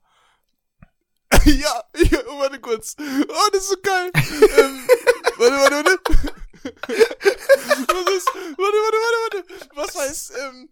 ja, 1.44 1.84
ja, 1.96 2.18
warte 2.38 2.60
kurz. 2.60 2.96
Oh, 2.98 3.48
das 3.52 3.62
ist 3.62 3.70
so 3.70 3.76
geil. 3.82 4.10
ähm, 4.14 4.86
warte, 5.38 5.56
warte, 5.56 5.74
warte. 5.76 6.39
Was 6.62 8.16
ist, 8.16 8.26
warte, 8.56 8.58
warte, 8.58 8.98
warte, 8.98 9.44
warte. 9.48 9.76
Was 9.76 9.96
heißt, 9.96 10.32
ähm, 10.38 10.68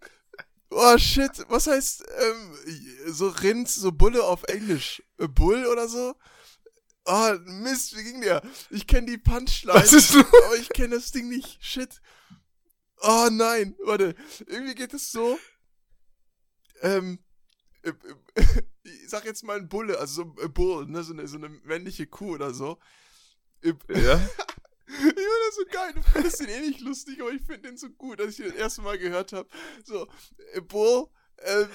oh 0.70 0.98
shit, 0.98 1.44
was 1.48 1.66
heißt, 1.66 2.04
ähm, 2.18 2.58
so 3.06 3.28
Rind, 3.28 3.68
so 3.68 3.92
Bulle 3.92 4.22
auf 4.22 4.44
Englisch? 4.44 5.02
Äh, 5.18 5.28
Bull 5.28 5.66
oder 5.66 5.88
so? 5.88 6.14
Oh, 7.06 7.32
Mist, 7.46 7.96
wie 7.96 8.04
ging 8.04 8.20
der? 8.20 8.42
Ich 8.70 8.86
kenne 8.86 9.06
die 9.06 9.18
Punchline, 9.18 9.74
was 9.74 9.92
ist 9.94 10.14
aber 10.14 10.56
ich 10.60 10.68
kenne 10.68 10.96
das 10.96 11.10
Ding 11.10 11.28
nicht. 11.28 11.56
Shit. 11.64 12.02
Oh 13.00 13.28
nein, 13.30 13.74
warte. 13.84 14.14
Irgendwie 14.46 14.74
geht 14.74 14.92
es 14.92 15.10
so. 15.10 15.38
Ähm, 16.82 17.18
äh, 17.82 17.92
äh, 18.34 18.44
ich 18.82 19.08
sag 19.08 19.24
jetzt 19.24 19.42
mal 19.42 19.56
ein 19.56 19.68
Bulle, 19.68 19.98
also 19.98 20.22
so 20.22 20.42
ein 20.42 20.52
Bull, 20.52 20.86
ne, 20.86 21.02
so 21.02 21.12
eine, 21.12 21.26
so 21.28 21.38
eine 21.38 21.48
männliche 21.48 22.06
Kuh 22.06 22.34
oder 22.34 22.52
so. 22.52 22.78
Ja. 23.62 24.20
Ich 24.88 24.96
finde 24.96 25.14
das 25.14 25.54
so 25.54 25.64
geil. 25.70 25.92
Du 25.94 26.02
findest 26.02 26.40
den 26.40 26.48
eh 26.48 26.60
nicht 26.60 26.80
lustig, 26.80 27.20
aber 27.20 27.30
ich 27.30 27.42
finde 27.42 27.68
den 27.68 27.76
so 27.76 27.90
gut, 27.90 28.20
dass 28.20 28.30
ich 28.30 28.36
den 28.36 28.48
das 28.48 28.56
erste 28.56 28.82
Mal 28.82 28.98
gehört 28.98 29.32
habe. 29.32 29.48
So, 29.84 30.08
a 30.56 30.60
bull, 30.60 31.10
uh, 31.46 31.66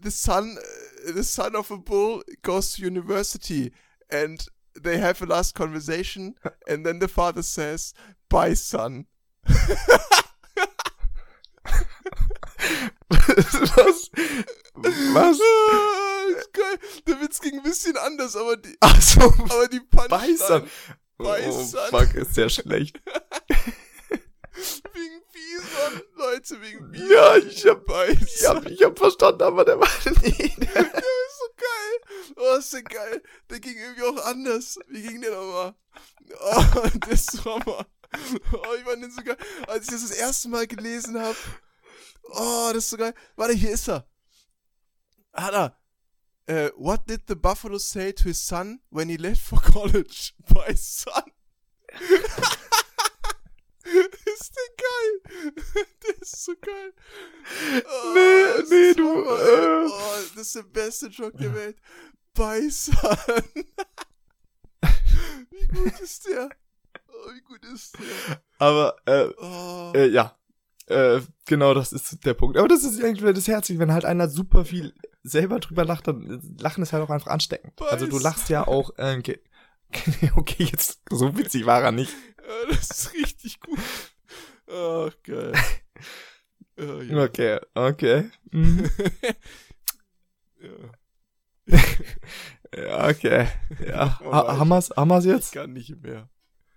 the 0.00 0.10
son, 0.10 0.56
uh, 0.56 1.12
the 1.12 1.24
son 1.24 1.56
of 1.56 1.70
a 1.70 1.76
bull 1.76 2.22
goes 2.42 2.72
to 2.74 2.82
university 2.82 3.72
and 4.10 4.46
they 4.80 4.98
have 4.98 5.22
a 5.22 5.26
last 5.26 5.54
conversation 5.54 6.36
and 6.68 6.86
then 6.86 7.00
the 7.00 7.08
father 7.08 7.42
says, 7.42 7.94
bye 8.28 8.54
son. 8.54 9.06
Was? 13.12 14.10
Was? 14.74 15.40
Ah, 15.40 16.38
ist 16.38 16.52
geil. 16.52 16.78
Der 17.06 17.20
Witz 17.20 17.40
ging 17.40 17.58
ein 17.58 17.62
bisschen 17.62 17.96
anders, 17.96 18.36
aber 18.36 18.56
die, 18.56 18.76
Ach 18.80 19.00
so, 19.00 19.20
aber 19.20 19.68
die 19.68 19.80
Punchline. 19.80 20.68
Bison. 21.22 21.80
Oh, 21.80 21.98
fuck, 21.98 22.14
ist 22.14 22.34
sehr 22.34 22.48
schlecht. 22.48 23.00
wegen 24.92 25.22
Bison, 25.32 26.02
Leute, 26.16 26.60
wegen 26.62 26.90
Bison. 26.90 27.10
Ja, 27.10 27.36
ich 27.36 27.66
hab, 27.66 27.84
Bison. 27.86 28.26
ich 28.26 28.46
hab, 28.46 28.66
ich 28.66 28.82
hab 28.82 28.98
verstanden, 28.98 29.42
aber 29.42 29.64
der 29.64 29.78
war 29.78 29.88
nie. 30.22 30.54
Der 30.56 30.86
ist 30.86 31.38
so 31.38 31.48
geil. 31.56 32.34
Oh, 32.36 32.56
ist 32.58 32.72
der 32.72 32.82
geil. 32.82 33.22
Der 33.50 33.60
ging 33.60 33.76
irgendwie 33.76 34.02
auch 34.02 34.24
anders. 34.26 34.78
Wie 34.88 35.02
ging 35.02 35.20
der 35.20 35.32
nochmal? 35.32 35.74
Oh, 36.40 36.64
der 37.04 37.12
ist 37.12 37.32
so 37.32 37.44
Hammer. 37.44 37.86
Oh, 38.52 38.74
ich 38.76 38.84
fand 38.84 39.02
den 39.02 39.10
so 39.10 39.22
geil. 39.22 39.36
Als 39.66 39.84
ich 39.86 39.90
das 39.90 40.02
das 40.02 40.10
erste 40.12 40.48
Mal 40.48 40.66
gelesen 40.66 41.20
hab. 41.20 41.36
Oh, 42.24 42.68
das 42.72 42.84
ist 42.84 42.90
so 42.90 42.96
geil. 42.96 43.14
Warte, 43.36 43.54
hier 43.54 43.70
ist 43.72 43.88
er. 43.88 44.06
Hat 45.32 45.54
er. 45.54 45.81
Uh, 46.48 46.70
what 46.76 47.06
did 47.06 47.26
the 47.26 47.36
Buffalo 47.36 47.78
say 47.78 48.12
to 48.12 48.24
his 48.24 48.40
son 48.40 48.80
when 48.90 49.08
he 49.08 49.16
left 49.16 49.40
for 49.40 49.58
college? 49.60 50.34
My 50.54 50.74
son. 50.74 51.22
ist 54.42 54.54
der 54.56 54.70
geil. 54.76 55.20
Der 56.02 56.22
ist 56.22 56.44
so 56.44 56.52
geil. 56.60 56.92
Oh, 57.84 58.14
nee, 58.14 58.62
nee, 58.70 58.94
du. 58.94 59.22
Äh. 59.22 59.86
Oh, 59.86 60.14
das 60.34 60.46
ist 60.46 60.54
der 60.54 60.62
beste 60.62 61.06
Joke 61.08 61.36
der 61.36 61.54
Welt. 61.54 61.76
Bison. 62.34 62.96
wie 65.50 65.66
gut 65.68 66.00
ist 66.00 66.26
der? 66.26 66.48
Oh, 67.08 67.30
wie 67.34 67.40
gut 67.42 67.64
ist 67.66 67.98
der? 67.98 68.42
Aber, 68.58 68.96
äh, 69.06 69.28
oh. 69.38 69.92
äh 69.94 70.08
ja. 70.08 70.36
Äh, 70.86 71.20
genau, 71.46 71.74
das 71.74 71.92
ist 71.92 72.24
der 72.24 72.34
Punkt. 72.34 72.56
Aber 72.56 72.68
das 72.68 72.84
ist 72.84 73.02
eigentlich 73.02 73.34
das 73.34 73.48
Herzliche, 73.48 73.78
wenn 73.78 73.92
halt 73.92 74.04
einer 74.04 74.28
super 74.28 74.64
viel 74.64 74.94
selber 75.22 75.60
drüber 75.60 75.84
lacht, 75.84 76.06
dann 76.08 76.40
Lachen 76.58 76.82
ist 76.82 76.92
halt 76.92 77.02
auch 77.02 77.10
einfach 77.10 77.30
ansteckend. 77.30 77.78
Weiß. 77.80 77.90
Also 77.90 78.06
du 78.06 78.18
lachst 78.18 78.48
ja 78.48 78.66
auch, 78.66 78.90
äh, 78.98 79.20
okay, 80.36 80.64
jetzt 80.64 81.00
so 81.10 81.36
witzig 81.36 81.66
war 81.66 81.82
er 81.82 81.92
nicht. 81.92 82.12
Das 82.70 82.90
ist 82.90 83.12
richtig 83.14 83.60
gut. 83.60 83.78
Ach, 84.68 85.10
geil. 85.22 85.52
Ja, 86.78 87.02
ja. 87.02 87.24
Okay, 87.24 87.60
okay. 87.74 88.30
Mhm. 88.50 88.90
ja. 90.60 90.70
Ja, 92.74 93.08
okay. 93.08 93.48
Ja, 93.86 94.18
Oh 94.24 94.32
ha 94.32 94.56
haben 94.58 94.68
wir's, 94.68 94.88
haben 94.96 95.08
wir's 95.10 95.26
Ich 95.26 95.30
jetzt? 95.30 95.52
kann 95.52 95.74
nicht 95.74 95.94
mehr. 96.02 96.30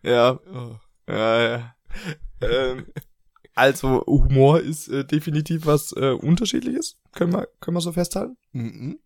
Ja, 0.03 0.31
Oh. 0.53 0.77
ja, 1.09 1.41
ja. 1.41 1.75
ähm, 2.41 2.87
also, 3.55 4.03
Humor 4.05 4.59
ist 4.59 4.87
äh, 4.89 5.03
definitiv 5.05 5.65
was 5.65 5.91
äh, 5.93 6.11
Unterschiedliches. 6.11 6.97
Können 7.13 7.33
wir, 7.33 7.47
können 7.61 7.77
wir 7.77 7.81
so 7.81 7.91
festhalten? 7.91 8.37
Mhm. 8.51 8.99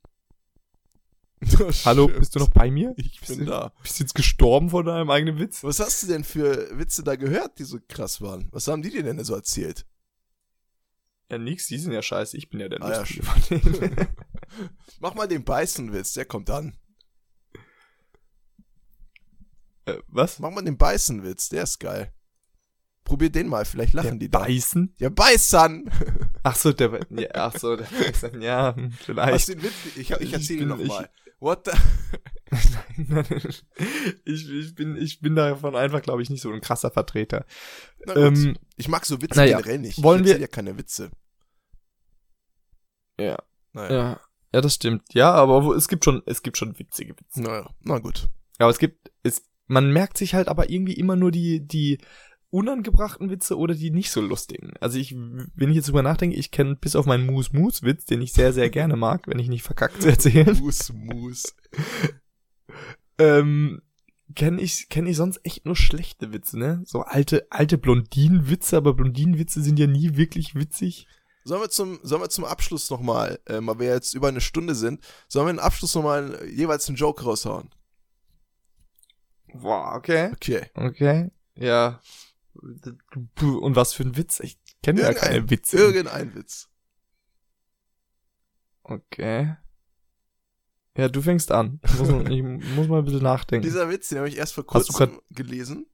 Hallo, 1.85 2.07
bist 2.09 2.35
du 2.35 2.39
noch 2.39 2.49
bei 2.49 2.69
mir? 2.69 2.93
Ich 2.97 3.19
Bist 3.21 3.37
bin 3.37 3.45
du- 3.45 3.51
da. 3.51 3.71
Bist 3.81 3.97
du 3.99 4.03
jetzt 4.03 4.13
gestorben 4.15 4.71
vor 4.71 4.83
deinem 4.83 5.09
eigenen 5.09 5.39
Witz? 5.39 5.63
Was 5.63 5.79
hast 5.79 6.03
du 6.03 6.07
denn 6.07 6.25
für 6.25 6.77
Witze 6.77 7.01
da 7.03 7.15
gehört, 7.15 7.59
die 7.59 7.63
so 7.63 7.77
krass 7.87 8.19
waren? 8.21 8.49
Was 8.51 8.67
haben 8.67 8.81
die 8.81 8.89
dir 8.89 9.03
denn 9.03 9.23
so 9.23 9.35
erzählt? 9.35 9.85
Ja, 11.31 11.37
nix, 11.37 11.67
die 11.67 11.77
sind 11.77 11.91
ja 11.93 12.01
scheiße. 12.01 12.35
Ich 12.35 12.49
bin 12.49 12.59
ja 12.59 12.67
der 12.67 12.81
Ah, 12.81 12.91
ja, 12.91 13.05
von 13.05 13.41
denen. 13.61 14.07
Mach 14.99 15.13
mal 15.13 15.27
den 15.27 15.45
Beißenwitz, 15.45 16.13
der 16.13 16.25
kommt 16.25 16.49
an. 16.49 16.75
äh, 19.85 19.97
was? 20.07 20.39
Mach 20.39 20.51
mal 20.51 20.63
den 20.63 20.77
Beißenwitz, 20.77 21.49
der 21.49 21.63
ist 21.63 21.79
geil. 21.79 22.13
Probier 23.03 23.29
den 23.31 23.47
mal, 23.47 23.65
vielleicht 23.65 23.93
lachen 23.93 24.19
die 24.19 24.29
da. 24.29 24.39
Beißen? 24.39 24.93
Ja, 24.99 25.09
Beißern! 25.09 25.89
Ach 26.43 26.55
so, 26.55 26.71
der, 26.71 26.99
ja, 27.09 27.27
ach 27.33 27.55
so, 27.57 27.75
der 27.75 27.85
Beißen, 27.85 28.41
ja, 28.41 28.75
hm, 28.75 28.91
Was 28.91 29.03
vielleicht. 29.05 29.47
den 29.49 29.63
Witz? 29.63 29.73
Ich, 29.97 30.11
ich 30.11 30.33
erzähle 30.33 30.61
ihn 30.61 30.67
nochmal. 30.69 31.09
What 31.39 31.67
the? 31.67 31.71
ich, 34.25 34.49
ich 34.49 34.75
bin, 34.75 34.95
ich 34.97 35.19
bin 35.21 35.35
davon 35.35 35.75
einfach, 35.75 36.01
glaube 36.01 36.21
ich, 36.21 36.29
nicht 36.29 36.41
so 36.41 36.51
ein 36.51 36.61
krasser 36.61 36.91
Vertreter. 36.91 37.45
Ähm, 38.15 38.57
ich 38.77 38.87
mag 38.87 39.05
so 39.05 39.21
Witze 39.21 39.37
naja, 39.39 39.57
generell 39.57 39.79
nicht. 39.79 40.01
wollen 40.03 40.21
ich 40.21 40.25
wir- 40.27 40.31
erzähl 40.33 40.41
ja 40.41 40.47
keine 40.47 40.77
Witze. 40.77 41.11
ja, 43.19 43.37
Naja. 43.73 43.91
ja, 43.95 44.19
ja, 44.53 44.61
das 44.61 44.75
stimmt. 44.75 45.03
Ja, 45.13 45.31
aber 45.33 45.75
es 45.75 45.87
gibt 45.87 46.05
schon, 46.05 46.23
es 46.25 46.41
gibt 46.41 46.57
schon 46.57 46.77
witzige 46.79 47.13
Witze. 47.19 47.41
Naja, 47.41 47.69
na 47.81 47.99
gut. 47.99 48.27
Aber 48.57 48.69
es 48.69 48.79
gibt, 48.79 49.11
es, 49.23 49.43
man 49.67 49.91
merkt 49.91 50.17
sich 50.17 50.33
halt 50.35 50.47
aber 50.47 50.69
irgendwie 50.69 50.93
immer 50.93 51.15
nur 51.15 51.31
die, 51.31 51.65
die 51.67 51.99
unangebrachten 52.51 53.29
Witze 53.29 53.57
oder 53.57 53.75
die 53.75 53.91
nicht 53.91 54.11
so 54.11 54.21
lustigen. 54.21 54.73
Also 54.79 54.97
ich, 54.97 55.13
wenn 55.15 55.69
ich 55.69 55.75
jetzt 55.75 55.87
drüber 55.87 56.01
nachdenke, 56.01 56.35
ich 56.35 56.51
kenne 56.51 56.75
bis 56.75 56.95
auf 56.95 57.05
meinen 57.05 57.25
Mus-Mus-Witz, 57.25 58.05
den 58.05 58.21
ich 58.21 58.33
sehr, 58.33 58.53
sehr 58.53 58.69
gerne 58.69 58.95
mag, 58.95 59.27
wenn 59.27 59.39
ich 59.39 59.49
nicht 59.49 59.63
verkackt 59.63 60.01
zu 60.01 60.09
erzählen, 60.09 60.57
Mus, 60.61 60.91
Mus. 60.93 61.55
ähm, 63.19 63.81
kenne 64.35 64.61
ich, 64.61 64.89
kenne 64.89 65.09
ich 65.09 65.17
sonst 65.17 65.39
echt 65.43 65.65
nur 65.65 65.75
schlechte 65.75 66.33
Witze, 66.33 66.57
ne? 66.57 66.81
So 66.85 67.01
alte, 67.01 67.47
alte 67.51 67.77
Blondinenwitze, 67.77 68.77
aber 68.77 68.93
Blondinenwitze 68.93 69.61
sind 69.61 69.77
ja 69.77 69.87
nie 69.87 70.17
wirklich 70.17 70.55
witzig. 70.55 71.07
Sollen 71.43 71.61
wir 71.61 71.69
zum, 71.69 71.99
sollen 72.03 72.21
wir 72.21 72.29
zum 72.29 72.45
Abschluss 72.45 72.89
nochmal, 72.89 73.39
ähm, 73.47 73.67
weil 73.67 73.79
wir 73.79 73.87
jetzt 73.87 74.13
über 74.13 74.27
eine 74.27 74.41
Stunde 74.41 74.75
sind, 74.75 75.03
sollen 75.27 75.47
wir 75.47 75.51
im 75.51 75.59
Abschluss 75.59 75.95
nochmal 75.95 76.47
jeweils 76.49 76.87
einen 76.87 76.97
Joke 76.97 77.23
raushauen? 77.23 77.69
Boah, 79.53 79.95
okay. 79.95 80.31
Okay. 80.33 80.65
Okay. 80.75 81.31
Ja. 81.55 81.99
Und 82.61 83.75
was 83.75 83.93
für 83.93 84.03
ein 84.03 84.17
Witz? 84.17 84.39
Ich 84.39 84.59
kenne 84.83 85.01
ja 85.01 85.13
keine 85.13 85.49
Witze. 85.49 85.77
Irgendein 85.77 86.35
Witz. 86.35 86.69
Okay. 88.83 89.55
Ja, 90.97 91.07
du 91.07 91.21
fängst 91.21 91.51
an. 91.51 91.79
Ich 91.83 91.93
muss, 91.93 92.09
ich 92.09 92.75
muss 92.75 92.87
mal 92.87 92.99
ein 92.99 93.05
bisschen 93.05 93.23
nachdenken. 93.23 93.63
Dieser 93.63 93.89
Witz, 93.89 94.09
den 94.09 94.17
habe 94.17 94.29
ich 94.29 94.37
erst 94.37 94.53
vor 94.53 94.65
kurzem 94.65 95.21
gelesen. 95.29 95.85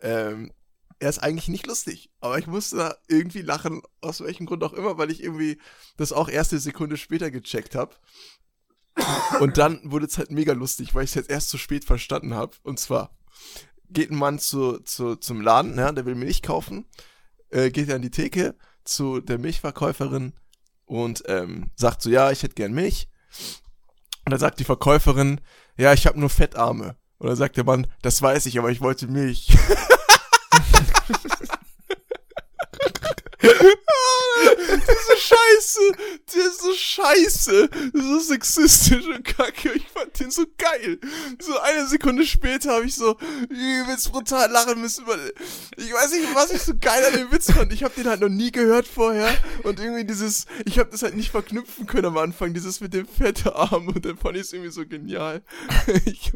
Ähm, 0.00 0.52
er 0.98 1.10
ist 1.10 1.18
eigentlich 1.18 1.48
nicht 1.48 1.66
lustig, 1.66 2.10
aber 2.20 2.38
ich 2.38 2.46
musste 2.46 2.76
da 2.76 2.96
irgendwie 3.08 3.42
lachen, 3.42 3.82
aus 4.00 4.20
welchem 4.20 4.46
Grund 4.46 4.62
auch 4.62 4.72
immer, 4.72 4.96
weil 4.96 5.10
ich 5.10 5.22
irgendwie 5.22 5.60
das 5.96 6.12
auch 6.12 6.28
erste 6.28 6.58
Sekunde 6.58 6.96
später 6.96 7.30
gecheckt 7.30 7.74
habe. 7.74 7.94
Und 9.40 9.58
dann 9.58 9.80
wurde 9.90 10.06
es 10.06 10.18
halt 10.18 10.30
mega 10.30 10.52
lustig, 10.52 10.94
weil 10.94 11.04
ich 11.04 11.10
es 11.10 11.14
jetzt 11.14 11.30
erst 11.30 11.48
zu 11.50 11.58
spät 11.58 11.84
verstanden 11.84 12.34
habe. 12.34 12.56
Und 12.62 12.78
zwar 12.78 13.16
geht 13.94 14.10
ein 14.10 14.18
Mann 14.18 14.38
zu, 14.38 14.78
zu, 14.80 15.16
zum 15.16 15.40
Laden, 15.40 15.78
ja, 15.78 15.92
der 15.92 16.04
will 16.04 16.14
Milch 16.14 16.42
kaufen, 16.42 16.86
äh, 17.50 17.70
geht 17.70 17.90
an 17.90 18.02
die 18.02 18.10
Theke 18.10 18.54
zu 18.84 19.20
der 19.20 19.38
Milchverkäuferin 19.38 20.34
und 20.84 21.22
ähm, 21.26 21.70
sagt 21.76 22.02
so, 22.02 22.10
ja, 22.10 22.30
ich 22.30 22.42
hätte 22.42 22.54
gern 22.54 22.72
Milch. 22.72 23.08
Und 24.26 24.32
dann 24.32 24.40
sagt 24.40 24.60
die 24.60 24.64
Verkäuferin, 24.64 25.40
ja, 25.76 25.92
ich 25.92 26.06
habe 26.06 26.20
nur 26.20 26.30
Fettarme. 26.30 26.96
Und 27.18 27.28
dann 27.28 27.36
sagt 27.36 27.56
der 27.56 27.64
Mann, 27.64 27.86
das 28.02 28.20
weiß 28.20 28.46
ich, 28.46 28.58
aber 28.58 28.70
ich 28.70 28.80
wollte 28.80 29.06
Milch. 29.06 29.48
So 33.44 35.16
scheiße. 35.16 35.80
Der 36.34 36.46
ist 36.46 36.60
so 36.62 36.72
scheiße. 36.74 37.68
So 37.92 38.18
sexistisch 38.20 39.06
und 39.06 39.24
kacke. 39.24 39.72
Ich 39.74 39.86
fand 39.88 40.18
den 40.18 40.30
so 40.30 40.44
geil. 40.58 40.98
So 41.40 41.58
eine 41.60 41.86
Sekunde 41.86 42.24
später 42.26 42.72
habe 42.74 42.86
ich 42.86 42.94
so 42.94 43.16
übelst 43.48 44.10
brutal 44.12 44.50
lachen 44.50 44.80
müssen. 44.80 45.04
Ich 45.76 45.92
weiß 45.92 46.12
nicht, 46.12 46.34
was 46.34 46.52
ich 46.52 46.62
so 46.62 46.72
geil 46.78 47.04
an 47.06 47.14
dem 47.18 47.32
Witz 47.32 47.50
fand. 47.52 47.72
Ich 47.72 47.82
habe 47.84 47.94
den 47.94 48.08
halt 48.08 48.20
noch 48.20 48.28
nie 48.28 48.50
gehört 48.52 48.86
vorher. 48.86 49.28
Und 49.62 49.80
irgendwie 49.80 50.04
dieses, 50.04 50.46
ich 50.64 50.78
habe 50.78 50.90
das 50.90 51.02
halt 51.02 51.16
nicht 51.16 51.30
verknüpfen 51.30 51.86
können 51.86 52.06
am 52.06 52.18
Anfang. 52.18 52.54
Dieses 52.54 52.80
mit 52.80 52.94
dem 52.94 53.06
fette 53.06 53.54
Arm. 53.54 53.88
Und 53.88 54.04
dann 54.04 54.16
fand 54.16 54.36
ich 54.36 54.42
es 54.42 54.52
irgendwie 54.52 54.72
so 54.72 54.86
genial. 54.86 55.42
Ich, 56.06 56.32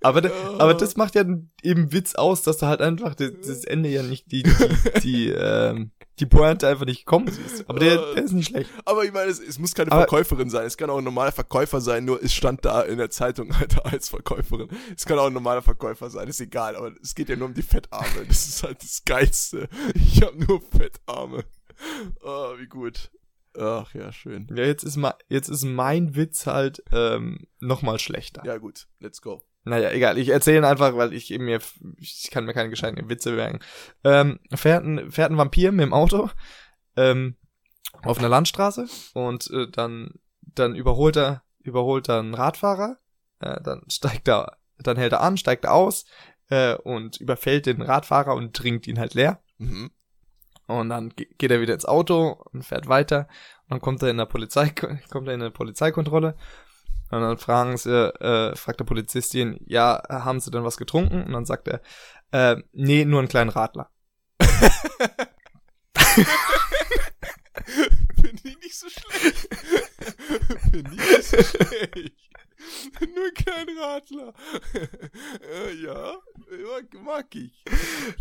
aber, 0.00 0.20
da- 0.20 0.30
Oh. 0.32 0.58
aber 0.58 0.74
das 0.74 0.96
macht 0.96 1.14
ja 1.14 1.24
eben 1.62 1.92
Witz 1.92 2.14
aus, 2.14 2.42
dass 2.42 2.56
du 2.58 2.66
halt 2.66 2.80
einfach 2.80 3.14
das, 3.14 3.30
das 3.46 3.64
Ende 3.64 3.88
ja 3.90 4.02
nicht, 4.02 4.30
die, 4.32 4.42
die, 4.42 5.00
die, 5.02 5.28
ähm, 5.36 5.92
die 6.22 6.26
Pointe 6.26 6.68
einfach 6.68 6.86
nicht 6.86 7.04
kommen 7.04 7.28
siehst. 7.30 7.68
Aber 7.68 7.78
der, 7.80 7.96
der 8.14 8.22
ist 8.24 8.32
nicht 8.32 8.48
schlecht. 8.48 8.70
Aber 8.84 9.04
ich 9.04 9.12
meine, 9.12 9.30
es, 9.30 9.40
es 9.40 9.58
muss 9.58 9.74
keine 9.74 9.90
Aber- 9.92 10.02
Verkäuferin 10.02 10.48
sein. 10.50 10.64
Es 10.66 10.76
kann 10.76 10.88
auch 10.90 10.98
ein 10.98 11.04
normaler 11.04 11.32
Verkäufer 11.32 11.80
sein, 11.80 12.04
nur 12.04 12.22
es 12.22 12.32
stand 12.32 12.64
da 12.64 12.82
in 12.82 12.98
der 12.98 13.10
Zeitung 13.10 13.58
halt 13.58 13.84
als 13.84 14.08
Verkäuferin. 14.08 14.68
Es 14.96 15.04
kann 15.04 15.18
auch 15.18 15.26
ein 15.26 15.32
normaler 15.32 15.62
Verkäufer 15.62 16.10
sein, 16.10 16.28
ist 16.28 16.40
egal. 16.40 16.76
Aber 16.76 16.92
es 17.02 17.14
geht 17.14 17.28
ja 17.28 17.36
nur 17.36 17.48
um 17.48 17.54
die 17.54 17.62
Fettarme. 17.62 18.06
Das 18.28 18.46
ist 18.46 18.62
halt 18.62 18.82
das 18.82 19.04
Geilste. 19.04 19.68
Ich 19.94 20.22
habe 20.22 20.36
nur 20.44 20.60
Fettarme. 20.60 21.44
Oh, 22.22 22.54
wie 22.58 22.66
gut. 22.66 23.10
Ach 23.58 23.92
ja, 23.94 24.12
schön. 24.12 24.46
Ja, 24.54 24.64
jetzt 24.64 24.82
ist, 24.84 24.98
jetzt 25.28 25.48
ist 25.48 25.64
mein 25.64 26.14
Witz 26.16 26.46
halt 26.46 26.82
ähm, 26.92 27.46
nochmal 27.60 27.98
schlechter. 27.98 28.42
Ja, 28.46 28.56
gut. 28.58 28.86
Let's 29.00 29.20
go. 29.20 29.42
Naja, 29.64 29.90
egal. 29.90 30.18
Ich 30.18 30.28
erzähle 30.28 30.58
ihn 30.58 30.64
einfach, 30.64 30.96
weil 30.96 31.12
ich 31.12 31.30
eben 31.30 31.44
mir, 31.44 31.60
ich 31.96 32.30
kann 32.32 32.44
mir 32.44 32.52
keine 32.52 32.70
gescheiten 32.70 33.08
Witze 33.08 33.32
merken. 33.32 33.60
Ähm, 34.02 34.40
fährt 34.52 34.84
ein, 34.84 35.10
fährt 35.12 35.30
ein 35.30 35.38
Vampir 35.38 35.70
mit 35.70 35.84
dem 35.84 35.92
Auto 35.92 36.30
ähm, 36.96 37.36
auf 38.02 38.18
einer 38.18 38.28
Landstraße 38.28 38.88
und 39.14 39.48
äh, 39.50 39.70
dann, 39.70 40.14
dann 40.40 40.74
überholt 40.74 41.16
er, 41.16 41.42
überholt 41.60 42.08
er 42.08 42.18
einen 42.18 42.34
Radfahrer. 42.34 42.98
Äh, 43.38 43.60
dann 43.62 43.82
steigt 43.88 44.28
er, 44.28 44.58
dann 44.78 44.96
hält 44.96 45.12
er 45.12 45.20
an, 45.20 45.36
steigt 45.36 45.64
er 45.64 45.74
aus 45.74 46.06
äh, 46.48 46.74
und 46.74 47.18
überfällt 47.18 47.66
den 47.66 47.82
Radfahrer 47.82 48.34
und 48.34 48.56
trinkt 48.56 48.88
ihn 48.88 48.98
halt 48.98 49.14
leer. 49.14 49.40
Mhm. 49.58 49.92
Und 50.66 50.88
dann 50.88 51.10
ge- 51.10 51.28
geht 51.38 51.50
er 51.50 51.60
wieder 51.60 51.74
ins 51.74 51.84
Auto 51.84 52.42
und 52.52 52.64
fährt 52.64 52.88
weiter. 52.88 53.28
Und 53.64 53.70
dann 53.70 53.80
kommt 53.80 54.02
er 54.02 54.10
in 54.10 54.16
der 54.16 54.26
Polizei, 54.26 54.70
kommt 55.10 55.28
er 55.28 55.34
in 55.34 55.42
eine 55.42 55.50
Polizeikontrolle. 55.50 56.36
Und 57.12 57.20
dann 57.20 57.36
fragen 57.36 57.76
sie, 57.76 58.08
äh, 58.20 58.56
fragt 58.56 58.80
der 58.80 58.86
Polizistin, 58.86 59.60
ja, 59.66 60.02
haben 60.08 60.40
sie 60.40 60.50
denn 60.50 60.64
was 60.64 60.78
getrunken? 60.78 61.24
Und 61.24 61.32
dann 61.32 61.44
sagt 61.44 61.68
er, 61.68 61.82
äh, 62.32 62.56
nee, 62.72 63.04
nur 63.04 63.18
einen 63.18 63.28
kleinen 63.28 63.50
Radler. 63.50 63.90
Finde 68.16 68.40
ich 68.44 68.58
nicht 68.60 68.78
so 68.78 68.88
schlecht. 68.88 69.46
Finde 70.70 70.90
ich 70.90 70.96
nicht 70.96 71.24
so 71.24 71.42
schlecht. 71.42 72.16
Nur 73.00 73.30
kein 73.34 73.68
Radler. 73.78 74.32
äh, 75.42 75.74
ja, 75.84 76.16
mag, 76.66 76.94
mag 76.94 77.34
ich. 77.34 77.62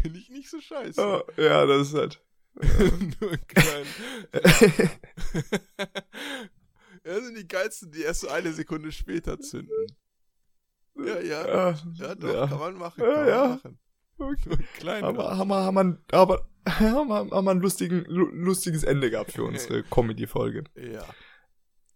Finde 0.02 0.20
ich 0.20 0.30
nicht 0.30 0.50
so 0.50 0.60
scheiße. 0.60 1.02
Oh, 1.02 1.24
ja, 1.42 1.66
das 1.66 1.88
ist 1.88 1.94
halt. 1.94 2.22
Nur 3.22 3.32
ein 3.32 3.48
klein. 3.48 3.86
Ja, 7.06 7.19
sind 7.19 7.38
die 7.38 7.48
geilsten, 7.48 7.91
die 7.91 8.02
erst 8.03 8.22
so 8.22 8.30
eine 8.30 8.53
Sekunde 8.53 8.91
später 8.91 9.40
zünden. 9.40 9.88
Ja, 10.98 11.19
ja. 11.19 11.48
Ja, 11.48 11.76
Ja, 11.95 12.15
doch, 12.15 12.34
ja. 12.34 12.48
kann 12.48 12.60
man 12.60 12.78
machen. 12.78 13.03
Ja, 13.03 13.14
Kann 13.15 13.28
ja. 13.28 13.41
man 13.41 13.49
machen. 13.52 13.80
Okay. 14.18 14.49
Nur 14.49 14.57
ein 14.60 14.68
kleiner. 14.78 15.07
Aber 15.07 15.38
haben 15.38 15.48
wir, 15.48 15.64
haben 15.64 15.76
wir, 15.76 15.98
aber, 16.19 16.48
haben 16.68 17.07
wir, 17.07 17.15
haben 17.32 17.45
wir 17.45 17.52
ein 17.52 17.60
lustigen, 17.61 18.03
lu- 18.06 18.30
lustiges 18.32 18.84
Ende 18.84 19.10
gehabt 19.10 19.32
für 19.32 19.44
unsere 19.44 19.84
Comedy-Folge. 19.90 20.64
Ja. 20.76 21.03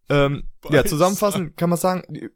Ähm, 0.10 0.48
ja, 0.70 0.84
zusammenfassend 0.86 1.56
kann 1.58 1.70
man 1.70 1.78
sagen, 1.78 2.04
die- 2.10 2.30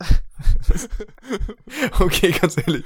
okay, 2.00 2.32
ganz 2.32 2.56
ehrlich. 2.56 2.84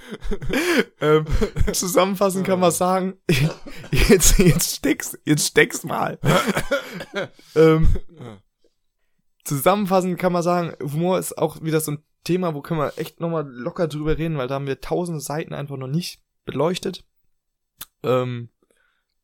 ähm, 1.00 1.24
zusammenfassend 1.72 2.46
kann 2.46 2.60
man 2.60 2.70
sagen, 2.72 3.14
jetzt, 3.90 4.38
jetzt 4.38 4.76
steckst, 4.76 5.18
jetzt 5.24 5.46
steckst 5.46 5.84
mal. 5.84 6.18
ähm, 7.54 7.88
zusammenfassend 9.48 10.18
kann 10.18 10.32
man 10.32 10.42
sagen, 10.42 10.74
Humor 10.80 11.18
ist 11.18 11.36
auch 11.38 11.62
wieder 11.62 11.80
so 11.80 11.92
ein 11.92 12.04
Thema, 12.24 12.54
wo 12.54 12.60
können 12.60 12.80
wir 12.80 12.92
echt 12.98 13.20
nochmal 13.20 13.48
locker 13.48 13.88
drüber 13.88 14.18
reden, 14.18 14.36
weil 14.36 14.48
da 14.48 14.56
haben 14.56 14.66
wir 14.66 14.80
tausende 14.80 15.20
Seiten 15.20 15.54
einfach 15.54 15.76
noch 15.76 15.88
nicht 15.88 16.22
beleuchtet. 16.44 17.04
Ähm, 18.02 18.50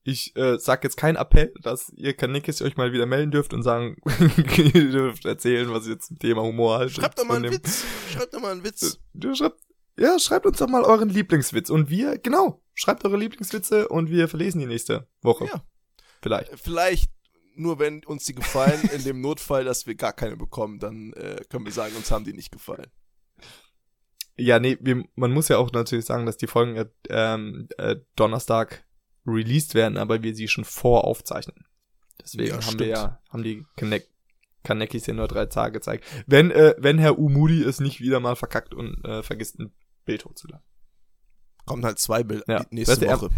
ich 0.03 0.37
äh, 0.37 0.59
sag 0.59 0.85
jetzt 0.85 0.97
keinen 0.97 1.17
Appell, 1.17 1.53
dass 1.63 1.91
ihr 1.97 2.15
Kanikis 2.15 2.63
euch 2.63 2.77
mal 2.77 2.93
wieder 2.93 3.07
melden 3.07 3.31
dürft 3.31 3.55
und 3.55 3.63
sagen, 3.63 3.97
ihr 4.57 4.91
dürft 4.91 5.25
erzählen, 5.25 5.71
was 5.73 5.87
ihr 5.87 5.95
jetzt 5.95 6.09
zum 6.09 6.19
Thema 6.19 6.43
Humor 6.43 6.79
haltet. 6.79 6.97
Schreibt 6.97 7.19
doch 7.19 7.25
mal 7.25 7.37
einen 7.37 7.53
Witz. 7.53 7.85
Schreibt 8.11 8.35
doch 8.35 8.41
mal 8.41 8.53
einen 8.53 8.65
Witz. 8.65 8.99
Du 9.15 9.35
schreibt, 9.35 9.61
ja, 9.99 10.19
schreibt 10.19 10.47
uns 10.47 10.59
doch 10.59 10.69
mal 10.69 10.83
euren 10.83 11.09
Lieblingswitz. 11.09 11.71
Und 11.71 11.89
wir, 11.89 12.19
genau, 12.19 12.63
schreibt 12.75 13.05
eure 13.05 13.17
Lieblingswitze 13.17 13.89
und 13.89 14.11
wir 14.11 14.29
verlesen 14.29 14.61
die 14.61 14.67
nächste 14.67 15.07
Woche. 15.23 15.47
Ja. 15.47 15.65
Vielleicht. 16.21 16.59
Vielleicht 16.59 17.14
nur 17.57 17.79
wenn 17.79 18.05
uns 18.05 18.25
die 18.25 18.35
gefallen, 18.35 18.81
in 18.93 19.05
dem 19.05 19.21
Notfall, 19.21 19.65
dass 19.65 19.87
wir 19.87 19.95
gar 19.95 20.13
keine 20.13 20.37
bekommen, 20.37 20.79
dann 20.79 21.13
äh, 21.15 21.43
können 21.49 21.65
wir 21.65 21.73
sagen, 21.73 21.95
uns 21.97 22.11
haben 22.11 22.25
die 22.25 22.33
nicht 22.33 22.51
gefallen. 22.53 22.91
Ja, 24.37 24.59
nee, 24.59 24.77
wir, 24.81 25.05
man 25.15 25.31
muss 25.33 25.49
ja 25.49 25.59
auch 25.59 25.71
natürlich 25.73 26.05
sagen, 26.07 26.27
dass 26.27 26.37
die 26.37 26.49
Folgen 26.49 26.77
äh, 26.77 26.87
ähm, 27.09 27.69
äh, 27.79 27.97
Donnerstag 28.17 28.85
released 29.27 29.75
werden, 29.75 29.97
aber 29.97 30.23
wir 30.23 30.35
sie 30.35 30.49
schon 30.49 30.65
voraufzeichnen. 30.65 31.65
Deswegen 32.21 32.49
Ja, 32.49 32.55
haben 32.57 32.63
stimmt. 32.63 32.81
wir 32.81 32.87
ja, 32.89 33.21
haben 33.31 33.43
die 33.43 33.65
Kanek 33.77 34.09
Kanekis 34.65 35.07
ja 35.07 35.13
nur 35.15 35.29
drei 35.29 35.45
Tage 35.47 35.75
gezeigt. 35.75 36.05
Wenn, 36.27 36.51
äh, 36.51 36.75
wenn 36.79 36.99
Herr 36.99 37.19
Umudi 37.19 37.63
es 37.63 37.81
nicht 37.81 38.01
wieder 38.01 38.19
mal 38.19 38.35
verkackt 38.35 38.73
und 38.73 39.05
äh, 39.05 39.23
vergisst, 39.23 39.59
ein 39.61 39.75
Bild 40.07 40.25
hochzuladen. 40.25 40.65
Kommen 41.67 41.85
halt 41.85 41.99
zwei 41.99 42.23
Bilder 42.23 42.45
Ja. 42.49 42.67
nächste 42.71 42.93
Weißt 42.93 43.03
du, 43.03 43.07
er- 43.07 43.17
Woche. 43.21 43.31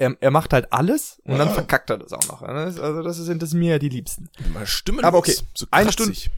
Er, 0.00 0.16
er 0.18 0.30
macht 0.30 0.54
halt 0.54 0.72
alles 0.72 1.20
und 1.24 1.36
dann 1.36 1.50
verkackt 1.50 1.90
er 1.90 1.98
das 1.98 2.14
auch 2.14 2.26
noch. 2.26 2.40
Also 2.40 3.02
das 3.02 3.18
sind 3.18 3.42
das 3.42 3.52
mir 3.52 3.72
ja 3.72 3.78
die 3.78 3.90
Liebsten. 3.90 4.30
Stimmen. 4.64 5.04
Aber 5.04 5.18
okay, 5.18 5.36
So 5.54 5.66
eine 5.70 5.90
kratzig. 5.90 6.30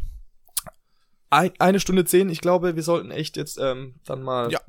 Ein, 1.30 1.52
eine 1.60 1.78
Stunde 1.78 2.04
zehn, 2.04 2.28
ich 2.28 2.40
glaube, 2.40 2.74
wir 2.74 2.82
sollten 2.82 3.12
echt 3.12 3.36
jetzt 3.36 3.58
ähm, 3.58 3.94
dann 4.04 4.24
mal 4.24 4.50
Ja. 4.50 4.60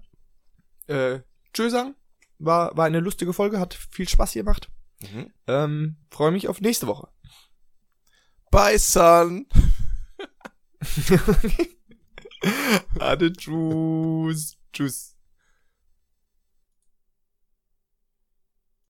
äh, 0.85 1.21
Tschö 1.53 1.71
sagen. 1.71 1.95
War, 2.37 2.77
war 2.77 2.85
eine 2.85 2.99
lustige 2.99 3.33
Folge, 3.33 3.59
hat 3.59 3.73
viel 3.73 4.07
Spaß 4.07 4.33
gemacht. 4.33 4.69
Mhm. 5.01 5.33
Ähm, 5.47 5.95
Freue 6.11 6.31
mich 6.31 6.47
auf 6.47 6.61
nächste 6.61 6.85
Woche. 6.85 7.07
Bye, 8.51 8.77
Son. 8.77 9.47
Ade, 12.99 13.33
tschüss. 13.33 14.55
Tschüss. 14.71 15.12